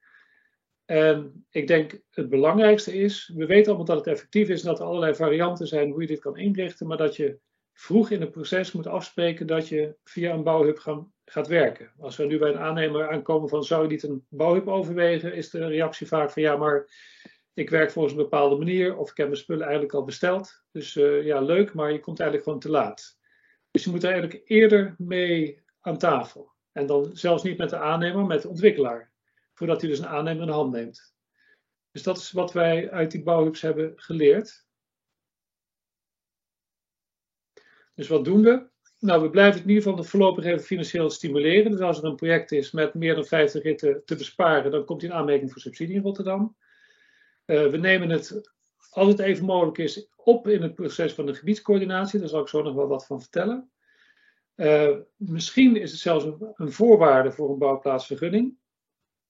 En 0.86 1.46
ik 1.50 1.68
denk 1.68 2.02
het 2.10 2.30
belangrijkste 2.30 2.94
is, 2.94 3.32
we 3.36 3.46
weten 3.46 3.68
allemaal 3.68 3.86
dat 3.86 3.98
het 3.98 4.08
effectief 4.08 4.50
is 4.50 4.62
en 4.62 4.68
dat 4.68 4.80
er 4.80 4.86
allerlei 4.86 5.16
varianten 5.16 5.68
zijn 5.68 5.92
hoe 5.92 6.02
je 6.02 6.08
dit 6.08 6.20
kan 6.20 6.38
inrichten, 6.38 6.88
maar 6.88 6.98
dat 6.98 7.16
je 7.16 7.40
vroeg 7.74 8.10
in 8.10 8.22
het 8.22 8.32
proces 8.32 8.72
moet 8.72 8.88
afspreken 8.88 9.48
dat 9.48 9.68
je 9.68 9.96
via 10.04 10.34
een 10.34 10.44
bouwhub 10.44 11.06
gaat 11.26 11.48
werken. 11.48 11.92
Als 12.00 12.16
we 12.16 12.26
nu 12.26 12.38
bij 12.38 12.50
een 12.50 12.60
aannemer 12.60 13.10
aankomen 13.10 13.50
van 13.50 13.64
zou 13.64 13.84
je 13.84 13.90
niet 13.90 14.04
een 14.04 14.26
bouwhub 14.30 14.68
overwegen, 14.68 15.34
is 15.34 15.50
de 15.50 15.68
reactie 15.68 16.08
vaak 16.08 16.32
van 16.32 16.42
ja, 16.42 16.58
maar 16.58 16.88
ik 17.54 17.70
werk 17.70 17.92
volgens 17.92 18.14
een 18.14 18.22
bepaalde 18.22 18.56
manier 18.56 18.98
of 18.98 19.12
ik 19.12 19.18
heb 19.18 19.28
mijn 19.28 19.40
spullen 19.40 19.64
eigenlijk 19.64 19.94
al 19.94 20.04
besteld. 20.04 20.64
Dus 20.72 20.96
uh, 20.96 21.26
ja, 21.26 21.42
leuk, 21.42 21.74
maar 21.74 21.92
je 21.92 22.00
komt 22.00 22.20
eigenlijk 22.20 22.50
gewoon 22.50 22.64
te 22.64 22.80
laat. 22.80 23.22
Dus 23.74 23.84
je 23.84 23.90
moet 23.90 24.04
er 24.04 24.12
eigenlijk 24.12 24.50
eerder 24.50 24.96
mee 24.98 25.64
aan 25.82 25.98
tafel. 25.98 26.52
En 26.72 26.86
dan 26.86 27.18
zelfs 27.18 27.44
niet 27.44 27.58
met 27.58 27.70
de 27.70 27.78
aannemer, 27.78 28.26
met 28.26 28.42
de 28.42 28.48
ontwikkelaar 28.48 29.12
voordat 29.54 29.82
hij 29.82 29.90
dus 29.90 30.00
een 30.00 30.08
aannemer 30.08 30.42
in 30.42 30.48
de 30.48 30.54
hand 30.54 30.72
neemt. 30.72 31.16
Dus 31.92 32.04
dat 32.04 32.18
is 32.18 32.32
wat 32.32 32.54
wij 32.54 32.92
uit 32.92 33.12
die 33.12 33.24
bouwhubs 33.24 33.62
hebben 33.62 33.94
geleerd. 33.96 34.66
Dus 37.96 38.08
wat 38.08 38.26
doen 38.26 38.42
we? 38.44 38.70
Nou, 39.00 39.22
we 39.22 39.30
blijven 39.30 39.54
het 39.54 39.64
in 39.64 39.70
ieder 39.70 39.90
geval 39.90 40.04
voorlopig 40.04 40.46
even 40.46 40.64
financieel 40.64 41.10
stimuleren. 41.10 41.72
Dus 41.72 41.80
als 41.80 41.98
er 41.98 42.04
een 42.04 42.16
project 42.16 42.52
is 42.52 42.72
met 42.72 42.94
meer 42.94 43.16
dan 43.16 43.26
50 43.26 43.64
ritten 43.64 44.06
te 44.06 44.16
besparen, 44.16 44.72
dan 44.72 44.86
komt 44.86 45.02
hij 45.02 45.10
in 45.10 45.16
aanmerking 45.16 45.52
voor 45.52 45.62
subsidie 45.62 45.96
in 45.96 46.02
Rotterdam. 46.02 46.58
Uh, 47.46 47.68
we 47.70 47.78
nemen 47.78 48.10
het, 48.10 48.52
als 48.94 49.08
het 49.08 49.20
even 49.20 49.46
mogelijk 49.46 49.78
is, 49.78 50.08
op 50.16 50.48
in 50.48 50.62
het 50.62 50.74
proces 50.74 51.14
van 51.14 51.26
de 51.26 51.34
gebiedscoördinatie. 51.34 52.20
Daar 52.20 52.30
zal 52.30 52.42
ik 52.42 52.48
zo 52.48 52.62
nog 52.62 52.74
wel 52.74 52.88
wat 52.88 53.06
van 53.06 53.22
vertellen. 53.22 53.72
Uh, 54.56 54.98
misschien 55.16 55.76
is 55.76 55.92
het 55.92 56.00
zelfs 56.00 56.26
een, 56.54 56.72
voorwaarde 56.72 57.32
voor 57.32 57.50
een 57.50 57.58
bouwplaatsvergunning. 57.58 58.58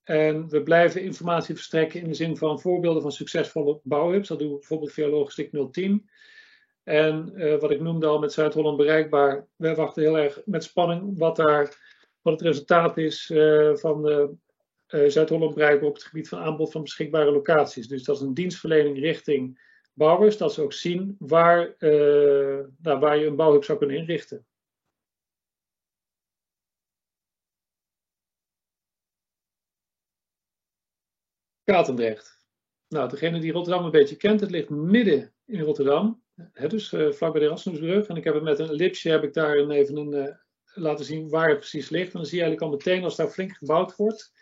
En 0.04 0.50
we 0.50 0.64
blijven 0.64 1.02
informatie 1.02 1.56
verstrekken 1.56 2.02
in 2.02 2.08
de 2.08 2.14
zin 2.14 2.38
van 2.38 2.60
voorbeelden 2.60 3.02
van 3.02 3.12
succesvolle 3.12 3.80
bouwhubs. 3.84 4.28
Dat 4.28 4.40
doen 4.40 4.50
we 4.52 4.58
bijvoorbeeld 4.58 4.92
via 4.92 5.08
Logistiek 5.08 5.72
010. 5.72 6.10
En 6.84 7.32
uh, 7.36 7.60
wat 7.60 7.72
ik 7.72 7.82
noemde 7.82 8.08
al 8.08 8.20
met 8.20 8.34
Zuid-Holland 8.34 8.78
bereikbaar. 8.78 9.48
We 9.56 9.76
wachten 9.76 10.04
heel 10.04 10.18
erg 10.18 10.42
met 10.46 10.64
spanning 10.64 11.18
wat, 11.18 11.36
daar, 11.36 11.62
wat 12.22 12.34
het 12.34 12.42
resultaat 12.42 12.98
is 12.98 13.30
uh, 13.30 13.76
van 13.76 14.10
uh, 14.10 14.26
Zuid-Holland 15.08 15.54
bereikbaar 15.54 15.90
op 15.90 15.94
het 15.94 16.04
gebied 16.04 16.30
van 16.30 16.40
aanbod 16.40 16.72
van 16.72 16.82
beschikbare 16.82 17.32
locaties. 17.32 17.88
Dus 17.88 18.04
dat 18.04 18.16
is 18.16 18.22
een 18.22 18.34
dienstverlening 18.34 19.00
richting 19.00 19.62
bouwers. 19.94 20.38
Dat 20.38 20.54
ze 20.54 20.62
ook 20.62 20.74
zien 20.74 21.16
waar, 21.20 21.76
nou, 21.80 23.00
waar 23.00 23.18
je 23.18 23.26
een 23.26 23.36
bouwhub 23.36 23.64
zou 23.64 23.78
kunnen 23.78 23.98
inrichten. 23.98 24.46
Katendrecht. 31.64 32.42
Nou, 32.88 33.10
degene 33.10 33.40
die 33.40 33.52
Rotterdam 33.52 33.86
een 33.86 33.92
beetje 33.92 34.16
kent, 34.16 34.40
het 34.40 34.52
ligt 34.52 34.70
midden 34.70 35.34
in 35.46 35.62
Rotterdam. 35.62 36.24
Hè, 36.52 36.68
dus 36.68 36.92
uh, 36.92 37.12
vlakbij 37.12 37.42
de 37.42 37.48
Erasmusbrug. 37.48 38.08
En 38.08 38.16
ik 38.16 38.24
heb 38.24 38.34
het 38.34 38.44
met 38.44 38.60
een 38.60 38.74
lipsje 38.74 39.10
heb 39.10 39.24
ik 39.24 39.34
daar 39.34 39.58
even 39.70 39.98
een, 39.98 40.38
laten 40.74 41.06
zien 41.06 41.30
waar 41.30 41.50
het 41.50 41.58
precies 41.58 41.90
ligt. 41.90 42.14
En 42.14 42.20
dan 42.20 42.26
zie 42.26 42.38
je 42.38 42.44
eigenlijk 42.44 42.72
al 42.72 42.78
meteen 42.78 43.04
als 43.04 43.16
daar 43.16 43.30
flink 43.30 43.52
gebouwd 43.52 43.96
wordt, 43.96 44.33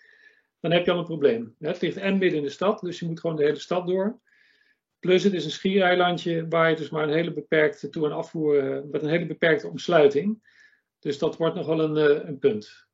dan 0.61 0.71
heb 0.71 0.85
je 0.85 0.91
al 0.91 0.97
een 0.97 1.05
probleem. 1.05 1.55
Het 1.59 1.81
ligt 1.81 1.97
en 1.97 2.17
midden 2.17 2.37
in 2.37 2.45
de 2.45 2.49
stad, 2.49 2.79
dus 2.79 2.99
je 2.99 3.05
moet 3.05 3.19
gewoon 3.19 3.35
de 3.35 3.43
hele 3.43 3.59
stad 3.59 3.87
door. 3.87 4.19
Plus 4.99 5.23
het 5.23 5.33
is 5.33 5.45
een 5.45 5.51
schiereilandje 5.51 6.47
waar 6.47 6.69
je 6.69 6.75
dus 6.75 6.89
maar 6.89 7.03
een 7.03 7.13
hele 7.13 7.33
beperkte 7.33 7.89
toe- 7.89 8.05
en 8.05 8.11
afvoer, 8.11 8.63
uh, 8.63 8.91
met 8.91 9.01
een 9.01 9.09
hele 9.09 9.25
beperkte 9.25 9.67
omsluiting. 9.67 10.49
Dus 10.99 11.17
dat 11.17 11.37
wordt 11.37 11.55
nog 11.55 11.65
wel 11.65 11.79
een, 11.79 12.27
een 12.27 12.39
punt. 12.39 12.89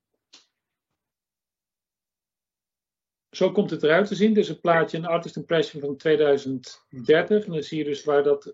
Zo 3.29 3.51
komt 3.51 3.69
het 3.69 3.83
eruit 3.83 4.07
te 4.07 4.15
zien. 4.15 4.33
Dit 4.33 4.43
is 4.43 4.49
een 4.49 4.59
plaatje, 4.59 4.97
een 4.97 5.05
artist 5.05 5.35
impression 5.35 5.81
van 5.81 5.97
2030. 5.97 7.45
En 7.45 7.51
dan 7.51 7.63
zie 7.63 7.77
je 7.77 7.83
dus 7.83 8.03
waar 8.03 8.23
dat. 8.23 8.45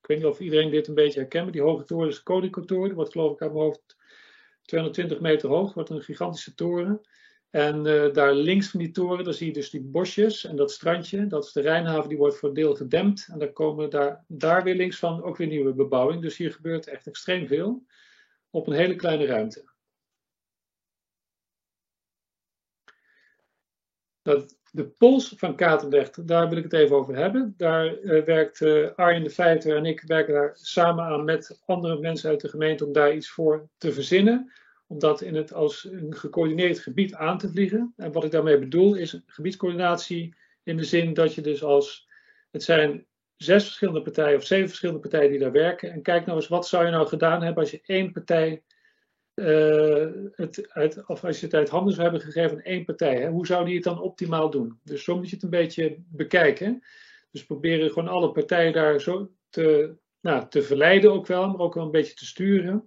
Ik 0.00 0.06
weet 0.06 0.18
niet 0.18 0.26
of 0.26 0.40
iedereen 0.40 0.70
dit 0.70 0.88
een 0.88 0.94
beetje 0.94 1.20
herkent. 1.20 1.52
Die 1.52 1.62
hoge 1.62 1.84
toren 1.84 2.08
is 2.08 2.16
de 2.16 2.22
Koninkotoren. 2.22 2.86
Die 2.86 2.94
wordt 2.94 3.12
geloof 3.12 3.32
ik 3.32 3.42
aan 3.42 3.52
mijn 3.52 3.64
hoofd 3.64 3.96
220 4.62 5.20
meter 5.20 5.48
hoog. 5.48 5.74
Wordt 5.74 5.90
een 5.90 6.02
gigantische 6.02 6.54
toren. 6.54 7.00
En 7.50 7.86
uh, 7.86 8.12
daar 8.12 8.34
links 8.34 8.70
van 8.70 8.80
die 8.80 8.90
toren, 8.90 9.24
daar 9.24 9.34
zie 9.34 9.46
je 9.46 9.52
dus 9.52 9.70
die 9.70 9.82
bosjes 9.82 10.44
en 10.44 10.56
dat 10.56 10.70
strandje. 10.70 11.26
Dat 11.26 11.44
is 11.44 11.52
de 11.52 11.60
Rijnhaven, 11.60 12.08
die 12.08 12.18
wordt 12.18 12.36
voor 12.36 12.48
een 12.48 12.54
deel 12.54 12.74
gedempt. 12.74 13.28
En 13.32 13.38
daar 13.38 13.52
komen 13.52 13.90
daar, 13.90 14.24
daar 14.28 14.62
weer 14.62 14.74
links 14.74 14.98
van 14.98 15.22
ook 15.22 15.36
weer 15.36 15.46
nieuwe 15.46 15.74
bebouwing. 15.74 16.22
Dus 16.22 16.36
hier 16.36 16.52
gebeurt 16.52 16.86
echt 16.86 17.06
extreem 17.06 17.46
veel 17.46 17.86
op 18.50 18.66
een 18.66 18.72
hele 18.72 18.96
kleine 18.96 19.26
ruimte. 19.26 19.68
Dat 24.22 24.58
de 24.70 24.88
pols 24.88 25.34
van 25.36 25.56
Katendrecht, 25.56 26.26
daar 26.26 26.48
wil 26.48 26.58
ik 26.58 26.64
het 26.64 26.72
even 26.72 26.96
over 26.96 27.16
hebben. 27.16 27.54
Daar 27.56 27.98
uh, 27.98 28.24
werkt 28.24 28.60
uh, 28.60 28.90
Arjen 28.94 29.22
de 29.22 29.30
Feiter 29.30 29.76
en 29.76 29.84
ik 29.84 30.02
werken 30.06 30.34
daar 30.34 30.50
samen 30.54 31.04
aan 31.04 31.24
met 31.24 31.60
andere 31.66 31.98
mensen 31.98 32.30
uit 32.30 32.40
de 32.40 32.48
gemeente 32.48 32.86
om 32.86 32.92
daar 32.92 33.14
iets 33.14 33.30
voor 33.30 33.68
te 33.78 33.92
verzinnen. 33.92 34.52
Om 34.90 34.98
dat 34.98 35.20
in 35.20 35.34
het 35.34 35.52
als 35.52 35.84
een 35.84 36.14
gecoördineerd 36.14 36.78
gebied 36.78 37.14
aan 37.14 37.38
te 37.38 37.48
vliegen. 37.48 37.92
En 37.96 38.12
wat 38.12 38.24
ik 38.24 38.30
daarmee 38.30 38.58
bedoel 38.58 38.94
is 38.94 39.22
gebiedscoördinatie 39.26 40.34
in 40.62 40.76
de 40.76 40.84
zin 40.84 41.14
dat 41.14 41.34
je 41.34 41.40
dus 41.40 41.62
als, 41.62 42.08
het 42.50 42.62
zijn 42.62 43.06
zes 43.36 43.64
verschillende 43.64 44.02
partijen 44.02 44.36
of 44.36 44.44
zeven 44.44 44.68
verschillende 44.68 45.00
partijen 45.00 45.30
die 45.30 45.38
daar 45.38 45.52
werken. 45.52 45.92
En 45.92 46.02
kijk 46.02 46.26
nou 46.26 46.38
eens, 46.38 46.48
wat 46.48 46.68
zou 46.68 46.84
je 46.84 46.90
nou 46.90 47.06
gedaan 47.06 47.42
hebben 47.42 47.62
als 47.62 47.70
je 47.70 47.80
één 47.82 48.12
partij 48.12 48.62
uh, 49.34 50.06
het 50.30 50.70
uit, 50.70 51.06
of 51.06 51.24
als 51.24 51.40
je 51.40 51.46
het 51.46 51.54
uit 51.54 51.68
handen 51.68 51.92
zou 51.92 52.02
hebben 52.02 52.20
gegeven 52.20 52.56
aan 52.56 52.62
één 52.62 52.84
partij, 52.84 53.16
hè, 53.16 53.28
hoe 53.28 53.46
zou 53.46 53.64
die 53.64 53.74
het 53.74 53.84
dan 53.84 54.00
optimaal 54.00 54.50
doen? 54.50 54.80
Dus 54.82 55.04
zo 55.04 55.16
moet 55.16 55.28
je 55.28 55.34
het 55.34 55.44
een 55.44 55.50
beetje 55.50 55.96
bekijken. 55.98 56.82
Dus 57.30 57.46
proberen 57.46 57.88
gewoon 57.88 58.08
alle 58.08 58.32
partijen 58.32 58.72
daar 58.72 59.00
zo 59.00 59.30
te, 59.48 59.94
nou, 60.20 60.48
te 60.48 60.62
verleiden 60.62 61.12
ook 61.12 61.26
wel, 61.26 61.48
maar 61.48 61.60
ook 61.60 61.74
wel 61.74 61.84
een 61.84 61.90
beetje 61.90 62.14
te 62.14 62.26
sturen. 62.26 62.84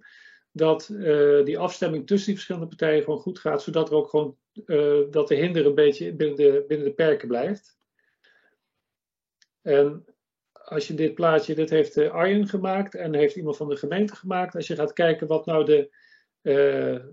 Dat 0.56 0.88
uh, 0.92 1.44
die 1.44 1.58
afstemming 1.58 2.06
tussen 2.06 2.26
die 2.26 2.34
verschillende 2.34 2.68
partijen 2.68 3.02
gewoon 3.02 3.18
goed 3.18 3.38
gaat, 3.38 3.62
zodat 3.62 3.88
er 3.88 3.94
ook 3.94 4.08
gewoon 4.08 4.36
uh, 4.66 5.00
dat 5.10 5.28
de 5.28 5.34
hinder 5.34 5.66
een 5.66 5.74
beetje 5.74 6.12
binnen 6.12 6.36
de, 6.36 6.64
binnen 6.68 6.86
de 6.86 6.92
perken 6.92 7.28
blijft. 7.28 7.76
En 9.62 10.04
als 10.52 10.86
je 10.86 10.94
dit 10.94 11.14
plaatje, 11.14 11.54
dit 11.54 11.70
heeft 11.70 11.98
Arjen 11.98 12.48
gemaakt 12.48 12.94
en 12.94 13.14
heeft 13.14 13.36
iemand 13.36 13.56
van 13.56 13.68
de 13.68 13.76
gemeente 13.76 14.16
gemaakt. 14.16 14.54
Als 14.54 14.66
je 14.66 14.74
gaat 14.74 14.92
kijken 14.92 15.26
wat 15.26 15.46
nou 15.46 15.64
de, 15.64 15.90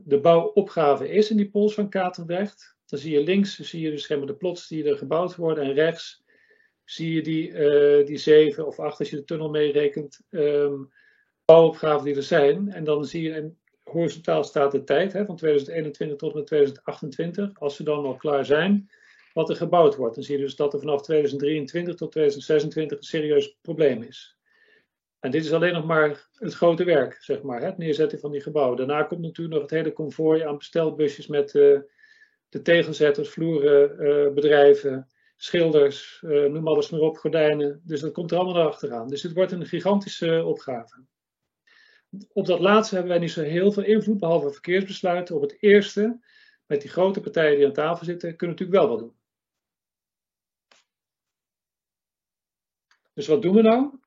de 0.03 0.19
bouwopgave 0.21 1.09
is 1.09 1.29
in 1.29 1.37
die 1.37 1.49
pols 1.49 1.73
van 1.73 1.89
Katendrecht. 1.89 2.75
Dan 2.85 2.99
zie 2.99 3.11
je 3.11 3.23
links 3.23 3.59
zie 3.59 3.81
je 3.81 3.89
dus 3.89 4.07
de 4.07 4.35
plots 4.37 4.67
die 4.67 4.89
er 4.89 4.97
gebouwd 4.97 5.35
worden. 5.35 5.63
En 5.63 5.73
rechts 5.73 6.23
zie 6.83 7.13
je 7.13 7.21
die, 7.21 7.53
die 8.05 8.17
zeven 8.17 8.67
of 8.67 8.79
acht, 8.79 8.99
als 8.99 9.09
je 9.09 9.15
de 9.15 9.23
tunnel 9.23 9.49
meerekent, 9.49 10.21
um, 10.29 10.91
bouwopgaven 11.51 12.05
die 12.05 12.15
er 12.15 12.23
zijn. 12.23 12.71
En 12.71 12.83
dan 12.83 13.05
zie 13.05 13.21
je, 13.21 13.33
en 13.33 13.57
horizontaal 13.83 14.43
staat 14.43 14.71
de 14.71 14.83
tijd 14.83 15.13
hè, 15.13 15.25
van 15.25 15.35
2021 15.35 16.17
tot 16.17 16.31
en 16.31 16.37
met 16.37 16.47
2028. 16.47 17.59
Als 17.59 17.75
ze 17.75 17.83
dan 17.83 18.05
al 18.05 18.15
klaar 18.15 18.45
zijn, 18.45 18.89
wat 19.33 19.49
er 19.49 19.55
gebouwd 19.55 19.95
wordt. 19.95 20.15
Dan 20.15 20.23
zie 20.23 20.37
je 20.37 20.43
dus 20.43 20.55
dat 20.55 20.73
er 20.73 20.79
vanaf 20.79 21.01
2023 21.01 21.95
tot 21.95 22.11
2026 22.11 22.97
een 22.97 23.03
serieus 23.03 23.57
probleem 23.61 24.01
is. 24.01 24.37
En 25.19 25.31
dit 25.31 25.45
is 25.45 25.53
alleen 25.53 25.73
nog 25.73 25.85
maar 25.85 26.29
het 26.33 26.53
grote 26.53 26.83
werk, 26.83 27.17
zeg 27.19 27.41
maar, 27.41 27.61
het 27.61 27.77
neerzetten 27.77 28.19
van 28.19 28.31
die 28.31 28.41
gebouwen. 28.41 28.77
Daarna 28.77 29.03
komt 29.03 29.21
natuurlijk 29.21 29.53
nog 29.53 29.61
het 29.61 29.71
hele 29.79 29.93
konvooi 29.93 30.41
aan 30.41 30.57
bestelbusjes 30.57 31.27
met 31.27 31.53
uh, 31.53 31.79
de 32.49 32.61
tegelzetters, 32.61 33.29
vloerenbedrijven, 33.29 34.91
uh, 34.91 35.03
schilders, 35.35 36.21
uh, 36.25 36.49
noem 36.49 36.67
alles 36.67 36.89
maar 36.89 36.99
op, 36.99 37.17
gordijnen. 37.17 37.81
Dus 37.83 38.01
dat 38.01 38.11
komt 38.11 38.31
er 38.31 38.37
allemaal 38.37 38.67
achteraan. 38.67 39.07
Dus 39.07 39.21
dit 39.21 39.33
wordt 39.33 39.51
een 39.51 39.65
gigantische 39.65 40.43
opgave. 40.45 41.03
Op 42.33 42.45
dat 42.45 42.59
laatste 42.59 42.95
hebben 42.95 43.13
wij 43.13 43.21
niet 43.21 43.31
zo 43.31 43.41
heel 43.41 43.71
veel 43.71 43.83
invloed, 43.83 44.19
behalve 44.19 44.51
verkeersbesluiten. 44.51 45.35
Op 45.35 45.41
het 45.41 45.57
eerste, 45.59 46.19
met 46.65 46.81
die 46.81 46.89
grote 46.89 47.21
partijen 47.21 47.57
die 47.57 47.65
aan 47.65 47.73
tafel 47.73 48.05
zitten, 48.05 48.35
kunnen 48.35 48.57
we 48.57 48.63
natuurlijk 48.63 48.87
wel 48.87 48.97
wat 48.97 48.99
doen. 48.99 49.19
Dus 53.13 53.27
wat 53.27 53.41
doen 53.41 53.55
we 53.55 53.61
nou? 53.61 53.99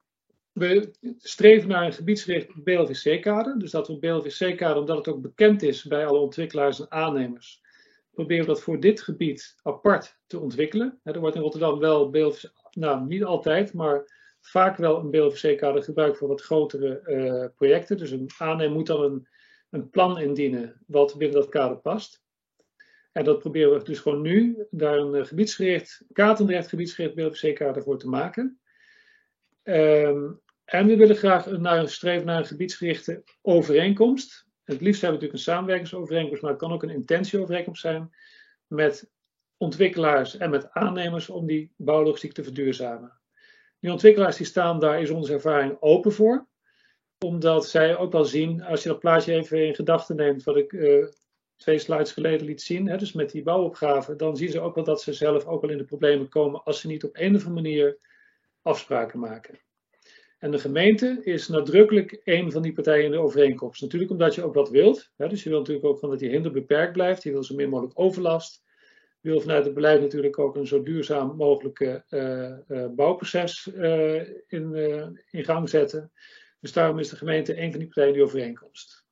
We 0.53 0.91
streven 1.19 1.69
naar 1.69 1.85
een 1.85 1.93
gebiedsgericht 1.93 2.63
BLVC-kader. 2.65 3.59
Dus 3.59 3.71
dat 3.71 3.87
we 3.87 3.93
een 3.93 3.99
BLVC-kader, 3.99 4.77
omdat 4.77 4.97
het 4.97 5.09
ook 5.09 5.23
bekend 5.23 5.63
is 5.63 5.85
bij 5.85 6.07
alle 6.07 6.19
ontwikkelaars 6.19 6.81
en 6.81 6.91
aannemers, 6.91 7.63
proberen 8.11 8.45
we 8.45 8.53
dat 8.53 8.63
voor 8.63 8.81
dit 8.81 9.03
gebied 9.03 9.55
apart 9.63 10.19
te 10.27 10.39
ontwikkelen. 10.39 11.01
Er 11.03 11.21
wordt 11.21 11.37
in 11.37 11.43
Rotterdam 11.43 11.79
wel 11.79 12.11
BLVC, 12.11 12.53
nou 12.71 13.07
niet 13.07 13.25
altijd, 13.25 13.73
maar 13.73 14.05
vaak 14.47 14.77
wel 14.77 14.99
een 14.99 15.11
BLVC-kader 15.11 15.83
gebruikt 15.83 16.19
voor 16.19 16.29
wat 16.29 16.43
grotere 16.43 17.03
uh, 17.07 17.47
projecten. 17.57 17.97
Dus 17.97 18.11
een 18.11 18.31
aannemer 18.39 18.75
moet 18.75 18.87
dan 18.87 19.03
een, 19.03 19.29
een 19.71 19.91
plan 19.91 20.19
indienen 20.19 20.81
wat 20.87 21.19
binnen 21.19 21.41
dat 21.41 21.49
kader 21.49 21.77
past. 21.77 22.23
En 23.13 23.25
dat 23.25 23.39
proberen 23.39 23.79
we 23.79 23.85
dus 23.85 23.99
gewoon 23.99 24.21
nu 24.21 24.67
daar 24.71 24.99
een 24.99 25.15
uh, 25.15 25.25
gebiedsgericht, 25.25 26.05
Katendrecht 26.13 26.69
gebiedsgericht 26.69 27.15
BLVC-kader 27.15 27.83
voor 27.83 27.99
te 27.99 28.09
maken. 28.09 28.59
Um, 29.63 30.41
en 30.65 30.87
we 30.87 30.97
willen 30.97 31.17
graag 31.17 31.47
naar 31.51 31.79
een 31.79 31.89
streven 31.89 32.27
naar 32.27 32.39
een 32.39 32.47
gebiedsgerichte 32.47 33.23
overeenkomst. 33.43 34.47
Het 34.65 34.81
liefst 34.81 35.01
hebben 35.01 35.21
we 35.21 35.25
natuurlijk 35.25 35.33
een 35.33 35.53
samenwerkingsovereenkomst, 35.53 36.43
maar 36.43 36.51
het 36.51 36.61
kan 36.61 36.73
ook 36.73 36.83
een 36.83 36.91
intentieovereenkomst 36.91 37.81
zijn 37.81 38.15
met 38.67 39.11
ontwikkelaars 39.57 40.37
en 40.37 40.51
met 40.51 40.71
aannemers 40.71 41.29
om 41.29 41.47
die 41.47 41.73
bouwlogistiek 41.77 42.33
te 42.33 42.45
verduurzamen. 42.45 43.19
Die 43.85 43.93
ontwikkelaars 43.93 44.37
die 44.37 44.47
staan 44.47 44.81
daar, 44.81 45.01
is 45.01 45.11
onze 45.11 45.33
ervaring 45.33 45.77
open 45.81 46.13
voor. 46.13 46.47
Omdat 47.25 47.67
zij 47.67 47.97
ook 47.97 48.13
wel 48.13 48.25
zien, 48.25 48.63
als 48.63 48.83
je 48.83 48.89
dat 48.89 48.99
plaatje 48.99 49.33
even 49.33 49.67
in 49.67 49.75
gedachten 49.75 50.17
neemt, 50.17 50.45
wat 50.45 50.57
ik 50.57 50.73
uh, 50.73 51.07
twee 51.57 51.79
slides 51.79 52.13
geleden 52.13 52.47
liet 52.47 52.63
zien, 52.63 52.89
hè, 52.89 52.97
dus 52.97 53.13
met 53.13 53.31
die 53.31 53.43
bouwopgave, 53.43 54.17
dan 54.17 54.37
zien 54.37 54.49
ze 54.49 54.61
ook 54.61 54.75
wel 54.75 54.85
dat 54.85 55.03
ze 55.03 55.13
zelf 55.13 55.47
ook 55.47 55.61
wel 55.61 55.71
in 55.71 55.79
de 55.79 55.85
problemen 55.85 56.29
komen 56.29 56.63
als 56.63 56.81
ze 56.81 56.87
niet 56.87 57.05
op 57.05 57.17
een 57.17 57.35
of 57.35 57.47
andere 57.47 57.63
manier 57.63 57.99
afspraken 58.63 59.19
maken. 59.19 59.59
En 60.39 60.51
de 60.51 60.59
gemeente 60.59 61.21
is 61.23 61.49
nadrukkelijk 61.49 62.21
een 62.25 62.53
van 62.53 62.63
die 62.63 62.73
partijen 62.73 63.05
in 63.05 63.11
de 63.11 63.19
overeenkomst. 63.19 63.83
Natuurlijk 63.83 64.11
omdat 64.11 64.35
je 64.35 64.45
ook 64.45 64.55
wat 64.55 64.71
wilt. 64.71 65.13
Hè, 65.17 65.29
dus 65.29 65.43
je 65.43 65.49
wilt 65.49 65.61
natuurlijk 65.61 65.89
ook 65.89 65.99
van 65.99 66.11
dat 66.11 66.19
die 66.19 66.31
hinder 66.31 66.53
beperkt 66.53 66.93
blijft. 66.93 67.23
Je 67.23 67.31
wil 67.31 67.45
zo 67.45 67.55
min 67.55 67.69
mogelijk 67.69 67.99
overlast. 67.99 68.64
Wil 69.25 69.41
vanuit 69.41 69.65
het 69.65 69.75
beleid 69.75 70.01
natuurlijk 70.01 70.39
ook 70.39 70.57
een 70.57 70.67
zo 70.67 70.83
duurzaam 70.83 71.37
mogelijke 71.37 72.05
uh, 72.11 72.79
uh, 72.79 72.87
bouwproces 72.91 73.67
uh, 73.67 74.29
in, 74.47 75.19
gang 75.31 75.69
zetten. 75.69 76.13
Dus 76.61 76.73
daarom 76.73 76.99
is 76.99 77.09
de 77.09 77.17
gemeente 77.17 77.61
een 77.61 77.71
van 77.71 77.79
die 77.79 77.89
partijen 77.89 78.13
die 78.13 78.23
overeenkomst. 78.23 79.07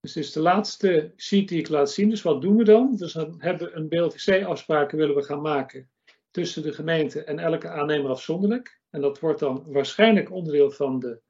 Dus 0.00 0.16
is 0.16 0.32
de 0.32 0.40
laatste 0.40 1.12
sheet 1.16 1.48
die 1.48 1.58
ik 1.58 1.68
laat 1.68 1.90
zien. 1.90 2.10
Dus 2.10 2.22
wat 2.22 2.42
doen 2.42 2.56
we 2.56 2.64
dan? 2.64 2.96
Dus 2.96 3.12
dan 3.12 3.34
hebben 3.38 3.66
we 3.66 3.74
een 3.74 3.88
BLVC-afspraken 3.88 4.98
willen 4.98 5.16
we 5.16 5.22
gaan 5.22 5.42
maken 5.42 5.90
tussen 6.30 6.62
de 6.62 6.72
gemeente 6.72 7.24
en 7.24 7.38
elke 7.38 7.68
aannemer 7.68 8.10
afzonderlijk. 8.10 8.80
En 8.90 9.00
dat 9.00 9.20
wordt 9.20 9.40
dan 9.40 9.64
waarschijnlijk 9.66 10.30
onderdeel 10.30 10.70
van 10.70 10.98
de 10.98 11.20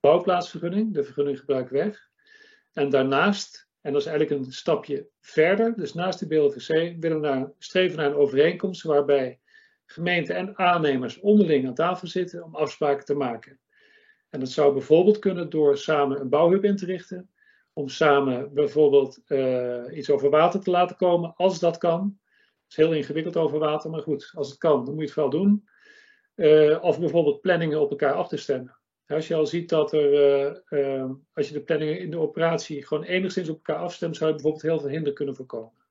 bouwplaatsvergunning, 0.00 0.94
de 0.94 1.04
vergunning 1.04 1.38
gebruikweg. 1.38 2.08
En 2.72 2.90
daarnaast, 2.90 3.69
en 3.80 3.92
dat 3.92 4.00
is 4.00 4.06
eigenlijk 4.06 4.40
een 4.40 4.52
stapje 4.52 5.08
verder, 5.20 5.74
dus 5.76 5.94
naast 5.94 6.18
de 6.18 6.26
BLVC 6.26 6.96
willen 7.00 7.20
we 7.20 7.52
streven 7.58 7.96
naar 7.96 8.06
een 8.06 8.14
overeenkomst 8.14 8.82
waarbij 8.82 9.40
gemeente 9.86 10.32
en 10.32 10.58
aannemers 10.58 11.20
onderling 11.20 11.66
aan 11.66 11.74
tafel 11.74 12.06
zitten 12.06 12.44
om 12.44 12.54
afspraken 12.54 13.04
te 13.04 13.14
maken. 13.14 13.60
En 14.28 14.40
dat 14.40 14.48
zou 14.48 14.72
bijvoorbeeld 14.72 15.18
kunnen 15.18 15.50
door 15.50 15.78
samen 15.78 16.20
een 16.20 16.28
bouwhub 16.28 16.64
in 16.64 16.76
te 16.76 16.86
richten, 16.86 17.30
om 17.72 17.88
samen 17.88 18.54
bijvoorbeeld 18.54 19.20
uh, 19.26 19.96
iets 19.96 20.10
over 20.10 20.30
water 20.30 20.60
te 20.60 20.70
laten 20.70 20.96
komen, 20.96 21.34
als 21.36 21.58
dat 21.58 21.78
kan. 21.78 22.18
Het 22.62 22.70
is 22.70 22.76
heel 22.76 22.92
ingewikkeld 22.92 23.36
over 23.36 23.58
water, 23.58 23.90
maar 23.90 24.02
goed, 24.02 24.30
als 24.34 24.48
het 24.48 24.58
kan, 24.58 24.84
dan 24.84 24.94
moet 24.94 24.96
je 24.98 25.04
het 25.04 25.12
vooral 25.12 25.30
doen. 25.30 25.68
Uh, 26.34 26.82
of 26.82 26.98
bijvoorbeeld 27.00 27.40
planningen 27.40 27.80
op 27.80 27.90
elkaar 27.90 28.12
af 28.12 28.28
te 28.28 28.36
stemmen. 28.36 28.79
Als 29.10 29.28
je 29.28 29.34
al 29.34 29.46
ziet 29.46 29.68
dat 29.68 29.92
er, 29.92 30.12
uh, 30.12 30.56
uh, 30.68 31.10
als 31.32 31.48
je 31.48 31.52
de 31.52 31.62
planningen 31.62 31.98
in 31.98 32.10
de 32.10 32.18
operatie 32.18 32.86
gewoon 32.86 33.04
enigszins 33.04 33.48
op 33.48 33.56
elkaar 33.56 33.82
afstemt, 33.82 34.16
zou 34.16 34.28
je 34.28 34.34
bijvoorbeeld 34.34 34.64
heel 34.64 34.80
veel 34.80 34.88
hinder 34.88 35.12
kunnen 35.12 35.36
voorkomen. 35.36 35.86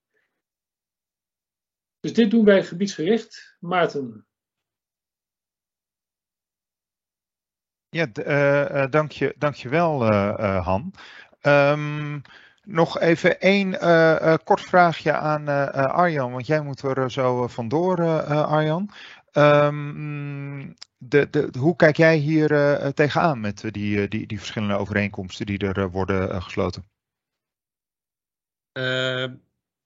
Dus 1.99 2.13
dit 2.13 2.31
doen 2.31 2.45
wij 2.45 2.63
gebiedsgericht. 2.63 3.57
Maarten. 3.59 4.25
Ja, 7.89 8.05
dank, 8.87 9.11
je, 9.11 9.35
dank 9.37 9.55
je 9.55 9.69
wel, 9.69 10.03
Han. 10.41 10.93
Um, 11.41 12.21
nog 12.63 12.99
even 12.99 13.39
één 13.39 13.73
uh, 13.73 14.17
uh, 14.21 14.35
kort 14.43 14.61
vraagje 14.61 15.13
aan 15.13 15.49
uh, 15.49 15.67
Arjan, 15.71 16.31
want 16.31 16.47
jij 16.47 16.61
moet 16.61 16.81
er 16.81 17.11
zo 17.11 17.47
vandoor, 17.47 18.23
Arjan. 18.27 18.89
Um, 19.33 20.75
de, 20.99 21.29
de, 21.29 21.49
hoe 21.59 21.75
kijk 21.75 21.97
jij 21.97 22.17
hier 22.17 22.51
uh, 22.51 22.87
tegenaan 22.87 23.39
met 23.39 23.63
die, 23.71 24.07
die, 24.07 24.27
die 24.27 24.37
verschillende 24.37 24.75
overeenkomsten 24.75 25.45
die 25.45 25.57
er 25.57 25.77
uh, 25.77 25.91
worden 25.91 26.41
gesloten? 26.41 26.83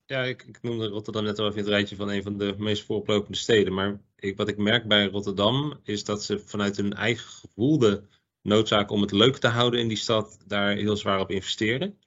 ja, 0.06 0.22
ik, 0.22 0.42
ik, 0.42 0.62
noemde 0.62 0.88
Rotterdam 0.88 1.24
net 1.24 1.38
al 1.38 1.44
even 1.44 1.58
in 1.58 1.64
het 1.64 1.72
rijtje 1.72 1.96
van 1.96 2.10
een 2.10 2.22
van 2.22 2.38
de 2.38 2.54
meest 2.58 2.84
voorlopende 2.84 3.38
steden. 3.38 3.74
Maar 3.74 4.00
ik, 4.16 4.36
wat 4.36 4.48
ik 4.48 4.56
merk 4.56 4.88
bij 4.88 5.06
Rotterdam 5.06 5.80
is 5.82 6.04
dat 6.04 6.24
ze 6.24 6.38
vanuit 6.38 6.76
hun 6.76 6.92
eigen 6.92 7.28
gevoelde 7.28 8.04
noodzaak 8.42 8.90
om 8.90 9.00
het 9.00 9.12
leuk 9.12 9.36
te 9.36 9.48
houden 9.48 9.80
in 9.80 9.88
die 9.88 9.96
stad 9.96 10.38
daar 10.46 10.74
heel 10.76 10.96
zwaar 10.96 11.20
op 11.20 11.30
investeren. 11.30 11.98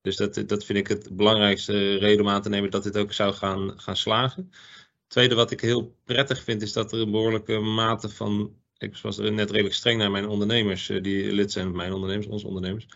Dus 0.00 0.16
dat, 0.16 0.34
dat 0.46 0.64
vind 0.64 0.78
ik 0.78 0.86
het 0.86 1.16
belangrijkste 1.16 1.96
reden 1.96 2.24
om 2.24 2.30
aan 2.30 2.42
te 2.42 2.48
nemen 2.48 2.70
dat 2.70 2.82
dit 2.82 2.96
ook 2.96 3.12
zou 3.12 3.32
gaan, 3.32 3.80
gaan 3.80 3.96
slagen 3.96 4.50
tweede 5.12 5.34
wat 5.34 5.50
ik 5.50 5.60
heel 5.60 5.96
prettig 6.04 6.42
vind, 6.42 6.62
is 6.62 6.72
dat 6.72 6.92
er 6.92 7.00
een 7.00 7.10
behoorlijke 7.10 7.58
mate 7.58 8.08
van. 8.08 8.56
Ik 8.78 8.96
was 8.96 9.18
er 9.18 9.32
net 9.32 9.50
redelijk 9.50 9.74
streng 9.74 9.98
naar 9.98 10.10
mijn 10.10 10.28
ondernemers, 10.28 10.88
eh, 10.88 11.02
die 11.02 11.32
lid 11.32 11.52
zijn 11.52 11.66
van 11.66 11.76
mijn 11.76 11.92
ondernemers, 11.92 12.26
onze 12.26 12.46
ondernemers. 12.46 12.86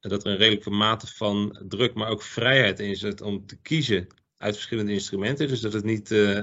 Dat 0.00 0.24
er 0.24 0.30
een 0.30 0.36
redelijke 0.36 0.70
mate 0.70 1.06
van 1.06 1.58
druk, 1.68 1.94
maar 1.94 2.08
ook 2.08 2.22
vrijheid 2.22 2.80
in 2.80 2.96
zit 2.96 3.20
om 3.20 3.46
te 3.46 3.56
kiezen 3.56 4.06
uit 4.36 4.54
verschillende 4.54 4.92
instrumenten. 4.92 5.48
Dus 5.48 5.60
dat 5.60 5.72
het 5.72 5.84
niet 5.84 6.10
uh, 6.10 6.38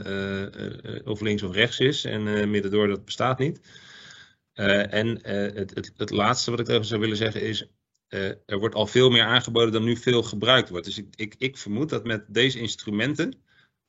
of 1.03 1.21
links 1.21 1.43
of 1.43 1.53
rechts 1.53 1.79
is 1.79 2.05
en 2.05 2.49
middendoor, 2.49 2.87
dat 2.87 3.05
bestaat 3.05 3.39
niet. 3.39 3.59
en 4.53 5.19
het, 5.21 5.75
het, 5.75 5.91
het, 5.97 6.09
laatste 6.09 6.51
wat 6.51 6.59
ik 6.59 6.67
even 6.67 6.85
zou 6.85 6.99
willen 6.99 7.17
zeggen 7.17 7.41
is, 7.41 7.67
er 8.45 8.59
wordt 8.59 8.75
al 8.75 8.87
veel 8.87 9.09
meer 9.09 9.23
aangeboden 9.23 9.71
dan 9.71 9.83
nu 9.83 9.95
veel 9.95 10.23
gebruikt 10.23 10.69
wordt. 10.69 10.85
Dus 10.85 10.97
ik, 10.97 11.07
ik, 11.15 11.35
ik 11.37 11.57
vermoed 11.57 11.89
dat 11.89 12.05
met 12.05 12.25
deze 12.27 12.59
instrumenten 12.59 13.33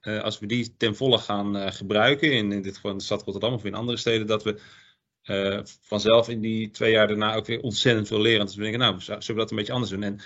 uh, 0.03 0.23
als 0.23 0.39
we 0.39 0.47
die 0.47 0.77
ten 0.77 0.97
volle 0.97 1.19
gaan 1.19 1.57
uh, 1.57 1.71
gebruiken, 1.71 2.33
in, 2.33 2.53
in, 2.53 2.63
dit 2.63 2.75
geval 2.75 2.91
in 2.91 2.99
de 2.99 3.05
stad 3.05 3.23
Rotterdam 3.23 3.53
of 3.53 3.65
in 3.65 3.75
andere 3.75 3.99
steden, 3.99 4.27
dat 4.27 4.45
we 4.45 4.61
uh, 5.25 5.61
vanzelf 5.81 6.29
in 6.29 6.41
die 6.41 6.71
twee 6.71 6.93
jaar 6.93 7.09
daarna 7.09 7.35
ook 7.35 7.47
weer 7.47 7.61
ontzettend 7.61 8.09
veel 8.09 8.21
leren. 8.21 8.47
Dus 8.47 8.55
we 8.55 8.63
denken, 8.63 8.81
nou, 8.81 9.01
zullen 9.01 9.27
we 9.27 9.35
dat 9.35 9.51
een 9.51 9.57
beetje 9.57 9.73
anders 9.73 9.91
doen? 9.91 10.03
En, 10.03 10.21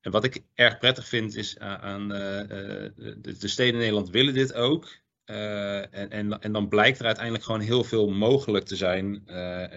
en 0.00 0.10
wat 0.10 0.24
ik 0.24 0.42
erg 0.54 0.78
prettig 0.78 1.08
vind 1.08 1.36
is 1.36 1.58
aan 1.58 2.08
de, 2.08 3.36
steden 3.38 3.72
in 3.72 3.78
Nederland 3.78 4.10
willen 4.10 4.34
dit 4.34 4.54
ook. 4.54 5.02
Uh, 5.30 5.94
en, 5.94 6.10
en, 6.10 6.40
en, 6.40 6.52
dan 6.52 6.68
blijkt 6.68 6.98
er 6.98 7.06
uiteindelijk 7.06 7.44
gewoon 7.44 7.60
heel 7.60 7.84
veel 7.84 8.10
mogelijk 8.10 8.64
te 8.64 8.76
zijn. 8.76 9.22
Uh, 9.26 9.72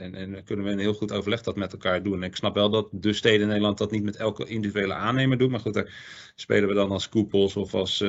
en, 0.00 0.14
en, 0.14 0.44
kunnen 0.44 0.64
we 0.64 0.70
een 0.70 0.78
heel 0.78 0.94
goed 0.94 1.12
overleg 1.12 1.42
dat 1.42 1.56
met 1.56 1.72
elkaar 1.72 2.02
doen. 2.02 2.14
En 2.14 2.22
ik 2.22 2.36
snap 2.36 2.54
wel 2.54 2.70
dat 2.70 2.88
de 2.90 3.12
steden 3.12 3.40
in 3.40 3.46
Nederland 3.46 3.78
dat 3.78 3.90
niet 3.90 4.02
met 4.02 4.16
elke 4.16 4.46
individuele 4.46 4.94
aannemer 4.94 5.38
doen. 5.38 5.50
Maar 5.50 5.60
goed, 5.60 5.74
daar 5.74 6.32
spelen 6.34 6.68
we 6.68 6.74
dan 6.74 6.90
als 6.90 7.08
koepels 7.08 7.56
of 7.56 7.74
als 7.74 8.02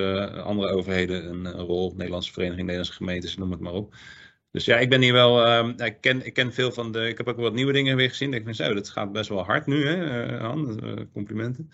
andere 0.44 0.70
overheden 0.72 1.26
een, 1.26 1.52
rol. 1.52 1.94
Nederlandse 1.96 2.32
Vereniging, 2.32 2.62
Nederlandse 2.62 2.98
gemeentes, 2.98 3.38
noem 3.38 3.52
het 3.52 3.60
maar 3.60 3.74
op. 3.74 3.96
Dus 4.52 4.66
ja, 4.66 4.78
ik 4.78 4.90
ben 4.90 5.02
hier 5.02 5.14
wel. 5.14 5.46
Ehm, 5.46 5.70
ik, 5.70 5.98
ken, 6.02 6.26
ik 6.26 6.34
ken 6.34 6.54
veel 6.54 6.72
van 6.72 6.92
de. 6.92 7.08
Ik 7.08 7.18
heb 7.18 7.28
ook 7.28 7.38
wat 7.38 7.54
nieuwe 7.54 7.74
dingen 7.74 7.96
weer 7.96 8.10
gezien. 8.10 8.34
Ik 8.34 8.44
denk, 8.44 8.56
zo, 8.56 8.74
dat 8.74 8.90
gaat 8.90 9.12
best 9.12 9.30
wel 9.30 9.46
hard 9.46 9.66
nu, 9.66 9.88
hè, 9.88 10.38
Han? 10.38 10.80
complimenten. 11.14 11.72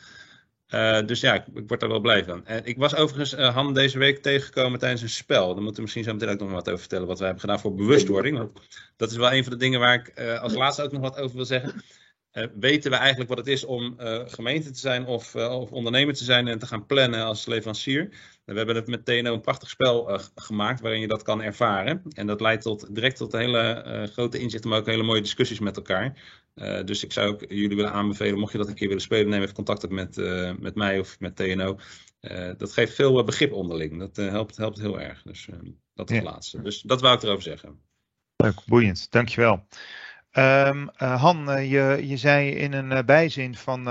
Uh, 0.69 1.05
dus 1.05 1.19
ja, 1.19 1.33
ik, 1.33 1.43
word 1.67 1.81
er 1.81 1.87
wel 1.87 1.99
blij 1.99 2.23
van. 2.23 2.45
En 2.45 2.65
ik 2.65 2.77
was 2.77 2.95
overigens 2.95 3.33
uh, 3.33 3.53
Han 3.53 3.73
deze 3.73 3.97
week 3.97 4.21
tegengekomen 4.21 4.79
tijdens 4.79 5.01
een 5.01 5.09
spel. 5.09 5.45
Daar 5.45 5.55
moeten 5.55 5.75
we 5.75 5.81
misschien 5.81 6.03
zo 6.03 6.13
meteen 6.13 6.29
ook 6.29 6.39
nog 6.39 6.51
wat 6.51 6.67
over 6.67 6.79
vertellen. 6.79 7.07
Wat 7.07 7.17
wij 7.17 7.27
hebben 7.27 7.45
gedaan 7.45 7.59
voor 7.59 7.75
bewustwording. 7.75 8.37
Want 8.37 8.59
dat 8.95 9.11
is 9.11 9.17
wel 9.17 9.33
een 9.33 9.43
van 9.43 9.51
de 9.53 9.59
dingen 9.59 9.79
waar 9.79 9.93
ik 9.93 10.19
als 10.39 10.53
laatste 10.53 10.83
ook 10.83 10.91
nog 10.91 11.01
wat 11.01 11.17
over 11.17 11.35
wil 11.35 11.45
zeggen. 11.45 11.83
weten 12.55 12.91
we 12.91 12.97
eigenlijk 12.97 13.29
wat 13.29 13.37
het 13.37 13.47
is 13.47 13.63
om 13.63 13.95
gemeente 14.25 14.71
te 14.71 14.79
zijn 14.79 15.05
of, 15.05 15.35
of 15.35 15.71
ondernemer 15.71 16.13
te 16.13 16.23
zijn 16.23 16.47
en 16.47 16.59
te 16.59 16.67
gaan 16.67 16.85
plannen 16.85 17.23
als 17.23 17.45
leverancier. 17.45 18.09
We 18.45 18.53
hebben 18.53 18.75
het 18.75 18.87
met 18.87 19.05
TNO 19.05 19.33
een 19.33 19.41
prachtig 19.41 19.69
spel 19.69 20.19
gemaakt 20.35 20.81
waarin 20.81 20.99
je 21.01 21.07
dat 21.07 21.21
kan 21.21 21.41
ervaren. 21.41 22.01
En 22.09 22.27
dat 22.27 22.41
leidt 22.41 22.61
tot, 22.63 22.95
direct 22.95 23.17
tot 23.17 23.31
hele 23.31 24.09
grote 24.11 24.39
inzichten, 24.39 24.69
maar 24.69 24.79
ook 24.79 24.85
hele 24.85 25.03
mooie 25.03 25.21
discussies 25.21 25.59
met 25.59 25.75
elkaar. 25.75 26.17
dus 26.85 27.03
ik 27.03 27.11
zou 27.11 27.29
ook 27.29 27.39
jullie 27.47 27.75
willen 27.75 27.91
aanbevelen, 27.91 28.39
mocht 28.39 28.51
je 28.51 28.57
dat 28.57 28.67
een 28.67 28.75
keer 28.75 28.87
willen 28.87 29.03
spelen, 29.03 29.29
neem 29.29 29.41
even 29.41 29.55
contact 29.55 29.83
op 29.83 29.91
met, 29.91 30.15
met 30.59 30.75
mij 30.75 30.99
of 30.99 31.19
met 31.19 31.35
TNO. 31.35 31.79
dat 32.57 32.73
geeft 32.73 32.95
veel 32.95 33.23
begrip 33.23 33.53
onderling. 33.53 33.99
Dat 33.99 34.15
helpt, 34.15 34.57
helpt 34.57 34.79
heel 34.79 34.99
erg. 34.99 35.21
Dus 35.23 35.49
dat 35.93 36.09
is 36.09 36.15
het 36.15 36.25
laatste. 36.25 36.61
Dus 36.61 36.81
dat 36.81 37.01
wou 37.01 37.15
ik 37.15 37.23
erover 37.23 37.43
zeggen. 37.43 37.79
Leuk, 38.35 38.65
boeiend. 38.65 39.11
Dankjewel. 39.11 39.67
Um, 40.31 40.89
Han, 40.95 41.67
je, 41.67 41.99
je 42.07 42.17
zei 42.17 42.49
in 42.49 42.73
een 42.73 43.05
bijzin 43.05 43.55
van 43.55 43.83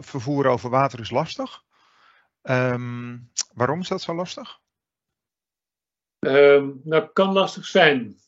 vervoer 0.00 0.46
over 0.46 0.70
water 0.70 1.00
is 1.00 1.10
lastig. 1.10 1.62
Um, 2.42 3.30
waarom 3.54 3.80
is 3.80 3.88
dat 3.88 4.02
zo 4.02 4.14
lastig? 4.14 4.58
Um, 6.18 6.80
nou, 6.84 7.08
kan 7.12 7.32
lastig 7.32 7.66
zijn. 7.66 8.18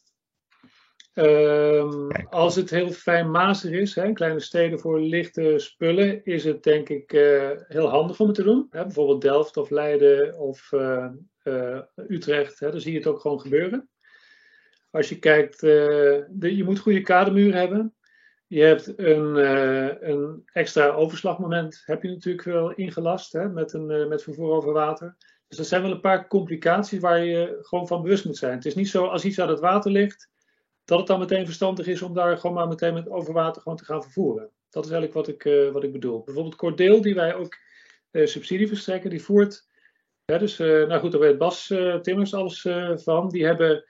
als 2.31 2.55
het 2.55 2.71
heel 2.71 2.91
fijnmazig 2.91 3.71
is, 3.71 3.95
hè, 3.95 4.13
kleine 4.13 4.41
steden 4.41 4.81
voor 4.81 5.01
lichte 5.01 5.55
spullen, 5.57 6.25
is 6.25 6.45
het 6.45 6.63
denk 6.63 6.89
ik 6.89 7.11
heel 7.69 7.89
handig 7.89 8.21
om 8.21 8.27
het 8.27 8.37
te 8.37 8.43
doen. 8.43 8.67
Hè, 8.71 8.83
bijvoorbeeld 8.83 9.21
Delft 9.21 9.57
of 9.57 9.71
Leiden 9.71 10.39
of 10.39 10.73
Utrecht, 12.09 12.61
hè, 12.61 12.71
dan 12.71 12.81
zie 12.81 12.93
je 12.93 12.99
het 12.99 13.07
ook 13.07 13.21
gewoon 13.21 13.41
gebeuren. 13.41 13.89
Als 14.91 15.09
je 15.09 15.19
kijkt, 15.19 15.61
de, 15.61 16.57
je 16.57 16.65
moet 16.65 16.79
goede 16.79 17.01
kadermuren 17.01 17.59
hebben. 17.59 17.95
Je 18.53 18.63
hebt 18.63 18.99
een, 18.99 19.37
uh, 19.37 20.01
een 20.01 20.43
extra 20.53 20.89
overslagmoment, 20.89 21.83
heb 21.85 22.03
je 22.03 22.09
natuurlijk 22.09 22.45
wel 22.45 22.73
ingelast 22.73 23.33
hè, 23.33 23.49
met, 23.49 23.73
een, 23.73 23.91
uh, 23.91 24.07
met 24.09 24.23
vervoer 24.23 24.53
over 24.53 24.73
water. 24.73 25.17
Dus 25.49 25.59
er 25.59 25.65
zijn 25.65 25.83
wel 25.83 25.91
een 25.91 26.01
paar 26.01 26.29
complicaties 26.29 27.01
waar 27.01 27.25
je 27.25 27.59
gewoon 27.61 27.87
van 27.87 28.03
bewust 28.03 28.25
moet 28.25 28.37
zijn. 28.37 28.55
Het 28.55 28.65
is 28.65 28.75
niet 28.75 28.89
zo 28.89 29.07
als 29.07 29.25
iets 29.25 29.41
aan 29.41 29.49
het 29.49 29.61
water 29.61 29.91
ligt, 29.91 30.31
dat 30.85 30.99
het 30.99 31.07
dan 31.07 31.19
meteen 31.19 31.45
verstandig 31.45 31.87
is 31.87 32.03
om 32.03 32.15
daar 32.15 32.39
gewoon 32.39 32.57
maar 32.57 32.69
meteen 32.69 32.95
met 32.95 33.11
over 33.11 33.33
water 33.33 33.63
gewoon 33.63 33.79
te 33.79 33.85
gaan 33.85 34.03
vervoeren. 34.03 34.51
Dat 34.71 34.85
is 34.85 34.91
eigenlijk 34.91 35.27
wat 35.27 35.37
ik, 35.37 35.73
wat 35.73 35.85
ik 35.85 35.93
bedoel. 35.93 36.23
Bijvoorbeeld 36.23 36.57
Cordeel, 36.57 37.01
die 37.01 37.15
wij 37.15 37.35
ook 37.35 37.57
subsidie 38.13 38.69
verstrekken, 38.69 39.11
die 39.11 39.23
voert. 39.23 39.67
dus, 40.25 40.59
nou 40.59 40.99
goed, 40.99 41.13
daar 41.13 41.21
weet 41.21 41.39
Bas 41.39 41.67
Timmers 42.03 42.35
alles 42.35 42.69
van. 42.95 43.29
Die 43.29 43.45
hebben 43.45 43.85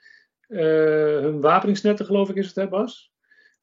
eh, 0.47 1.19
hun 1.19 1.41
wapeningsnetten, 1.41 2.05
geloof 2.05 2.29
ik, 2.29 2.35
is 2.35 2.47
het, 2.47 2.55
hè, 2.55 2.67
Bas? 2.67 3.12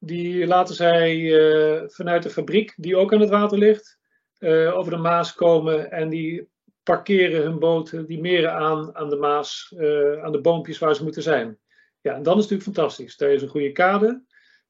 Die 0.03 0.47
laten 0.47 0.75
zij 0.75 1.39
eh, 1.39 1.83
vanuit 1.87 2.23
de 2.23 2.31
fabriek, 2.31 2.75
die 2.77 2.97
ook 2.97 3.13
aan 3.13 3.21
het 3.21 3.31
water 3.31 3.59
ligt, 3.59 3.99
eh, 4.39 4.77
over 4.77 4.93
de 4.93 4.99
Maas 4.99 5.35
komen 5.35 5.91
en 5.91 6.09
die 6.09 6.49
parkeren 6.83 7.43
hun 7.43 7.59
boten, 7.59 8.07
die 8.07 8.21
meren 8.21 8.53
aan 8.53 8.97
aan 8.97 9.09
de 9.09 9.17
Maas, 9.17 9.75
aan 10.23 10.33
de 10.33 10.41
boompjes 10.43 10.79
waar 10.79 10.95
ze 10.95 11.03
moeten 11.03 11.23
zijn. 11.23 11.59
Ja, 12.01 12.15
en 12.15 12.23
dan 12.23 12.39
is 12.39 12.43
het 12.43 12.51
natuurlijk 12.51 12.63
fantastisch. 12.63 13.17
Daar 13.17 13.31
is 13.31 13.43
een 13.43 13.49
goede 13.49 13.73
kade. 13.73 14.23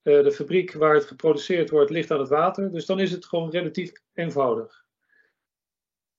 de 0.03 0.33
fabriek 0.33 0.73
waar 0.73 0.95
het 0.95 1.05
geproduceerd 1.05 1.71
wordt 1.71 1.91
ligt 1.91 2.11
aan 2.11 2.19
het 2.19 2.29
water. 2.29 2.73
Dus 2.73 2.87
dan 2.87 3.01
is 3.01 3.11
het 3.11 3.27
gewoon 3.27 3.51
relatief 3.51 3.93
eenvoudig. 4.15 4.85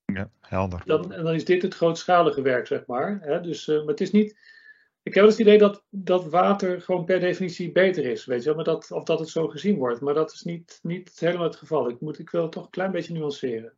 Ja, 0.05 0.31
helder. 0.39 0.81
Dan, 0.85 1.13
en 1.13 1.23
dan 1.23 1.33
is 1.33 1.45
dit 1.45 1.61
het 1.61 1.75
grootschalige 1.75 2.41
werk, 2.41 2.67
zeg 2.67 2.85
maar. 2.85 3.19
Hè? 3.21 3.41
Dus, 3.41 3.67
maar 3.67 3.85
het 3.85 4.01
is 4.01 4.11
niet 4.11 4.35
ik 5.03 5.13
heb 5.13 5.23
wel 5.23 5.25
eens 5.25 5.37
het 5.37 5.47
idee 5.47 5.57
dat, 5.57 5.83
dat 5.89 6.29
water 6.29 6.81
gewoon 6.81 7.05
per 7.05 7.19
definitie 7.19 7.71
beter 7.71 8.05
is, 8.05 8.25
weet 8.25 8.39
je 8.39 8.45
wel, 8.45 8.55
maar 8.55 8.63
dat, 8.63 8.91
of 8.91 9.03
dat 9.03 9.19
het 9.19 9.29
zo 9.29 9.47
gezien 9.47 9.77
wordt. 9.77 10.01
Maar 10.01 10.13
dat 10.13 10.31
is 10.31 10.41
niet, 10.41 10.79
niet 10.81 11.19
helemaal 11.19 11.47
het 11.47 11.55
geval. 11.55 11.89
Ik, 11.89 11.99
moet, 12.01 12.19
ik 12.19 12.29
wil 12.29 12.41
het 12.41 12.51
toch 12.51 12.63
een 12.63 12.69
klein 12.69 12.91
beetje 12.91 13.13
nuanceren. 13.13 13.73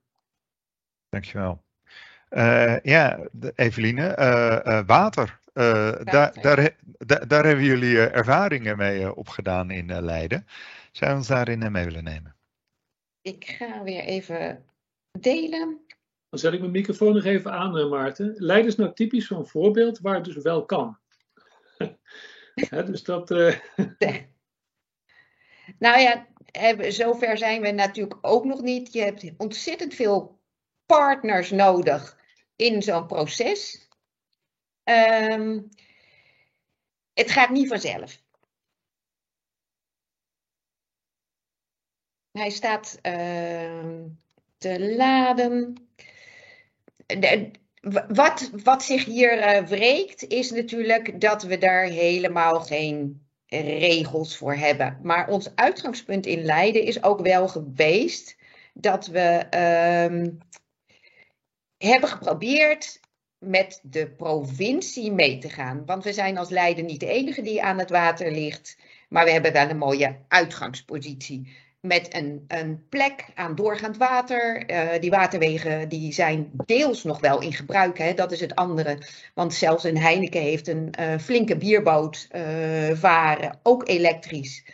Dankjewel. 1.10 1.64
Uh, 2.30 2.80
ja, 2.80 3.28
Eveline, 3.56 4.18
uh, 4.20 4.60
uh, 4.74 4.86
water. 4.86 5.40
daar, 5.54 6.04
daar, 6.42 6.76
daar, 6.98 7.28
daar, 7.28 7.46
hebben 7.46 7.66
jullie 7.66 8.00
ervaringen 8.00 8.78
mee 8.78 9.16
opgedaan 9.16 9.72
in 9.72 10.02
Leiden. 10.02 10.46
Zou 10.92 11.12
je 11.12 11.18
ons 11.18 11.28
daarin 11.28 11.72
mee 11.72 11.86
willen 11.86 12.04
nemen? 12.04 12.36
Ik 13.22 13.46
ga 13.46 13.84
weer 13.84 14.04
even 14.04 14.66
delen. 15.20 15.80
Dan 16.30 16.40
zet 16.40 16.54
ik 16.54 16.60
mijn 16.60 16.72
microfoon 16.72 17.14
nog 17.14 17.24
even 17.24 17.52
aan, 17.52 17.90
Maarten. 17.90 18.34
Leiden 18.38 18.68
is 18.68 18.76
nou 18.76 18.94
typisch 18.94 19.28
zo'n 19.28 19.48
voorbeeld 19.48 20.00
waar 20.00 20.16
het 20.16 20.26
dus 20.26 20.36
wel 20.36 20.66
kan. 20.66 20.98
dus 22.86 23.04
dat. 23.04 23.32
Uh... 23.32 23.60
Nou 25.80 26.00
ja, 26.00 26.28
zover 26.92 27.38
zijn 27.38 27.62
we 27.62 27.72
natuurlijk 27.72 28.18
ook 28.22 28.46
nog 28.46 28.62
niet. 28.62 28.94
Je 28.94 29.02
hebt 29.02 29.32
ontzettend 29.38 29.94
veel 29.94 30.40
partners 30.86 31.52
nodig 31.52 32.18
in 32.56 32.82
zo'n 32.82 33.08
proces. 33.08 33.88
Um, 34.84 35.70
het 37.14 37.32
gaat 37.32 37.50
niet 37.50 37.68
vanzelf. 37.68 38.22
Hij 42.32 42.50
staat 42.50 43.00
uh, 43.02 44.04
te 44.58 44.96
laden. 44.96 45.76
De, 47.06 47.52
wat, 48.08 48.50
wat 48.64 48.84
zich 48.84 49.06
hier 49.06 49.38
uh, 49.38 49.68
wreekt, 49.68 50.28
is 50.28 50.52
natuurlijk 50.52 51.22
dat 51.22 51.44
we 51.44 51.58
daar 51.58 51.84
helemaal 51.84 52.60
geen 52.60 53.26
regels 53.48 54.38
voor 54.38 54.56
hebben. 54.56 55.00
Maar 55.02 55.28
ons 55.28 55.56
uitgangspunt 55.56 56.26
in 56.26 56.44
Leiden 56.44 56.84
is 56.84 57.04
ook 57.04 57.22
wel 57.22 57.48
geweest 57.48 58.38
dat 58.74 59.08
we 59.08 59.46
uh, 59.54 60.32
hebben 61.78 62.10
geprobeerd 62.10 63.00
met 63.38 63.80
de 63.84 64.10
provincie 64.10 65.12
mee 65.12 65.38
te 65.38 65.50
gaan. 65.50 65.86
Want 65.86 66.04
we 66.04 66.14
zijn 66.14 66.38
als 66.38 66.50
Leiden 66.50 66.86
niet 66.86 67.00
de 67.00 67.08
enige 67.08 67.42
die 67.42 67.64
aan 67.64 67.80
het 67.80 67.90
water 67.90 68.32
ligt. 68.32 68.78
Maar 69.10 69.26
we 69.26 69.32
hebben 69.32 69.54
wel 69.54 69.70
een 69.70 69.78
mooie 69.78 70.20
uitgangspositie 70.28 71.56
met 71.88 72.16
een, 72.16 72.44
een 72.48 72.86
plek 72.90 73.26
aan 73.36 73.56
doorgaand 73.56 73.98
water. 73.98 74.70
Uh, 74.70 75.00
die 75.00 75.10
waterwegen 75.10 75.90
die 75.90 76.14
zijn 76.14 76.52
deels 76.66 77.04
nog 77.04 77.20
wel 77.20 77.42
in 77.42 77.54
gebruik, 77.54 77.98
hè, 77.98 78.14
dat 78.14 78.32
is 78.32 78.40
het 78.40 78.56
andere. 78.56 78.98
Want 79.34 79.54
zelfs 79.54 79.84
een 79.84 79.98
Heineken 79.98 80.42
heeft 80.42 80.68
een 80.68 80.94
uh, 81.00 81.18
flinke 81.18 81.58
bierboot 81.58 82.28
varen, 82.94 83.60
ook 83.64 83.88
elektrisch. 83.88 84.66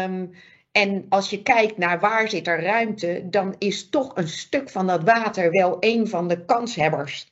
Um, 0.00 0.30
en 0.72 1.06
als 1.08 1.30
je 1.30 1.42
kijkt 1.42 1.78
naar 1.78 2.00
waar 2.00 2.28
zit 2.28 2.46
er 2.46 2.62
ruimte, 2.62 3.26
dan 3.30 3.54
is 3.58 3.88
toch 3.88 4.16
een 4.16 4.28
stuk 4.28 4.70
van 4.70 4.86
dat 4.86 5.02
water 5.04 5.50
wel 5.50 5.76
een 5.80 6.08
van 6.08 6.28
de 6.28 6.44
kanshebbers. 6.44 7.26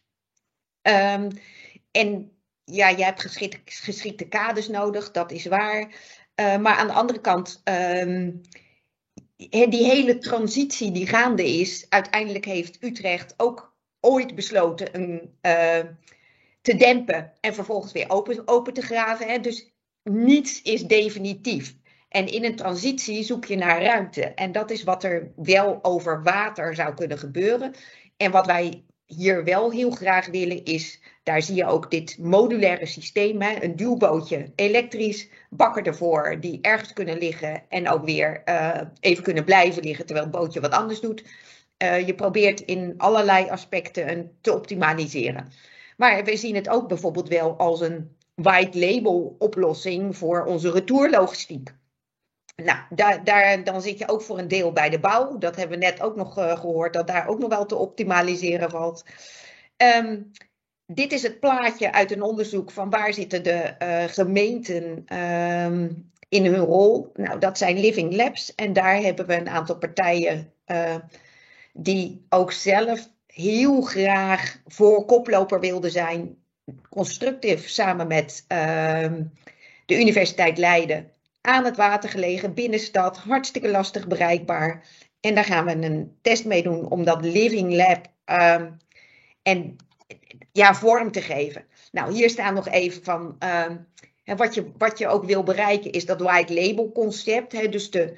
Um, 0.82 1.28
en 1.90 2.32
ja, 2.64 2.88
je 2.88 3.04
hebt 3.04 3.20
geschikte, 3.64 4.28
kaders 4.28 4.68
nodig, 4.68 5.10
dat 5.10 5.32
is 5.32 5.46
waar. 5.46 5.94
maar 6.34 6.76
aan 6.76 6.86
de 6.86 6.92
andere 6.92 7.20
kant. 7.20 7.62
Um, 7.64 8.40
die 9.36 9.84
hele 9.84 10.18
transitie 10.18 10.90
die 10.90 11.06
gaande 11.06 11.58
is, 11.58 11.86
uiteindelijk 11.88 12.44
heeft 12.44 12.82
Utrecht 12.82 13.34
ook 13.36 13.76
ooit 14.00 14.34
besloten 14.34 14.94
een, 14.94 15.36
uh, 15.42 15.90
te 16.60 16.76
dempen 16.76 17.32
en 17.40 17.54
vervolgens 17.54 17.92
weer 17.92 18.10
open, 18.10 18.48
open 18.48 18.72
te 18.72 18.82
graven. 18.82 19.28
Hè. 19.28 19.40
Dus 19.40 19.72
niets 20.02 20.62
is 20.62 20.82
definitief. 20.82 21.76
En 22.08 22.26
in 22.26 22.44
een 22.44 22.56
transitie 22.56 23.22
zoek 23.22 23.44
je 23.44 23.56
naar 23.56 23.82
ruimte. 23.82 24.22
En 24.24 24.52
dat 24.52 24.70
is 24.70 24.82
wat 24.82 25.04
er 25.04 25.32
wel 25.36 25.78
over 25.84 26.22
water 26.22 26.74
zou 26.74 26.94
kunnen 26.94 27.18
gebeuren. 27.18 27.74
En 28.16 28.30
wat 28.30 28.46
wij 28.46 28.84
hier 29.06 29.44
wel 29.44 29.70
heel 29.70 29.90
graag 29.90 30.26
willen 30.26 30.64
is, 30.64 31.00
daar 31.22 31.42
zie 31.42 31.54
je 31.54 31.66
ook 31.66 31.90
dit 31.90 32.18
modulaire 32.18 32.86
systeem, 32.86 33.42
een 33.42 33.76
duwbootje, 33.76 34.52
elektrisch, 34.54 35.28
bakken 35.50 35.84
ervoor, 35.84 36.40
die 36.40 36.58
ergens 36.60 36.92
kunnen 36.92 37.18
liggen 37.18 37.62
en 37.68 37.88
ook 37.88 38.04
weer 38.04 38.42
uh, 38.44 38.80
even 39.00 39.22
kunnen 39.22 39.44
blijven 39.44 39.82
liggen 39.82 40.06
terwijl 40.06 40.26
het 40.26 40.36
bootje 40.36 40.60
wat 40.60 40.72
anders 40.72 41.00
doet. 41.00 41.24
Uh, 41.82 42.06
je 42.06 42.14
probeert 42.14 42.60
in 42.60 42.94
allerlei 42.96 43.48
aspecten 43.48 44.10
een, 44.10 44.30
te 44.40 44.54
optimaliseren. 44.54 45.48
Maar 45.96 46.24
we 46.24 46.36
zien 46.36 46.54
het 46.54 46.68
ook 46.68 46.88
bijvoorbeeld 46.88 47.28
wel 47.28 47.56
als 47.56 47.80
een 47.80 48.16
white 48.34 48.78
label 48.78 49.36
oplossing 49.38 50.16
voor 50.16 50.44
onze 50.44 50.70
retourlogistiek. 50.70 51.74
Nou, 52.56 52.78
daar, 53.24 53.64
dan 53.64 53.82
zit 53.82 53.98
je 53.98 54.08
ook 54.08 54.22
voor 54.22 54.38
een 54.38 54.48
deel 54.48 54.72
bij 54.72 54.90
de 54.90 54.98
bouw. 54.98 55.38
Dat 55.38 55.56
hebben 55.56 55.78
we 55.78 55.84
net 55.84 56.00
ook 56.00 56.16
nog 56.16 56.38
uh, 56.38 56.58
gehoord, 56.58 56.92
dat 56.92 57.06
daar 57.06 57.28
ook 57.28 57.38
nog 57.38 57.48
wel 57.48 57.66
te 57.66 57.76
optimaliseren 57.76 58.70
valt. 58.70 59.04
Um, 59.76 60.30
dit 60.86 61.12
is 61.12 61.22
het 61.22 61.40
plaatje 61.40 61.92
uit 61.92 62.10
een 62.10 62.22
onderzoek 62.22 62.70
van 62.70 62.90
waar 62.90 63.12
zitten 63.12 63.42
de 63.42 63.74
uh, 63.82 64.04
gemeenten 64.04 65.16
um, 65.18 66.10
in 66.28 66.44
hun 66.44 66.64
rol. 66.64 67.10
Nou, 67.14 67.38
dat 67.38 67.58
zijn 67.58 67.80
Living 67.80 68.14
Labs 68.14 68.54
en 68.54 68.72
daar 68.72 68.96
hebben 68.96 69.26
we 69.26 69.34
een 69.34 69.48
aantal 69.48 69.76
partijen 69.76 70.52
uh, 70.66 70.96
die 71.72 72.26
ook 72.28 72.52
zelf 72.52 73.08
heel 73.26 73.80
graag 73.80 74.60
voor 74.66 75.04
koploper 75.04 75.60
wilden 75.60 75.90
zijn. 75.90 76.36
Constructief 76.88 77.68
samen 77.68 78.06
met 78.06 78.44
uh, 78.48 79.12
de 79.86 80.00
Universiteit 80.00 80.58
Leiden 80.58 81.12
aan 81.46 81.64
het 81.64 81.76
water 81.76 82.10
gelegen, 82.10 82.54
binnenstad, 82.54 83.16
hartstikke 83.16 83.70
lastig 83.70 84.06
bereikbaar. 84.06 84.86
En 85.20 85.34
daar 85.34 85.44
gaan 85.44 85.64
we 85.64 85.72
een 85.72 86.18
test 86.22 86.44
mee 86.44 86.62
doen 86.62 86.88
om 86.88 87.04
dat 87.04 87.24
Living 87.24 87.74
Lab 87.74 88.06
ehm, 88.24 88.70
en, 89.42 89.76
ja, 90.52 90.74
vorm 90.74 91.10
te 91.10 91.20
geven. 91.20 91.64
Nou, 91.92 92.12
hier 92.12 92.30
staan 92.30 92.54
nog 92.54 92.68
even 92.68 93.04
van. 93.04 93.36
Ehm, 93.38 93.76
wat, 94.36 94.54
je, 94.54 94.72
wat 94.78 94.98
je 94.98 95.08
ook 95.08 95.24
wil 95.24 95.42
bereiken 95.42 95.92
is 95.92 96.06
dat 96.06 96.20
white 96.20 96.54
label 96.54 96.92
concept. 96.92 97.72
Dus 97.72 97.90
de, 97.90 98.16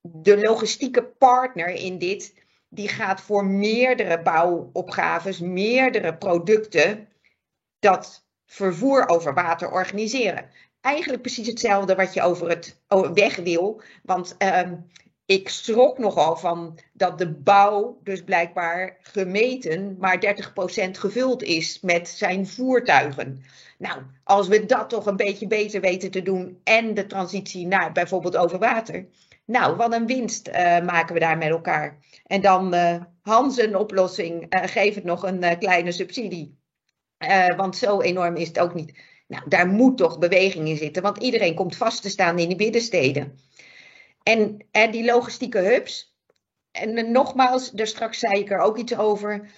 de 0.00 0.40
logistieke 0.40 1.02
partner 1.02 1.68
in 1.68 1.98
dit, 1.98 2.34
die 2.68 2.88
gaat 2.88 3.20
voor 3.20 3.44
meerdere 3.44 4.22
bouwopgaves, 4.22 5.38
meerdere 5.38 6.16
producten, 6.16 7.08
dat 7.78 8.26
vervoer 8.46 9.08
over 9.08 9.34
water 9.34 9.70
organiseren. 9.70 10.50
Eigenlijk 10.80 11.22
precies 11.22 11.46
hetzelfde 11.46 11.94
wat 11.94 12.14
je 12.14 12.22
over 12.22 12.48
het 12.48 12.80
weg 13.14 13.36
wil. 13.36 13.82
Want 14.02 14.34
ehm, 14.38 14.74
ik 15.24 15.48
schrok 15.48 15.98
nogal 15.98 16.36
van 16.36 16.78
dat 16.92 17.18
de 17.18 17.32
bouw 17.32 18.00
dus 18.02 18.22
blijkbaar 18.22 18.98
gemeten 19.02 19.96
maar 19.98 20.20
30% 20.86 20.90
gevuld 20.90 21.42
is 21.42 21.80
met 21.80 22.08
zijn 22.08 22.46
voertuigen. 22.46 23.42
Nou, 23.78 24.02
als 24.24 24.48
we 24.48 24.66
dat 24.66 24.88
toch 24.88 25.06
een 25.06 25.16
beetje 25.16 25.46
beter 25.46 25.80
weten 25.80 26.10
te 26.10 26.22
doen 26.22 26.60
en 26.64 26.94
de 26.94 27.06
transitie 27.06 27.66
naar 27.66 27.92
bijvoorbeeld 27.92 28.36
over 28.36 28.58
water. 28.58 29.06
Nou, 29.44 29.76
wat 29.76 29.94
een 29.94 30.06
winst 30.06 30.48
uh, 30.48 30.54
maken 30.80 31.14
we 31.14 31.20
daar 31.20 31.38
met 31.38 31.48
elkaar. 31.48 31.98
En 32.26 32.40
dan 32.40 32.74
uh, 32.74 33.02
Hans 33.22 33.58
een 33.58 33.76
oplossing, 33.76 34.54
uh, 34.54 34.62
geef 34.64 34.94
het 34.94 35.04
nog 35.04 35.22
een 35.22 35.58
kleine 35.58 35.92
subsidie. 35.92 36.58
want 37.56 37.76
zo 37.76 38.00
enorm 38.00 38.36
is 38.36 38.48
het 38.48 38.58
ook 38.58 38.74
niet. 38.74 39.09
Nou, 39.30 39.42
daar 39.48 39.66
moet 39.66 39.96
toch 39.96 40.18
beweging 40.18 40.68
in 40.68 40.76
zitten, 40.76 41.02
want 41.02 41.18
iedereen 41.18 41.54
komt 41.54 41.76
vast 41.76 42.02
te 42.02 42.08
staan 42.08 42.38
in 42.38 42.48
die 42.48 42.56
binnensteden. 42.56 43.38
En, 44.22 44.66
die 44.90 45.04
logistieke 45.04 45.58
hubs, 45.58 46.16
en 46.70 47.12
nogmaals, 47.12 47.70
daar 47.70 47.86
straks 47.86 48.18
zei 48.18 48.38
ik 48.38 48.50
er 48.50 48.58
ook 48.58 48.78
iets 48.78 48.96
over. 48.96 49.50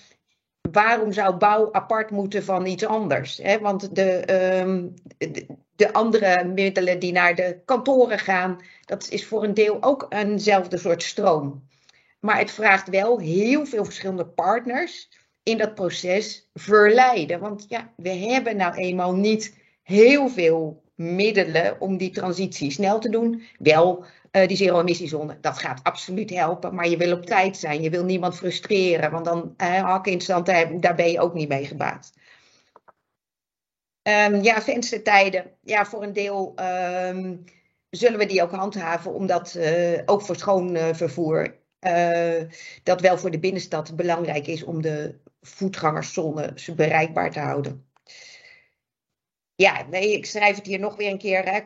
Waarom 0.70 1.12
zou 1.12 1.36
bouw 1.36 1.73
apart 1.73 2.11
moeten 2.11 2.44
van 2.44 2.66
iets 2.66 2.86
anders? 2.86 3.40
Want 3.61 3.94
de, 3.94 4.35
um, 4.61 4.94
de, 5.19 5.47
de, 5.77 5.93
andere 5.93 6.44
middelen 6.44 6.99
die 6.99 7.12
naar 7.12 7.35
de 7.35 7.61
kantoren 7.65 8.19
gaan, 8.19 8.61
dat 8.85 9.09
is 9.09 9.27
voor 9.27 9.44
een 9.44 9.55
deel 9.55 9.82
ook 9.82 10.07
eenzelfde 10.09 10.78
soort 10.78 11.03
stroom. 11.03 11.66
Maar 12.20 12.39
het 12.39 12.51
vraagt 12.51 12.89
wel 12.89 13.19
heel 13.19 13.66
veel 13.66 13.85
verschillende 13.85 14.27
partners 14.27 15.09
in 15.43 15.59
dat 15.59 15.74
proces 15.74 16.49
verleiden. 16.55 17.40
Want 17.40 17.65
ja, 17.69 17.93
we 17.97 18.11
hebben 18.11 18.57
nou 18.57 18.74
eenmaal 18.74 19.15
niet 19.15 19.61
heel 19.82 20.28
veel 20.28 20.82
middelen 20.94 21.80
om 21.80 21.96
die 21.96 22.10
transitie 22.10 22.70
snel 22.70 22.98
te 22.98 23.09
doen. 23.09 23.42
Wel 23.59 24.04
uh, 24.32 24.46
die 24.46 24.56
zero-emissiezone, 24.56 25.38
dat 25.40 25.59
gaat 25.59 25.80
absoluut 25.82 26.30
helpen. 26.30 26.74
Maar 26.74 26.88
je 26.88 26.96
wil 26.96 27.12
op 27.12 27.26
tijd 27.26 27.56
zijn. 27.56 27.82
Je 27.82 27.90
wil 27.90 28.04
niemand 28.04 28.36
frustreren. 28.36 29.10
Want 29.10 29.24
dan 29.24 29.54
uh, 29.56 29.82
hakken 29.82 30.12
in 30.12 30.20
stand, 30.20 30.46
daar 30.80 30.94
ben 30.94 31.10
je 31.10 31.20
ook 31.20 31.34
niet 31.34 31.48
mee 31.48 31.64
gebaat. 31.64 32.12
Um, 34.02 34.42
ja, 34.42 34.62
venstertijden. 34.62 35.50
Ja, 35.62 35.84
voor 35.84 36.02
een 36.02 36.12
deel 36.12 36.54
um, 37.09 37.44
zullen 37.90 38.18
we 38.18 38.26
die 38.26 38.42
ook 38.42 38.50
handhaven. 38.50 39.14
Omdat 39.14 39.59
ook 40.04 40.22
voor 40.22 40.36
schoon 40.36 40.76
vervoer. 40.94 41.56
dat 42.82 43.00
wel 43.00 43.18
voor 43.18 43.30
de 43.30 43.38
binnenstad 43.38 43.96
belangrijk 43.96 44.46
is 44.46 44.64
om 44.64 44.82
de 44.82 45.18
voetgangerszone 45.40 46.54
bereikbaar 46.76 47.30
te 47.30 47.40
houden 47.40 47.91
ja, 49.55 49.87
nee, 49.91 50.12
ik 50.12 50.27
schrijf 50.27 50.57
het 50.57 50.66
hier 50.66 50.79
nog 50.79 50.97
weer 50.97 51.11
een 51.11 51.19
keer. 51.19 51.45
Hè, 51.45 51.61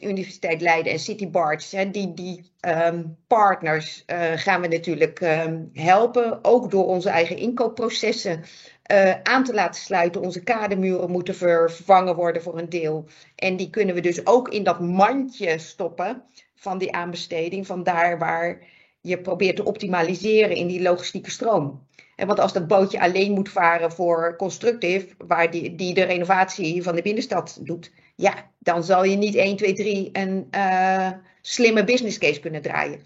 Universiteit 0.00 0.60
Leiden 0.60 0.92
en 0.92 0.98
City 0.98 1.30
Barge. 1.30 1.76
Hè, 1.76 1.90
die 1.90 2.14
die 2.14 2.52
um, 2.60 3.16
partners 3.26 4.04
uh, 4.06 4.32
gaan 4.34 4.60
we 4.60 4.68
natuurlijk 4.68 5.20
um, 5.20 5.70
helpen. 5.72 6.44
Ook 6.44 6.70
door 6.70 6.86
onze 6.86 7.10
eigen 7.10 7.36
inkoopprocessen 7.36 8.44
uh, 8.92 9.14
aan 9.22 9.44
te 9.44 9.54
laten 9.54 9.80
sluiten. 9.80 10.20
Onze 10.20 10.42
kademuren 10.42 11.10
moeten 11.10 11.34
vervangen 11.34 12.14
worden 12.14 12.42
voor 12.42 12.58
een 12.58 12.68
deel. 12.68 13.08
En 13.36 13.56
die 13.56 13.70
kunnen 13.70 13.94
we 13.94 14.00
dus 14.00 14.26
ook 14.26 14.48
in 14.48 14.64
dat 14.64 14.80
mandje 14.80 15.58
stoppen 15.58 16.22
van 16.54 16.78
die 16.78 16.92
aanbesteding. 16.92 17.66
Van 17.66 17.82
daar 17.82 18.18
waar 18.18 18.62
je 19.00 19.20
probeert 19.20 19.56
te 19.56 19.64
optimaliseren 19.64 20.56
in 20.56 20.66
die 20.66 20.82
logistieke 20.82 21.30
stroom. 21.30 21.86
En 22.16 22.26
want 22.26 22.40
als 22.40 22.52
dat 22.52 22.66
bootje 22.66 23.00
alleen 23.00 23.32
moet 23.32 23.48
varen 23.48 23.92
voor 23.92 24.36
Constructive, 24.36 25.06
waar 25.18 25.50
die, 25.50 25.74
die 25.74 25.94
de 25.94 26.02
renovatie 26.02 26.82
van 26.82 26.94
de 26.94 27.02
binnenstad 27.02 27.58
doet, 27.62 27.92
ja, 28.16 28.50
dan 28.58 28.84
zal 28.84 29.04
je 29.04 29.16
niet 29.16 29.34
1, 29.34 29.56
2, 29.56 29.72
3 29.72 30.08
een 30.12 30.48
uh, 30.50 31.10
slimme 31.40 31.84
business 31.84 32.18
case 32.18 32.40
kunnen 32.40 32.62
draaien. 32.62 33.00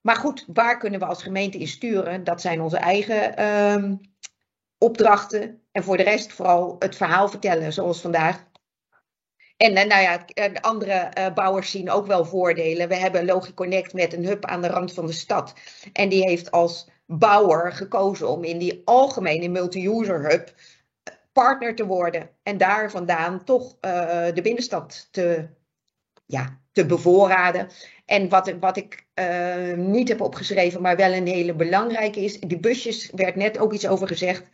Maar 0.00 0.16
goed, 0.16 0.44
waar 0.52 0.78
kunnen 0.78 1.00
we 1.00 1.06
als 1.06 1.22
gemeente 1.22 1.58
in 1.58 1.68
sturen? 1.68 2.24
Dat 2.24 2.40
zijn 2.40 2.60
onze 2.60 2.76
eigen 2.76 3.40
uh, 3.40 3.92
opdrachten. 4.78 5.62
En 5.72 5.84
voor 5.84 5.96
de 5.96 6.02
rest 6.02 6.32
vooral 6.32 6.76
het 6.78 6.96
verhaal 6.96 7.28
vertellen, 7.28 7.72
zoals 7.72 8.00
vandaag. 8.00 8.44
En 9.56 9.76
uh, 9.76 9.84
nou 9.84 10.02
ja, 10.02 10.24
de 10.26 10.62
andere 10.62 11.12
uh, 11.18 11.34
bouwers 11.34 11.70
zien 11.70 11.90
ook 11.90 12.06
wel 12.06 12.24
voordelen. 12.24 12.88
We 12.88 12.96
hebben 12.96 13.24
Logiconnect 13.24 13.92
met 13.92 14.12
een 14.12 14.24
hub 14.24 14.44
aan 14.44 14.62
de 14.62 14.68
rand 14.68 14.92
van 14.92 15.06
de 15.06 15.12
stad. 15.12 15.54
En 15.92 16.08
die 16.08 16.22
heeft 16.22 16.50
als 16.50 16.88
bouwer 17.06 17.72
gekozen 17.72 18.28
om 18.28 18.44
in 18.44 18.58
die 18.58 18.82
algemene 18.84 19.48
multi-user 19.48 20.30
hub 20.30 20.54
eh, 21.02 21.14
partner 21.32 21.74
te 21.74 21.86
worden. 21.86 22.30
En 22.42 22.58
daar 22.58 22.90
vandaan 22.90 23.44
toch 23.44 23.76
uh, 23.80 24.26
de 24.34 24.42
binnenstad 24.42 25.08
te, 25.10 25.48
ja, 26.26 26.60
te 26.72 26.86
bevoorraden. 26.86 27.68
En 28.04 28.28
wat, 28.28 28.54
wat 28.60 28.76
ik 28.76 29.06
uh, 29.14 29.72
niet 29.72 30.08
heb 30.08 30.20
opgeschreven, 30.20 30.82
maar 30.82 30.96
wel 30.96 31.12
een 31.12 31.26
hele 31.26 31.54
belangrijke 31.54 32.20
is, 32.20 32.40
die 32.40 32.60
busjes, 32.60 33.10
werd 33.14 33.36
net 33.36 33.58
ook 33.58 33.72
iets 33.72 33.88
over 33.88 34.06
gezegd. 34.06 34.50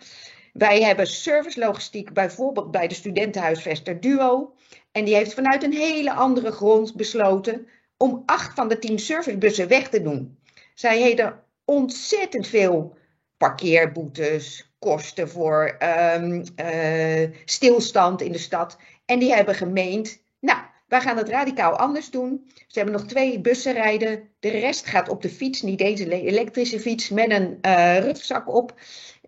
Wij 0.52 0.82
hebben 0.82 1.06
servicelogistiek 1.06 2.12
bijvoorbeeld 2.12 2.70
bij 2.70 2.88
de 2.88 2.94
studentenhuisvester 2.94 4.00
Duo. 4.00 4.54
En 4.92 5.04
die 5.04 5.14
heeft 5.14 5.34
vanuit 5.34 5.62
een 5.62 5.72
hele 5.72 6.12
andere 6.12 6.50
grond 6.50 6.96
besloten 6.96 7.66
om 7.96 8.22
acht 8.26 8.54
van 8.54 8.68
de 8.68 8.78
tien 8.78 8.98
servicebussen 8.98 9.68
weg 9.68 9.88
te 9.88 10.02
doen. 10.02 10.38
Zij 10.74 11.00
heden 11.00 11.42
ontzettend 11.64 12.46
veel 12.46 12.96
parkeerboetes, 13.36 14.74
kosten 14.78 15.28
voor 15.28 15.76
um, 16.14 16.42
uh, 16.56 17.30
stilstand 17.44 18.20
in 18.22 18.32
de 18.32 18.38
stad. 18.38 18.78
En 19.04 19.18
die 19.18 19.34
hebben 19.34 19.54
gemeend, 19.54 20.22
nou, 20.40 20.58
wij 20.86 21.00
gaan 21.00 21.16
het 21.16 21.28
radicaal 21.28 21.76
anders 21.76 22.10
doen. 22.10 22.50
Ze 22.66 22.78
hebben 22.78 22.94
nog 22.94 23.06
twee 23.06 23.40
bussen 23.40 23.72
rijden. 23.72 24.28
De 24.40 24.48
rest 24.48 24.86
gaat 24.86 25.08
op 25.08 25.22
de 25.22 25.28
fiets, 25.28 25.62
niet 25.62 25.78
deze 25.78 26.10
elektrische 26.10 26.80
fiets, 26.80 27.08
met 27.08 27.30
een 27.30 27.58
uh, 27.62 27.98
rugzak 27.98 28.54
op. 28.54 28.74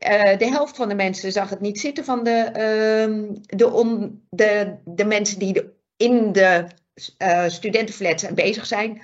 Uh, 0.09 0.39
de 0.39 0.47
helft 0.47 0.77
van 0.77 0.89
de 0.89 0.95
mensen 0.95 1.33
zag 1.33 1.51
het 1.51 1.61
niet 1.61 1.81
zitten 1.81 2.05
van 2.05 2.25
de, 2.25 2.47
uh, 2.49 3.37
de, 3.47 4.11
de, 4.31 4.77
de 4.85 5.05
mensen 5.05 5.39
die 5.39 5.63
in 5.97 6.33
de 6.33 6.67
studentenflats 7.47 8.35
bezig 8.35 8.67
zijn. 8.67 9.03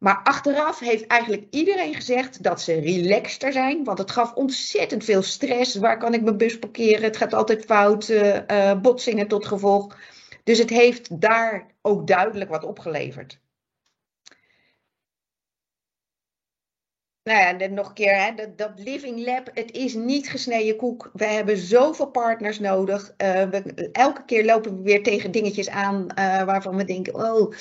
Maar 0.00 0.20
achteraf 0.22 0.78
heeft 0.78 1.06
eigenlijk 1.06 1.46
iedereen 1.50 1.94
gezegd 1.94 2.42
dat 2.42 2.60
ze 2.60 2.80
relaxter 2.80 3.52
zijn. 3.52 3.84
Want 3.84 3.98
het 3.98 4.10
gaf 4.10 4.34
ontzettend 4.34 5.04
veel 5.04 5.22
stress. 5.22 5.74
Waar 5.74 5.98
kan 5.98 6.14
ik 6.14 6.22
mijn 6.22 6.36
bus 6.36 6.58
parkeren? 6.58 7.02
Het 7.02 7.16
gaat 7.16 7.34
altijd 7.34 7.64
fout. 7.64 8.08
Uh, 8.08 8.80
botsingen 8.80 9.28
tot 9.28 9.46
gevolg. 9.46 9.96
Dus 10.44 10.58
het 10.58 10.70
heeft 10.70 11.20
daar 11.20 11.66
ook 11.82 12.06
duidelijk 12.06 12.50
wat 12.50 12.64
opgeleverd. 12.64 13.40
Nou 17.24 17.38
ja, 17.38 17.68
nog 17.68 17.88
een 17.88 17.94
keer, 17.94 18.24
hè, 18.24 18.34
dat, 18.34 18.58
dat, 18.58 18.70
Living 18.76 19.24
Lab, 19.26 19.50
het 19.54 19.72
is 19.72 19.94
niet 19.94 20.30
gesneden 20.30 20.76
koek. 20.76 21.10
We 21.12 21.24
hebben 21.24 21.56
zoveel 21.56 22.06
partners 22.06 22.58
nodig. 22.58 23.14
Uh, 23.18 23.42
we, 23.42 23.88
elke 23.92 24.24
keer 24.24 24.44
lopen 24.44 24.76
we 24.76 24.82
weer 24.82 25.02
tegen 25.02 25.30
dingetjes 25.30 25.68
aan 25.68 26.06
uh, 26.18 26.42
waarvan 26.42 26.76
we 26.76 26.84
denken, 26.84 27.14
oh, 27.14 27.52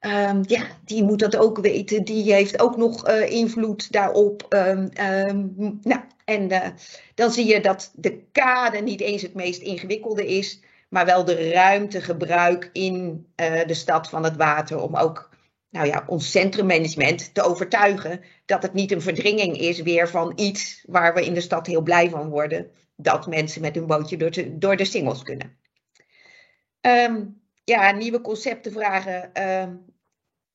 um, 0.00 0.40
ja, 0.46 0.62
die 0.84 1.02
moet 1.02 1.18
dat 1.18 1.36
ook 1.36 1.58
weten. 1.58 2.04
Die 2.04 2.32
heeft 2.32 2.60
ook 2.60 2.76
nog 2.76 3.08
uh, 3.08 3.30
invloed 3.30 3.92
daarop. 3.92 4.46
Um, 4.48 4.88
um, 5.00 5.78
nou, 5.82 6.00
en 6.24 6.74
dan 7.14 7.30
zie 7.30 7.46
je 7.46 7.60
dat 7.60 7.92
de 7.94 8.22
kade 8.32 8.78
niet 8.78 9.00
eens 9.00 9.22
het 9.22 9.34
meest 9.34 9.62
ingewikkelde 9.62 10.26
is, 10.26 10.60
maar 10.88 11.06
wel 11.06 11.24
de 11.24 11.50
ruimtegebruik 11.50 12.70
in 12.72 13.26
de 13.66 13.74
stad 13.74 14.08
van 14.08 14.24
het 14.24 14.36
water 14.36 14.82
om 14.82 14.96
ook 14.96 15.27
nou 15.70 15.86
ja, 15.86 16.04
ons 16.06 16.30
centrummanagement 16.30 17.34
te 17.34 17.42
overtuigen 17.42 18.20
dat 18.46 18.62
het 18.62 18.72
niet 18.72 18.92
een 18.92 19.02
verdringing 19.02 19.58
is 19.58 19.82
weer 19.82 20.08
van 20.08 20.32
iets 20.36 20.84
waar 20.86 21.14
we 21.14 21.24
in 21.24 21.34
de 21.34 21.40
stad 21.40 21.66
heel 21.66 21.82
blij 21.82 22.10
van 22.10 22.28
worden. 22.28 22.70
Dat 22.96 23.26
mensen 23.26 23.60
met 23.60 23.74
hun 23.74 23.86
bootje 23.86 24.16
door, 24.16 24.30
te, 24.30 24.58
door 24.58 24.76
de 24.76 24.84
singles 24.84 25.22
kunnen. 25.22 25.56
Um, 26.80 27.40
ja, 27.64 27.90
nieuwe 27.90 28.20
concepten 28.20 28.72
vragen. 28.72 29.42
Um, 29.62 29.84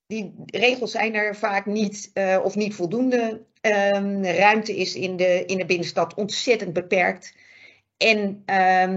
die 0.08 0.34
regels 0.46 0.92
zijn 0.92 1.16
er 1.16 1.36
vaak 1.36 1.66
niet 1.66 2.12
uh, 2.14 2.40
of 2.44 2.56
niet 2.56 2.76
voldoende. 2.76 3.46
Um, 3.62 4.26
ruimte 4.26 4.78
is 4.78 4.96
in 4.96 5.18
de, 5.18 5.46
in 5.46 5.58
de 5.58 5.66
binnenstad 5.66 6.14
ontzettend 6.14 6.74
beperkt. 6.74 7.36
En 7.98 8.44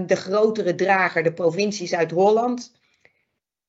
de 0.07 0.15
grotere 0.15 0.75
drager, 0.75 1.23
de 1.23 1.33
provincie 1.33 1.87
Zuid-Holland, 1.87 2.76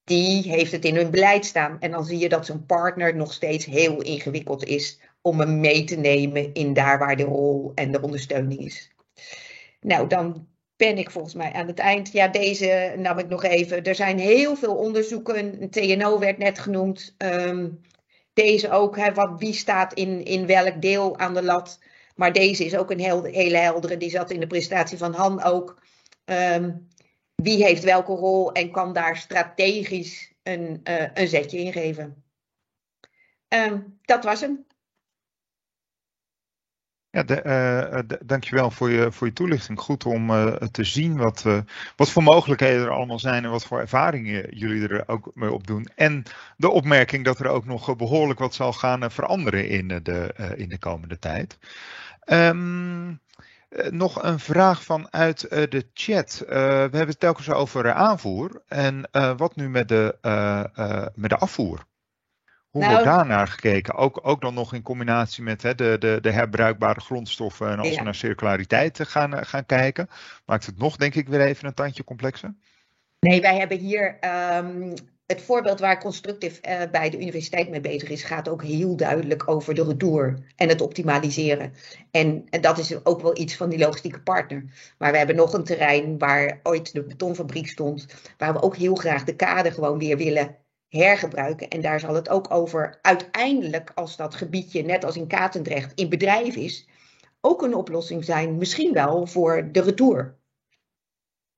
die 0.08 0.50
heeft 0.50 0.72
het 0.72 0.84
in 0.84 0.96
hun 0.96 1.10
beleid 1.10 1.44
staan. 1.44 1.76
En 1.80 1.90
dan 1.90 2.04
zie 2.04 2.18
je 2.18 2.28
dat 2.28 2.46
zo'n 2.46 2.66
partner 2.66 3.16
nog 3.16 3.32
steeds 3.32 3.64
heel 3.64 4.02
ingewikkeld 4.02 4.64
is 4.64 5.00
om 5.20 5.40
hem 5.40 5.60
mee 5.60 5.84
te 5.84 5.96
nemen 5.96 6.54
in 6.54 6.72
daar 6.72 6.98
waar 6.98 7.16
de 7.16 7.22
rol 7.22 7.72
en 7.74 7.92
de 7.92 8.02
ondersteuning 8.02 8.60
is. 8.60 8.90
Nou, 9.80 10.08
dan 10.08 10.46
ben 10.76 10.98
ik 10.98 11.10
volgens 11.10 11.34
mij 11.34 11.52
aan 11.52 11.66
het 11.66 11.78
eind. 11.78 12.12
Ja, 12.12 12.28
deze 12.28 12.94
nam 12.96 13.18
ik 13.18 13.28
nog 13.28 13.44
even. 13.44 13.84
Er 13.84 13.94
zijn 13.94 14.18
heel 14.18 14.56
veel 14.56 14.74
onderzoeken. 14.74 15.70
TNO 15.70 16.18
werd 16.18 16.38
net 16.38 16.58
genoemd. 16.58 17.14
Ehm, 17.18 17.68
deze 18.32 18.70
ook. 18.70 18.96
Hè, 18.96 19.14
wat, 19.14 19.30
wie 19.38 19.52
staat 19.52 19.92
in, 19.92 20.24
in 20.24 20.46
welk 20.46 20.82
deel 20.82 21.18
aan 21.18 21.34
de 21.34 21.42
lat? 21.42 21.78
Maar 22.14 22.32
deze 22.32 22.64
is 22.64 22.76
ook 22.76 22.90
een 22.90 23.00
heel, 23.00 23.24
hele 23.24 23.56
heldere. 23.56 23.96
Die 23.96 24.10
zat 24.10 24.30
in 24.30 24.40
de 24.40 24.46
presentatie 24.46 24.98
van 24.98 25.14
Han 25.14 25.42
ook. 25.42 25.82
Ehm, 26.24 26.70
wie 27.42 27.64
heeft 27.64 27.84
welke 27.84 28.12
rol 28.12 28.52
en 28.52 28.70
kan 28.70 28.92
daar 28.92 29.16
strategisch 29.16 30.32
een, 30.42 30.80
uh, 30.84 31.06
een 31.14 31.28
zetje 31.28 31.58
in 31.58 31.72
geven? 31.72 32.24
Um, 33.48 33.98
dat 34.02 34.24
was 34.24 34.40
hem. 34.40 34.66
Ja, 37.10 37.22
de, 37.22 37.42
uh, 37.44 38.18
dankjewel 38.24 38.70
voor 38.70 38.90
je, 38.90 39.12
voor 39.12 39.26
je 39.26 39.32
toelichting. 39.32 39.80
Goed 39.80 40.06
om 40.06 40.30
uh, 40.30 40.54
te 40.54 40.84
zien 40.84 41.16
wat, 41.16 41.44
uh, 41.46 41.58
wat 41.96 42.10
voor 42.10 42.22
mogelijkheden 42.22 42.82
er 42.82 42.90
allemaal 42.90 43.18
zijn 43.18 43.44
en 43.44 43.50
wat 43.50 43.64
voor 43.64 43.80
ervaringen 43.80 44.56
jullie 44.56 44.88
er 44.88 45.08
ook 45.08 45.30
mee 45.34 45.52
opdoen. 45.52 45.88
En 45.94 46.22
de 46.56 46.70
opmerking 46.70 47.24
dat 47.24 47.38
er 47.38 47.48
ook 47.48 47.64
nog 47.64 47.96
behoorlijk 47.96 48.38
wat 48.38 48.54
zal 48.54 48.72
gaan 48.72 49.10
veranderen 49.10 49.68
in 49.68 49.88
de, 49.88 50.34
in 50.56 50.68
de 50.68 50.78
komende 50.78 51.18
tijd. 51.18 51.58
Um, 52.26 53.20
nog 53.90 54.22
een 54.22 54.38
vraag 54.38 54.82
vanuit 54.82 55.40
de 55.50 55.86
chat. 55.94 56.44
we 56.48 56.54
hebben 56.54 57.06
het 57.06 57.20
telkens 57.20 57.50
over 57.50 57.92
aanvoer. 57.92 58.62
En 58.68 59.08
wat 59.36 59.56
nu 59.56 59.68
met 59.68 59.88
de, 59.88 60.18
met 61.14 61.30
de 61.30 61.36
afvoer? 61.36 61.86
Hoe 62.70 62.80
nou, 62.80 62.92
wordt 62.92 63.16
daar 63.16 63.26
naar 63.26 63.48
gekeken? 63.48 63.94
Ook, 63.94 64.20
ook 64.22 64.40
dan 64.40 64.54
nog 64.54 64.74
in 64.74 64.82
combinatie 64.82 65.42
met 65.42 65.62
hè, 65.62 65.74
de, 65.74 65.96
de, 65.98 66.18
de 66.20 66.30
herbruikbare 66.30 67.00
grondstoffen. 67.00 67.70
En 67.70 67.78
als 67.78 67.88
ja. 67.88 67.96
we 67.96 68.02
naar 68.02 68.14
circulariteit 68.14 69.00
gaan, 69.02 69.46
gaan 69.46 69.66
kijken, 69.66 70.08
maakt 70.46 70.66
het 70.66 70.78
nog, 70.78 70.96
denk 70.96 71.14
ik, 71.14 71.28
weer 71.28 71.40
even 71.40 71.66
een 71.66 71.74
tandje 71.74 72.04
complexer. 72.04 72.54
Nee, 73.20 73.40
wij 73.40 73.58
hebben 73.58 73.78
hier 73.78 74.18
um, 74.54 74.94
het 75.28 75.42
voorbeeld 75.42 75.80
waar 75.80 76.00
Constructive 76.00 76.60
uh, 76.68 76.90
bij 76.90 77.10
de 77.10 77.20
universiteit 77.20 77.70
mee 77.70 77.80
bezig 77.80 78.08
is, 78.08 78.22
gaat 78.22 78.48
ook 78.48 78.62
heel 78.62 78.96
duidelijk 78.96 79.48
over 79.48 79.74
de 79.74 79.84
retour 79.84 80.38
en 80.56 80.68
het 80.68 80.80
optimaliseren. 80.80 81.72
En, 82.10 82.46
en 82.50 82.60
dat 82.60 82.78
is 82.78 83.04
ook 83.04 83.20
wel 83.20 83.38
iets 83.38 83.56
van 83.56 83.68
die 83.68 83.78
logistieke 83.78 84.22
partner. 84.22 84.64
Maar 84.98 85.12
we 85.12 85.18
hebben 85.18 85.36
nog 85.36 85.52
een 85.52 85.64
terrein 85.64 86.18
waar 86.18 86.60
ooit 86.62 86.92
de 86.92 87.02
betonfabriek 87.02 87.68
stond, 87.68 88.06
waar 88.38 88.52
we 88.52 88.62
ook 88.62 88.76
heel 88.76 88.94
graag 88.94 89.24
de 89.24 89.36
kade 89.36 89.70
gewoon 89.70 89.98
weer 89.98 90.16
willen 90.16 90.56
hergebruiken. 90.88 91.68
En 91.68 91.80
daar 91.80 92.00
zal 92.00 92.14
het 92.14 92.28
ook 92.28 92.50
over 92.50 92.98
uiteindelijk, 93.02 93.92
als 93.94 94.16
dat 94.16 94.34
gebiedje, 94.34 94.82
net 94.82 95.04
als 95.04 95.16
in 95.16 95.26
Katendrecht, 95.26 95.92
in 95.94 96.08
bedrijf 96.08 96.56
is, 96.56 96.88
ook 97.40 97.62
een 97.62 97.74
oplossing 97.74 98.24
zijn, 98.24 98.56
misschien 98.56 98.92
wel 98.92 99.26
voor 99.26 99.68
de 99.72 99.80
retour. 99.80 100.37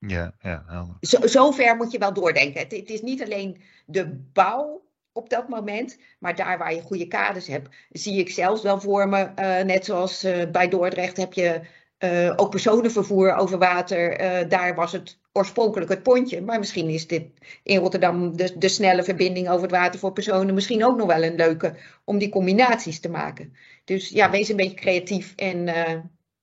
Ja, 0.07 0.33
ja. 0.39 0.63
Helder. 0.67 0.95
Zo, 1.01 1.27
zover 1.27 1.75
moet 1.75 1.91
je 1.91 1.97
wel 1.97 2.13
doordenken. 2.13 2.61
Het, 2.61 2.71
het, 2.71 2.89
is 2.89 3.01
niet 3.01 3.23
alleen 3.23 3.61
de 3.85 4.07
bouw 4.33 4.89
op 5.11 5.29
dat 5.29 5.49
moment, 5.49 5.97
maar 6.19 6.35
daar 6.35 6.57
waar 6.57 6.73
je 6.73 6.81
goede 6.81 7.07
kaders 7.07 7.47
hebt, 7.47 7.69
zie 7.89 8.19
ik 8.19 8.29
zelfs 8.29 8.61
wel 8.61 8.79
voor 8.79 9.09
me, 9.09 9.31
uh, 9.39 9.61
net 9.61 9.85
zoals 9.85 10.25
uh, 10.25 10.51
bij 10.51 10.67
Dordrecht 10.67 11.17
heb 11.17 11.33
je 11.33 11.61
uh, 11.99 12.33
ook 12.35 12.49
personenvervoer 12.49 13.35
over 13.35 13.57
water. 13.57 14.17
daar 14.49 14.75
was 14.75 14.91
het 14.91 15.19
oorspronkelijk 15.33 15.89
het 15.89 16.03
pontje. 16.03 16.41
Maar 16.41 16.59
misschien 16.59 16.89
is 16.89 17.07
dit 17.07 17.25
in 17.63 17.77
Rotterdam 17.77 18.37
de, 18.37 18.57
de 18.57 18.69
snelle 18.69 19.03
verbinding 19.03 19.49
over 19.49 19.61
het 19.61 19.71
water 19.71 19.99
voor 19.99 20.13
personen 20.13 20.53
misschien 20.53 20.85
ook 20.85 20.97
nog 20.97 21.07
wel 21.07 21.23
een 21.23 21.35
leuke 21.35 21.77
om 22.03 22.17
die 22.17 22.29
combinaties 22.29 22.99
te 22.99 23.09
maken. 23.09 23.53
Dus 23.83 24.09
ja, 24.09 24.29
wees 24.29 24.49
een 24.49 24.55
beetje 24.55 24.75
creatief 24.75 25.33
en 25.35 25.63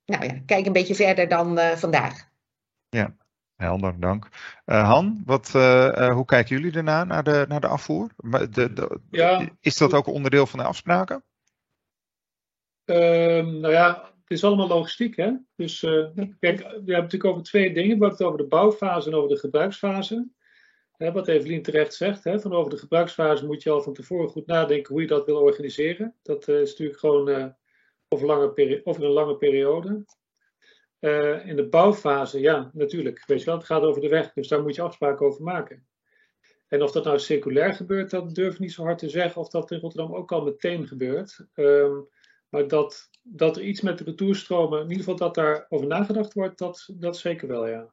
nou 0.05 0.25
ja, 0.25 0.41
kijk 0.47 0.67
een 0.67 0.73
beetje 0.73 0.95
verder 0.95 1.29
dan 1.29 1.59
vandaag. 1.59 2.29
Ja, 2.89 3.17
helder, 3.59 4.01
dank. 4.01 4.29
Uh, 4.67 4.89
Han, 4.89 5.23
wat, 5.25 5.49
hoe 6.13 6.25
kijken 6.25 6.57
jullie 6.57 6.73
daarna 6.73 7.05
naar 7.05 7.23
de, 7.23 7.45
naar 7.49 7.61
de 7.61 7.67
afvoer? 7.67 8.11
De, 8.51 8.73
de, 8.73 9.01
ja. 9.11 9.49
Is 9.61 9.77
dat 9.77 9.95
ook 9.95 10.07
onderdeel 10.07 10.47
van 10.47 10.59
de 10.59 10.65
afspraken? 10.65 11.25
Ehm, 12.85 13.61
nou 13.61 13.73
ja, 13.73 14.13
het 14.21 14.31
is 14.31 14.45
allemaal 14.45 14.69
logistiek, 14.69 15.17
hè? 15.17 15.33
Dus 15.57 15.81
kijk, 16.41 16.59
we 16.59 16.65
hebben 16.65 16.85
natuurlijk 16.85 17.25
over 17.25 17.43
twee 17.43 17.73
dingen. 17.75 17.99
We 17.99 18.05
hebben 18.05 18.11
het 18.11 18.23
over 18.23 18.39
de 18.39 18.47
bouwfase 18.47 19.09
en 19.09 19.15
over 19.15 19.29
de 19.29 19.39
gebruiksfase. 19.39 20.29
Hè, 20.97 21.13
wat 21.13 21.29
Evelien 21.29 21.63
terecht 21.63 21.95
zegt, 21.95 22.25
hè, 22.25 22.41
van 22.41 22.53
over 22.53 22.71
de 22.71 22.79
gebruiksfase 22.79 23.47
moet 23.47 23.63
je 23.63 23.71
al 23.71 23.83
van 23.83 23.95
tevoren 23.95 24.29
goed 24.29 24.47
nadenken 24.47 24.93
hoe 24.93 25.03
je 25.03 25.09
dat 25.09 25.27
wil 25.27 25.41
organiseren. 25.41 26.15
Dat 26.23 26.49
is 26.49 26.71
natuurlijk 26.71 26.99
gewoon 26.99 27.55
over, 28.09 28.27
lange 28.27 28.81
over, 28.85 29.05
een 29.05 29.11
lange 29.11 29.37
periode. 29.37 30.05
In 31.45 31.57
de 31.57 31.67
bouwfase, 31.71 32.41
ja, 32.41 32.71
natuurlijk. 32.73 33.27
Weet 33.27 33.39
je 33.39 33.45
wel, 33.45 33.57
het 33.57 33.67
gaat 33.67 33.83
over 33.83 34.01
de 34.01 34.09
weg, 34.09 34.33
dus 34.33 34.49
daar 34.49 34.63
moet 34.63 34.75
je 34.75 34.83
afspraken 34.83 35.27
over 35.27 35.43
maken. 35.43 35.87
En 36.69 36.83
of 36.83 36.93
dat 36.93 37.05
nou 37.05 37.19
circulair 37.19 37.75
gebeurt, 37.75 38.11
dat 38.11 38.35
durf 38.35 38.53
ik 38.53 38.59
niet 38.59 38.73
zo 38.73 38.83
hard 38.83 38.99
te 38.99 39.09
zeggen. 39.09 39.41
Of 39.41 39.49
dat 39.49 39.71
in 39.71 39.81
Rotterdam 39.81 40.15
ook 40.15 40.33
al 40.33 40.43
meteen 40.43 40.87
gebeurt. 40.87 41.47
Um, 41.55 42.09
maar 42.49 42.69
dat, 42.69 43.11
dat 43.23 43.57
er 43.57 43.63
iets 43.63 43.81
met 43.81 43.99
de 43.99 44.05
retourstromen, 44.05 44.79
in 44.79 44.91
ieder 44.91 44.99
geval 44.99 45.17
dat 45.17 45.35
daarover 45.35 45.87
nagedacht 45.87 46.33
wordt, 46.33 46.59
dat, 46.59 46.89
dat 46.93 47.17
zeker 47.17 47.49
wel, 47.49 47.67
ja. 47.67 47.93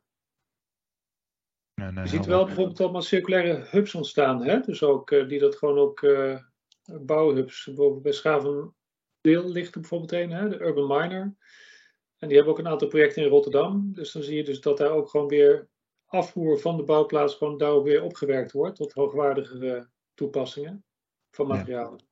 Nee, 1.73 1.91
nee, 1.91 2.03
je 2.03 2.09
ziet 2.09 2.25
wel 2.25 2.45
bijvoorbeeld 2.45 2.79
allemaal 2.79 3.01
circulaire 3.01 3.65
hubs 3.69 3.95
ontstaan, 3.95 4.43
hè? 4.43 4.59
dus 4.59 4.83
ook 4.83 5.11
uh, 5.11 5.27
die 5.27 5.39
dat 5.39 5.55
gewoon 5.55 5.77
ook 5.77 6.01
uh, 6.01 6.39
bouwhubs. 7.01 7.65
Bijvoorbeeld 7.65 8.01
bij 8.01 8.11
Schaven 8.11 8.75
Deel 9.21 9.49
ligt 9.51 9.75
er 9.75 9.79
bijvoorbeeld 9.79 10.11
een, 10.11 10.31
hè? 10.31 10.49
de 10.49 10.59
Urban 10.59 10.87
Miner. 10.87 11.35
En 12.25 12.31
die 12.31 12.39
hebben 12.39 12.57
ook 12.57 12.65
een 12.65 12.71
aantal 12.71 12.87
projecten 12.87 13.23
in 13.23 13.29
Rotterdam. 13.29 13.93
Dus 13.93 14.11
dan 14.11 14.23
zie 14.23 14.35
je 14.35 14.43
dus 14.43 14.61
dat 14.61 14.77
daar 14.77 14.89
ook 14.89 15.09
gewoon 15.09 15.27
weer 15.27 15.67
afvoer 16.05 16.59
van 16.59 16.77
de 16.77 16.83
bouwplaats 16.83 17.35
gewoon 17.35 17.57
daar 17.57 17.83
weer 17.83 18.03
opgewerkt 18.03 18.51
wordt 18.51 18.75
tot 18.75 18.93
hoogwaardige 18.93 19.87
toepassingen 20.13 20.83
van 21.31 21.47
materialen. 21.47 22.03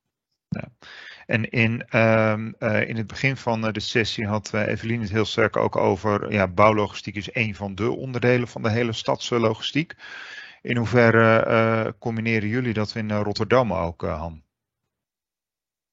Ja. 0.48 0.60
ja. 0.60 0.86
En 1.26 1.50
in, 1.50 1.86
uh, 1.94 2.36
uh, 2.58 2.88
in 2.88 2.96
het 2.96 3.06
begin 3.06 3.36
van 3.36 3.72
de 3.72 3.80
sessie 3.80 4.26
had 4.26 4.50
uh, 4.54 4.66
Evelien 4.66 5.00
het 5.00 5.10
heel 5.10 5.24
sterk 5.24 5.56
ook 5.56 5.76
over, 5.76 6.32
ja, 6.32 6.48
bouwlogistiek 6.48 7.16
is 7.16 7.34
een 7.34 7.54
van 7.54 7.74
de 7.74 7.90
onderdelen 7.90 8.48
van 8.48 8.62
de 8.62 8.70
hele 8.70 8.92
stadslogistiek. 8.92 9.94
In 10.62 10.76
hoeverre 10.76 11.94
combineren 11.98 12.48
jullie 12.48 12.72
dat 12.72 12.94
in 12.94 13.12
Rotterdam 13.12 13.72
ook, 13.72 14.02
Han? 14.02 14.42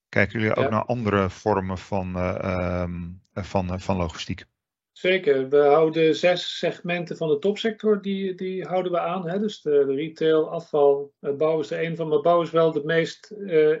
Kijken 0.08 0.40
jullie 0.40 0.54
ook 0.56 0.64
ja. 0.64 0.70
naar 0.70 0.84
andere 0.84 1.30
vormen 1.30 1.78
van, 1.78 2.16
um, 2.46 3.21
van, 3.34 3.80
van 3.80 3.96
logistiek? 3.96 4.44
Zeker. 4.92 5.48
We 5.48 5.58
houden 5.58 6.16
zes 6.16 6.58
segmenten 6.58 7.16
van 7.16 7.28
de 7.28 7.38
topsector, 7.38 8.02
die, 8.02 8.34
die 8.34 8.64
houden 8.64 8.92
we 8.92 8.98
aan. 8.98 9.28
Hè? 9.28 9.38
Dus 9.38 9.60
de, 9.60 9.84
retail, 9.84 10.50
afval, 10.50 11.12
bouw 11.20 11.60
is 11.60 11.70
er 11.70 11.84
een 11.84 11.96
van, 11.96 12.08
maar 12.08 12.20
bouw 12.20 12.42
is 12.42 12.50
wel 12.50 12.72
de 12.72 12.84
meest 12.84 13.30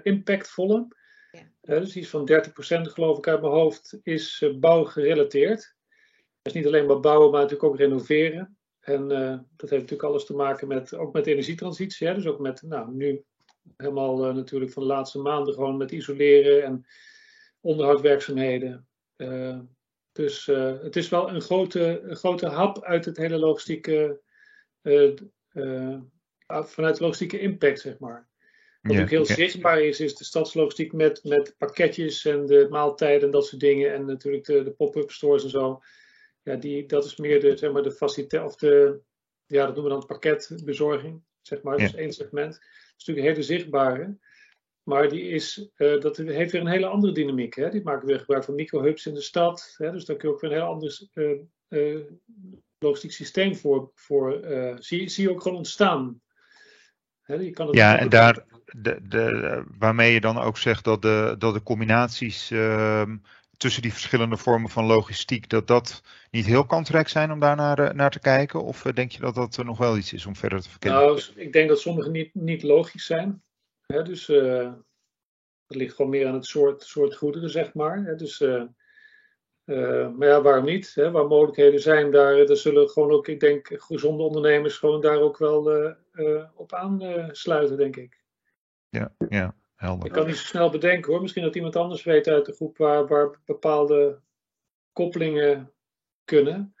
impactvolle. 0.02 0.86
Ja. 1.62 1.78
dus 1.78 1.96
iets 1.96 2.08
van 2.08 2.30
30% 2.30 2.34
geloof 2.80 3.18
ik 3.18 3.28
uit 3.28 3.40
mijn 3.40 3.52
hoofd 3.52 3.98
is 4.02 4.40
uh, 4.40 4.58
bouwgerelateerd. 4.58 5.74
Dus 6.42 6.52
niet 6.52 6.66
alleen 6.66 6.86
maar 6.86 7.00
bouwen, 7.00 7.30
maar 7.30 7.40
natuurlijk 7.40 7.72
ook 7.72 7.78
renoveren. 7.78 8.56
En 8.80 9.02
uh, 9.10 9.38
dat 9.56 9.70
heeft 9.70 9.82
natuurlijk 9.82 10.02
alles 10.02 10.24
te 10.24 10.34
maken 10.34 10.68
met, 10.68 10.94
ook 10.94 11.12
met 11.12 11.26
energietransitie. 11.26 12.06
Hè? 12.06 12.14
Dus 12.14 12.26
ook 12.26 12.38
met, 12.38 12.62
nou, 12.62 12.92
nu 12.94 13.24
helemaal 13.76 14.28
uh, 14.28 14.34
natuurlijk 14.34 14.72
van 14.72 14.82
de 14.82 14.88
laatste 14.88 15.18
maanden 15.18 15.54
gewoon 15.54 15.76
met 15.76 15.92
isoleren 15.92 16.64
en 16.64 16.86
onderhoudswerkzaamheden. 19.22 19.76
dus 20.12 20.46
het 20.82 20.96
is 20.96 21.08
wel 21.08 21.30
een 21.30 21.40
grote, 21.40 22.00
een 22.04 22.16
grote 22.16 22.46
hap 22.46 22.82
uit 22.82 23.04
het 23.04 23.16
hele 23.16 23.38
logistieke, 23.38 24.20
vanuit 26.46 26.96
de 26.96 27.02
logistieke 27.02 27.38
impact, 27.38 27.80
zeg 27.80 27.98
maar. 27.98 28.30
Wat 28.82 29.00
ook 29.00 29.10
heel 29.10 29.24
zichtbaar 29.24 29.80
is, 29.80 30.00
is 30.00 30.14
de 30.14 30.24
stadslogistiek 30.24 30.92
met, 30.92 31.24
met 31.24 31.54
pakketjes 31.58 32.24
en 32.24 32.46
de 32.46 32.66
maaltijden 32.70 33.22
en 33.22 33.30
dat 33.30 33.46
soort 33.46 33.60
dingen. 33.60 33.92
En 33.94 34.04
natuurlijk 34.04 34.44
de, 34.44 34.62
de 34.62 34.70
pop-up 34.70 35.10
stores 35.10 35.44
en 35.44 35.50
zo. 35.50 35.82
Ja, 36.42 36.56
die, 36.56 36.86
dat 36.86 37.04
is 37.04 37.16
meer 37.16 37.40
de, 37.40 37.56
zeg 37.56 37.72
maar, 37.72 37.82
de 37.82 37.92
faciliteit, 37.92 38.44
of 38.44 38.56
de, 38.56 39.00
ja, 39.46 39.66
dat 39.66 39.74
noemen 39.74 39.92
we 39.92 39.98
dan 39.98 40.06
pakketbezorging, 40.06 41.22
zeg 41.40 41.62
maar. 41.62 41.78
Ja. 41.78 41.84
Dus 41.84 41.94
één 41.94 42.12
segment. 42.12 42.52
Dat 42.52 42.62
is 42.96 43.04
natuurlijk 43.06 43.26
een 43.26 43.32
hele 43.32 43.58
zichtbare. 43.58 44.18
Maar 44.82 45.08
die 45.08 45.28
is, 45.28 45.68
uh, 45.76 46.00
dat 46.00 46.16
heeft 46.16 46.52
weer 46.52 46.60
een 46.60 46.66
hele 46.66 46.86
andere 46.86 47.12
dynamiek. 47.12 47.54
Hè? 47.54 47.70
Die 47.70 47.82
maken 47.82 48.06
weer 48.06 48.18
gebruik 48.18 48.44
van 48.44 48.54
microhubs 48.54 49.06
in 49.06 49.14
de 49.14 49.20
stad. 49.20 49.74
Hè? 49.76 49.90
Dus 49.90 50.04
daar 50.04 50.16
kun 50.16 50.28
je 50.28 50.34
ook 50.34 50.40
weer 50.40 50.50
een 50.50 50.56
heel 50.56 50.66
ander 50.66 51.08
uh, 51.14 51.38
uh, 51.68 52.00
logistiek 52.78 53.12
systeem 53.12 53.56
voor, 53.56 53.90
voor 53.94 54.40
zie, 54.78 55.08
zie 55.08 55.24
je 55.24 55.30
ook 55.30 55.42
gewoon 55.42 55.58
ontstaan. 55.58 56.20
Hè? 57.22 57.34
Je 57.34 57.50
kan 57.50 57.66
het 57.66 57.76
ja, 57.76 57.98
en 57.98 58.08
daar, 58.08 58.44
de, 58.64 58.98
de, 59.02 59.64
waarmee 59.78 60.12
je 60.12 60.20
dan 60.20 60.38
ook 60.38 60.58
zegt 60.58 60.84
dat 60.84 61.02
de, 61.02 61.34
dat 61.38 61.54
de 61.54 61.62
combinaties 61.62 62.50
uh, 62.50 63.02
tussen 63.56 63.82
die 63.82 63.92
verschillende 63.92 64.36
vormen 64.36 64.70
van 64.70 64.84
logistiek, 64.84 65.48
dat 65.48 65.66
dat 65.66 66.02
niet 66.30 66.46
heel 66.46 66.66
kansrijk 66.66 67.08
zijn 67.08 67.32
om 67.32 67.40
daar 67.40 67.56
naar, 67.56 67.94
naar 67.94 68.10
te 68.10 68.20
kijken? 68.20 68.62
Of 68.62 68.82
denk 68.82 69.12
je 69.12 69.20
dat 69.20 69.34
dat 69.34 69.64
nog 69.64 69.78
wel 69.78 69.96
iets 69.96 70.12
is 70.12 70.26
om 70.26 70.36
verder 70.36 70.62
te 70.62 70.70
verkennen? 70.70 71.00
Nou, 71.00 71.22
ik 71.34 71.52
denk 71.52 71.68
dat 71.68 71.80
sommige 71.80 72.10
niet, 72.10 72.34
niet 72.34 72.62
logisch 72.62 73.06
zijn. 73.06 73.42
Hè, 73.92 74.02
dus 74.02 74.28
uh, 74.28 74.72
dat 75.66 75.76
ligt 75.76 75.94
gewoon 75.94 76.10
meer 76.10 76.26
aan 76.26 76.34
het 76.34 76.46
soort, 76.46 76.82
soort 76.82 77.16
goederen, 77.16 77.50
zeg 77.50 77.74
maar. 77.74 78.04
Hè, 78.04 78.14
dus, 78.14 78.40
uh, 78.40 78.64
uh, 79.64 80.08
maar 80.08 80.28
ja, 80.28 80.42
waarom 80.42 80.64
niet? 80.64 80.94
Hè? 80.94 81.10
Waar 81.10 81.26
mogelijkheden 81.26 81.80
zijn, 81.80 82.10
daar, 82.10 82.46
daar 82.46 82.56
zullen 82.56 82.88
gewoon 82.88 83.10
ook, 83.10 83.28
ik 83.28 83.40
denk, 83.40 83.68
gezonde 83.72 84.22
ondernemers 84.22 84.78
gewoon 84.78 85.00
daar 85.00 85.20
ook 85.20 85.38
wel 85.38 85.94
op 86.54 86.72
aansluiten, 86.72 87.76
denk 87.76 87.96
ik. 87.96 88.20
Ja, 88.88 89.14
ja. 89.28 89.56
Helder. 89.82 90.06
Ik 90.06 90.12
kan 90.12 90.26
niet 90.26 90.36
zo 90.36 90.44
snel 90.44 90.70
bedenken 90.70 91.12
hoor. 91.12 91.20
Misschien 91.20 91.42
dat 91.42 91.54
iemand 91.54 91.76
anders 91.76 92.02
weet 92.02 92.28
uit 92.28 92.46
de 92.46 92.52
groep 92.52 92.76
waar, 92.76 93.06
waar 93.06 93.40
bepaalde 93.44 94.20
koppelingen 94.92 95.72
kunnen. 96.24 96.74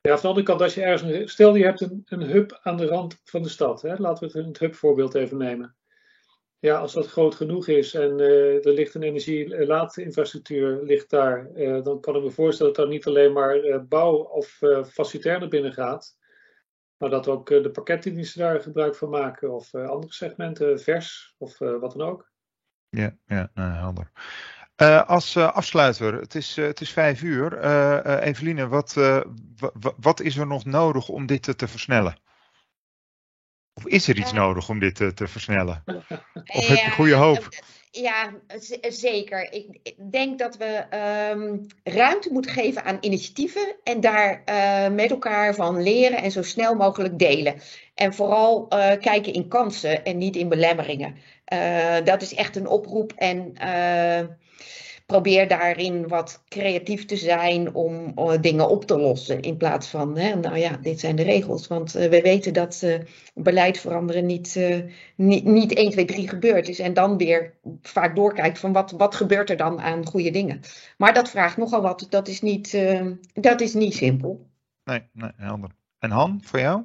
Ja, 0.00 0.12
van 0.12 0.20
de 0.20 0.26
andere 0.28 0.46
kant, 0.46 0.60
als 0.60 0.74
je 0.74 0.82
ergens. 0.82 1.32
Stel 1.32 1.54
je 1.54 1.64
hebt 1.64 1.80
een, 1.80 2.02
een 2.04 2.22
hub 2.22 2.58
aan 2.62 2.76
de 2.76 2.86
rand 2.86 3.20
van 3.24 3.42
de 3.42 3.48
stad. 3.48 3.82
Hè? 3.82 3.96
Laten 3.96 4.28
we 4.28 4.38
het, 4.38 4.46
het 4.46 4.58
hubvoorbeeld 4.58 5.14
even 5.14 5.36
nemen. 5.36 5.75
Ja, 6.58 6.78
als 6.78 6.92
dat 6.92 7.06
groot 7.06 7.34
genoeg 7.34 7.68
is 7.68 7.94
en 7.94 8.18
uh, 8.18 8.66
er 8.66 8.72
ligt 8.72 8.94
een 8.94 9.02
energielaatinfrastructuur 9.02 10.82
ligt 10.82 11.10
daar, 11.10 11.50
uh, 11.54 11.82
dan 11.82 12.00
kan 12.00 12.16
ik 12.16 12.22
me 12.22 12.30
voorstellen 12.30 12.72
dat 12.72 12.84
er 12.84 12.90
niet 12.90 13.06
alleen 13.06 13.32
maar 13.32 13.86
bouw 13.88 14.14
of 14.14 14.60
facilitair 14.88 15.38
naar 15.38 15.48
binnen 15.48 15.72
gaat, 15.72 16.16
maar 16.96 17.10
dat 17.10 17.28
ook 17.28 17.48
de 17.48 17.70
pakketdiensten 17.70 18.40
daar 18.40 18.60
gebruik 18.60 18.94
van 18.94 19.10
maken 19.10 19.52
of 19.54 19.74
andere 19.74 20.12
segmenten, 20.12 20.80
vers 20.80 21.34
of 21.38 21.58
wat 21.58 21.92
dan 21.92 22.08
ook. 22.08 22.30
Ja, 22.88 23.16
ja 23.24 23.50
nou, 23.54 23.72
helder. 23.72 24.10
Als 25.06 25.36
afsluiter, 25.36 26.14
het 26.14 26.34
is, 26.34 26.56
het 26.56 26.80
is 26.80 26.92
vijf 26.92 27.22
uur. 27.22 27.64
Eveline, 28.20 28.68
wat, 28.68 28.96
wat 29.96 30.20
is 30.20 30.36
er 30.36 30.46
nog 30.46 30.64
nodig 30.64 31.08
om 31.08 31.26
dit 31.26 31.58
te 31.58 31.68
versnellen? 31.68 32.16
Of 33.76 33.86
is 33.86 34.08
er 34.08 34.18
iets 34.18 34.32
nodig 34.32 34.68
om 34.68 34.78
dit 34.78 34.94
te, 34.94 35.14
te 35.14 35.28
versnellen? 35.28 35.82
Of 36.46 36.68
heb 36.68 36.76
je 36.78 36.90
goede 36.90 37.14
hoop? 37.14 37.48
Ja, 37.90 38.32
zeker. 38.80 39.52
Ik 39.52 39.94
denk 40.10 40.38
dat 40.38 40.56
we 40.56 40.84
um, 41.32 41.66
ruimte 41.84 42.32
moeten 42.32 42.50
geven 42.50 42.84
aan 42.84 42.98
initiatieven 43.00 43.76
en 43.84 44.00
daar 44.00 44.42
uh, 44.48 44.94
met 44.94 45.10
elkaar 45.10 45.54
van 45.54 45.82
leren 45.82 46.22
en 46.22 46.30
zo 46.30 46.42
snel 46.42 46.74
mogelijk 46.74 47.18
delen. 47.18 47.60
En 47.94 48.14
vooral 48.14 48.66
uh, 48.68 48.90
kijken 49.00 49.32
in 49.32 49.48
kansen 49.48 50.04
en 50.04 50.18
niet 50.18 50.36
in 50.36 50.48
belemmeringen. 50.48 51.16
Dat 52.04 52.22
is 52.22 52.34
echt 52.34 52.56
een 52.56 52.68
oproep 52.68 53.12
en 53.12 53.56
probeer 55.06 55.48
daarin 55.48 56.08
wat 56.08 56.42
creatief 56.48 57.04
te 57.04 57.16
zijn 57.16 57.74
om 57.74 58.12
uh, 58.18 58.32
dingen 58.40 58.68
op 58.68 58.84
te 58.84 58.98
lossen. 58.98 59.40
In 59.40 59.56
plaats 59.56 59.88
van, 59.88 60.16
hè, 60.16 60.34
nou 60.34 60.56
ja, 60.56 60.76
dit 60.76 61.00
zijn 61.00 61.16
de 61.16 61.22
regels. 61.22 61.66
Want 61.66 61.96
uh, 61.96 62.08
we 62.08 62.20
weten 62.20 62.52
dat 62.52 62.80
uh, 62.84 62.98
beleid 63.34 63.78
veranderen 63.78 64.26
niet, 64.26 64.60
niet, 65.16 65.44
niet 65.44 65.74
1, 65.74 65.90
2, 65.90 66.04
3 66.04 66.28
gebeurd 66.28 66.68
is. 66.68 66.78
En 66.78 66.94
dan 66.94 67.16
weer 67.16 67.58
vaak 67.82 68.16
doorkijkt 68.16 68.58
van 68.58 68.72
wat, 68.72 68.90
wat 68.90 69.14
gebeurt 69.14 69.50
er 69.50 69.56
dan 69.56 69.80
aan 69.80 70.06
goede 70.06 70.30
dingen. 70.30 70.60
Maar 70.96 71.14
dat 71.14 71.30
vraagt 71.30 71.56
nogal 71.56 71.82
wat. 71.82 72.06
Dat 72.08 72.28
is 72.28 72.40
niet, 72.40 72.78
dat 73.32 73.60
is 73.60 73.74
niet 73.74 73.94
simpel. 73.94 74.50
Nee, 74.84 75.08
nee, 75.12 75.30
helder. 75.36 75.70
En 75.98 76.10
Han, 76.10 76.40
voor 76.42 76.58
jou? 76.58 76.84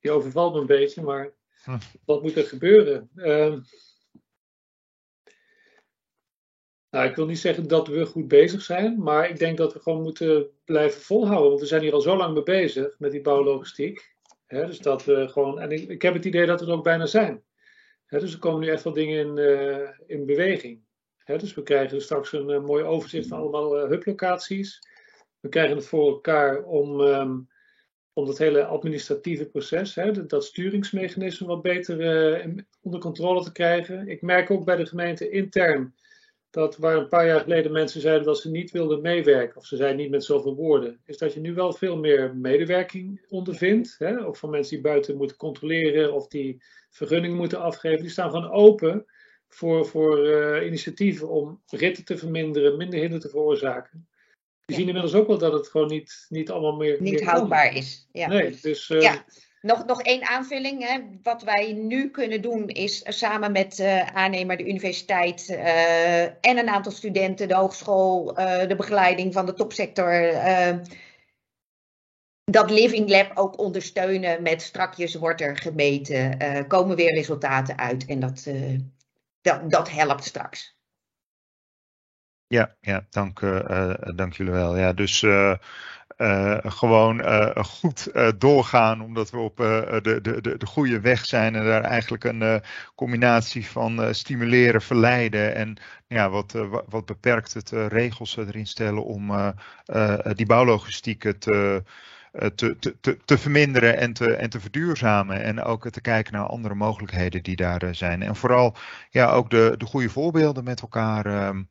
Je 0.00 0.10
overvalt 0.10 0.54
me 0.54 0.60
een 0.60 0.66
beetje, 0.66 1.02
maar 1.02 1.30
hm. 1.64 1.78
wat 2.04 2.22
moet 2.22 2.36
er 2.36 2.44
gebeuren? 2.44 3.10
Ehm, 3.14 3.60
Nou, 6.90 7.08
ik 7.08 7.16
wil 7.16 7.26
niet 7.26 7.38
zeggen 7.38 7.68
dat 7.68 7.88
we 7.88 8.06
goed 8.06 8.28
bezig 8.28 8.62
zijn, 8.62 9.02
maar 9.02 9.30
ik 9.30 9.38
denk 9.38 9.56
dat 9.56 9.72
we 9.72 9.80
gewoon 9.80 10.02
moeten 10.02 10.50
blijven 10.64 11.00
volhouden. 11.00 11.48
Want 11.48 11.60
we 11.60 11.66
zijn 11.66 11.82
hier 11.82 11.92
al 11.92 12.00
zo 12.00 12.16
lang 12.16 12.34
mee 12.34 12.42
bezig 12.42 12.98
met 12.98 13.10
die 13.10 13.20
bouwlogistiek. 13.20 14.16
Dus 14.46 14.78
dat 14.78 15.04
we 15.04 15.28
gewoon, 15.28 15.60
en 15.60 15.70
ik, 15.70 16.02
heb 16.02 16.14
het 16.14 16.24
idee 16.24 16.46
dat 16.46 16.60
we 16.60 16.66
er 16.66 16.72
ook 16.72 16.84
bijna 16.84 17.06
zijn. 17.06 17.42
Dus 18.06 18.32
er 18.32 18.38
komen 18.38 18.60
nu 18.60 18.68
echt 18.68 18.82
wel 18.82 18.92
dingen 18.92 19.18
in, 19.18 19.36
uh, 19.36 19.88
in 20.06 20.26
beweging. 20.26 20.80
Dus 21.24 21.54
we 21.54 21.62
krijgen 21.62 22.02
straks 22.02 22.32
een 22.32 22.50
uh, 22.50 22.60
mooi 22.60 22.84
overzicht 22.84 23.28
van 23.28 23.38
allemaal 23.38 23.82
uh, 23.82 23.88
hublocaties. 23.88 24.78
We 25.40 25.48
krijgen 25.48 25.76
het 25.76 25.86
voor 25.86 26.08
elkaar 26.08 26.62
om, 26.62 27.00
um, 27.00 27.48
om 28.12 28.26
dat 28.26 28.38
hele 28.38 28.64
administratieve 28.64 29.46
proces, 29.46 29.94
dat, 29.94 30.28
dat 30.28 30.44
sturingsmechanisme 30.44 31.46
wat 31.46 31.62
beter 31.62 31.96
onder 32.80 33.00
controle 33.00 33.42
te 33.42 33.52
krijgen. 33.52 34.08
Ik 34.08 34.22
merk 34.22 34.50
ook 34.50 34.64
bij 34.64 34.76
de 34.76 34.86
gemeente 34.86 35.28
intern 35.28 35.94
dat 36.50 36.76
waar 36.76 36.96
een 36.96 37.08
paar 37.08 37.26
jaar 37.26 37.40
geleden 37.40 37.72
mensen 37.72 38.00
zeiden 38.00 38.24
dat 38.24 38.38
ze 38.38 38.50
niet 38.50 38.70
wilden 38.70 39.00
meewerken, 39.00 39.56
of 39.56 39.66
ze 39.66 39.76
zeiden 39.76 40.00
niet 40.00 40.10
met 40.10 40.24
zoveel 40.24 40.54
woorden, 40.54 41.00
is 41.04 41.18
dat 41.18 41.34
je 41.34 41.40
nu 41.40 41.54
wel 41.54 41.72
veel 41.72 41.96
meer 41.96 42.36
medewerking 42.36 43.24
ondervindt. 43.28 43.94
Hè? 43.98 44.26
Ook 44.26 44.36
van 44.36 44.50
mensen 44.50 44.74
die 44.74 44.84
buiten 44.84 45.16
moeten 45.16 45.36
controleren 45.36 46.12
of 46.12 46.28
die 46.28 46.62
vergunningen 46.90 47.36
moeten 47.36 47.60
afgeven. 47.60 48.00
Die 48.00 48.10
staan 48.10 48.30
gewoon 48.30 48.50
open 48.50 49.06
voor, 49.48 49.86
voor 49.86 50.26
uh, 50.26 50.66
initiatieven 50.66 51.28
om 51.28 51.62
ritten 51.66 52.04
te 52.04 52.18
verminderen, 52.18 52.76
minder 52.76 53.00
hinder 53.00 53.20
te 53.20 53.28
veroorzaken. 53.28 54.08
Die 54.64 54.76
zien 54.76 54.86
inmiddels 54.86 55.14
ook 55.14 55.26
wel 55.26 55.38
dat 55.38 55.52
het 55.52 55.68
gewoon 55.68 55.88
niet, 55.88 56.26
niet 56.28 56.50
allemaal 56.50 56.76
meer. 56.76 57.02
Niet 57.02 57.24
houdbaar 57.24 57.74
is. 57.74 58.08
Ja. 58.12 58.28
Nee, 58.28 58.58
dus. 58.62 58.88
Uh, 58.88 59.00
ja. 59.00 59.24
Nog, 59.60 59.86
nog 59.86 60.02
één 60.02 60.28
aanvulling. 60.28 60.88
Hè. 60.88 61.00
Wat 61.22 61.42
wij 61.42 61.72
nu 61.72 62.10
kunnen 62.10 62.42
doen 62.42 62.68
is 62.68 63.02
samen 63.04 63.52
met 63.52 63.78
uh, 63.78 64.06
aannemer, 64.06 64.56
de 64.56 64.68
universiteit 64.68 65.48
uh, 65.48 66.22
en 66.22 66.58
een 66.58 66.68
aantal 66.68 66.92
studenten, 66.92 67.48
de 67.48 67.54
hogeschool, 67.54 68.34
de 68.68 68.74
begeleiding 68.76 69.32
van 69.32 69.46
de 69.46 69.54
topsector, 69.54 70.32
dat 72.44 72.70
Living 72.70 73.08
Lab 73.08 73.30
ook 73.34 73.58
ondersteunen 73.58 74.42
met 74.42 74.62
strakjes 74.62 75.14
wordt 75.14 75.40
er 75.40 75.56
gemeten, 75.56 76.66
komen 76.66 76.96
weer 76.96 77.14
resultaten 77.14 77.78
uit 77.78 78.04
en 78.04 78.20
dat, 78.20 78.46
dat, 79.40 79.70
dat 79.70 79.90
helpt 79.90 80.24
straks. 80.24 80.77
Ja, 82.48 82.74
ja 82.80 83.06
dank, 83.10 83.40
dank 84.16 84.32
jullie 84.32 84.52
wel. 84.52 84.76
Ja, 84.76 84.92
dus 84.92 85.22
uh, 85.22 85.54
gewoon 86.62 87.24
goed 87.64 88.10
doorgaan, 88.38 89.00
omdat 89.00 89.30
we 89.30 89.38
op 89.38 89.56
de, 89.56 90.20
de, 90.22 90.40
de, 90.40 90.56
de 90.56 90.66
goede 90.66 91.00
weg 91.00 91.24
zijn 91.24 91.54
en 91.54 91.64
daar 91.64 91.82
eigenlijk 91.82 92.24
een 92.24 92.62
combinatie 92.94 93.66
van 93.66 94.14
stimuleren, 94.14 94.82
verleiden 94.82 95.54
en 95.54 95.76
ja, 96.06 96.30
wat, 96.30 96.54
wat 96.88 97.06
beperkt 97.06 97.54
het 97.54 97.70
regels 97.70 98.36
erin 98.36 98.66
stellen 98.66 99.04
om 99.04 99.54
die 100.34 100.46
bouwlogistiek 100.46 101.32
te, 101.38 101.82
te, 102.54 102.76
te, 103.00 103.18
te, 103.24 103.38
verminderen 103.38 103.96
en 103.96 104.12
te, 104.12 104.34
en 104.34 104.50
te 104.50 104.60
verduurzamen. 104.60 105.42
En 105.42 105.62
ook 105.62 105.90
te 105.90 106.00
kijken 106.00 106.32
naar 106.32 106.46
andere 106.46 106.74
mogelijkheden 106.74 107.42
die 107.42 107.56
daar 107.56 107.94
zijn. 107.94 108.22
En 108.22 108.36
vooral 108.36 108.76
ja, 109.10 109.30
ook 109.30 109.50
de, 109.50 109.74
de 109.78 109.84
goede 109.84 110.08
voorbeelden 110.08 110.64
met 110.64 110.80
elkaar 110.80 111.26
ehm, 111.26 111.62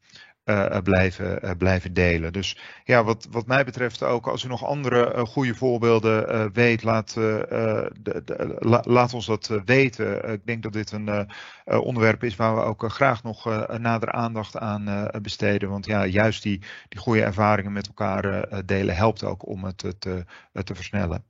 uh, 0.49 0.77
blijven, 0.83 1.45
uh, 1.45 1.51
blijven 1.57 1.93
delen. 1.93 2.33
Dus 2.33 2.57
ja, 2.83 3.03
wat, 3.03 3.27
wat 3.31 3.47
mij 3.47 3.65
betreft 3.65 4.03
ook, 4.03 4.27
als 4.27 4.43
u 4.43 4.47
nog 4.47 4.65
andere 4.65 5.13
uh, 5.15 5.21
goede 5.21 5.55
voorbeelden 5.55 6.53
weet, 6.53 6.83
laat, 6.83 7.13
de, 7.13 8.21
de, 8.25 8.55
la, 8.59 8.83
laat 8.85 9.13
ons 9.13 9.25
dat 9.25 9.61
weten. 9.65 10.31
ik 10.31 10.45
denk 10.45 10.63
dat 10.63 10.73
dit 10.73 10.91
een 10.91 11.29
onderwerp 11.65 12.23
is 12.23 12.35
waar 12.35 12.55
we 12.55 12.61
ook 12.61 12.83
graag 12.91 13.23
nog 13.23 13.67
nader 13.77 14.11
aandacht 14.11 14.57
aan 14.57 15.09
besteden. 15.21 15.69
Want 15.69 15.85
ja, 15.85 16.05
juist 16.05 16.43
die, 16.43 16.61
die 16.89 16.99
goede 16.99 17.23
ervaringen 17.23 17.71
met 17.71 17.87
elkaar 17.87 18.47
delen 18.65 18.95
helpt 18.95 19.23
ook 19.23 19.47
om 19.47 19.63
het 19.63 19.77
te, 19.77 20.25
te 20.63 20.75
versnellen. 20.75 21.25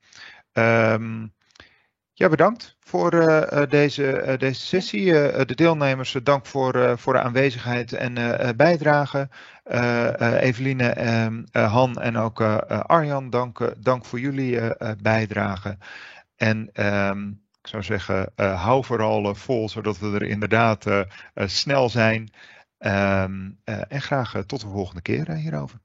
Um, 0.54 1.36
ja, 2.18 2.30
bedankt 2.30 2.78
voor 2.80 3.14
uh, 3.14 3.62
deze, 3.70 4.24
uh, 4.28 4.38
deze 4.38 4.62
sessie. 4.62 5.12
De 5.46 5.56
deelnemers, 5.56 6.12
dank 6.24 6.46
voor, 6.46 7.00
voor 7.00 7.14
de 7.14 7.22
aanwezigheid 7.22 7.94
en 7.94 8.14
bijdrage. 8.56 9.30
Eveline, 10.40 10.90
ehm, 10.90 11.44
Han 11.52 11.96
en 12.02 12.18
ook 12.18 12.42
Arjan, 12.68 13.30
dank, 13.30 13.74
dank 13.78 14.06
voor 14.06 14.20
jullie 14.20 14.60
bijdrage. 15.02 15.78
En 16.36 16.70
um, 16.74 17.42
ik 17.62 17.68
zou 17.68 17.84
zeggen, 17.84 18.32
hou 18.36 18.84
vooral 18.84 19.36
vol, 19.36 19.70
zodat 19.70 20.00
we 20.00 20.14
er 20.14 20.24
inderdaad 20.24 20.86
snel 21.36 21.90
zijn. 21.90 22.30
Um, 22.80 23.60
en 23.64 24.02
graag 24.02 24.44
tot 24.46 24.62
de 24.62 24.68
volgende 24.68 25.02
keer 25.02 25.32
hierover. 25.32 25.80